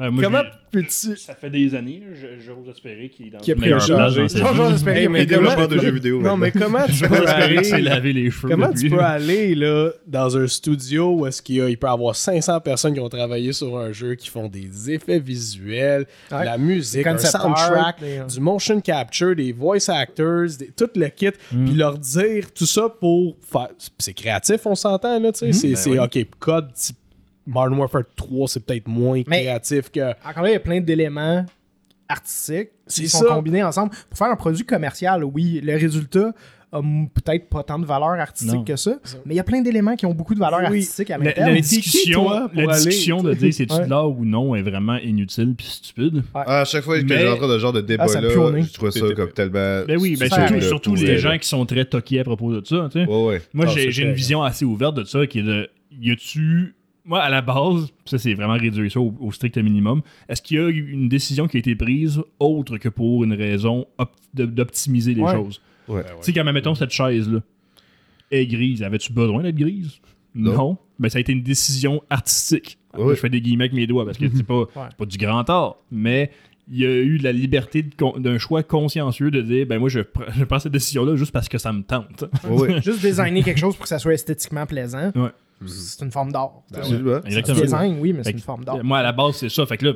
Ben, 0.00 0.10
moi, 0.10 0.24
Comment 0.24 0.42
peux-tu... 0.70 1.16
Ça 1.16 1.34
fait 1.34 1.50
des 1.50 1.74
années, 1.74 2.02
je- 2.14 2.42
j'ose 2.42 2.68
espérer 2.70 3.10
qu'il 3.10 3.26
est 3.26 3.30
dans 3.30 3.38
Qui 3.38 3.52
a 3.52 3.54
pris 3.54 3.70
un 3.72 3.78
Hey, 3.78 4.28
qu'il 4.28 5.02
y 5.02 5.08
mais 5.08 5.26
développeur 5.26 5.68
de 5.68 5.78
jeux 5.78 5.90
vidéo. 5.90 6.22
Non, 6.22 6.36
mais 6.36 6.50
comment 6.52 6.86
tu 6.86 7.06
peux 7.06 7.26
aller... 7.28 7.82
lavé 7.82 8.12
les 8.14 8.30
cheveux. 8.30 8.48
Comment 8.48 8.72
tu 8.72 8.88
peux 8.88 9.00
aller 9.00 9.54
là, 9.54 9.90
dans 10.06 10.36
un 10.38 10.46
studio 10.46 11.10
où 11.16 11.26
est-ce 11.26 11.42
qu'il 11.42 11.56
y 11.56 11.60
a- 11.60 11.68
il 11.68 11.76
peut 11.76 11.86
y 11.86 11.90
avoir 11.90 12.16
500 12.16 12.60
personnes 12.60 12.94
qui 12.94 13.00
ont 13.00 13.08
travaillé 13.08 13.52
sur 13.52 13.76
un 13.78 13.92
jeu, 13.92 14.14
qui 14.14 14.28
font 14.30 14.48
des 14.48 14.90
effets 14.90 15.18
visuels, 15.18 16.06
Ouais. 16.32 16.44
la 16.44 16.56
musique, 16.56 17.06
un 17.06 17.18
soundtrack, 17.18 17.76
art, 17.76 17.94
des- 18.00 18.22
du 18.34 18.40
motion 18.40 18.80
capture, 18.80 19.36
des 19.36 19.52
voice 19.52 19.88
actors, 19.90 20.46
des- 20.58 20.68
tout 20.68 20.88
le 20.94 21.08
kit, 21.08 21.30
puis 21.50 21.74
leur 21.74 21.98
dire 21.98 22.52
tout 22.54 22.66
ça 22.66 22.88
pour 22.88 23.36
faire... 23.42 23.68
C'est 23.98 24.14
créatif, 24.14 24.60
on 24.64 24.74
s'entend, 24.74 25.18
là, 25.20 25.30
tu 25.32 25.40
sais. 25.40 25.52
C'est, 25.52 25.74
c'est, 25.74 25.98
OK, 25.98 26.18
code 26.38 26.72
type 26.72 26.96
Modern 27.46 27.78
Warfare 27.78 28.02
3, 28.16 28.48
c'est 28.48 28.64
peut-être 28.64 28.86
moins 28.88 29.22
Mais- 29.26 29.42
créatif 29.42 29.90
que... 29.90 30.10
Encore 30.28 30.42
là, 30.44 30.50
il 30.50 30.52
y 30.52 30.56
a 30.56 30.60
plein 30.60 30.80
d'éléments 30.80 31.44
artistiques 32.08 32.70
qui 32.88 33.08
sont 33.08 33.18
ça. 33.20 33.26
combinés 33.34 33.62
ensemble. 33.62 33.90
Pour 34.08 34.18
faire 34.18 34.28
un 34.28 34.36
produit 34.36 34.64
commercial, 34.64 35.24
oui, 35.24 35.60
le 35.62 35.76
résultat 35.76 36.32
a 36.72 36.80
peut-être 36.80 37.48
pas 37.48 37.64
tant 37.64 37.80
de 37.80 37.84
valeur 37.86 38.10
artistique 38.10 38.54
Non. 38.54 38.62
que 38.64 38.76
ça, 38.76 38.98
mais 39.26 39.34
il 39.34 39.36
y 39.36 39.40
a 39.40 39.44
plein 39.44 39.60
d'éléments 39.60 39.96
qui 39.96 40.06
ont 40.06 40.14
beaucoup 40.14 40.34
de 40.34 40.38
valeur 40.38 40.60
Oui. 40.60 40.66
artistique 40.66 41.10
à 41.10 41.18
La, 41.18 41.24
l'interne. 41.24 41.48
la 41.50 41.56
qui, 41.56 41.62
discussion, 41.62 42.24
toi, 42.24 42.50
la 42.54 42.62
aller- 42.62 42.72
discussion 42.84 43.22
de 43.24 43.34
dire 43.34 43.52
c'est-tu 43.54 43.74
Ouais. 43.74 43.84
de 43.86 43.90
l'art 43.90 44.08
ou 44.10 44.24
non 44.24 44.54
est 44.54 44.62
vraiment 44.62 44.96
inutile 44.96 45.54
puis 45.56 45.66
stupide. 45.66 46.22
Ah, 46.32 46.60
à 46.60 46.64
chaque 46.64 46.84
fois 46.84 47.00
que 47.00 47.04
Mais- 47.06 47.18
j'ai 47.18 47.28
rentré 47.28 47.48
dans 47.48 47.54
ce 47.54 47.58
genre 47.58 47.72
de 47.72 47.80
Ah, 47.80 47.82
débat-là, 47.82 48.50
nez. 48.52 48.62
je 48.62 48.72
trouvais 48.72 48.90
ça 48.92 49.00
comme 49.16 49.32
tellement. 49.32 49.84
Ben 49.86 49.98
oui, 49.98 50.16
ben 50.16 50.28
surtout, 50.60 50.94
là, 50.94 51.02
les 51.02 51.18
gens 51.18 51.30
là. 51.30 51.38
qui 51.38 51.48
sont 51.48 51.66
très 51.66 51.84
toqués 51.84 52.20
à 52.20 52.24
propos 52.24 52.52
de 52.60 52.64
ça. 52.64 52.88
tu 52.92 53.00
sais. 53.04 53.06
Ouais, 53.08 53.24
ouais. 53.26 53.42
Moi, 53.52 53.66
Ah, 53.68 53.72
j'ai 53.76 54.02
une 54.02 54.12
vision 54.12 54.42
assez 54.44 54.64
ouverte 54.64 54.94
de 54.96 55.02
ça 55.04 55.26
qui 55.26 55.40
est 55.40 55.44
de 55.44 55.68
y 56.00 56.12
a-tu. 56.12 56.74
Moi, 57.04 57.18
à 57.20 57.28
la 57.30 57.40
base, 57.42 57.88
ça 58.04 58.18
c'est 58.18 58.34
vraiment 58.34 58.54
réduire 58.58 58.90
ça 58.92 59.00
au, 59.00 59.14
au 59.20 59.32
strict 59.32 59.56
minimum. 59.58 60.02
Est-ce 60.28 60.42
qu'il 60.42 60.58
y 60.58 60.60
a 60.60 60.68
eu 60.68 60.90
une 60.92 61.08
décision 61.08 61.48
qui 61.48 61.56
a 61.56 61.60
été 61.60 61.74
prise 61.74 62.20
autre 62.38 62.76
que 62.78 62.88
pour 62.88 63.24
une 63.24 63.32
raison 63.32 63.86
d'optimiser 64.34 65.14
les 65.14 65.22
Ouais. 65.22 65.32
choses? 65.34 65.60
Ouais. 65.88 66.02
Tu 66.04 66.26
sais, 66.26 66.32
quand 66.32 66.44
même, 66.44 66.54
mettons 66.54 66.74
cette 66.74 66.90
chaise-là 66.90 67.40
est 68.30 68.46
grise, 68.46 68.82
avais-tu 68.82 69.12
besoin 69.12 69.42
d'être 69.42 69.56
grise? 69.56 70.00
Non. 70.34 70.52
Non. 70.54 70.78
Ben, 70.98 71.08
ça 71.08 71.18
a 71.18 71.20
été 71.20 71.32
une 71.32 71.42
décision 71.42 72.02
artistique. 72.10 72.78
Ouais. 72.96 73.14
Je 73.14 73.20
fais 73.20 73.28
des 73.30 73.40
guillemets 73.40 73.64
avec 73.64 73.72
mes 73.72 73.86
doigts 73.86 74.04
parce 74.04 74.18
que 74.18 74.26
c'est 74.32 74.42
pas, 74.46 74.66
pas 74.96 75.06
du 75.06 75.16
grand 75.16 75.48
art, 75.50 75.76
mais 75.90 76.30
il 76.70 76.78
y 76.78 76.84
a 76.86 76.90
eu 76.90 77.16
la 77.16 77.32
liberté 77.32 77.84
d'un 78.18 78.38
choix 78.38 78.62
consciencieux 78.62 79.32
de 79.32 79.40
dire 79.40 79.66
ben 79.66 79.80
moi 79.80 79.88
je, 79.88 80.00
pr- 80.00 80.30
je 80.38 80.44
prends 80.44 80.60
cette 80.60 80.70
décision-là 80.72 81.16
juste 81.16 81.32
parce 81.32 81.48
que 81.48 81.58
ça 81.58 81.72
me 81.72 81.82
tente. 81.82 82.24
Ouais, 82.48 82.74
ouais. 82.74 82.82
Juste 82.84 83.00
designer 83.00 83.42
quelque 83.42 83.58
chose 83.58 83.74
pour 83.74 83.82
que 83.84 83.88
ça 83.88 83.98
soit 83.98 84.14
esthétiquement 84.14 84.66
plaisant, 84.66 85.10
Ouais. 85.16 85.30
C'est 85.66 86.04
une 86.04 86.10
forme 86.10 86.32
d'art. 86.32 86.62
Absolument. 86.74 87.20
Du 87.20 87.26
Exactement. 87.26 87.60
design, 87.60 87.98
oui, 88.00 88.12
mais 88.12 88.24
c'est 88.24 88.30
une 88.30 88.36
que, 88.38 88.42
forme 88.42 88.64
d'art. 88.64 88.82
Moi, 88.82 88.98
à 88.98 89.02
la 89.02 89.12
base, 89.12 89.36
c'est 89.36 89.48
ça. 89.48 89.66
Fait 89.66 89.76
que 89.76 89.86
là, 89.86 89.92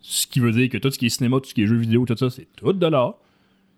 ce 0.00 0.26
qui 0.26 0.40
veut 0.40 0.52
dire 0.52 0.68
que 0.68 0.78
tout 0.78 0.90
ce 0.90 0.98
qui 0.98 1.06
est 1.06 1.10
cinéma, 1.10 1.38
tout 1.40 1.48
ce 1.48 1.54
qui 1.54 1.62
est 1.62 1.66
jeux 1.66 1.76
vidéo, 1.76 2.04
tout 2.04 2.16
ça, 2.16 2.30
c'est 2.30 2.48
tout 2.56 2.72
de 2.72 2.86
l'art. 2.86 3.14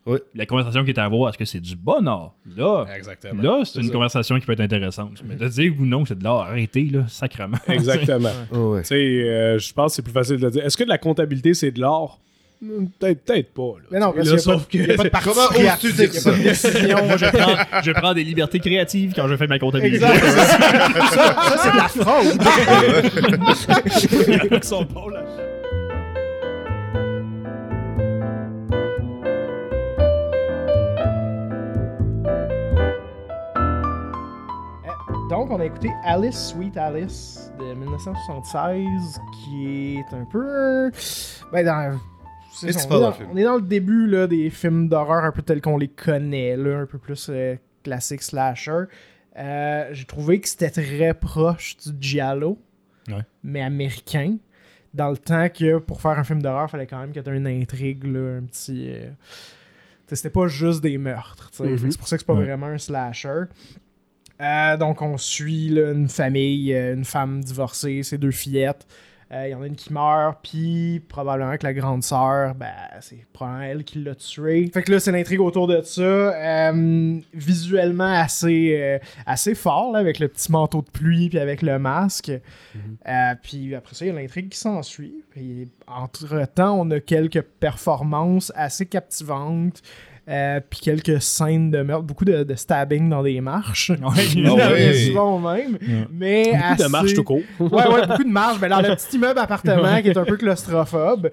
Ouais. 0.06 0.18
La 0.34 0.46
conversation 0.46 0.82
qui 0.82 0.90
est 0.90 0.98
à 0.98 1.04
avoir, 1.04 1.28
est-ce 1.28 1.36
que 1.36 1.44
c'est 1.44 1.60
du 1.60 1.76
bon 1.76 2.08
art? 2.08 2.34
Là, 2.56 2.86
Exactement. 2.96 3.42
là 3.42 3.62
c'est 3.66 3.80
une 3.80 3.88
ça. 3.88 3.92
conversation 3.92 4.40
qui 4.40 4.46
peut 4.46 4.52
être 4.52 4.60
intéressante. 4.60 5.22
Mais 5.26 5.36
de 5.36 5.46
dire 5.46 5.74
ou 5.78 5.84
non, 5.84 6.06
c'est 6.06 6.18
de 6.18 6.24
l'art, 6.24 6.40
arrêtez, 6.40 6.84
là, 6.84 7.06
sacrement. 7.06 7.58
Exactement. 7.68 8.30
Ouais, 8.50 8.58
ouais. 8.58 8.80
Tu 8.82 8.86
sais, 8.88 8.94
euh, 8.94 9.58
je 9.58 9.72
pense 9.74 9.92
que 9.92 9.96
c'est 9.96 10.02
plus 10.02 10.12
facile 10.12 10.38
de 10.38 10.46
le 10.46 10.50
dire. 10.50 10.64
Est-ce 10.64 10.76
que 10.76 10.84
de 10.84 10.88
la 10.88 10.98
comptabilité, 10.98 11.52
c'est 11.52 11.70
de 11.70 11.80
l'art? 11.80 12.18
Hmm, 12.62 12.86
Peut-être 12.98 13.24
peut-être 13.24 13.54
pas. 13.54 13.78
là. 13.80 13.86
Mais 13.90 13.98
non, 14.00 14.12
parce 14.12 14.28
Là, 14.28 14.34
a, 14.34 14.38
sauf 14.38 14.62
pas- 14.64 14.68
il 14.74 14.86
y 14.86 14.90
a 14.90 14.96
pas 14.96 15.04
de 15.04 15.08
partie 15.08 15.28
Comment 15.30 15.46
créative, 15.48 15.90
oses-tu 15.90 16.06
dire 16.06 16.10
il 16.12 16.14
y 16.14 16.18
a 16.18 16.22
pas 16.22 16.30
de 16.38 16.42
décision. 16.42 17.06
Moi, 17.06 17.16
je 17.16 17.26
prends, 17.26 17.80
je 17.82 17.90
prends 17.92 18.12
des 18.14 18.24
libertés 18.24 18.60
créatives 18.60 19.12
quand 19.16 19.28
je 19.28 19.36
fais 19.36 19.46
ma 19.46 19.58
comptabilité. 19.58 20.04
Ça, 20.06 20.18
ça, 21.10 21.56
c'est 21.62 21.72
de 21.72 21.76
la 21.78 21.88
fraude. 21.88 22.38
Ils 24.52 24.64
sont 24.64 24.82
bons, 24.84 25.08
là. 25.08 25.22
Donc, 35.28 35.50
on 35.50 35.60
a 35.60 35.64
écouté 35.64 35.90
Alice, 36.04 36.48
Sweet 36.48 36.76
Alice 36.76 37.52
de 37.58 37.74
1976, 37.74 39.20
qui 39.32 39.96
est 39.98 40.14
un 40.14 40.24
peu. 40.24 40.90
Ben, 41.52 41.64
dans. 41.64 41.98
C'est 42.52 42.66
Qu'est-ce 42.66 42.78
ça, 42.80 42.84
qui 42.84 42.88
se 42.90 42.94
on, 42.94 42.98
est 42.98 43.00
passe 43.00 43.00
dans 43.00 43.00
dans, 43.00 43.08
le 43.08 43.14
film? 43.14 43.28
on 43.32 43.36
est 43.36 43.44
dans 43.44 43.56
le 43.56 43.62
début 43.62 44.06
là, 44.06 44.26
des 44.26 44.50
films 44.50 44.88
d'horreur 44.88 45.24
un 45.24 45.32
peu 45.32 45.42
tels 45.42 45.60
qu'on 45.60 45.78
les 45.78 45.88
connaît, 45.88 46.56
là, 46.56 46.78
un 46.80 46.86
peu 46.86 46.98
plus 46.98 47.28
euh, 47.30 47.56
classique 47.84 48.22
slasher. 48.22 48.84
Euh, 49.38 49.88
J'ai 49.92 50.04
trouvé 50.04 50.40
que 50.40 50.48
c'était 50.48 50.70
très 50.70 51.14
proche 51.14 51.76
du 51.78 51.92
Giallo, 52.00 52.58
Ouais. 53.08 53.22
mais 53.42 53.62
américain. 53.62 54.36
Dans 54.92 55.10
le 55.10 55.16
temps 55.16 55.48
que 55.48 55.78
pour 55.78 56.00
faire 56.00 56.18
un 56.18 56.24
film 56.24 56.42
d'horreur, 56.42 56.66
il 56.68 56.70
fallait 56.70 56.86
quand 56.86 56.98
même 56.98 57.12
que 57.12 57.20
tu 57.20 57.30
aies 57.30 57.36
une 57.36 57.46
intrigue, 57.46 58.04
là, 58.04 58.38
un 58.38 58.42
petit. 58.42 58.90
euh, 58.90 59.10
C'était 60.12 60.30
pas 60.30 60.48
juste 60.48 60.82
des 60.82 60.98
meurtres. 60.98 61.50
Mhm. 61.60 61.76
Que 61.76 61.90
C'est 61.92 61.98
pour 61.98 62.08
ça 62.08 62.16
que 62.16 62.22
c'est 62.22 62.26
pas 62.26 62.34
Ouais. 62.34 62.44
vraiment 62.44 62.66
un 62.66 62.78
slasher. 62.78 63.42
Euh, 64.40 64.76
donc, 64.76 65.00
on 65.02 65.16
suit 65.16 65.68
là, 65.68 65.92
une 65.92 66.08
famille, 66.08 66.72
une 66.74 67.04
femme 67.04 67.40
divorcée, 67.44 68.02
ses 68.02 68.18
deux 68.18 68.30
fillettes. 68.32 68.86
Euh, 69.32 69.46
Il 69.46 69.50
y 69.52 69.54
en 69.54 69.62
a 69.62 69.66
une 69.66 69.76
qui 69.76 69.92
meurt, 69.92 70.38
puis 70.42 71.00
probablement 71.08 71.56
que 71.56 71.64
la 71.64 71.72
grande 71.72 72.02
sœur, 72.02 72.54
ben, 72.56 72.72
c'est 73.00 73.24
probablement 73.32 73.62
elle 73.64 73.84
qui 73.84 74.02
l'a 74.02 74.16
tué. 74.16 74.68
Fait 74.72 74.82
que 74.82 74.90
là, 74.90 74.98
c'est 74.98 75.12
l'intrigue 75.12 75.40
autour 75.40 75.68
de 75.68 75.80
ça. 75.82 76.02
Euh, 76.02 77.20
visuellement 77.32 78.12
assez, 78.12 78.76
euh, 78.80 78.98
assez 79.26 79.54
fort, 79.54 79.92
là, 79.92 80.00
avec 80.00 80.18
le 80.18 80.26
petit 80.26 80.50
manteau 80.50 80.82
de 80.82 80.90
pluie, 80.90 81.28
puis 81.28 81.38
avec 81.38 81.62
le 81.62 81.78
masque. 81.78 82.30
Euh, 82.30 83.34
puis 83.42 83.74
après 83.74 83.94
ça, 83.94 84.04
il 84.04 84.08
y 84.08 84.10
a 84.10 84.14
l'intrigue 84.14 84.48
qui 84.48 84.58
s'ensuit. 84.58 85.22
Puis 85.30 85.68
entre-temps, 85.86 86.80
on 86.80 86.90
a 86.90 86.98
quelques 86.98 87.42
performances 87.42 88.52
assez 88.56 88.86
captivantes. 88.86 89.80
Euh, 90.30 90.60
puis 90.70 90.78
quelques 90.80 91.20
scènes 91.20 91.70
de 91.72 91.82
meurtre, 91.82 92.04
beaucoup 92.04 92.24
de, 92.24 92.44
de 92.44 92.54
stabbing 92.54 93.08
dans 93.10 93.22
des 93.22 93.40
marches. 93.40 93.90
Ouais. 93.90 93.96
Ah 94.60 94.70
ouais. 94.72 94.92
souvent 94.94 95.38
même. 95.40 95.72
Ouais. 95.74 96.06
Mais 96.10 96.44
Beaucoup 96.52 96.64
assez... 96.72 96.82
de 96.84 96.88
marches 96.88 97.14
tout 97.14 97.24
court. 97.24 97.40
Ouais, 97.58 97.68
ouais, 97.88 98.06
beaucoup 98.06 98.22
de 98.24 98.28
marches. 98.32 98.60
Ben, 98.60 98.68
dans 98.68 98.80
le 98.80 98.94
petit 98.94 99.16
immeuble 99.16 99.38
appartement 99.40 100.00
qui 100.00 100.08
est 100.08 100.16
un 100.16 100.24
peu 100.24 100.36
claustrophobe. 100.36 101.30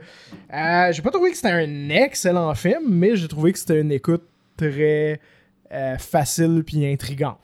Euh, 0.53 0.91
j'ai 0.91 1.01
pas 1.01 1.11
trouvé 1.11 1.29
que 1.31 1.35
c'était 1.37 1.51
un 1.51 1.89
excellent 1.89 2.53
film, 2.55 2.83
mais 2.89 3.15
j'ai 3.15 3.27
trouvé 3.27 3.53
que 3.53 3.59
c'était 3.59 3.81
une 3.81 3.91
écoute 3.91 4.23
très 4.57 5.19
euh, 5.71 5.97
facile 5.97 6.63
puis 6.65 6.85
intrigante. 6.91 7.37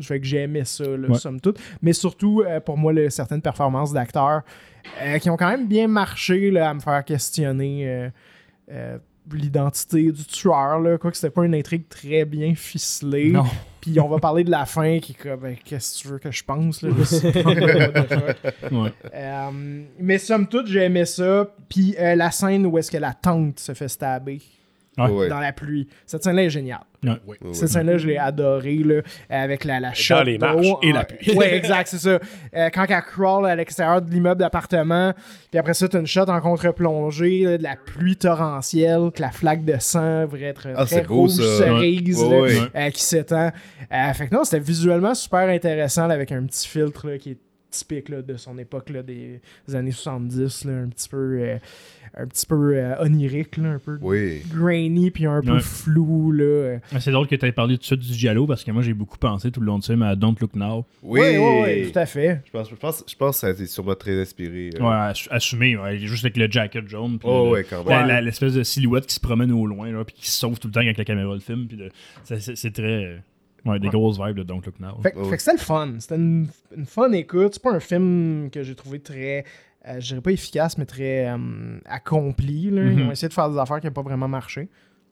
Fait 0.00 0.20
que 0.20 0.26
j'ai 0.26 0.38
aimé 0.42 0.62
ça, 0.64 0.84
là, 0.84 1.08
Ouais. 1.08 1.18
somme 1.18 1.40
toute. 1.40 1.58
Mais 1.82 1.92
surtout, 1.92 2.42
euh, 2.46 2.60
pour 2.60 2.76
moi, 2.78 2.92
le- 2.92 3.10
certaines 3.10 3.42
performances 3.42 3.92
d'acteurs 3.92 4.42
euh, 5.02 5.18
qui 5.18 5.28
ont 5.28 5.36
quand 5.36 5.48
même 5.50 5.66
bien 5.66 5.88
marché 5.88 6.50
là, 6.50 6.70
à 6.70 6.74
me 6.74 6.80
faire 6.80 7.04
questionner 7.04 7.82
euh, 7.88 8.08
euh, 8.70 8.98
l'identité 9.32 10.12
du 10.12 10.24
tueur. 10.24 10.80
Là. 10.80 10.98
Quoique 10.98 11.16
c'était 11.16 11.30
pas 11.30 11.44
une 11.44 11.54
intrigue 11.54 11.88
très 11.88 12.24
bien 12.24 12.54
ficelée. 12.54 13.30
Non. 13.32 13.44
Puis 13.80 13.98
on 14.00 14.08
va 14.08 14.18
parler 14.18 14.44
de 14.44 14.50
la 14.50 14.66
fin 14.66 14.98
qui 14.98 15.12
est 15.12 15.22
comme, 15.22 15.40
ben, 15.40 15.56
qu'est-ce 15.64 15.98
que 15.98 16.02
tu 16.02 16.08
veux 16.08 16.18
que 16.18 16.30
je 16.30 16.44
pense? 16.44 16.82
Là. 16.82 16.90
Ouais. 18.70 18.92
Euh, 19.14 19.82
mais 19.98 20.18
somme 20.18 20.46
toute, 20.46 20.66
j'ai 20.66 20.84
aimé 20.84 21.04
ça. 21.04 21.48
Puis 21.68 21.94
euh, 21.98 22.14
la 22.14 22.30
scène 22.30 22.66
où 22.66 22.76
est-ce 22.78 22.90
que 22.90 22.98
la 22.98 23.14
tante 23.14 23.58
se 23.60 23.72
fait 23.72 23.88
stabber 23.88 24.40
Ouais. 25.06 25.28
Dans 25.28 25.40
la 25.40 25.52
pluie. 25.52 25.86
Cette 26.06 26.24
scène-là 26.24 26.44
est 26.44 26.50
géniale. 26.50 26.80
Ouais. 27.04 27.36
Cette 27.52 27.68
scène-là, 27.68 27.96
je 27.98 28.08
l'ai 28.08 28.16
adorée, 28.18 28.78
là, 28.84 29.02
avec 29.30 29.64
la, 29.64 29.78
la 29.78 29.92
les 30.24 30.38
marches 30.38 30.66
et 30.82 30.92
la 30.92 31.04
pluie. 31.04 31.36
Ouais, 31.36 31.54
exact, 31.54 31.86
c'est 31.88 31.98
ça. 31.98 32.18
Euh, 32.56 32.70
quand 32.74 32.86
elle 32.88 33.02
crawl 33.02 33.46
à 33.46 33.54
l'extérieur 33.54 34.02
de 34.02 34.10
l'immeuble 34.10 34.40
d'appartement, 34.40 35.12
puis 35.50 35.58
après 35.58 35.74
ça, 35.74 35.86
t'as 35.88 36.00
une 36.00 36.06
shot 36.08 36.22
en 36.28 36.40
contre-plongée, 36.40 37.44
là, 37.44 37.58
de 37.58 37.62
la 37.62 37.76
pluie 37.76 38.16
torrentielle, 38.16 39.10
que 39.14 39.20
la 39.22 39.30
flaque 39.30 39.64
de 39.64 39.76
sang 39.78 40.22
devrait 40.22 40.42
être 40.46 40.68
Ah, 40.74 40.84
très 40.86 41.02
beau, 41.02 41.14
rouge, 41.22 41.30
cerise, 41.32 42.22
Ouais, 42.24 42.30
là, 42.30 42.40
ouais. 42.42 42.58
euh, 42.74 42.90
qui 42.90 43.02
s'étend. 43.02 43.50
Euh, 43.92 44.12
fait 44.14 44.28
que 44.28 44.34
non, 44.34 44.42
c'était 44.44 44.58
visuellement 44.62 45.14
super 45.14 45.48
intéressant, 45.48 46.06
là, 46.08 46.14
avec 46.14 46.32
un 46.32 46.44
petit 46.44 46.66
filtre 46.68 47.08
là, 47.08 47.18
qui 47.18 47.30
est 47.32 47.38
typique 47.70 48.08
là, 48.08 48.22
de 48.22 48.36
son 48.36 48.56
époque 48.58 48.90
là, 48.90 49.02
des 49.02 49.40
années 49.74 49.90
70, 49.92 50.64
là, 50.64 50.72
un 50.72 50.88
petit 50.88 51.08
peu, 51.08 51.38
euh, 51.40 51.56
un 52.16 52.26
petit 52.26 52.46
peu 52.46 52.76
euh, 52.76 52.94
onirique, 53.00 53.56
là, 53.58 53.72
un 53.72 53.78
peu 53.78 53.98
Oui. 54.00 54.42
grainy, 54.50 55.10
puis 55.10 55.26
un 55.26 55.40
peu 55.42 55.52
Ouais. 55.52 55.60
flou. 55.60 56.32
Là. 56.32 56.44
euh. 56.44 56.78
Ah, 56.92 57.00
C'est 57.00 57.10
drôle 57.12 57.26
que 57.26 57.34
tu 57.36 57.44
aies 57.46 57.52
parlé 57.52 57.74
tout 57.76 57.80
de 57.80 57.84
suite 57.86 58.00
du 58.00 58.12
Giallo 58.14 58.46
parce 58.46 58.64
que 58.64 58.70
moi 58.70 58.82
j'ai 58.82 58.94
beaucoup 58.94 59.18
pensé 59.18 59.50
tout 59.50 59.60
le 59.60 59.66
long 59.66 59.78
de 59.78 59.84
ça 59.84 59.92
à 60.02 60.16
Don't 60.16 60.34
Look 60.40 60.54
Now. 60.54 60.84
Oui. 61.02 61.20
Ouais, 61.20 61.38
ouais, 61.62 61.90
tout 61.92 61.98
à 61.98 62.06
fait. 62.06 62.40
Je 62.46 62.50
pense, 62.50 62.70
je, 62.70 62.74
pense, 62.74 63.04
je 63.06 63.14
pense 63.16 63.36
que 63.36 63.40
ça 63.40 63.46
a 63.48 63.50
été 63.50 63.66
sûrement 63.66 63.94
très 63.94 64.20
inspiré. 64.20 64.70
euh. 64.74 64.82
Ouais, 64.82 65.10
assu- 65.12 65.28
assumé, 65.30 65.76
ouais, 65.76 65.98
juste 65.98 66.24
avec 66.24 66.36
le 66.36 66.50
jacket 66.50 66.88
jaune. 66.88 67.18
puis 67.18 67.28
Oh, 67.30 67.46
le- 67.46 67.50
ouais, 67.52 67.64
quand 67.68 67.84
la- 67.88 67.98
même. 67.98 68.08
la- 68.08 68.20
L'espèce 68.20 68.54
de 68.54 68.62
silhouette 68.62 69.06
qui 69.06 69.14
se 69.14 69.20
promène 69.20 69.52
au 69.52 69.66
loin, 69.66 69.90
là, 69.92 70.04
puis 70.04 70.14
qui 70.18 70.30
se 70.30 70.38
sauve 70.38 70.58
tout 70.58 70.68
le 70.68 70.72
temps 70.72 70.80
avec 70.80 70.96
la 70.98 71.04
caméra 71.04 71.34
le 71.34 71.40
film. 71.40 71.66
Puis 71.68 71.76
de- 71.76 71.90
c'est- 72.24 72.40
c'est 72.40 72.56
c'est 72.56 72.70
très. 72.72 73.22
Ouais, 73.64 73.78
des 73.78 73.86
Ouais. 73.88 73.92
grosses 73.92 74.18
vibes 74.18 74.36
de 74.36 74.42
Don't 74.44 74.60
Look 74.64 74.78
Now. 74.80 75.00
Fait, 75.02 75.12
que- 75.12 75.24
fait 75.24 75.36
que 75.36 75.42
c'était 75.42 75.56
le 75.56 75.62
fun. 75.62 75.94
C'était 75.98 76.14
une, 76.16 76.46
une 76.76 76.86
fun 76.86 77.10
écoute. 77.12 77.54
C'est 77.54 77.62
pas 77.62 77.72
un 77.72 77.80
film 77.80 78.50
que 78.50 78.62
j'ai 78.62 78.74
trouvé 78.74 79.00
très. 79.00 79.44
euh, 79.86 80.00
je 80.00 80.08
dirais 80.08 80.20
pas 80.20 80.32
efficace, 80.32 80.76
mais 80.78 80.84
très 80.86 81.28
euh, 81.28 81.78
accompli. 81.86 82.70
Là. 82.70 82.82
Ils 82.82 82.96
Mhm. 82.98 83.08
ont 83.08 83.12
essayé 83.12 83.28
de 83.28 83.32
faire 83.34 83.48
des 83.50 83.58
affaires 83.58 83.80
qui 83.80 83.86
n'ont 83.86 83.92
pas 83.92 84.02
vraiment 84.02 84.28
marché. 84.28 84.68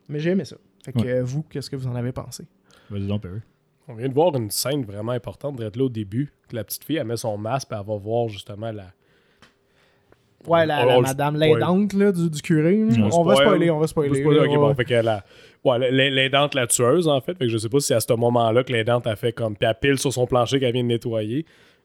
Mais 0.09 0.19
j'ai 0.21 0.31
aimé 0.31 0.45
ça. 0.45 0.57
Fait 0.85 0.93
que 0.93 0.99
Ouais. 1.01 1.09
euh, 1.15 1.23
vous, 1.25 1.43
qu'est-ce 1.43 1.69
que 1.71 1.77
vous 1.77 1.87
en 1.89 1.95
avez 1.97 2.13
pensé? 2.13 2.45
Vas-y 2.91 3.07
donc, 3.07 3.23
Perry. 3.23 3.41
On 3.89 3.95
vient 3.95 4.09
de 4.09 4.15
voir 4.15 4.35
une 4.37 4.51
scène 4.51 4.85
vraiment 4.85 5.13
importante 5.13 5.57
d'être 5.57 5.77
là 5.77 5.85
au 5.85 5.89
début. 5.89 6.33
Que 6.49 6.57
la 6.57 6.65
petite 6.65 6.85
fille, 6.85 6.97
elle 6.97 7.07
met 7.07 7.17
son 7.17 7.37
masque 7.39 7.69
et 7.73 7.75
elle 7.75 7.87
va 7.87 7.97
voir 7.97 8.29
justement 8.29 8.71
la. 8.73 8.87
Ouais, 10.47 10.65
la, 10.67 10.83
On- 10.83 10.87
la 10.87 10.93
on 10.99 11.01
le 11.01 11.07
madame 11.07 11.37
l'aidante 11.37 11.95
du, 11.97 12.31
du 12.31 12.43
curé. 12.43 12.85
On 12.85 13.03
On, 13.03 13.25
va 13.25 13.35
spoil. 13.35 13.37
spoiler, 13.49 13.71
on 13.71 13.79
va 13.79 13.85
On 13.85 13.87
spoiler. 13.89 14.23
là, 14.23 14.43
ok, 14.43 14.49
ouais. 14.51 14.57
bon, 14.57 14.75
fait 14.75 14.85
qu'elle 14.85 15.09
a- 15.09 15.25
Ouais, 15.67 15.91
l'aidante, 15.91 16.55
la 16.55 16.67
tueuse, 16.67 17.09
en 17.09 17.21
fait. 17.21 17.33
Fait 17.39 17.47
que 17.47 17.49
je 17.51 17.59
sais 17.59 17.69
pas 17.69 17.81
si 17.81 17.89
c'est 17.89 17.95
à 17.95 18.01
ce 18.01 18.13
moment-là 18.13 18.63
que 18.65 18.73
l'aidante 18.73 19.07
a 19.07 19.17
fait 19.17 19.33
comme. 19.33 19.57
Puis 19.57 19.69
elle 19.69 19.75
pile 19.81 19.99
sur 19.99 20.13
son 20.13 20.27
plancher 20.27 20.61
qu'elle 20.61 20.73
vient 20.73 20.83
de 20.83 20.89
nettoyer. 20.89 21.45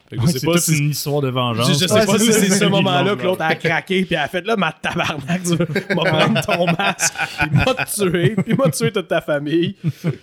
Fait 0.10 0.18
que 0.18 0.24
je 0.24 0.28
Ouais, 0.28 0.32
sais 0.34 0.40
c'est 0.40 0.46
pas 0.46 0.54
toute 0.54 0.62
si. 0.62 0.78
une 0.78 0.90
histoire 0.90 1.22
de 1.22 1.30
vengeance. 1.30 1.68
Je, 1.70 1.74
je 1.74 1.88
sais 1.88 1.94
Ouais, 1.94 2.06
pas 2.06 2.18
c'est 2.20 2.32
si 2.34 2.34
c'est 2.34 2.50
ce 2.60 2.66
moment-là 2.70 3.16
que 3.16 3.24
l'autre 3.24 3.44
a 3.44 3.56
craqué, 3.56 4.04
puis 4.04 4.16
elle 4.16 4.22
a 4.22 4.28
fait 4.28 4.46
là, 4.46 4.58
ma 4.58 4.74
tabarnak, 4.74 5.42
tu 5.44 5.52
m'a 5.96 6.04
prendre 6.04 6.42
ton 6.46 6.66
masque, 6.66 7.14
puis 7.40 7.50
m'a 7.54 7.66
te 7.66 7.96
tué, 8.10 8.36
puis 8.36 8.54
m'a 8.56 8.70
tué 8.72 8.92
toute 8.92 9.08
ta 9.08 9.22
famille. 9.22 9.76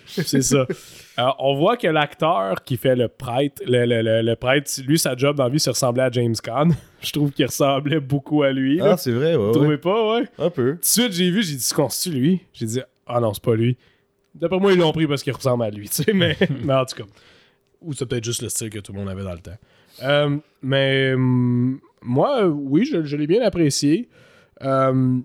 C'est 0.05 0.43
ça. 0.43 0.67
Alors, 1.17 1.35
on 1.39 1.55
voit 1.55 1.75
que 1.75 1.87
l'acteur 1.87 2.63
qui 2.63 2.77
fait 2.77 2.95
le 2.95 3.07
prêtre, 3.07 3.63
le, 3.65 3.85
le- 3.85 4.01
le- 4.03 4.21
le 4.21 4.35
prêtre, 4.35 4.69
lui, 4.85 4.99
sa 4.99 5.17
job 5.17 5.35
dans 5.37 5.45
la 5.45 5.49
vie, 5.49 5.59
se 5.59 5.71
ressemblait 5.71 6.03
à 6.03 6.11
James 6.11 6.35
Caan. 6.41 6.69
Je 7.01 7.11
trouve 7.11 7.31
qu'il 7.31 7.45
ressemblait 7.47 7.99
beaucoup 7.99 8.43
à 8.43 8.51
lui. 8.51 8.77
là. 8.77 8.91
Ah, 8.91 8.97
c'est 8.97 9.11
vrai, 9.11 9.31
ouais. 9.31 9.37
Vous 9.37 9.47
ouais. 9.47 9.51
trouvez 9.53 9.77
pas, 9.79 10.13
ouais? 10.19 10.23
Un 10.37 10.49
peu. 10.51 10.73
Tout 10.73 10.79
de 10.81 10.85
suite, 10.85 11.13
j'ai 11.13 11.31
vu, 11.31 11.41
j'ai 11.41 11.55
dit, 11.55 11.61
c'est 11.61 11.73
qu'on 11.75 11.89
lui? 12.11 12.41
J'ai 12.53 12.65
dit, 12.67 12.79
ah 13.09 13.19
non, 13.19 13.33
c'est 13.33 13.43
pas 13.43 13.55
lui. 13.55 13.77
D'après 14.35 14.59
moi, 14.59 14.71
ils 14.73 14.79
l'ont 14.79 14.91
pris 14.91 15.07
parce 15.07 15.23
qu'il 15.23 15.33
ressemble 15.33 15.63
à 15.63 15.69
lui, 15.69 15.89
tu 15.89 16.03
sais, 16.03 16.13
mais, 16.13 16.37
mais 16.63 16.73
en 16.73 16.85
tout 16.85 16.95
cas. 16.95 17.09
Ou 17.81 17.93
c'est 17.93 18.05
peut-être 18.05 18.23
juste 18.23 18.41
le 18.41 18.49
style 18.49 18.69
que 18.69 18.79
tout 18.79 18.91
le 18.93 18.99
monde 18.99 19.09
avait 19.09 19.23
dans 19.23 19.33
le 19.33 19.39
temps. 19.39 19.57
Euh, 20.03 20.37
mais 20.61 21.13
hum, 21.13 21.79
moi, 22.01 22.45
oui, 22.47 22.85
je, 22.85 23.03
je 23.03 23.17
l'ai 23.17 23.27
bien 23.27 23.41
apprécié. 23.41 24.07
Euh, 24.61 25.17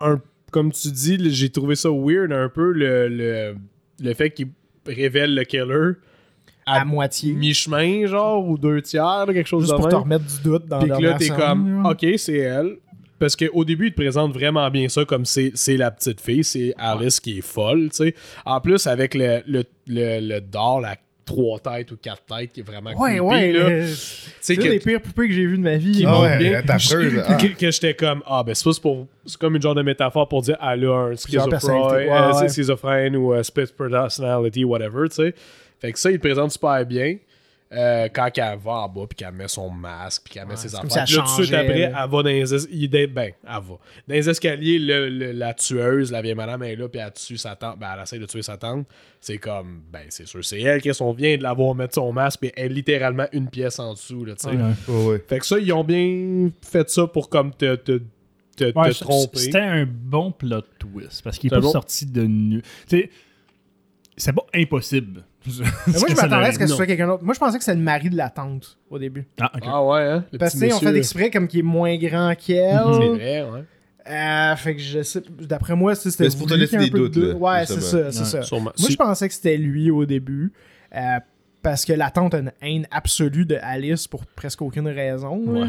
un- 0.00 0.20
comme 0.50 0.72
tu 0.72 0.88
dis, 0.90 1.18
j'ai 1.30 1.50
trouvé 1.50 1.76
ça 1.76 1.90
weird 1.90 2.32
un 2.32 2.48
peu 2.48 2.72
le, 2.72 3.08
le, 3.08 3.54
le 4.00 4.14
fait 4.14 4.30
qu'il 4.30 4.48
révèle 4.86 5.34
le 5.34 5.44
killer 5.44 5.92
À 6.66 6.84
moitié. 6.84 7.32
mi-chemin, 7.34 8.06
genre, 8.06 8.46
ou 8.48 8.58
deux 8.58 8.82
tiers, 8.82 9.26
quelque 9.28 9.46
chose 9.46 9.62
Juste 9.64 9.72
de 9.74 9.76
pour 9.76 9.88
te 9.88 9.94
même. 9.94 10.02
remettre 10.04 10.24
du 10.24 10.42
doute 10.42 10.66
dans 10.66 10.80
Puis 10.80 10.88
que 10.90 11.02
là, 11.02 11.14
t'es 11.14 11.28
comme, 11.28 11.86
ok, 11.86 12.06
c'est 12.16 12.38
elle. 12.38 12.78
Parce 13.20 13.36
qu'au 13.36 13.64
début, 13.64 13.86
il 13.88 13.90
te 13.92 13.96
présente 14.00 14.32
vraiment 14.32 14.68
bien 14.70 14.88
ça 14.88 15.04
comme 15.04 15.24
c'est 15.24 15.52
c'est 15.54 15.76
la 15.76 15.90
petite 15.92 16.20
fille, 16.20 16.42
c'est 16.42 16.74
Alice 16.78 17.20
qui 17.20 17.38
est 17.38 17.42
folle, 17.42 17.90
tu 17.90 17.96
sais. 17.98 18.14
En 18.44 18.60
plus, 18.60 18.86
avec 18.88 19.14
le, 19.14 19.42
le, 19.46 19.62
le, 19.86 20.20
le 20.20 20.86
à 20.86 20.96
trois 21.26 21.60
têtes 21.60 21.92
ou 21.92 21.96
quatre 21.96 22.22
têtes 22.24 22.50
qui 22.52 22.60
est 22.60 22.62
vraiment 22.64 22.90
Ouais, 22.98 23.18
creepy, 23.18 23.20
ouais. 23.20 23.52
là. 23.52 23.86
C'est 24.40 24.54
une 24.54 24.62
que, 24.62 24.68
des 24.68 24.78
pires 24.80 25.00
poupées 25.00 25.28
que 25.28 25.34
j'ai 25.34 25.46
vues 25.46 25.58
de 25.58 25.62
ma 25.62 25.76
vie. 25.76 25.92
qui 25.92 26.04
Ah 26.04 26.20
ouais, 26.22 26.38
bien. 26.38 26.62
t'as 26.66 26.78
peur, 26.78 27.24
ah. 27.28 27.34
que, 27.34 27.46
que 27.46 27.70
j'étais 27.70 27.94
comme, 27.94 28.22
ah, 28.26 28.42
ben, 28.44 28.52
c'est 28.54 28.64
pas 28.64 28.80
pour. 28.82 29.06
C'est 29.26 29.38
comme 29.38 29.54
une 29.54 29.62
genre 29.62 29.74
de 29.76 29.82
métaphore 29.82 30.26
pour 30.28 30.42
dire, 30.42 30.56
elle 30.60 30.84
a 30.86 30.94
un 31.12 31.14
schizophrène, 31.16 31.70
euh, 31.76 32.32
Ouais, 32.32 32.40
ouais. 32.40 32.48
schizophrène 32.48 33.16
ou 33.16 33.32
euh, 33.32 33.42
split 33.44 33.66
personality, 33.76 34.64
whatever, 34.64 35.08
tu 35.08 35.16
sais. 35.16 35.34
Fait 35.78 35.92
que 35.92 35.98
ça, 35.98 36.10
il 36.10 36.14
le 36.14 36.18
présente 36.20 36.50
super 36.52 36.84
bien. 36.84 37.16
Euh, 37.72 38.08
quand 38.12 38.28
elle 38.36 38.58
va 38.58 38.72
en 38.72 38.88
bas, 38.88 39.06
puis 39.08 39.16
qu'elle 39.16 39.32
met 39.32 39.46
son 39.46 39.70
masque, 39.70 40.22
puis 40.24 40.34
qu'elle 40.34 40.44
met 40.44 40.50
Ouais, 40.50 40.56
ses 40.56 40.70
c'est 40.70 40.76
affaires. 40.76 40.96
là, 40.96 41.04
tout 41.06 41.40
de 41.40 41.44
suite 41.44 41.54
après, 41.54 41.80
elle 41.82 41.92
va 41.92 42.06
dans 42.08 42.22
les, 42.24 42.54
es- 42.54 43.06
ben, 43.06 43.30
elle 43.44 43.52
va. 43.52 43.60
Dans 43.60 43.78
les 44.08 44.28
escaliers, 44.28 44.78
le- 44.80 45.08
le- 45.08 45.32
la 45.32 45.54
tueuse, 45.54 46.10
la 46.10 46.20
vieille 46.20 46.34
madame, 46.34 46.62
elle 46.64 46.72
est 46.72 46.76
là, 46.76 46.88
puis 46.88 47.00
elle 47.00 47.12
tue 47.12 47.36
sa 47.36 47.54
tante. 47.54 47.78
Ben, 47.78 47.88
elle 47.96 48.02
essaie 48.02 48.18
de 48.18 48.26
tuer 48.26 48.42
sa 48.42 48.56
tante. 48.56 48.86
C'est 49.20 49.38
comme, 49.38 49.82
ben, 49.92 50.02
c'est 50.08 50.26
sûr, 50.26 50.44
c'est 50.44 50.60
elle 50.60 50.80
qui 50.82 50.90
on 51.00 51.12
vient 51.12 51.36
de 51.36 51.42
la 51.44 51.52
voir 51.52 51.74
mettre 51.76 51.94
son 51.94 52.12
masque, 52.12 52.40
puis 52.40 52.52
elle 52.56 52.72
est 52.72 52.74
littéralement 52.74 53.26
une 53.32 53.48
pièce 53.48 53.78
en 53.78 53.92
dessous, 53.92 54.24
là, 54.24 54.34
tu 54.34 54.48
sais. 54.48 54.56
Ouais. 54.56 54.72
Ouais, 54.88 55.04
ouais. 55.06 55.24
Fait 55.28 55.38
que 55.38 55.46
ça, 55.46 55.58
ils 55.58 55.72
ont 55.72 55.84
bien 55.84 56.50
fait 56.62 56.90
ça 56.90 57.06
pour 57.06 57.28
comme 57.28 57.54
te, 57.54 57.76
te, 57.76 58.00
te, 58.56 58.64
te 58.70 58.78
Ouais, 58.78 58.92
c- 58.92 58.98
tromper. 59.04 59.38
C'était 59.38 59.58
un 59.60 59.86
bon 59.86 60.32
plot 60.32 60.62
twist 60.78 61.22
parce 61.22 61.38
qu'il 61.38 61.46
est 61.46 61.56
pas 61.56 61.60
bon? 61.60 61.70
sorti 61.70 62.04
de 62.06 62.22
nu. 62.24 62.62
C'est 64.16 64.32
pas 64.34 64.44
impossible. 64.54 65.24
Mais 65.46 65.52
moi, 65.98 66.08
je 66.08 66.14
m'attendais 66.14 66.46
à 66.48 66.52
ce 66.52 66.58
que 66.58 66.66
ce 66.66 66.74
soit 66.74 66.86
quelqu'un 66.86 67.06
d'autre. 67.06 67.24
Moi, 67.24 67.34
je 67.34 67.38
pensais 67.38 67.58
que 67.58 67.64
c'était 67.64 67.76
le 67.76 67.82
mari 67.82 68.10
de 68.10 68.16
la 68.16 68.28
tante 68.30 68.78
au 68.90 68.98
début. 68.98 69.26
Ah, 69.40 69.50
ok. 69.54 69.62
Ah 69.66 69.84
ouais, 69.84 70.00
hein? 70.02 70.24
Le 70.32 70.38
Parce 70.38 70.58
que, 70.58 70.72
on 70.74 70.78
fait 70.78 70.96
exprès 70.96 71.30
comme 71.30 71.48
qu'il 71.48 71.60
est 71.60 71.62
moins 71.62 71.96
grand 71.96 72.34
qu'elle. 72.34 72.78
C'est 72.84 73.08
vrai, 73.08 73.42
ouais. 73.50 73.64
Euh, 74.08 74.56
fait 74.56 74.74
que 74.76 74.80
je 74.82 75.02
sais. 75.02 75.22
D'après 75.40 75.74
moi, 75.76 75.94
c'est- 75.94 76.10
c'était. 76.10 76.24
Mais 76.24 76.30
c'est 76.30 76.38
pour 76.38 76.46
te 76.46 76.54
laisser 76.54 76.76
des 76.78 76.86
un 76.86 76.88
peu 76.88 76.98
de 77.00 77.08
doutes, 77.08 77.16
là, 77.32 77.34
Ouais, 77.34 77.66
c'est 77.66 77.80
ça, 77.80 78.10
c'est 78.10 78.24
ça. 78.24 78.42
Sûrement. 78.42 78.72
Moi, 78.78 78.88
je 78.90 78.96
pensais 78.96 79.28
que 79.28 79.34
c'était 79.34 79.56
lui 79.56 79.90
au 79.90 80.04
début. 80.06 80.52
euh, 80.94 81.18
parce 81.62 81.84
que 81.84 81.92
la 81.92 82.10
tante 82.10 82.32
a 82.34 82.38
une 82.38 82.52
haine 82.62 82.86
absolue 82.90 83.44
de 83.44 83.58
Alice 83.60 84.06
pour 84.08 84.24
presque 84.26 84.62
aucune 84.62 84.88
raison. 84.88 85.36
Ouais. 85.46 85.68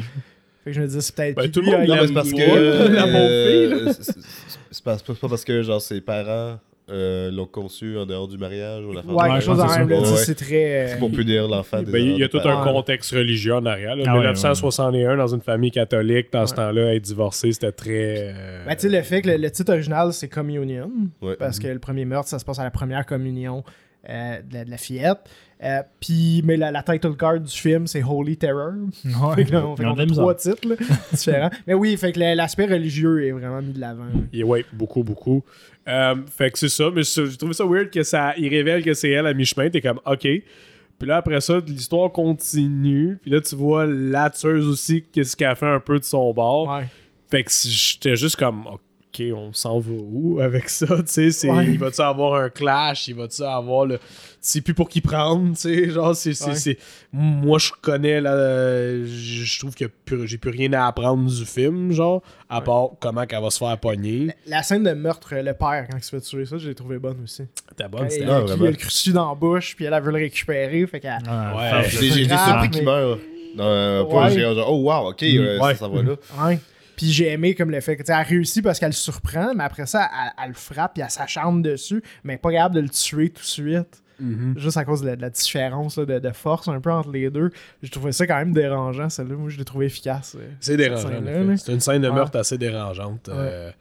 Fait 0.64 0.70
que 0.70 0.72
je 0.72 0.82
me 0.82 0.88
disais, 0.88 1.02
c'est 1.02 1.14
peut-être. 1.14 1.36
Ben, 1.36 1.52
tout 1.52 1.60
le 1.62 1.66
monde 1.72 1.86
Non, 1.88 1.98
c'est 2.08 2.14
parce 2.14 2.32
que. 2.32 2.38
Euh, 2.40 3.86
pas, 4.86 4.98
c'est 4.98 5.20
pas 5.20 5.28
parce 5.28 5.44
que 5.44 5.62
genre 5.64 5.82
ses 5.82 6.00
parents 6.02 6.60
euh, 6.92 7.32
l'ont 7.32 7.46
conçu 7.46 7.98
en 7.98 8.06
dehors 8.06 8.28
du 8.28 8.38
mariage 8.38 8.84
ou 8.86 8.92
la 8.92 9.02
Ouais, 9.02 9.30
quelque 9.30 9.44
chose 9.44 9.58
même. 9.60 10.06
c'est 10.18 10.36
très. 10.36 10.88
C'est 10.90 11.00
pour 11.00 11.12
punir 11.12 11.48
l'enfant. 11.48 11.82
Ben, 11.84 11.96
il 12.02 12.18
y 12.18 12.24
a 12.24 12.28
tout 12.30 12.40
un 12.44 12.64
contexte 12.64 13.12
religieux 13.12 13.56
en 13.56 13.66
arrière. 13.66 13.96
là. 13.96 14.04
Ah 14.08 14.14
ouais, 14.14 14.20
1961, 14.20 15.18
dans 15.18 15.28
une 15.34 15.42
famille 15.42 15.72
catholique, 15.72 16.32
dans 16.32 16.46
ce 16.46 16.54
temps-là, 16.56 16.94
être 16.96 17.04
divorcé, 17.04 17.52
c'était 17.52 17.72
très. 17.72 18.34
euh, 18.36 18.66
Ben, 18.66 18.76
tu 18.76 18.82
sais, 18.82 18.90
le 18.90 19.02
fait 19.04 19.22
que 19.22 19.30
le, 19.30 19.38
le 19.38 19.52
titre 19.52 19.72
original, 19.74 20.12
c'est 20.14 20.28
Communion, 20.30 20.92
parce 21.40 21.60
que 21.60 21.68
le 21.68 21.80
premier 21.80 22.06
meurtre, 22.06 22.28
ça 22.30 22.40
se 22.40 22.46
passe 22.46 22.60
à 22.60 22.64
la 22.64 22.72
première 22.72 23.06
communion 23.06 23.64
euh, 24.10 24.42
de, 24.42 24.54
la, 24.54 24.66
de 24.66 24.70
la 24.72 24.78
fillette. 24.78 25.20
Euh, 25.64 25.84
puis, 26.00 26.42
mais 26.44 26.58
la, 26.58 26.72
la 26.72 26.82
title 26.82 27.16
card 27.16 27.40
du 27.40 27.52
film, 27.52 27.86
c'est 27.86 28.04
Holy 28.04 28.36
Terror. 28.36 28.74
Ouais. 29.06 29.36
Fait 29.36 29.46
que 29.46 29.52
là, 29.52 29.68
on 29.68 29.76
fait 29.76 29.86
a 29.86 30.06
trois 30.08 30.36
titres 30.36 30.68
là, 30.68 30.76
différents. 31.12 31.50
Mais 31.68 31.76
oui, 31.76 31.98
fait 31.98 32.12
que 32.12 32.20
l'aspect 32.20 32.66
religieux 32.66 33.26
est 33.26 33.32
vraiment 33.32 33.62
mis 33.62 33.74
de 33.74 33.80
l'avant. 33.80 34.08
Et 34.34 34.44
ouais, 34.44 34.66
beaucoup, 34.74 35.04
beaucoup. 35.04 35.44
Euh, 35.88 36.16
fait 36.28 36.52
que 36.52 36.58
c'est 36.58 36.70
ça, 36.70 36.90
mais 36.94 37.04
j'ai 37.04 37.38
trouvé 37.38 37.54
ça 37.54 37.66
weird 37.66 37.90
que 37.90 38.04
ça, 38.04 38.34
il 38.38 38.50
révèle 38.50 38.84
que 38.84 38.94
c'est 38.94 39.10
elle 39.10 39.28
à 39.28 39.34
mi-chemin. 39.34 39.70
T'es 39.70 39.82
comme, 39.82 40.00
ok. 40.06 40.22
Puis 40.22 41.08
là, 41.08 41.18
après 41.18 41.42
ça, 41.42 41.60
l'histoire 41.66 42.12
continue. 42.12 43.18
Puis 43.22 43.32
là, 43.32 43.42
tu 43.42 43.56
vois 43.56 43.86
la 43.86 44.30
tueuse 44.30 44.68
aussi, 44.68 45.04
qu'est-ce 45.12 45.36
qu'elle 45.36 45.56
fait 45.56 45.68
un 45.68 45.80
peu 45.80 46.00
de 46.00 46.04
son 46.04 46.32
bord. 46.34 46.70
Ouais. 46.70 46.86
Fait 47.30 47.44
que 47.44 47.52
j'étais 47.52 48.16
juste 48.16 48.36
comme, 48.36 48.66
ok, 48.68 48.82
on 49.20 49.54
s'en 49.54 49.80
va 49.80 49.92
où 49.94 50.40
avec 50.40 50.70
ça? 50.70 50.88
Tu 50.88 51.04
sais, 51.08 51.32
c'est- 51.32 51.50
Ouais. 51.50 51.66
il 51.68 51.78
va-tu 51.78 52.02
avoir 52.02 52.36
un 52.36 52.50
clash? 52.50 53.08
Il 53.08 53.16
va-tu 53.16 53.44
avoir 53.44 53.86
le. 53.86 54.00
C'est 54.40 54.62
plus 54.62 54.74
pour 54.74 54.90
qui 54.90 55.02
prendre, 55.02 55.54
tu 55.56 55.62
sais? 55.62 55.90
Genre, 55.92 56.16
c'est. 56.16 56.34
c'est- 56.34 56.46
Ouais. 56.50 56.56
c'est- 56.56 56.78
Moi, 57.14 57.60
je 57.60 57.72
connais, 57.82 58.22
là. 58.22 58.36
Je 59.04 59.44
je 59.44 59.60
trouve 59.60 59.76
que 59.76 59.86
j'ai 60.26 60.38
plus 60.38 60.50
rien 60.52 60.72
à 60.74 60.88
apprendre 60.88 61.30
du 61.30 61.46
film, 61.46 61.92
genre, 61.92 62.22
à 62.50 62.62
part 62.62 62.90
comment 63.00 63.26
qu'elle 63.26 63.42
va 63.42 63.50
se 63.50 63.60
faire 63.60 63.78
pogner. 63.78 64.30
La 64.48 64.64
scène 64.64 64.84
de 64.84 64.92
meurtre, 64.94 65.34
le 65.36 65.54
père, 65.54 65.88
quand 65.90 65.98
il 65.98 66.04
se 66.04 66.10
fait 66.10 66.22
tuer, 66.22 66.46
ça, 66.46 66.58
je 66.58 66.70
l'ai 66.70 66.76
trouvé 66.76 66.98
bonne 67.00 67.18
aussi. 67.24 67.44
T'as 67.76 67.84
Quand 67.86 67.98
bonne, 68.00 68.10
c'était. 68.10 68.26
Ah, 68.30 68.40
il 68.42 68.48
vraiment. 68.48 68.66
a 68.66 68.70
le 68.72 68.76
crucifix 68.78 69.14
dans 69.14 69.30
la 69.30 69.36
bouche, 69.36 69.76
puis 69.76 69.86
elle, 69.86 69.94
elle 69.94 70.02
veut 70.04 70.12
le 70.12 70.18
récupérer. 70.20 70.88
Fait 70.88 71.00
qu'elle. 71.00 71.12
Ouais. 71.12 71.84
J'ai 71.90 72.00
surpris 72.26 72.28
mais- 72.62 72.70
qu'il 72.70 72.84
meurt. 72.86 73.20
Ouais. 73.58 74.32
j'ai 74.34 74.42
genre, 74.42 74.72
oh 74.72 74.78
wow, 74.84 75.10
ok, 75.10 75.24
euh, 75.24 75.60
Ouais. 75.60 75.74
ça, 75.74 75.80
ça 75.82 75.88
va 75.90 76.02
là. 76.02 76.16
Ouais. 76.46 76.60
Puis 76.96 77.12
j'ai 77.12 77.30
aimé 77.30 77.56
comme 77.56 77.72
le 77.72 77.80
fait 77.82 77.96
que 77.98 78.04
tu 78.04 78.12
elle 78.12 78.26
réussit 78.26 78.64
parce 78.64 78.80
qu'elle 78.80 78.90
le 78.90 78.94
surprend, 78.94 79.54
mais 79.56 79.64
après 79.64 79.86
ça, 79.86 80.10
elle, 80.14 80.32
elle 80.44 80.50
le 80.50 80.56
frappe 80.56 80.94
puis 80.96 81.04
elle 81.04 81.10
s'acharne 81.10 81.62
dessus, 81.62 82.02
mais 82.24 82.38
pas 82.38 82.52
capable 82.52 82.76
de 82.76 82.82
le 82.82 82.90
tuer 82.90 83.30
tout 83.30 83.42
de 83.42 83.46
suite. 83.48 84.04
Mhm. 84.20 84.54
Juste 84.56 84.78
à 84.78 84.86
cause 84.86 85.02
de 85.02 85.08
la, 85.08 85.16
de 85.16 85.22
la 85.22 85.32
différence 85.32 85.98
là, 85.98 86.06
de, 86.06 86.20
de 86.20 86.30
force 86.32 86.68
un 86.68 86.80
peu 86.80 86.92
entre 86.92 87.10
les 87.12 87.32
deux. 87.32 87.50
Je 87.82 87.90
trouvais 87.90 88.12
ça 88.12 88.28
quand 88.28 88.36
même 88.38 88.54
dérangeant, 88.54 89.10
celle-là. 89.10 89.34
Moi, 89.36 89.50
je 89.50 89.58
l'ai 89.58 89.66
trouvé 89.66 89.88
efficace. 89.88 90.36
euh, 90.40 90.48
C'est 90.60 90.78
dérangeant. 90.78 91.10
C'est 91.58 91.74
une 91.74 91.80
scène 91.80 92.04
de 92.04 92.08
Ouais. 92.10 92.14
meurtre 92.16 92.38
assez 92.38 92.60
dérangeante. 92.60 93.30
euh, 93.30 93.72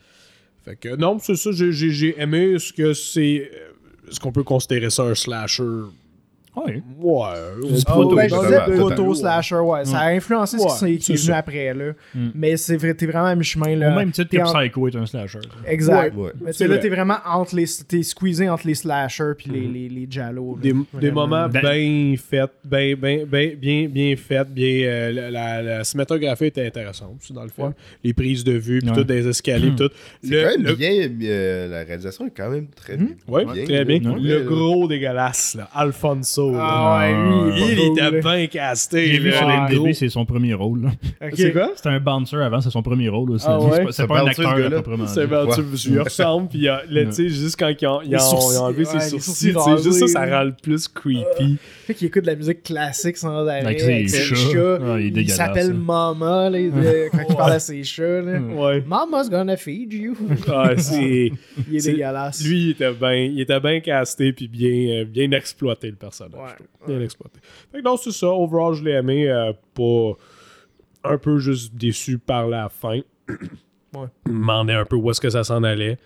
fait 0.64 0.76
que 0.76 0.96
non, 0.96 1.18
c'est 1.18 1.36
ça. 1.36 1.50
j'ai- 1.52 1.72
J'ai 1.72 1.90
j'ai 1.90 2.18
aimé 2.20 2.58
ce 2.58 2.72
que 2.72 2.94
c'est. 2.94 3.50
euh, 3.54 4.08
Est-ce 4.10 4.18
qu'on 4.18 4.32
peut 4.32 4.42
considérer 4.42 4.88
ça 4.88 5.02
un 5.02 5.14
slasher 5.14 5.62
Ouais. 6.56 6.82
Ouais. 6.98 7.24
dis 7.62 7.84
on 7.86 7.90
proto, 7.92 8.16
totalement. 8.16 8.76
proto-slasher, 8.76 9.54
ouais. 9.56 9.84
Ça 9.84 9.98
a 10.00 10.08
influencé 10.10 10.58
ce 10.58 10.62
qui 10.64 10.68
Ouais, 10.72 10.78
s'est- 10.78 10.98
qui 10.98 11.12
est 11.12 11.14
venu 11.16 11.26
ça. 11.28 11.36
après, 11.38 11.72
là. 11.74 11.92
Mm. 12.14 12.28
Mais 12.34 12.56
c'est 12.56 12.76
vrai, 12.76 12.92
t'es 12.94 13.06
vraiment 13.06 13.26
à 13.26 13.34
mi-chemin, 13.36 13.76
là. 13.76 13.92
Au 13.92 13.96
même 13.96 14.10
titre 14.10 14.28
T'es 14.30 14.38
que 14.38 14.42
en- 14.42 14.52
Psycho 14.60 14.88
est 14.88 14.96
un 14.96 15.06
slasher. 15.06 15.38
Exact. 15.66 16.16
Ouais. 16.16 16.32
Mais 16.44 16.52
tu 16.52 16.66
là, 16.66 16.78
t'es 16.78 16.88
vraiment 16.88 17.18
entre 17.24 17.54
les. 17.54 17.66
T'es 17.86 18.02
squeezé 18.02 18.48
entre 18.48 18.66
les 18.66 18.74
slashers 18.74 19.32
puis 19.38 19.48
les, 19.50 19.60
les, 19.68 19.88
les 19.88 20.06
giallos. 20.10 20.58
là. 20.62 20.72
Des, 21.00 21.10
moments 21.12 21.48
bien 21.48 22.14
faits, 22.16 22.50
bien, 22.64 22.94
bien, 22.96 23.24
bien, 23.26 23.50
bien, 23.56 23.88
bien 23.88 24.16
faits, 24.16 24.48
bien. 24.48 24.82
euh, 24.86 25.12
la, 25.12 25.30
la- 25.30 25.62
la 25.62 25.84
cinématographie 25.84 26.46
était 26.46 26.66
intéressante 26.66 27.14
aussi 27.20 27.32
dans 27.32 27.44
le. 27.44 27.50
Ouais. 27.58 27.70
Les 28.02 28.12
prises 28.12 28.42
de 28.44 28.52
vue, 28.52 28.80
puis 28.80 28.90
Ouais. 28.90 28.96
tout 28.96 29.04
des 29.04 29.26
escaliers, 29.28 29.74
tout. 29.76 29.90
C'est 30.22 30.30
Le- 30.30 30.42
quand 30.42 30.50
même 30.58 30.62
le- 30.66 30.74
bien. 30.74 31.08
euh, 31.30 31.68
la 31.68 31.84
réalisation 31.84 32.26
est 32.26 32.30
quand 32.36 32.50
même 32.50 32.66
très 32.74 32.96
bien. 32.96 33.08
Ouais, 33.28 33.44
très 33.64 33.84
bien. 33.84 34.00
Le 34.18 34.40
gros 34.42 34.88
dégueulasse, 34.88 35.54
là, 35.54 35.68
Alfonso. 35.72 36.39
Ah 36.58 36.98
ouais, 37.00 37.52
lui, 37.52 37.62
il 37.72 37.92
était 37.92 38.10
cool, 38.10 38.20
bien 38.20 38.46
casté. 38.46 39.06
J'ai 39.06 39.18
vu 39.18 39.32
sur 39.32 39.94
c'est 39.94 40.08
son 40.08 40.24
premier 40.24 40.54
rôle. 40.54 40.90
C'est 41.34 41.52
quoi? 41.52 41.70
C'était 41.76 41.88
un 41.90 42.00
bouncer 42.00 42.36
avant, 42.36 42.60
c'est 42.60 42.70
son 42.70 42.82
premier 42.82 43.08
rôle 43.08 43.32
aussi. 43.32 43.46
Ah 43.48 43.58
C'est 43.60 43.66
ouais? 43.70 43.84
pas- 43.84 43.92
C'est 43.92 44.02
C'est 44.02 44.06
pas 44.08 44.20
un 44.20 44.24
bouncer, 44.24 44.44
acteur 44.46 44.66
à 44.66 44.70
proprement 44.82 45.06
C'est 45.06 45.26
ben, 45.26 45.44
Ouais. 45.46 45.54
tu 45.54 45.88
il 45.90 46.00
ressemble, 46.00 46.48
puis 46.48 46.66
tu 46.88 47.12
sais, 47.12 47.28
juste 47.28 47.56
quand 47.58 47.72
ils 47.80 47.86
ont, 47.86 48.00
ils 48.02 48.10
Les 48.10 48.16
ont- 48.16 48.20
sourcils, 48.20 48.54
ils 48.56 48.58
ont 48.60 48.64
enlevé 48.64 48.84
ses 48.84 49.00
sourcils, 49.00 49.54
juste 49.82 49.92
ça, 49.92 50.06
ça 50.06 50.26
rend 50.38 50.44
le 50.44 50.54
plus 50.62 50.88
creepy. 50.88 51.58
Fait 51.86 51.94
qu'il 51.94 52.06
écoute 52.06 52.22
de 52.22 52.28
la 52.28 52.36
musique 52.36 52.62
classique 52.62 53.16
sans 53.16 53.46
arrêt. 53.46 53.60
Avec 53.64 53.80
ses 53.80 54.06
chats. 54.08 54.78
Ah, 54.82 54.96
il 54.98 55.04
est 55.04 55.06
il 55.08 55.12
dégueulasse, 55.12 55.36
s'appelle. 55.36 55.74
Mama 55.74 56.50
quand 57.12 57.24
il 57.28 57.36
parle 57.36 57.52
à 57.52 57.58
ses 57.60 57.82
chats. 57.82 58.22
Mama's 58.86 59.28
gonna 59.30 59.56
feed 59.56 59.92
you. 59.92 60.16
Ah. 60.52 60.72
Il 61.70 61.76
est 61.76 61.84
dégueulasse. 61.84 62.44
Lui, 62.44 62.60
il 62.62 62.70
était 62.70 62.92
bien 62.92 63.14
il 63.14 63.40
était 63.40 63.60
bien 63.60 63.80
casté, 63.80 64.32
puis 64.32 64.48
bien, 64.48 65.00
euh, 65.00 65.04
bien 65.04 65.30
exploité, 65.32 65.88
le 65.88 65.96
personnage. 65.96 66.29
Ouais, 66.34 66.52
trouve. 66.80 66.86
Bien 66.86 67.00
exploité. 67.00 67.40
Fait 67.72 67.78
que 67.78 67.84
non, 67.84 67.96
c'est 67.96 68.12
ça. 68.12 68.28
Overall, 68.28 68.74
je 68.74 68.84
l'ai 68.84 68.92
aimé. 68.92 69.28
euh, 69.28 69.52
pas... 69.74 70.18
Un 71.02 71.16
peu 71.16 71.38
juste 71.38 71.74
déçu 71.74 72.18
par 72.18 72.46
la 72.46 72.68
fin. 72.68 73.00
Ouais. 73.94 74.06
Un 74.74 74.84
peu 74.84 74.96
où 74.96 75.10
est-ce 75.10 75.20
que 75.20 75.30
ça 75.30 75.44
s'en 75.44 75.62
allait. 75.62 75.98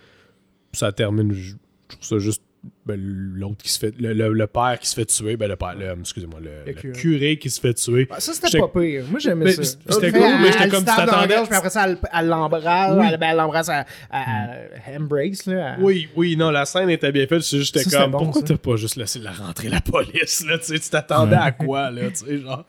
Ça 0.73 0.93
termine... 0.93 1.33
Je 1.33 1.55
trouve 1.89 2.03
ça 2.03 2.19
juste... 2.19 2.43
ben, 2.87 3.01
l'autre 3.01 3.63
qui 3.63 3.71
se 3.71 3.79
fait... 3.79 3.95
Le, 3.99 4.13
le- 4.13 4.33
le 4.33 4.47
père 4.47 4.79
qui 4.81 4.89
se 4.89 4.95
fait 4.95 5.05
tuer. 5.07 5.37
Ben, 5.37 5.49
le 5.49 5.57
père... 5.57 5.75
le- 5.75 5.97
excusez-moi. 6.01 6.41
Le, 6.41 6.51
Le 6.73 6.73
le 6.83 6.93
curé. 6.93 7.39
qui 7.39 7.51
se 7.51 7.61
fait 7.61 7.75
tuer. 7.75 8.07
Ah, 8.11 8.21
ça, 8.21 8.33
c'était 8.33 8.49
J'étais- 8.49 8.61
pas 8.61 8.81
pire. 8.81 9.05
Moi, 9.11 9.19
j'aimais 9.21 9.45
Mais 9.47 9.53
ça. 9.53 9.63
c'était 9.65 10.07
Elle 10.07 10.13
cool, 10.13 10.23
mais 10.43 10.53
j'étais 10.53 10.69
comme 10.69 10.85
tu 10.85 10.95
t'attendais- 10.95 11.35
puis 11.47 11.55
après 11.57 11.71
ça, 11.71 11.89
elle, 11.89 11.99
elle 12.13 12.27
l'embrasse. 12.27 12.97
Oui. 12.99 13.07
Elle, 13.11 13.19
ben, 13.19 13.29
elle 13.31 13.37
l'embrasse 13.37 13.69
à, 13.69 13.85
à- 14.11 14.53
à 14.87 14.99
embrace. 14.99 15.47
Là, 15.47 15.75
à- 15.75 15.79
Oui, 15.81 16.09
oui, 16.17 16.37
non, 16.37 16.51
la 16.51 16.65
scène 16.67 16.91
était 16.91 17.13
bien 17.13 17.27
faite. 17.27 17.43
C'est 17.43 17.59
juste, 17.59 17.77
j'étais 17.79 17.97
comme, 17.97 18.11
bon, 18.11 18.19
pourquoi 18.19 18.41
ça. 18.43 18.49
t'as 18.49 18.57
pas 18.59 18.77
juste 18.77 18.97
laissé 18.97 19.19
la 19.19 19.33
rentrer 19.33 19.69
la 19.69 19.81
police, 19.81 20.45
là, 20.47 20.59
tu 20.59 20.65
sais, 20.67 20.79
tu 20.79 20.91
t'attendais 20.91 21.37
à 21.37 21.53
quoi, 21.53 21.91
là, 21.91 22.11
tu 22.11 22.27
sais, 22.27 22.39
genre? 22.39 22.65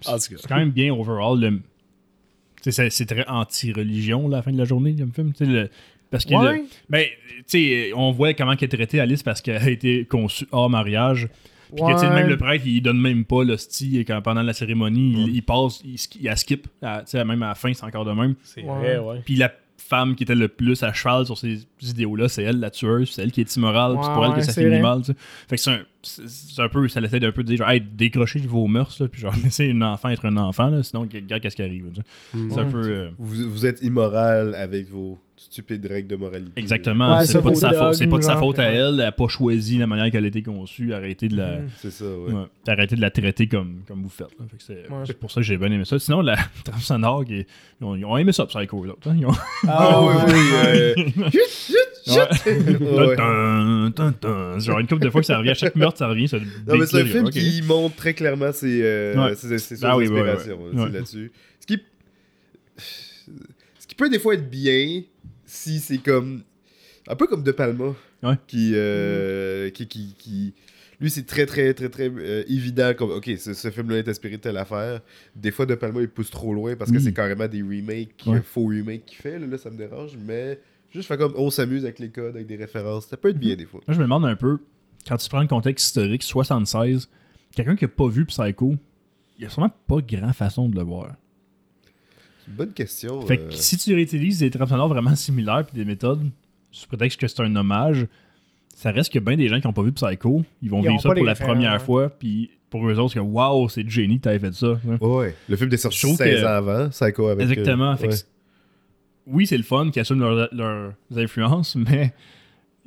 C'est 0.00 0.46
quand 0.48 0.56
même 0.56 0.70
bien 0.70 0.92
overall. 0.94 1.40
le- 1.40 1.50
tu 2.62 2.70
sais, 2.70 2.72
C'est 2.72 2.90
c'est 2.90 3.06
très 3.06 3.26
anti-religion 3.28 4.26
à 4.28 4.36
la 4.36 4.42
fin 4.42 4.52
de 4.52 4.58
la 4.58 4.64
journée, 4.64 4.92
le 4.92 5.06
film. 5.12 5.32
Tu 5.32 5.44
sais, 5.44 5.50
le- 5.50 5.70
Parce 6.10 6.24
que 6.24 6.34
Ouais. 6.34 6.64
ben, 6.88 7.04
tu 7.38 7.42
sais, 7.46 7.92
on 7.94 8.10
voit 8.12 8.32
comment 8.34 8.52
elle 8.52 8.64
est 8.64 8.68
traitée 8.68 9.00
Alice 9.00 9.22
parce 9.22 9.40
qu'elle 9.42 9.56
a 9.62 9.68
été 9.70 10.04
conçue 10.06 10.46
hors 10.52 10.70
mariage. 10.70 11.28
Puis 11.74 11.84
que, 11.84 11.92
tu 11.92 11.98
sais, 11.98 12.06
Ouais. 12.08 12.14
même 12.14 12.28
le 12.28 12.38
prêtre, 12.38 12.64
il 12.66 12.80
donne 12.80 12.98
même 12.98 13.26
pas 13.26 13.44
l'hostie 13.44 13.98
et 13.98 14.04
quand 14.06 14.22
pendant 14.22 14.42
la 14.42 14.54
cérémonie, 14.54 15.26
il, 15.26 15.34
il 15.36 15.42
passe, 15.42 15.82
il, 15.84 15.96
il 16.20 16.24
la 16.24 16.34
skip. 16.36 16.66
à- 16.80 17.00
Tu 17.04 17.10
sais, 17.10 17.24
même 17.26 17.42
à 17.42 17.48
la 17.48 17.54
fin, 17.54 17.72
c'est 17.74 17.84
encore 17.84 18.06
de 18.06 18.12
même. 18.12 18.34
C'est 18.42 18.62
Ouais. 18.62 18.68
vrai, 18.78 18.98
ouais. 18.98 19.20
Puis 19.24 19.36
la 19.36 19.52
femme 19.76 20.14
qui 20.16 20.22
était 20.24 20.34
le 20.34 20.48
plus 20.48 20.82
à 20.82 20.92
cheval 20.94 21.24
sur 21.26 21.36
ces 21.38 21.66
idéaux-là, 21.82 22.28
c'est 22.28 22.42
elle, 22.42 22.58
la 22.58 22.70
tueuse, 22.70 23.10
c'est 23.10 23.22
elle 23.22 23.30
qui 23.32 23.42
est 23.42 23.56
immorale, 23.56 23.96
c'est 24.02 24.10
pour 24.12 24.24
elle 24.26 24.32
que 24.34 24.40
ça 24.40 24.52
finit 24.52 24.80
mal, 24.80 25.00
tu 25.00 25.12
sais. 25.12 25.14
Fait 25.48 25.56
que 25.56 25.62
c'est 25.62 25.70
un, 25.70 25.80
c'est 26.02 26.62
un 26.62 26.68
peu, 26.68 26.88
ça 26.88 27.00
essaie 27.00 27.20
d'un 27.20 27.32
peu 27.32 27.42
de 27.42 27.48
dire, 27.48 27.58
genre, 27.58 27.70
hey, 27.70 27.80
décrochez 27.82 28.38
vos 28.40 28.66
mœurs, 28.66 28.98
là, 29.00 29.08
puis 29.08 29.20
genre, 29.20 29.32
laissez 29.44 29.70
un 29.70 29.82
enfant 29.82 30.08
être 30.08 30.24
un 30.26 30.36
enfant, 30.38 30.68
là, 30.68 30.82
sinon, 30.82 31.02
regarde 31.02 31.40
qu'est-ce 31.42 31.56
qui 31.56 31.62
arrive. 31.62 31.84
Mm. 32.34 32.50
C'est 32.50 32.58
un 32.60 32.64
peu... 32.66 32.82
euh, 32.82 33.10
Vous, 33.18 33.50
vous 33.50 33.66
êtes 33.66 33.82
immoral 33.82 34.54
avec 34.56 34.88
vos 34.90 35.18
stupides 35.38 35.86
règles 35.86 36.08
de 36.08 36.16
moralité. 36.16 36.52
Exactement. 36.56 37.18
Ouais, 37.18 37.26
c'est 37.26 37.40
pas, 37.40 37.50
de 37.50 37.54
sa 37.54 37.72
faute, 37.72 37.94
c'est 37.94 38.06
pas 38.06 38.18
de 38.18 38.22
sa 38.22 38.36
faute 38.36 38.58
à 38.58 38.64
elle. 38.64 38.78
Elle 38.90 38.96
n'a 38.96 39.12
pas 39.12 39.28
choisi 39.28 39.78
la 39.78 39.86
manière 39.86 40.10
qu'elle 40.10 40.24
a 40.24 40.28
été 40.28 40.42
conçue. 40.42 40.92
Arrêtez 40.92 41.28
de 41.28 41.36
la, 41.36 41.58
Mhm. 41.60 41.68
C'est 41.78 41.90
ça, 41.90 42.04
ouais. 42.04 42.32
ouais, 42.32 42.44
arrêtez 42.66 42.96
de 42.96 43.00
la 43.00 43.10
traiter 43.10 43.46
comme, 43.46 43.80
comme 43.86 44.02
vous 44.02 44.08
faites. 44.08 44.28
Fait 44.66 44.84
c'est, 45.06 45.18
pour 45.18 45.30
ça 45.30 45.40
que 45.40 45.46
j'ai 45.46 45.56
bien 45.56 45.70
aimé 45.72 45.84
ça. 45.84 45.98
Sinon, 45.98 46.20
la 46.20 46.36
trame 46.64 46.80
sonore, 46.80 47.24
ils, 47.28 47.46
ont, 47.80 47.94
ils 47.96 48.04
ont 48.04 48.16
aimé 48.18 48.32
ça, 48.32 48.46
Psycho. 48.46 48.84
Là. 48.84 48.94
Ils 49.14 49.26
ont- 49.26 49.32
Ah 49.66 50.00
oui, 50.02 50.32
euh. 50.66 50.94
Genre 54.58 54.78
une 54.80 54.86
couple 54.86 55.02
de 55.04 55.10
fois 55.10 55.20
que 55.20 55.26
ça 55.26 55.38
revient. 55.38 55.50
À 55.50 55.54
chaque 55.54 55.76
meurtre, 55.76 55.98
ça 55.98 56.08
revient. 56.08 56.28
Ça 56.28 56.38
Non, 56.38 56.78
mais 56.78 56.86
c'est 56.86 57.02
un 57.02 57.06
film 57.06 57.30
qui 57.30 57.62
montre 57.62 57.96
très 57.96 58.14
clairement 58.14 58.52
ses, 58.52 58.80
euh, 58.82 59.14
Ouais. 59.28 59.34
ses, 59.34 59.58
ses- 59.58 59.76
ses 59.76 59.84
Ah 59.84 59.96
oui, 59.96 60.04
inspirations 60.04 60.58
ouais. 60.74 60.90
là-dessus. 60.90 61.30
Ce 61.60 61.66
qui... 61.66 61.78
Ce 62.76 63.86
qui 63.86 63.94
peut 63.94 64.08
des 64.10 64.18
fois 64.18 64.34
être 64.34 64.48
bien 64.50 65.02
si 65.48 65.80
c'est 65.80 65.98
comme... 65.98 66.42
Un 67.08 67.16
peu 67.16 67.26
comme 67.26 67.42
De 67.42 67.52
Palma. 67.52 67.94
Ouais. 68.22 68.34
Qui, 68.46 68.72
euh, 68.74 69.70
qui, 69.70 69.86
qui, 69.88 70.14
qui- 70.18 70.54
Lui, 71.00 71.10
c'est 71.10 71.24
très, 71.24 71.46
très, 71.46 71.72
très, 71.74 71.88
très 71.88 72.10
euh, 72.10 72.44
évident 72.48 72.92
comme... 72.96 73.10
Ok, 73.10 73.30
ce, 73.38 73.54
ce 73.54 73.70
film-là 73.70 73.98
est 73.98 74.08
inspiré 74.08 74.36
de 74.36 74.42
telle 74.42 74.56
affaire. 74.58 75.00
Des 75.34 75.50
fois, 75.50 75.64
De 75.66 75.74
Palma, 75.74 76.00
il 76.02 76.08
pousse 76.08 76.30
trop 76.30 76.52
loin 76.52 76.76
parce 76.76 76.90
que 76.92 76.98
c'est 76.98 77.12
carrément 77.14 77.48
des 77.48 77.62
remakes, 77.62 78.22
Ouais. 78.26 78.42
faux 78.42 78.64
remakes 78.66 79.06
qu'il 79.06 79.18
fait. 79.18 79.38
Là, 79.38 79.46
là, 79.46 79.58
ça 79.58 79.70
me 79.70 79.76
dérange, 79.76 80.12
mais... 80.24 80.60
Juste 80.90 81.06
faire 81.08 81.18
comme 81.18 81.34
on 81.36 81.50
s'amuse 81.50 81.84
avec 81.84 81.98
les 81.98 82.08
codes, 82.08 82.34
avec 82.34 82.46
des 82.46 82.56
références. 82.56 83.06
Ça 83.08 83.16
peut 83.18 83.28
être 83.28 83.38
bien 83.38 83.56
des 83.56 83.66
fois. 83.66 83.80
Moi, 83.86 83.94
je 83.94 83.98
me 83.98 84.04
demande 84.04 84.24
un 84.24 84.36
peu, 84.36 84.58
quand 85.06 85.18
tu 85.18 85.28
prends 85.28 85.42
le 85.42 85.46
contexte 85.46 85.84
historique, 85.86 86.22
76, 86.22 87.10
quelqu'un 87.54 87.76
qui 87.76 87.84
a 87.84 87.88
pas 87.88 88.08
vu 88.08 88.24
Psycho, 88.24 88.74
il 89.38 89.42
y 89.44 89.46
a 89.46 89.50
sûrement 89.50 89.70
pas 89.86 89.98
grand 90.00 90.32
façon 90.32 90.66
de 90.68 90.74
le 90.76 90.82
voir. 90.82 91.14
Bonne 92.56 92.72
question. 92.72 93.20
Fait 93.26 93.38
euh, 93.38 93.48
que 93.48 93.54
si 93.54 93.76
tu 93.76 93.94
réutilises 93.94 94.38
des 94.40 94.50
trames 94.50 94.68
sonores 94.68 94.88
vraiment 94.88 95.14
similaires 95.14 95.64
puis 95.66 95.76
des 95.76 95.84
méthodes, 95.84 96.28
sous 96.70 96.86
prétexte 96.88 97.20
que 97.20 97.28
c'est 97.28 97.40
un 97.42 97.54
hommage, 97.56 98.06
ça 98.74 98.90
reste 98.90 99.12
que 99.12 99.18
bien 99.18 99.36
des 99.36 99.48
gens 99.48 99.60
qui 99.60 99.66
n'ont 99.66 99.72
pas 99.72 99.82
vu 99.82 99.92
Psycho, 99.92 100.44
ils 100.62 100.70
vont 100.70 100.82
Ils 100.82 100.88
vivre 100.88 101.00
ça 101.02 101.12
pour 101.14 101.24
la 101.24 101.34
première 101.34 101.80
fois, 101.82 102.08
puis 102.10 102.50
pour 102.70 102.86
eux 102.88 102.98
autres, 102.98 103.14
c'est 103.14 103.18
que 103.18 103.24
waouh, 103.24 103.68
c'est 103.68 103.88
génie 103.88 104.18
que 104.18 104.24
t'avais 104.24 104.38
fait 104.38 104.52
ça. 104.54 104.78
Ouais, 104.84 104.98
ouais. 105.00 105.34
Le 105.48 105.56
film 105.56 105.72
est 105.72 105.76
sorti 105.78 105.98
Je 105.98 106.06
trouve 106.06 106.16
16 106.16 106.40
que- 106.40 106.46
ans 106.46 106.48
avant, 106.50 106.88
Psycho 106.90 107.26
avec. 107.28 107.48
Exactement. 107.50 107.92
euh, 107.92 107.96
Fait 107.96 108.08
que 108.08 108.12
ouais. 108.12 108.18
oui, 109.26 109.46
c'est 109.46 109.56
le 109.56 109.62
fun 109.62 109.90
qui 109.90 110.00
assume 110.00 110.20
leurs, 110.20 110.48
leurs 110.52 110.92
influences, 111.16 111.76
mais 111.90 112.12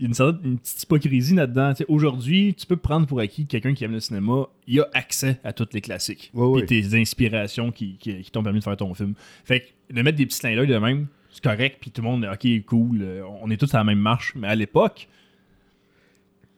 il 0.02 0.06
y 0.06 0.06
a 0.06 0.08
une, 0.08 0.14
certaine, 0.16 0.40
une 0.44 0.58
petite 0.58 0.82
hypocrisie 0.84 1.36
là-dedans. 1.36 1.74
Aujourd'hui, 1.88 2.56
tu 2.58 2.66
peux 2.66 2.76
prendre 2.76 3.06
pour 3.08 3.20
acquis 3.20 3.46
que 3.46 3.52
quelqu'un 3.52 3.74
qui 3.76 3.84
aime 3.84 3.92
le 3.92 4.00
cinéma, 4.00 4.48
il 4.68 4.80
a 4.82 4.88
accès 4.94 5.40
à 5.44 5.54
tous 5.54 5.68
les 5.74 5.82
classiques. 5.82 6.32
Ouais. 6.34 6.66
tes 6.66 7.00
inspirations 7.00 7.72
qui, 7.72 7.98
qui- 8.00 8.22
qui 8.22 8.32
t'ont 8.32 8.42
permis 8.44 8.60
de 8.60 8.64
faire 8.64 8.76
ton 8.78 8.94
film. 8.96 9.14
Fait 9.46 9.62
que 9.90 9.94
de 9.94 10.02
mettre 10.02 10.18
des 10.18 10.26
petits 10.26 10.40
clins 10.40 10.56
d'œil 10.56 10.68
de 10.68 10.78
même, 10.78 11.08
c'est 11.30 11.44
correct, 11.44 11.78
puis 11.80 11.92
tout 11.92 12.02
le 12.02 12.08
monde, 12.10 12.28
ok, 12.32 12.66
cool, 12.66 13.00
euh, 13.04 13.22
on 13.42 13.50
est 13.52 13.58
tous 13.58 13.74
à 13.74 13.78
la 13.78 13.84
même 13.84 14.00
marche. 14.00 14.34
Mais 14.36 14.48
à 14.48 14.56
l'époque, 14.56 15.08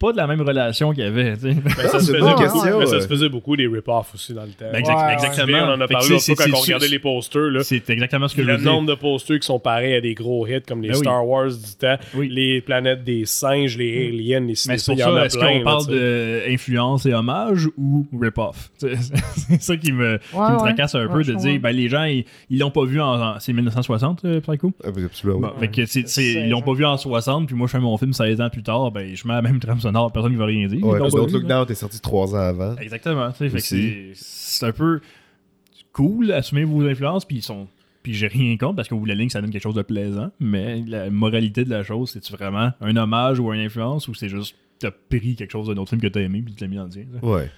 pas 0.04 0.12
de 0.12 0.18
la 0.18 0.28
même 0.28 0.42
relation 0.42 0.92
qu'il 0.94 1.04
y 1.04 1.08
avait. 1.08 1.36
Ben, 1.36 1.62
ça, 1.70 1.82
Ah, 1.94 2.00
se 2.00 2.06
faisait 2.12 2.20
beaucoup, 2.20 2.42
question, 2.42 2.80
mais 2.80 2.86
ça 2.86 3.00
se 3.02 3.08
faisait 3.08 3.30
beaucoup 3.30 3.56
des 3.56 3.68
rip-offs 3.68 4.14
aussi 4.14 4.34
dans 4.34 4.44
le 4.44 4.50
temps. 4.50 4.66
Ben, 4.72 4.80
exact- 4.80 4.96
Ouais, 4.98 5.04
ouais. 5.06 5.14
exactement. 5.14 5.58
On 5.60 5.74
en 5.74 5.82
a 5.82 5.88
parlé 5.88 6.10
l'autre 6.10 6.24
fois 6.26 6.36
quand 6.36 6.54
on 6.54 6.60
regardait 6.62 6.88
les 6.90 7.00
posters. 7.00 7.42
Là. 7.52 7.64
C'est 7.64 7.90
exactement 7.90 8.28
ce 8.28 8.36
que 8.36 8.42
je 8.42 8.48
Le 8.48 8.54
veux 8.58 8.60
dire. 8.64 8.72
nombre 8.72 8.90
de 8.90 8.96
posters 8.96 9.40
qui 9.40 9.46
sont 9.48 9.60
pareils 9.60 9.96
à 9.96 10.02
des 10.02 10.14
gros 10.14 10.46
hits 10.46 10.62
comme 10.68 10.82
les 10.82 10.90
Ben 10.90 10.96
oui. 10.96 11.02
Star 11.02 11.26
Wars 11.28 11.48
du 11.48 11.76
temps, 11.80 11.96
Oui. 12.16 12.28
les 12.30 12.60
planètes 12.62 13.04
des 13.06 13.26
singes, 13.26 13.78
les 13.78 14.10
aliens, 14.10 14.40
les 14.42 14.46
Mais 14.48 14.56
ciné- 14.56 14.78
c'est 14.78 14.92
pour 14.92 14.96
il 14.96 15.00
y 15.00 15.04
en 15.04 15.16
ça, 15.16 15.22
a 15.22 15.26
est-ce 15.26 15.38
qu'on 15.38 15.64
parle 15.64 15.86
d'influence 15.88 17.06
et 17.06 17.14
hommage 17.14 17.68
ou 17.78 18.06
rip-off? 18.20 18.72
C'est 18.78 19.62
ça 19.62 19.78
qui 19.78 19.92
me, 19.92 20.20
tracasse 20.32 20.96
un 20.96 21.08
peu 21.08 21.24
je 21.24 21.32
de 21.32 21.38
dire, 21.38 21.60
ben, 21.60 21.72
les 21.72 21.88
gens, 21.90 22.04
ils 22.06 22.26
l'ont 22.60 22.72
pas 22.72 22.86
vu 22.86 23.00
en... 23.02 23.40
c'est 23.40 23.54
1960, 23.54 24.26
euh, 24.26 24.42
Psycho? 24.42 24.74
Ah, 24.84 24.90
oui, 24.96 25.04
absolument. 25.06 25.40
oui. 25.40 25.48
Bon, 25.54 25.60
fait 25.60 25.68
que 25.70 25.86
c'est- 25.86 26.08
c'est- 26.08 26.34
16 26.34 26.44
ils 26.46 26.50
l'ont 26.50 26.62
pas 26.62 26.74
vu 26.74 26.86
en 26.86 26.98
60, 26.98 27.48
puis 27.48 27.56
moi 27.56 27.68
je 27.68 27.72
fais 27.72 27.80
mon 27.80 27.98
film 27.98 28.14
16 28.14 28.42
ans 28.42 28.50
plus 28.50 28.64
tard, 28.64 28.92
ben 28.92 29.16
je 29.16 29.28
mets 29.28 29.34
la 29.34 29.42
même 29.42 29.60
trame 29.60 29.80
sonore, 29.94 30.12
personne 30.12 30.34
ne 30.34 30.38
va 30.38 30.46
rien 30.46 30.68
dire. 30.68 30.86
Ouais, 30.86 31.00
parce 31.00 31.14
vu, 31.16 31.32
Look. 31.40 31.46
Down 31.48 31.66
est 31.70 31.74
sorti 31.76 32.00
trois 32.02 32.34
ans 32.36 32.40
avant. 32.40 32.76
Exactement, 32.78 33.32
c'est 33.38 34.12
c'est 34.16 34.66
un 34.66 34.72
peu 34.72 35.00
cool, 35.92 36.32
assumer 36.32 36.64
vos 36.64 36.82
influences, 36.86 37.26
puis 37.26 37.38
ils 37.38 37.42
sont... 37.44 37.68
Puis 38.02 38.14
j'ai 38.14 38.28
rien 38.28 38.58
contre 38.58 38.76
parce 38.76 38.90
qu'au 38.90 38.98
bout 38.98 39.06
de 39.06 39.10
la 39.10 39.16
ligne, 39.16 39.30
ça 39.30 39.40
donne 39.40 39.52
quelque 39.52 39.64
chose 39.64 39.76
de 39.76 39.82
plaisant. 39.82 40.30
Mais 40.40 40.84
la 40.86 41.10
moralité 41.10 41.64
de 41.64 41.70
la 41.70 41.84
chose, 41.84 42.10
c'est-tu 42.12 42.34
vraiment 42.34 42.72
un 42.82 42.98
hommage 42.98 43.40
ou 43.40 43.54
une 43.54 43.62
influence 43.62 44.10
ou 44.10 44.14
c'est 44.14 44.28
juste 44.28 44.56
t'as 44.80 44.92
pris 44.92 45.36
quelque 45.38 45.52
chose 45.52 45.68
d'un 45.68 45.78
autre 45.78 45.90
film 45.92 46.02
que 46.02 46.08
t'as 46.08 46.20
aimé 46.20 46.42
puis 46.44 46.54
tu 46.54 46.64
l'as 46.66 46.68
mis 46.68 46.76
dans 46.76 46.84
le 46.84 46.90
tien? 46.90 47.06
ça? 47.14 47.26
Ouais. 47.26 47.50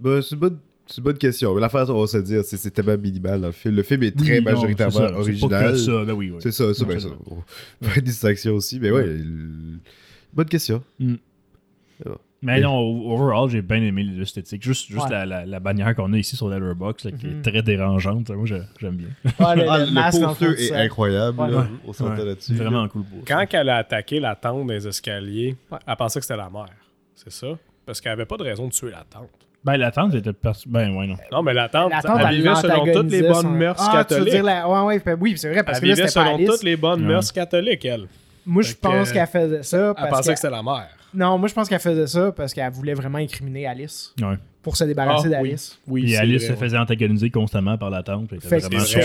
Ben, 0.00 0.20
c'est 0.20 0.34
une 0.34 0.40
bonne. 0.40 0.58
C'est 0.86 0.98
une 0.98 1.04
bonne 1.04 1.18
question. 1.18 1.54
Mais 1.54 1.60
l'affaire, 1.60 1.88
on 1.90 2.00
va 2.00 2.06
se 2.08 2.18
dire, 2.18 2.42
c'est 2.44 2.56
c'est 2.56 2.72
tellement 2.72 2.98
minimal 2.98 3.40
dans 3.42 3.46
le 3.46 3.52
film. 3.52 3.76
Le 3.76 3.84
film 3.84 4.02
est 4.02 4.10
très 4.18 4.38
Oui, 4.40 4.44
non, 4.44 4.50
majoritairement 4.50 4.92
c'est 4.92 4.98
ça, 5.00 5.08
c'est 5.08 5.14
original. 5.20 5.72
que 5.72 5.78
ça, 5.78 6.04
ben 6.04 6.12
oui, 6.14 6.30
oui. 6.32 6.36
C'est 6.40 6.50
ça, 6.52 6.74
ça, 6.74 6.82
Non, 6.82 6.88
ben 6.88 6.98
c'est 7.00 7.08
ça. 7.08 7.14
vrai. 7.14 7.40
Pas 7.94 8.00
de 8.00 8.04
distraction 8.04 8.54
aussi, 8.54 8.80
mais 8.80 8.90
ouais. 8.90 9.06
le- 9.06 9.78
Bonne 10.34 10.48
question. 10.48 10.82
Mais 12.44 12.60
non, 12.60 12.76
overall, 13.12 13.48
j'ai 13.48 13.62
bien 13.62 13.76
aimé 13.82 14.02
l'esthétique. 14.02 14.62
Juste, 14.64 14.88
juste 14.90 15.04
Ouais. 15.04 15.10
la, 15.10 15.24
la, 15.26 15.46
la 15.46 15.60
bannière 15.60 15.94
qu'on 15.94 16.12
a 16.12 16.18
ici 16.18 16.34
sur 16.34 16.48
Letterboxd, 16.48 17.04
là, 17.04 17.16
qui 17.16 17.26
Mhm. 17.28 17.38
est 17.38 17.50
très 17.50 17.62
dérangeante. 17.62 18.30
Moi, 18.30 18.46
j'aime 18.80 18.96
bien. 18.96 19.06
Ouais, 19.24 19.56
le, 19.56 19.70
Ah, 19.70 19.78
le 19.78 19.90
masque 19.92 20.20
le 20.40 20.54
du 20.56 20.60
est 20.60 20.74
incroyable. 20.74 21.38
Ouais. 21.40 21.50
là. 21.52 21.66
On 21.86 21.92
s'entend 21.92 22.16
Ouais. 22.16 22.24
là-dessus. 22.24 22.54
Vraiment 22.56 22.88
cool. 22.88 23.04
Quand 23.28 23.44
elle 23.52 23.68
a 23.68 23.76
attaqué 23.76 24.18
la 24.18 24.34
tante 24.34 24.66
des 24.66 24.88
escaliers, 24.88 25.54
elle 25.86 25.96
pensait 25.96 26.18
que 26.18 26.26
c'était 26.26 26.36
la 26.36 26.50
mère. 26.50 26.66
C'est 27.14 27.30
ça? 27.30 27.46
Parce 27.86 28.00
qu'elle 28.00 28.12
avait 28.12 28.26
pas 28.26 28.36
de 28.36 28.42
raison 28.42 28.66
de 28.66 28.72
tuer 28.72 28.90
la 28.90 29.04
tante. 29.08 29.28
Ben, 29.64 29.76
la 29.76 29.92
tante 29.92 30.12
était. 30.14 30.32
pers- 30.32 30.56
Ben, 30.66 30.90
ouais, 30.96 31.06
non. 31.06 31.14
Non, 31.30 31.42
mais 31.44 31.54
la 31.54 31.68
tante, 31.68 31.92
La 31.92 32.02
tante, 32.02 32.20
elle 32.28 32.34
vivait 32.34 32.54
selon 32.56 32.92
toutes 32.92 33.10
les 33.12 33.22
bonnes 33.22 33.34
son- 33.42 33.48
mœurs 33.50 33.76
ah, 33.78 33.84
Tu 33.84 33.96
veux 33.96 34.02
catholiques. 34.02 34.34
dire 34.34 34.42
la... 34.42 34.68
ouais, 34.68 34.80
ouais, 34.86 34.98
fait- 34.98 35.14
oui, 35.20 35.34
c'est 35.36 35.52
vrai, 35.52 35.62
parce 35.62 35.78
Elle 35.78 35.90
que 35.90 35.94
vivait 35.94 36.08
selon 36.08 36.38
toutes 36.44 36.64
les 36.64 36.76
bonnes 36.76 37.02
Ouais. 37.02 37.06
mœurs 37.06 37.30
catholiques, 37.30 37.84
elle. 37.84 38.08
Moi, 38.44 38.62
je 38.64 38.74
pense 38.74 39.12
qu'elle 39.12 39.24
faisait 39.28 39.62
ça 39.62 39.94
Elle 39.96 40.08
pensait 40.08 40.30
que... 40.30 40.34
que 40.34 40.40
c'était 40.40 40.50
la 40.50 40.64
mère. 40.64 40.88
Non, 41.14 41.36
moi, 41.38 41.48
je 41.48 41.54
pense 41.54 41.68
qu'elle 41.68 41.80
faisait 41.80 42.06
ça 42.06 42.32
parce 42.32 42.54
qu'elle 42.54 42.72
voulait 42.72 42.94
vraiment 42.94 43.18
incriminer 43.18 43.66
Alice 43.66 44.14
Ouais. 44.20 44.36
pour 44.62 44.76
se 44.76 44.84
débarrasser 44.84 45.28
Ah, 45.34 45.40
oui. 45.42 45.48
d'Alice. 45.48 45.78
Oui, 45.86 46.04
Et 46.04 46.08
c'est 46.14 46.16
Alice 46.18 46.44
vrai, 46.46 46.54
se 46.54 46.58
faisait 46.58 46.78
antagoniser 46.78 47.30
constamment 47.30 47.76
par 47.76 47.90
la 47.90 48.02
tante. 48.02 48.30
Fait 48.30 48.36
que 48.38 48.42
vraiment 48.46 48.78
c'est 48.80 49.02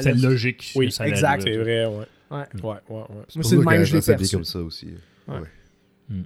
C'est 0.00 0.14
logique. 0.14 0.72
Oui, 0.76 0.86
exact. 0.86 1.42
C'est 1.42 1.56
vrai, 1.56 1.86
ouais. 1.86 1.92
Ouais. 2.30 2.38
Ouais, 2.62 2.62
ouais, 2.62 2.76
ouais. 2.90 3.04
Moi, 3.34 3.42
c'est 3.42 3.56
le 3.56 3.62
même 3.62 3.84
je 3.84 3.96
l'ai 3.96 4.02
perçu. 4.02 4.36
comme 4.36 4.44
ça 4.44 4.58
aussi. 4.60 4.88
Ouais. 5.26 5.36
Ouais. 5.38 6.16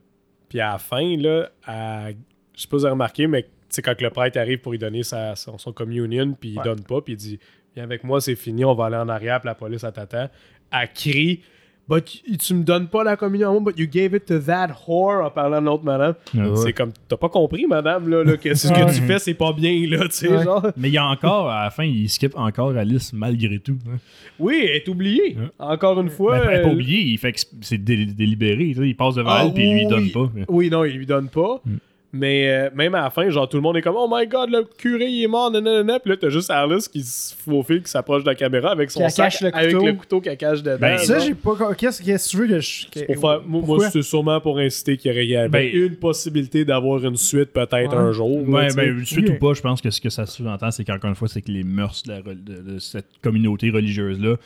Puis 0.48 0.60
à 0.60 0.72
la 0.72 0.78
fin, 0.78 1.16
là, 1.16 1.48
elle- 1.66 2.16
je 2.54 2.60
sais 2.62 2.68
pas 2.68 2.76
si 2.76 2.80
vous 2.80 2.84
avez 2.84 2.92
remarqué, 2.92 3.26
mais 3.26 3.42
tu 3.44 3.48
sais, 3.70 3.82
quand 3.82 3.98
le 4.00 4.10
prêtre 4.10 4.38
arrive 4.38 4.58
pour 4.58 4.72
lui 4.72 4.78
donner 4.78 5.02
sa, 5.02 5.34
son, 5.36 5.56
son 5.58 5.72
communion, 5.72 6.36
puis 6.38 6.50
il 6.50 6.58
Ouais. 6.58 6.64
donne 6.64 6.82
pas, 6.82 7.00
puis 7.00 7.14
il 7.14 7.16
dit 7.16 7.38
Viens 7.74 7.84
avec 7.84 8.04
moi, 8.04 8.20
c'est 8.20 8.34
fini, 8.34 8.66
on 8.66 8.74
va 8.74 8.84
aller 8.86 8.96
en 8.96 9.08
arrière, 9.08 9.40
puis 9.40 9.46
la 9.46 9.54
police 9.54 9.82
elle 9.82 9.92
t'attend. 9.92 10.28
Elle 10.70 10.92
crie 10.92 11.40
But 11.88 12.22
tu 12.40 12.54
me 12.54 12.62
donnes 12.62 12.86
pas 12.86 13.02
la 13.02 13.16
communion 13.16 13.50
à 13.50 13.52
moi, 13.52 13.60
but 13.72 13.78
you 13.78 13.86
gave 13.90 14.14
it 14.14 14.24
to 14.26 14.38
that 14.38 14.68
whore 14.86 15.24
en 15.26 15.30
parlant 15.30 15.60
de 15.60 15.66
l'autre 15.66 15.84
madame. 15.84 16.14
Ouais. 16.32 16.40
Ouais. 16.48 16.56
C'est 16.56 16.72
comme 16.72 16.92
T'as 17.08 17.16
pas 17.16 17.28
compris, 17.28 17.66
madame, 17.66 18.08
là, 18.08 18.22
là, 18.22 18.36
que 18.36 18.54
ce 18.54 18.68
que 18.68 18.72
Ouais. 18.84 18.86
tu 18.94 19.00
fais, 19.02 19.18
c'est 19.18 19.34
pas 19.34 19.52
bien, 19.52 19.72
là, 19.88 20.04
tu 20.04 20.12
sais, 20.12 20.28
Ouais. 20.28 20.44
genre. 20.44 20.64
Mais 20.76 20.88
il 20.88 20.94
y 20.94 20.98
a 20.98 21.04
encore, 21.06 21.50
à 21.50 21.64
la 21.64 21.70
fin, 21.70 21.84
il 21.84 22.08
skip 22.08 22.32
encore 22.36 22.70
Alice 22.76 23.12
malgré 23.12 23.58
tout. 23.58 23.76
hein. 23.88 23.96
Oui, 24.38 24.60
elle 24.62 24.76
est 24.76 24.88
oubliée. 24.88 25.36
Ouais. 25.38 25.48
Encore 25.58 26.00
une 26.00 26.08
fois. 26.08 26.36
Ben, 26.36 26.42
après, 26.42 26.62
pas 26.62 26.68
elle- 26.68 26.74
oublié, 26.74 27.00
il 27.00 27.18
fait 27.18 27.32
que 27.32 27.40
c'est 27.60 27.78
dé- 27.78 28.06
délibéré. 28.06 28.68
tu 28.68 28.74
sais, 28.76 28.88
Il 28.88 28.96
passe 28.96 29.16
devant 29.16 29.30
Ah, 29.30 29.42
elle 29.46 29.52
puis 29.52 29.68
il 29.68 29.74
lui 29.74 29.86
donne 29.86 30.10
pas. 30.10 30.30
Oui, 30.48 30.70
non, 30.70 30.84
il 30.84 30.96
lui 30.96 31.06
donne 31.06 31.28
pas. 31.28 31.60
Mm. 31.66 31.76
Mais 32.14 32.46
euh, 32.50 32.68
même 32.74 32.94
à 32.94 33.00
la 33.04 33.10
fin, 33.10 33.30
genre 33.30 33.48
tout 33.48 33.56
le 33.56 33.62
monde 33.62 33.78
est 33.78 33.80
comme 33.80 33.96
Oh 33.96 34.06
my 34.10 34.26
god, 34.26 34.50
le 34.50 34.64
curé 34.76 35.06
il 35.06 35.24
est 35.24 35.28
mort, 35.28 35.50
nanana. 35.50 35.98
Puis 35.98 36.10
là, 36.10 36.16
t'as 36.20 36.28
juste 36.28 36.50
Alice 36.50 36.86
qui 36.86 37.02
se 37.02 37.34
faufile, 37.34 37.82
qui 37.82 37.90
s'approche 37.90 38.22
de 38.22 38.28
la 38.28 38.34
caméra 38.34 38.70
avec 38.70 38.90
son 38.90 39.08
sac, 39.08 39.30
cache 39.32 39.40
le 39.40 39.54
avec 39.56 39.72
couteau. 39.74 39.86
le 39.86 39.92
couteau 39.94 40.20
qu'elle 40.20 40.36
cache 40.36 40.62
dedans. 40.62 40.76
Ben, 40.78 40.98
Ça, 40.98 41.18
j'ai 41.20 41.34
pas... 41.34 41.52
Qu'est-ce 41.74 42.02
que 42.02 42.30
tu 42.30 42.36
veux 42.36 42.48
que 42.48 42.60
je... 42.60 42.86
Faire- 43.18 43.40
moi, 43.46 43.88
c'est 43.88 44.02
sûrement 44.02 44.40
pour 44.42 44.58
inciter 44.58 44.98
qu'il 44.98 45.24
y 45.24 45.36
avait 45.36 45.48
Ben, 45.48 45.70
une 45.72 45.96
possibilité 45.96 46.66
d'avoir 46.66 47.02
une 47.02 47.16
suite 47.16 47.50
peut-être 47.52 47.72
Ouais. 47.92 47.96
un 47.96 48.12
jour. 48.12 48.42
là, 48.46 48.52
Ouais, 48.58 48.68
sais. 48.70 48.76
ben, 48.76 49.04
suite 49.06 49.28
Oui. 49.30 49.34
ou 49.36 49.38
pas, 49.38 49.54
je 49.54 49.62
pense 49.62 49.80
que 49.80 49.88
ce 49.90 50.00
que 50.00 50.10
ça 50.10 50.26
sous-entend, 50.26 50.70
c'est 50.70 50.84
qu'encore 50.84 51.08
une 51.08 51.16
fois, 51.16 51.28
c'est 51.28 51.40
que 51.40 51.50
les 51.50 51.64
mœurs 51.64 52.02
de, 52.04 52.12
la 52.12 52.20
re- 52.20 52.44
de- 52.44 52.72
de 52.74 52.78
cette 52.78 53.06
communauté 53.22 53.70
religieuse-là 53.70 54.36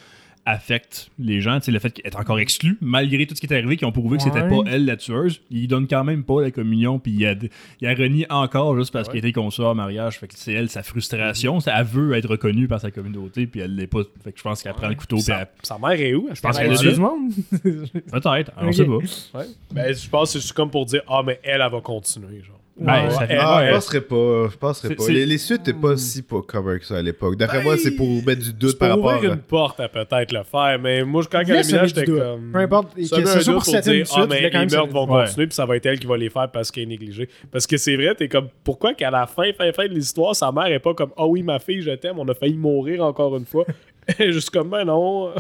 affecte 0.47 1.11
les 1.19 1.41
gens. 1.41 1.59
Tu 1.59 1.67
sais, 1.67 1.73
le 1.73 1.79
fait 1.81 2.01
est 2.05 2.17
encore 2.17 2.39
exclue, 2.39 2.79
malgré 2.81 3.27
tout 3.27 3.35
ce 3.35 3.41
qui 3.41 3.47
est 3.47 3.53
arrivé, 3.53 3.77
qui 3.77 3.85
ont 3.85 3.93
prouvé 3.93 4.17
que 4.17 4.23
c'était 4.23 4.41
Ouais. 4.43 4.49
pas 4.49 4.71
elle 4.71 4.85
la 4.87 4.97
tueuse, 4.97 5.41
il 5.51 5.67
donne 5.69 5.87
quand 5.89 6.05
même 6.05 6.23
pas 6.25 6.41
la 6.41 6.51
communion, 6.51 6.99
puis 6.99 7.13
il 7.13 7.27
a, 7.27 7.35
il 7.81 7.87
a 7.89 7.95
renie 7.95 8.25
encore 8.31 8.77
juste 8.79 8.93
parce 8.93 9.09
Ouais. 9.09 9.15
qu'il 9.15 9.25
a 9.25 9.29
été 9.29 9.33
conçu 9.33 9.61
en 9.63 9.75
mariage. 9.75 10.19
Fait 10.19 10.29
que 10.29 10.35
c'est 10.37 10.53
elle, 10.53 10.71
sa 10.71 10.83
frustration. 10.83 11.61
c'est- 11.61 11.71
Elle 11.75 11.85
veut 11.85 12.15
être 12.15 12.29
reconnue 12.31 12.69
par 12.69 12.81
sa 12.81 12.91
communauté, 12.91 13.47
puis 13.47 13.61
elle 13.61 13.75
l'est 13.75 13.87
pas. 13.87 14.03
Fait 14.25 14.33
que 14.33 14.39
je 14.39 14.43
pense 14.43 14.63
qu'elle 14.63 14.73
prend 14.75 14.89
le 14.89 14.95
couteau, 14.95 15.19
Sa, 15.19 15.41
elle- 15.41 15.49
sa 15.63 15.77
mère 15.79 15.93
est 16.01 16.15
où? 16.15 16.29
Je 16.33 16.41
pense 16.41 16.57
qu'elle 16.57 16.73
est 16.73 16.93
du 16.95 17.01
monde. 17.01 17.33
Peut-être, 17.63 18.53
on 18.57 18.73
sait 18.73 18.85
pas. 18.85 19.43
Ben, 19.73 19.95
je 19.95 20.09
pense 20.09 20.33
que 20.33 20.39
c'est 20.41 20.55
comme 20.55 20.71
pour 20.71 20.87
dire 20.87 21.03
Ah, 21.09 21.23
mais 21.27 21.41
elle, 21.43 21.61
elle 21.61 21.71
va 21.73 21.81
continuer. 21.81 22.43
Genre. 22.43 22.59
Ben, 22.79 23.05
Ouais. 23.07 23.11
ça 23.11 23.27
fait- 23.27 23.33
Elle- 23.33 23.41
Ah, 23.41 23.65
je 23.69 23.75
penserais 23.75 24.01
pas. 24.03 24.49
Je 24.51 24.57
penserais 24.59 24.89
C'est- 24.89 24.95
pas. 24.97 25.03
c'est- 25.05 25.13
Les, 25.13 25.25
les 25.25 25.39
suites 25.39 25.67
n'étaient 25.67 25.73
pas 25.81 25.97
si 25.97 26.21
pas 26.21 26.43
que 26.43 26.85
ça 26.85 26.97
à 26.99 27.03
l'époque. 27.03 27.37
D'après 27.37 27.59
Ben, 27.59 27.65
moi, 27.65 27.77
c'est 27.79 27.93
pour 27.93 28.07
mettre 28.27 28.43
du 28.43 28.53
doute 28.53 28.71
C'est 28.73 28.79
par 28.79 28.91
rapport 28.91 29.15
ouvrir 29.15 29.31
à. 29.31 29.35
une 29.35 29.41
porte 29.41 29.81
à 29.81 29.89
peut-être 29.89 30.31
le 30.33 30.43
faire, 30.43 30.79
mais 30.83 31.03
moi, 31.03 31.23
quand 31.31 31.41
Il 31.47 31.53
a 31.53 31.63
semer 31.63 31.89
j'étais 31.89 32.05
comme. 32.05 32.51
Peu 32.53 32.59
importe, 32.59 32.95
que 32.95 33.03
semer 33.05 33.25
ce 33.25 33.39
un 33.39 33.41
soit 33.41 33.53
doute 33.55 33.55
pour 33.55 33.65
suite, 33.65 33.77
ah, 33.87 33.93
il 33.95 34.05
voulait 34.05 34.27
mais 34.43 34.51
quand 34.51 34.61
les 34.61 34.67
meurtres 34.77 34.93
vont 34.93 35.11
Ouais. 35.15 35.25
continuer, 35.25 35.47
puis 35.47 35.55
ça 35.55 35.65
va 35.65 35.77
être 35.77 35.87
elle 35.87 35.99
qui 35.99 36.07
va 36.07 36.17
les 36.19 36.29
faire 36.29 36.51
parce 36.51 36.71
qu'elle 36.71 36.83
est 36.83 36.87
négligée. 36.87 37.29
Parce 37.51 37.67
que 37.67 37.79
c'est 37.79 37.97
vrai, 37.97 38.15
t'es 38.15 38.29
comme, 38.29 38.49
pourquoi 38.63 38.93
qu'à 38.93 39.11
la 39.11 39.27
fin, 39.27 39.51
fin, 39.57 39.73
fin 39.73 39.87
de 39.89 39.95
l'histoire, 39.95 40.37
sa 40.37 40.53
mère 40.53 40.67
est 40.67 40.79
pas 40.79 40.93
comme, 40.93 41.13
ah 41.17 41.27
oui, 41.27 41.43
ma 41.43 41.59
fille, 41.59 41.81
je 41.81 41.93
t'aime, 41.93 42.19
on 42.19 42.29
a 42.29 42.35
failli 42.35 42.59
mourir 42.59 43.03
encore 43.03 43.37
une 43.39 43.47
fois. 43.47 43.65
Juste 44.21 44.51
comme, 44.51 44.69
ben 44.69 44.85
non. 44.85 45.31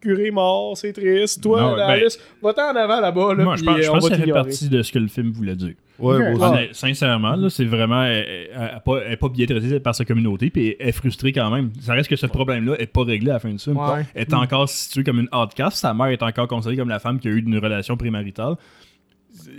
Curé 0.00 0.30
mort, 0.30 0.76
c'est 0.76 0.92
triste. 0.92 1.42
Toi, 1.42 1.60
Non, 1.60 1.76
ben- 1.76 1.82
Alice, 1.88 2.18
va-t'en 2.42 2.72
en 2.72 2.76
avant 2.76 3.00
là-bas. 3.00 3.34
Là, 3.34 3.44
Moi, 3.44 3.56
je 3.56 3.64
pense, 3.64 3.76
je 3.80 3.88
euh, 3.88 3.92
pense 3.92 4.08
que 4.08 4.14
ça 4.16 4.22
fait 4.22 4.32
partie 4.32 4.68
de 4.68 4.82
ce 4.82 4.90
que 4.92 4.98
le 4.98 5.08
film 5.08 5.30
voulait 5.30 5.56
dire. 5.56 5.74
Ouais, 5.98 6.16
Ouais. 6.34 6.70
sincèrement, 6.72 7.36
là, 7.36 7.50
c'est 7.50 7.66
vraiment. 7.66 8.02
Elle, 8.04 8.48
a 8.54 8.80
pas- 8.80 9.02
elle 9.06 9.18
pas 9.18 9.28
bien 9.28 9.44
traitée 9.44 9.78
par 9.80 9.94
sa 9.94 10.06
communauté, 10.06 10.48
puis 10.48 10.74
elle 10.80 10.88
est 10.88 10.92
frustrée 10.92 11.32
quand 11.32 11.50
même. 11.50 11.70
Ça 11.82 11.92
reste 11.92 12.08
que 12.08 12.16
ce 12.16 12.24
problème-là 12.26 12.76
est 12.78 12.86
pas 12.86 13.04
réglé 13.04 13.28
à 13.30 13.34
la 13.34 13.38
fin 13.40 13.50
du 13.50 13.58
film. 13.58 13.76
Ouais. 13.76 14.06
Elle 14.14 14.22
est 14.22 14.32
encore 14.34 14.66
située 14.70 15.04
comme 15.04 15.20
une 15.20 15.28
outcast. 15.34 15.76
Sa 15.76 15.92
mère 15.92 16.06
est 16.06 16.22
encore 16.22 16.48
considérée 16.48 16.78
comme 16.78 16.88
la 16.88 16.98
femme 17.00 17.20
qui 17.20 17.28
a 17.28 17.32
eu 17.32 17.38
une 17.40 17.58
relation 17.58 17.98
prémaritale. 17.98 18.54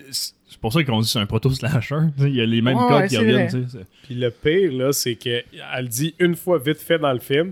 C'est 0.10 0.60
pour 0.60 0.74
ça 0.74 0.84
qu'on 0.84 1.00
dit 1.00 1.06
que 1.06 1.12
c'est 1.12 1.20
un 1.20 1.26
proto-slasher. 1.26 1.96
Il 2.20 2.36
y 2.36 2.42
a 2.42 2.46
les 2.46 2.62
mêmes 2.62 2.78
Ouais, 2.78 2.88
codes 2.88 3.02
ouais, 3.02 3.08
qui 3.08 3.18
reviennent. 3.18 3.68
Puis 4.04 4.16
le 4.16 4.30
pire, 4.32 4.72
là, 4.74 4.92
c'est 4.92 5.16
qu'elle 5.16 5.88
dit 5.88 6.14
une 6.20 6.36
fois 6.36 6.58
vite 6.60 6.80
fait 6.80 7.00
dans 7.00 7.14
le 7.14 7.20
film, 7.20 7.52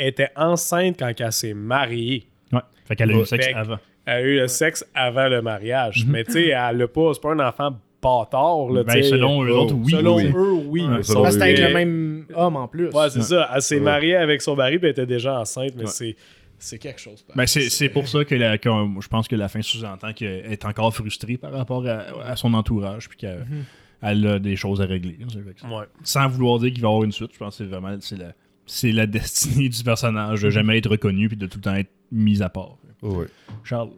elle 0.00 0.08
était 0.08 0.30
enceinte 0.36 0.96
quand 0.98 1.12
elle 1.18 1.32
s'est 1.32 1.54
mariée. 1.54 2.24
Ouais. 2.52 2.60
Fait 2.86 2.96
qu'elle 2.96 3.10
a 3.10 3.14
eu 3.14 3.18
le 3.18 3.24
sexe 3.24 3.48
avant. 3.54 3.78
Elle 4.06 4.12
a 4.14 4.22
eu 4.22 4.36
le 4.40 4.48
sexe 4.48 4.84
avant 4.94 5.28
le 5.28 5.42
mariage. 5.42 6.04
Mhm. 6.04 6.12
Mais 6.12 6.24
tu 6.24 6.32
sais, 6.32 6.46
elle 6.48 6.82
a 6.82 6.88
pas, 6.88 7.12
c'est 7.14 7.20
pas 7.22 7.32
un 7.32 7.38
enfant 7.40 7.76
bâtard, 8.02 8.70
là, 8.72 8.82
Ben, 8.82 9.02
selon 9.02 9.44
eux 9.44 9.52
autres, 9.52 9.74
oui. 9.74 9.92
Selon 9.92 10.16
oui. 10.16 10.32
eux, 10.34 10.52
oui. 10.66 10.80
Ouais, 10.82 10.96
Parce 11.12 11.36
que 11.36 11.42
avec 11.42 11.58
le 11.58 11.72
même 11.74 12.24
homme 12.34 12.56
en 12.56 12.66
plus. 12.66 12.88
Ouais, 12.88 13.10
c'est 13.10 13.22
ça. 13.22 13.48
Elle 13.54 13.60
s'est 13.62 13.78
mariée 13.80 14.16
avec 14.16 14.40
son 14.42 14.56
mari, 14.56 14.78
puis 14.78 14.86
elle 14.86 14.92
était 14.92 15.06
déjà 15.06 15.38
enceinte, 15.38 15.72
mais 15.76 15.82
Ouais. 15.82 15.90
c'est, 15.90 16.16
c'est 16.58 16.78
quelque 16.78 16.98
chose. 17.00 17.24
Ben, 17.36 17.46
c'est 17.46 17.68
c'est 17.68 17.90
pour 17.90 18.08
ça 18.08 18.24
que, 18.24 18.34
la- 18.34 18.56
que, 18.58 18.70
je 19.00 19.08
pense 19.08 19.28
que 19.28 19.36
la 19.36 19.48
fin 19.48 19.60
sous-entend 19.60 20.12
qu'elle 20.14 20.50
est 20.50 20.64
encore 20.64 20.94
frustrée 20.94 21.36
par 21.36 21.52
rapport 21.52 21.86
à, 21.86 22.04
à 22.30 22.36
son 22.36 22.54
entourage, 22.54 23.08
puis 23.08 23.18
qu'elle 23.18 23.46
elle 24.02 24.26
a 24.26 24.38
des 24.38 24.56
choses 24.56 24.80
à 24.80 24.86
régler. 24.86 25.18
sans 26.02 26.26
vouloir 26.28 26.58
dire 26.58 26.72
qu'il 26.72 26.80
va 26.80 26.88
y 26.88 26.90
avoir 26.90 27.04
une 27.04 27.12
suite, 27.12 27.30
je 27.34 27.38
pense 27.38 27.58
que 27.58 27.64
c'est 27.64 27.70
vraiment 27.70 27.94
c'est 28.00 28.16
la, 28.16 28.32
c'est 28.70 28.92
la 28.92 29.06
destinée 29.06 29.68
du 29.68 29.82
personnage 29.82 30.42
de 30.42 30.50
jamais 30.50 30.78
être 30.78 30.90
reconnu 30.90 31.28
puis 31.28 31.36
de 31.36 31.46
tout 31.46 31.58
le 31.58 31.62
temps 31.62 31.74
être 31.74 31.90
mis 32.12 32.42
à 32.42 32.48
part. 32.48 32.76
Ouais. 33.02 33.26
Charles. 33.64 33.90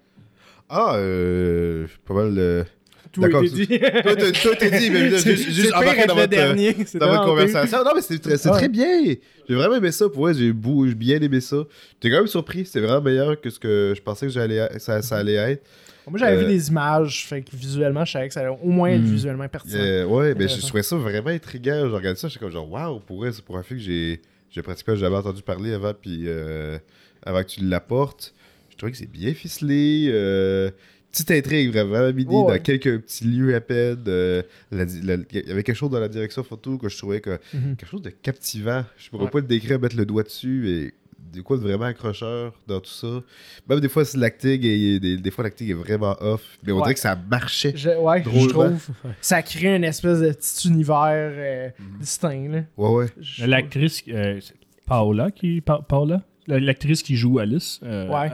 Ah, 0.68 0.94
euh. 0.96 1.86
Pas 2.06 2.14
mal. 2.14 2.34
euh, 2.38 2.64
Tout 3.12 3.26
été 3.26 3.48
dit. 3.50 3.66
T'as 3.78 4.32
toi, 4.32 4.52
t'as 4.58 4.70
dit, 4.78 4.90
mais 4.90 5.10
juste, 5.18 5.50
juste 5.50 5.74
embarquer 5.74 6.06
dans 6.06 6.14
le 6.14 6.20
votre, 6.22 6.30
dernier. 6.30 6.74
c'est 6.86 6.98
dans 6.98 7.08
votre 7.10 7.24
conversation. 7.26 7.84
Non, 7.84 7.90
mais 7.94 8.00
c'est 8.00 8.18
très, 8.18 8.46
Ouais. 8.48 8.52
très 8.58 8.68
bien. 8.68 9.14
J'ai 9.48 9.54
vraiment 9.54 9.74
aimé 9.76 9.92
ça. 9.92 10.08
Pour 10.08 10.22
vrai, 10.22 10.34
j'ai 10.34 10.52
bien 10.52 11.20
aimé 11.20 11.40
ça. 11.42 11.56
J'étais 11.94 12.10
quand 12.10 12.20
même 12.22 12.26
surpris. 12.26 12.64
C'était 12.64 12.80
vraiment 12.80 13.02
meilleur 13.02 13.38
que 13.40 13.50
ce 13.50 13.58
que 13.58 13.92
je 13.94 14.00
pensais 14.00 14.26
que 14.26 14.32
j'allais, 14.32 14.78
ça, 14.78 15.02
ça 15.02 15.16
allait 15.18 15.34
être. 15.34 15.66
Moi, 16.08 16.18
j'avais 16.18 16.36
Euh, 16.36 16.46
vu 16.46 16.52
des 16.54 16.68
images, 16.68 17.26
fait 17.26 17.42
que 17.42 17.54
visuellement, 17.54 18.04
je 18.04 18.12
savais 18.12 18.26
que 18.28 18.34
ça 18.34 18.40
allait 18.40 18.56
au 18.60 18.68
moins 18.70 18.88
être 18.88 19.02
Hmm. 19.02 19.12
visuellement 19.12 19.48
pertinent. 19.48 19.78
Euh, 19.78 20.04
ouais, 20.06 20.28
mais 20.34 20.40
je 20.40 20.44
Intéressant. 20.44 20.66
trouvais 20.68 20.82
ça 20.82 20.96
vraiment 20.96 21.28
intriguant. 21.28 21.80
Je 21.88 21.94
regardais 21.94 22.18
ça, 22.18 22.26
j'étais 22.28 22.40
comme 22.40 22.50
genre, 22.50 22.68
waouh, 22.70 22.98
pour 23.00 23.18
vrai, 23.18 23.30
c'est 23.30 23.44
pour 23.44 23.56
un 23.58 23.62
film 23.62 23.78
que 23.78 23.84
j'ai, 23.86 24.20
j'ai 24.52 24.62
pratiquement 24.62 24.94
jamais 24.94 25.16
entendu 25.16 25.42
parler 25.42 25.72
avant, 25.72 25.94
puis 25.94 26.24
euh, 26.26 26.78
avant 27.24 27.42
que 27.42 27.48
tu 27.48 27.64
l'apportes. 27.64 28.34
Je 28.70 28.76
trouvais 28.76 28.92
que 28.92 28.98
c'est 28.98 29.10
bien 29.10 29.32
ficelé. 29.34 30.08
Euh, 30.10 30.70
petite 31.10 31.30
intrigue 31.30 31.70
vraiment 31.70 32.10
ouais. 32.46 32.56
dans 32.58 32.62
quelques 32.62 33.00
petits 33.02 33.24
lieux 33.24 33.54
à 33.54 33.60
peine. 33.60 34.02
euh, 34.08 34.42
la 34.70 34.84
di- 34.86 35.02
la- 35.02 35.16
Il 35.32 35.46
y 35.48 35.50
avait 35.50 35.62
quelque 35.62 35.76
chose 35.76 35.90
dans 35.90 36.00
la 36.00 36.08
direction 36.08 36.42
photo 36.42 36.78
que 36.78 36.88
je 36.88 36.96
trouvais 36.96 37.20
que, 37.20 37.38
Mhm. 37.52 37.76
quelque 37.76 37.88
chose 37.90 38.02
de 38.02 38.10
captivant. 38.10 38.84
Je 38.96 39.10
pourrais 39.10 39.24
Ouais. 39.24 39.30
pas 39.30 39.40
le 39.40 39.46
décrire, 39.46 39.78
mettre 39.80 39.96
le 39.96 40.06
doigt 40.06 40.22
dessus, 40.22 40.68
et 40.70 40.94
des 41.32 41.40
quoi 41.42 41.56
de 41.56 41.62
vraiment 41.62 41.84
accrocheur 41.86 42.52
dans 42.66 42.80
tout 42.80 42.90
ça. 42.90 43.22
Même 43.68 43.80
des 43.80 43.88
fois, 43.88 44.04
c'est 44.04 44.18
l'acting, 44.18 44.60
et 44.64 45.00
des, 45.00 45.16
des 45.16 45.30
fois, 45.30 45.44
l'acting 45.44 45.70
est 45.70 45.74
vraiment 45.74 46.14
off, 46.20 46.58
mais 46.64 46.72
on 46.72 46.76
Ouais. 46.76 46.82
dirait 46.82 46.94
que 46.94 47.00
ça 47.00 47.16
marchait. 47.30 47.72
Je- 47.74 47.90
ouais, 47.90 48.22
je 48.24 48.48
trouve. 48.48 48.76
Ça 49.20 49.42
crée 49.42 49.74
une 49.76 49.84
espèce 49.84 50.20
de 50.20 50.32
petit 50.32 50.68
univers 50.68 51.06
euh, 51.10 51.68
Mhm. 51.78 51.98
distinct. 52.00 52.48
Là. 52.48 52.62
Ouais, 52.76 52.88
ouais. 52.90 53.06
Je- 53.20 53.46
L'actrice, 53.46 54.02
euh, 54.08 54.38
c'est 54.40 54.54
Paola, 54.86 55.30
qui, 55.30 55.60
Pa- 55.60 55.80
Paola? 55.86 56.22
La- 56.46 56.58
L'actrice 56.60 57.02
qui 57.02 57.16
joue 57.16 57.38
Alice, 57.38 57.78
euh, 57.84 58.08
Ouais. 58.08 58.28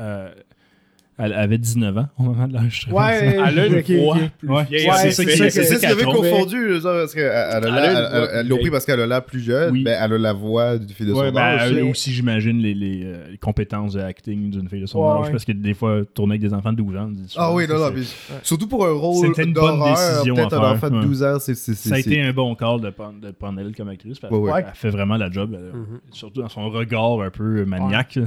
Elle 1.18 1.32
avait 1.32 1.58
19 1.58 1.98
ans 1.98 2.08
au 2.18 2.22
moment 2.22 2.46
de 2.46 2.52
l'enregistrement. 2.54 2.96
Ouais, 2.98 3.36
Elle 3.46 3.58
a 3.58 3.66
une 3.66 3.72
voix 3.72 3.82
plus 3.82 4.48
Ouais. 4.48 4.64
vieille. 4.64 4.88
Ouais, 4.88 4.94
c'est 4.96 5.10
ce 5.10 5.22
que 5.22 5.80
qu'elle 5.80 5.80
j'avais 5.80 6.04
confondu, 6.04 6.78
parce 6.82 7.14
Elle 7.16 7.22
a 7.24 7.60
l'air- 7.60 7.68
une 7.68 7.74
elle- 7.76 7.92
voix 7.92 8.00
elle- 8.12 8.28
elle 8.40 8.48
l'a 8.48 8.56
pris 8.56 8.70
parce 8.70 8.84
qu'elle 8.86 9.00
a 9.00 9.06
l'air 9.06 9.24
plus 9.24 9.40
jeune, 9.40 9.72
Oui. 9.72 9.82
mais 9.84 9.90
elle 10.00 10.12
a 10.12 10.18
la 10.18 10.32
voix 10.32 10.78
d'une 10.78 10.88
fille 10.90 11.06
de 11.06 11.12
son 11.14 11.20
Ouais, 11.20 11.32
ben, 11.32 11.40
âge. 11.40 11.72
elle 11.72 11.80
a 11.80 11.84
aussi, 11.84 12.12
j'imagine, 12.12 12.58
les, 12.58 12.74
les, 12.74 13.02
euh, 13.04 13.30
les 13.32 13.38
compétences 13.38 13.94
de 13.94 14.00
acting 14.00 14.50
d'une 14.50 14.68
fille 14.68 14.80
de 14.80 14.86
son 14.86 15.00
Ouais, 15.00 15.10
âge. 15.18 15.24
ouais. 15.26 15.30
Parce 15.32 15.44
que 15.44 15.52
des 15.52 15.74
fois, 15.74 16.02
tourner 16.14 16.32
avec 16.34 16.42
des 16.42 16.54
enfants 16.54 16.72
de 16.72 16.76
12 16.78 16.96
ans. 16.96 17.08
dis- 17.08 17.34
Ah 17.36 17.52
oui, 17.52 17.66
non, 17.68 17.78
non, 17.78 17.88
c'est- 17.88 17.94
mais 17.94 18.38
surtout 18.42 18.68
pour 18.68 18.86
un 18.86 18.92
rôle 18.92 19.26
C'était 19.26 19.44
une 19.44 19.52
bonne 19.54 19.76
d'horreur, 19.78 19.96
décision 19.96 20.34
peut-être 20.36 20.54
un 20.54 20.72
enfant 20.72 20.90
de 20.90 20.96
ouais. 20.96 21.02
12 21.02 21.22
ans, 21.22 21.36
c'est... 21.40 21.54
Ça 21.56 21.94
a 21.94 21.98
été 21.98 22.20
un 22.22 22.32
bon 22.32 22.54
call 22.54 22.80
de 22.80 22.90
prendre, 22.90 23.60
elle 23.60 23.74
comme 23.74 23.88
actrice. 23.88 24.18
Elle 24.22 24.64
fait 24.74 24.90
vraiment 24.90 25.16
la 25.16 25.30
job. 25.30 25.50
Mhm. 25.50 25.98
Surtout 26.12 26.42
dans 26.42 26.48
son 26.48 26.68
regard 26.70 27.20
un 27.22 27.30
peu 27.30 27.64
maniaque. 27.64 28.18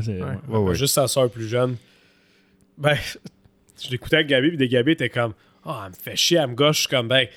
Juste 0.73 0.95
sa 0.95 1.07
soeur 1.07 1.29
plus 1.29 1.47
jeune. 1.47 1.75
Ben, 2.81 2.97
je 3.83 3.89
l'écoutais 3.89 4.17
avec 4.17 4.27
Gabi, 4.27 4.49
puis 4.49 4.57
des 4.57 4.67
Gabi 4.67 4.91
était 4.91 5.09
comme 5.09 5.33
Ah, 5.65 5.83
elle 5.85 5.91
me 5.91 5.95
fait 5.95 6.15
chier, 6.15 6.37
elle 6.41 6.49
me 6.49 6.55
gauche. 6.55 6.77
Je 6.77 6.81
suis 6.81 6.89
comme 6.89 7.07
Ben, 7.07 7.27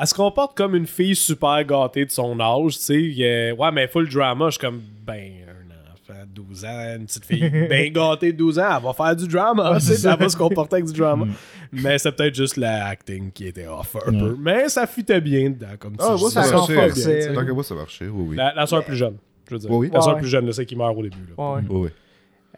elle 0.00 0.06
se 0.06 0.14
comporte 0.14 0.56
comme 0.56 0.74
une 0.76 0.86
fille 0.86 1.16
super 1.16 1.64
gâtée 1.64 2.04
de 2.04 2.10
son 2.10 2.38
âge, 2.40 2.78
tu 2.78 2.82
sais. 2.84 3.14
Euh, 3.24 3.54
ouais, 3.54 3.72
mais 3.72 3.88
full 3.88 4.08
drama. 4.08 4.46
Je 4.46 4.50
suis 4.52 4.60
comme 4.60 4.80
Ben, 5.06 5.30
un 5.48 5.92
enfant 5.92 6.20
de 6.24 6.40
12 6.42 6.64
ans, 6.64 6.96
une 6.98 7.06
petite 7.06 7.24
fille 7.24 7.50
bien 7.68 7.88
gâtée 7.90 8.32
de 8.32 8.38
12 8.38 8.58
ans, 8.58 8.76
elle 8.76 8.82
va 8.84 8.92
faire 8.92 9.16
du 9.16 9.26
drama, 9.28 9.76
tu 9.80 9.86
sais, 9.86 10.08
elle 10.08 10.16
va 10.18 10.28
se 10.28 10.36
comporter 10.36 10.76
avec 10.76 10.86
du 10.86 10.92
drama. 10.92 11.24
Mm. 11.26 11.32
Mais 11.72 11.98
c'est 11.98 12.12
peut-être 12.12 12.34
juste 12.34 12.56
la 12.56 12.86
acting 12.86 13.30
qui 13.32 13.46
était 13.46 13.66
off 13.66 13.96
un 14.06 14.12
Ouais. 14.12 14.18
peu. 14.18 14.36
Mais 14.40 14.68
ça 14.68 14.86
fitait 14.86 15.20
bien 15.20 15.50
dedans, 15.50 15.66
comme 15.78 15.96
tu 15.96 16.04
Ah, 16.06 16.16
moi, 16.18 16.30
ça 16.30 16.42
ça 16.44 16.54
marchait. 16.56 17.34
Tant 17.34 17.44
que 17.44 17.52
moi, 17.52 17.62
ça 17.64 17.74
marchait, 17.74 18.06
oui, 18.08 18.26
oui. 18.30 18.36
La, 18.36 18.54
la 18.54 18.66
soeur 18.66 18.84
plus 18.84 18.96
jeune, 18.96 19.16
je 19.48 19.54
veux 19.54 19.58
dire. 19.60 19.70
Oui, 19.70 19.86
oui. 19.88 19.90
La 19.92 20.00
soeur 20.00 20.14
Ouais. 20.14 20.20
plus 20.20 20.28
jeune, 20.28 20.50
celle 20.52 20.64
qui 20.66 20.76
meurt 20.76 20.96
au 20.96 21.02
début. 21.02 21.16
Là. 21.36 21.54
Ouais. 21.54 21.60
Oui, 21.68 21.76
oui. 21.82 21.88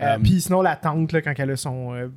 Euh, 0.02 0.16
Um, 0.16 0.22
Puis 0.22 0.40
sinon, 0.40 0.62
la 0.62 0.76
tante, 0.76 1.12
là, 1.12 1.20
quand 1.20 1.34
elle 1.36 1.50
a 1.50 1.56
son. 1.56 1.92
euh, 1.94 2.08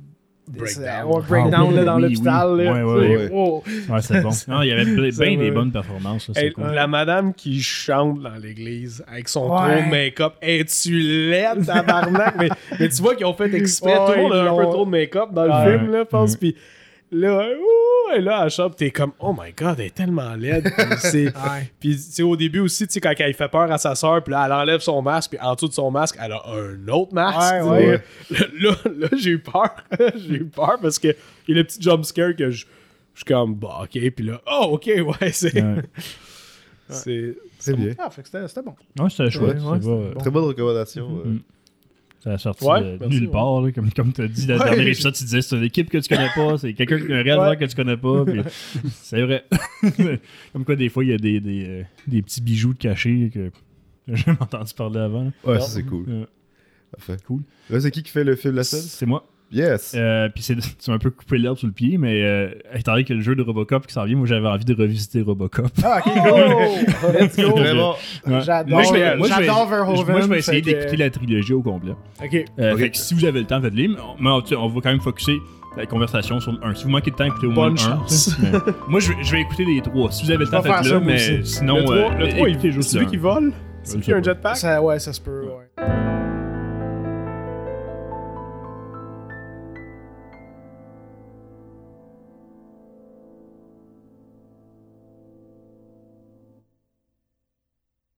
Breakdown. 0.46 0.84
c'est- 0.84 1.02
ouais, 1.04 1.22
breakdown 1.26 1.68
Ah, 1.72 1.76
là, 1.76 1.84
dans 1.84 1.96
oui, 1.96 2.02
l'hôpital. 2.02 2.48
oui. 2.52 2.64
là, 2.64 2.72
Ouais, 2.72 2.82
ouais, 2.82 3.08
sais, 3.08 3.16
ouais. 3.16 3.30
wow. 3.30 3.64
Ouais, 3.88 4.02
c'est 4.02 4.20
bon. 4.20 4.30
Non, 4.48 4.62
il 4.62 4.68
y 4.68 4.72
avait 4.72 4.84
bien 4.84 5.10
des 5.10 5.36
ouais. 5.36 5.50
bonnes 5.50 5.72
performances. 5.72 6.28
là, 6.28 6.40
Hey, 6.42 6.52
cool. 6.52 6.64
La 6.74 6.86
madame 6.86 7.32
qui 7.34 7.62
chante 7.62 8.20
dans 8.22 8.34
l'église 8.34 9.02
avec 9.10 9.28
son 9.28 9.48
Ouais. 9.50 9.56
trop 9.56 9.84
de 9.86 9.90
make-up, 9.90 10.34
es-tu 10.42 10.98
laide, 11.00 11.64
tabarnak? 11.64 12.34
mais, 12.38 12.48
mais 12.78 12.88
tu 12.88 13.00
vois 13.02 13.14
qu'ils 13.14 13.26
ont 13.26 13.34
fait 13.34 13.52
exprès. 13.54 13.94
Tout 14.06 14.12
le 14.12 14.16
Ouais, 14.16 14.22
monde 14.22 14.32
a 14.34 14.42
un 14.52 14.56
peu 14.56 14.62
trop 14.64 14.84
de 14.84 14.90
make-up 14.90 15.28
dans 15.32 15.42
Ouais. 15.48 15.72
le 15.72 15.78
film, 15.78 15.92
là, 15.92 15.98
je 16.00 16.04
pense. 16.08 16.36
Puis 16.36 16.54
là, 17.14 17.48
ouh, 17.50 18.16
et 18.16 18.20
là, 18.20 18.42
elle 18.44 18.50
chante, 18.50 18.76
t'es 18.76 18.90
comme, 18.90 19.12
oh 19.18 19.32
my 19.32 19.52
god, 19.52 19.76
elle 19.80 19.86
est 19.86 19.94
tellement 19.94 20.34
laide. 20.34 20.64
Puis 20.76 20.84
c'est- 20.98 21.26
Ouais. 21.26 21.70
Puis, 21.80 21.94
tu 21.96 22.02
sais, 22.02 22.22
au 22.22 22.36
début 22.36 22.60
aussi, 22.60 22.86
tu 22.86 22.92
sais, 22.94 23.00
quand 23.00 23.12
elle 23.18 23.34
fait 23.34 23.48
peur 23.48 23.70
à 23.72 23.78
sa 23.78 23.94
soeur, 23.94 24.22
puis 24.22 24.32
là, 24.32 24.44
elle 24.46 24.52
enlève 24.52 24.80
son 24.80 25.00
masque, 25.02 25.30
puis 25.30 25.40
en 25.40 25.54
dessous 25.54 25.68
de 25.68 25.72
son 25.72 25.90
masque, 25.90 26.16
elle 26.22 26.32
a 26.32 26.42
un 26.48 26.88
autre 26.88 27.14
masque. 27.14 27.64
Ouais. 27.66 28.02
Là, 28.60 28.70
là, 28.84 29.08
j'ai 29.16 29.30
eu 29.30 29.38
peur. 29.38 29.70
j'ai 30.16 30.34
eu 30.34 30.44
peur 30.44 30.76
parce 30.80 30.98
que 30.98 31.08
il 31.48 31.54
y 31.54 31.58
a 31.58 31.62
le 31.62 31.64
petit 31.64 31.80
jump 31.80 32.04
scare 32.04 32.34
que 32.36 32.50
je 32.50 32.66
je 33.14 33.20
suis 33.20 33.24
comme, 33.32 33.54
bah, 33.54 33.78
ok, 33.84 34.10
puis 34.10 34.24
là, 34.26 34.40
oh, 34.50 34.70
ok, 34.72 34.86
ouais, 35.20 35.30
c'est. 35.30 35.54
Ouais. 35.62 35.82
c'est 36.88 37.36
C'est 37.58 37.76
bien. 37.76 37.92
Ah, 37.98 38.10
fait 38.10 38.22
que 38.22 38.28
c'était 38.28 38.46
c'était 38.48 38.62
bon. 38.62 38.74
Ouais, 38.98 39.08
c'était 39.08 39.30
chouette. 39.30 39.56
Ouais, 39.62 39.76
euh, 39.76 40.12
bon. 40.12 40.14
Très 40.20 40.30
bonne 40.30 40.44
recommandation. 40.44 41.08
euh. 41.24 41.28
Mhm. 41.28 41.40
Ça 42.24 42.32
a 42.32 42.38
sorti 42.38 42.64
Ouais, 42.64 42.80
de 42.80 42.96
merci, 42.98 43.14
nulle 43.16 43.26
ouais. 43.26 43.30
part, 43.32 43.60
là, 43.60 43.70
comme, 43.70 43.92
comme 43.92 44.12
tu 44.12 44.22
as 44.22 44.28
dit 44.28 44.46
dans 44.46 44.54
le 44.54 44.60
Ouais. 44.60 44.70
dernier 44.76 44.90
épisode, 44.90 45.12
tu 45.14 45.24
disais 45.24 45.42
c'est 45.42 45.56
une 45.56 45.62
équipe 45.64 45.90
que 45.90 45.98
tu 45.98 46.08
connais 46.08 46.30
pas, 46.34 46.56
c'est 46.56 46.72
quelqu'un, 46.72 46.96
un 46.96 47.22
réalisateur 47.22 47.48
Ouais. 47.50 47.56
que 47.58 47.64
tu 47.66 47.76
connais 47.76 47.96
pas. 47.98 48.24
puis 48.24 48.40
c'est 49.02 49.22
vrai. 49.22 49.44
comme 50.54 50.64
quoi, 50.64 50.74
des 50.76 50.88
fois, 50.88 51.04
il 51.04 51.10
y 51.10 51.12
a 51.14 51.18
des, 51.18 51.38
des, 51.40 51.64
euh, 51.68 51.82
des 52.06 52.22
petits 52.22 52.40
bijoux 52.40 52.72
de 52.72 52.78
cachés 52.78 53.30
que 53.32 53.50
j'ai 54.08 54.16
jamais 54.24 54.38
entendu 54.40 54.72
parler 54.74 55.00
avant. 55.00 55.24
là. 55.24 55.30
Ouais, 55.44 55.60
ça, 55.60 55.66
c'est 55.68 55.82
cool. 55.84 56.04
Euh, 56.08 56.24
Parfait. 56.96 57.16
Cool. 57.26 57.42
Là, 57.70 57.80
c'est 57.80 57.90
qui 57.90 58.02
qui 58.02 58.10
fait 58.10 58.24
le 58.24 58.36
film 58.36 58.54
La 58.54 58.64
scène 58.64 58.80
c'est 58.80 59.04
moi. 59.06 59.26
Yes. 59.52 59.94
Euh, 59.96 60.28
puis 60.34 60.42
c'est 60.42 60.56
c'est 60.78 60.90
un 60.90 60.98
peu 60.98 61.10
coupé 61.10 61.38
l'herbe 61.38 61.56
sous 61.56 61.66
le 61.66 61.72
pied, 61.72 61.96
mais 61.98 62.22
euh, 62.22 62.48
étant 62.74 62.92
donné 62.92 63.04
que 63.04 63.12
le 63.14 63.20
jeu 63.20 63.34
de 63.36 63.42
Robocop 63.42 63.86
qui 63.86 63.92
s'en 63.92 64.04
vient, 64.04 64.16
moi 64.16 64.26
j'avais 64.26 64.48
envie 64.48 64.64
de 64.64 64.74
revisiter 64.74 65.22
Robocop. 65.22 65.68
Ah, 65.84 66.00
ok, 66.04 66.12
go! 66.14 67.12
Let's 67.20 67.36
go! 67.36 67.50
Vraiment. 67.56 67.94
Ouais. 68.26 68.40
J'adore 68.42 68.80
Moi, 68.82 68.92
vais- 68.92 69.16
moi, 69.16 69.28
j'adore 69.28 69.68
Verhoeven. 69.68 70.12
Moi 70.12 70.20
je 70.22 70.26
vais 70.28 70.38
essayer 70.38 70.62
fait 70.62 70.72
que- 70.72 70.78
d'écouter 70.78 70.96
la 70.96 71.10
trilogie 71.10 71.52
au 71.52 71.62
complet. 71.62 71.92
Ok. 72.24 72.44
Euh, 72.58 72.72
Ok. 72.72 72.78
Fait 72.80 72.90
que 72.90 72.96
si 72.96 73.14
vous 73.14 73.24
avez 73.24 73.40
le 73.40 73.46
temps, 73.46 73.60
faites-le. 73.60 73.88
Mais 74.20 74.30
on, 74.30 74.40
tu 74.42 74.56
on 74.56 74.66
va 74.68 74.80
quand 74.80 74.90
même 74.90 75.00
focuser 75.00 75.36
la 75.76 75.86
conversation 75.86 76.40
sur 76.40 76.52
le 76.52 76.58
1. 76.64 76.74
Si 76.74 76.84
vous 76.84 76.90
manquez 76.90 77.10
de 77.10 77.16
temps, 77.16 77.24
écoutez 77.24 77.46
au 77.46 77.50
moins 77.50 77.68
Bonne 77.68 77.76
le 77.76 77.82
1. 77.82 77.84
chance. 77.98 78.36
Mais 78.42 78.50
moi 78.88 78.98
je 79.00 79.10
vais, 79.12 79.22
je 79.22 79.32
vais 79.32 79.40
écouter 79.42 79.64
les 79.66 79.80
trois. 79.82 80.10
Si 80.10 80.24
vous 80.24 80.30
avez 80.30 80.38
le 80.40 80.46
Je 80.46 80.50
temps, 80.50 80.62
faites-le. 80.62 81.00
Mais 81.00 81.40
aussi. 81.40 81.54
sinon, 81.58 81.76
le 81.78 81.82
3, 81.84 81.94
euh, 81.96 82.18
le 82.18 82.28
3 82.30 82.48
écoutez 82.48 82.68
il 82.68 82.72
juste 82.72 82.90
celui 82.90 83.04
le 83.04 83.10
qui 83.10 83.16
1. 83.18 83.20
vole? 83.20 83.52
Je 83.84 83.88
Celui 83.90 83.98
le 84.00 84.04
qui 84.04 84.12
a 84.12 84.16
un 84.16 84.22
jetpack? 84.22 84.56
Ça, 84.56 84.82
ouais, 84.82 84.98
ça 84.98 85.12
se 85.12 85.20
peut. 85.20 85.42
ouais. 85.44 86.23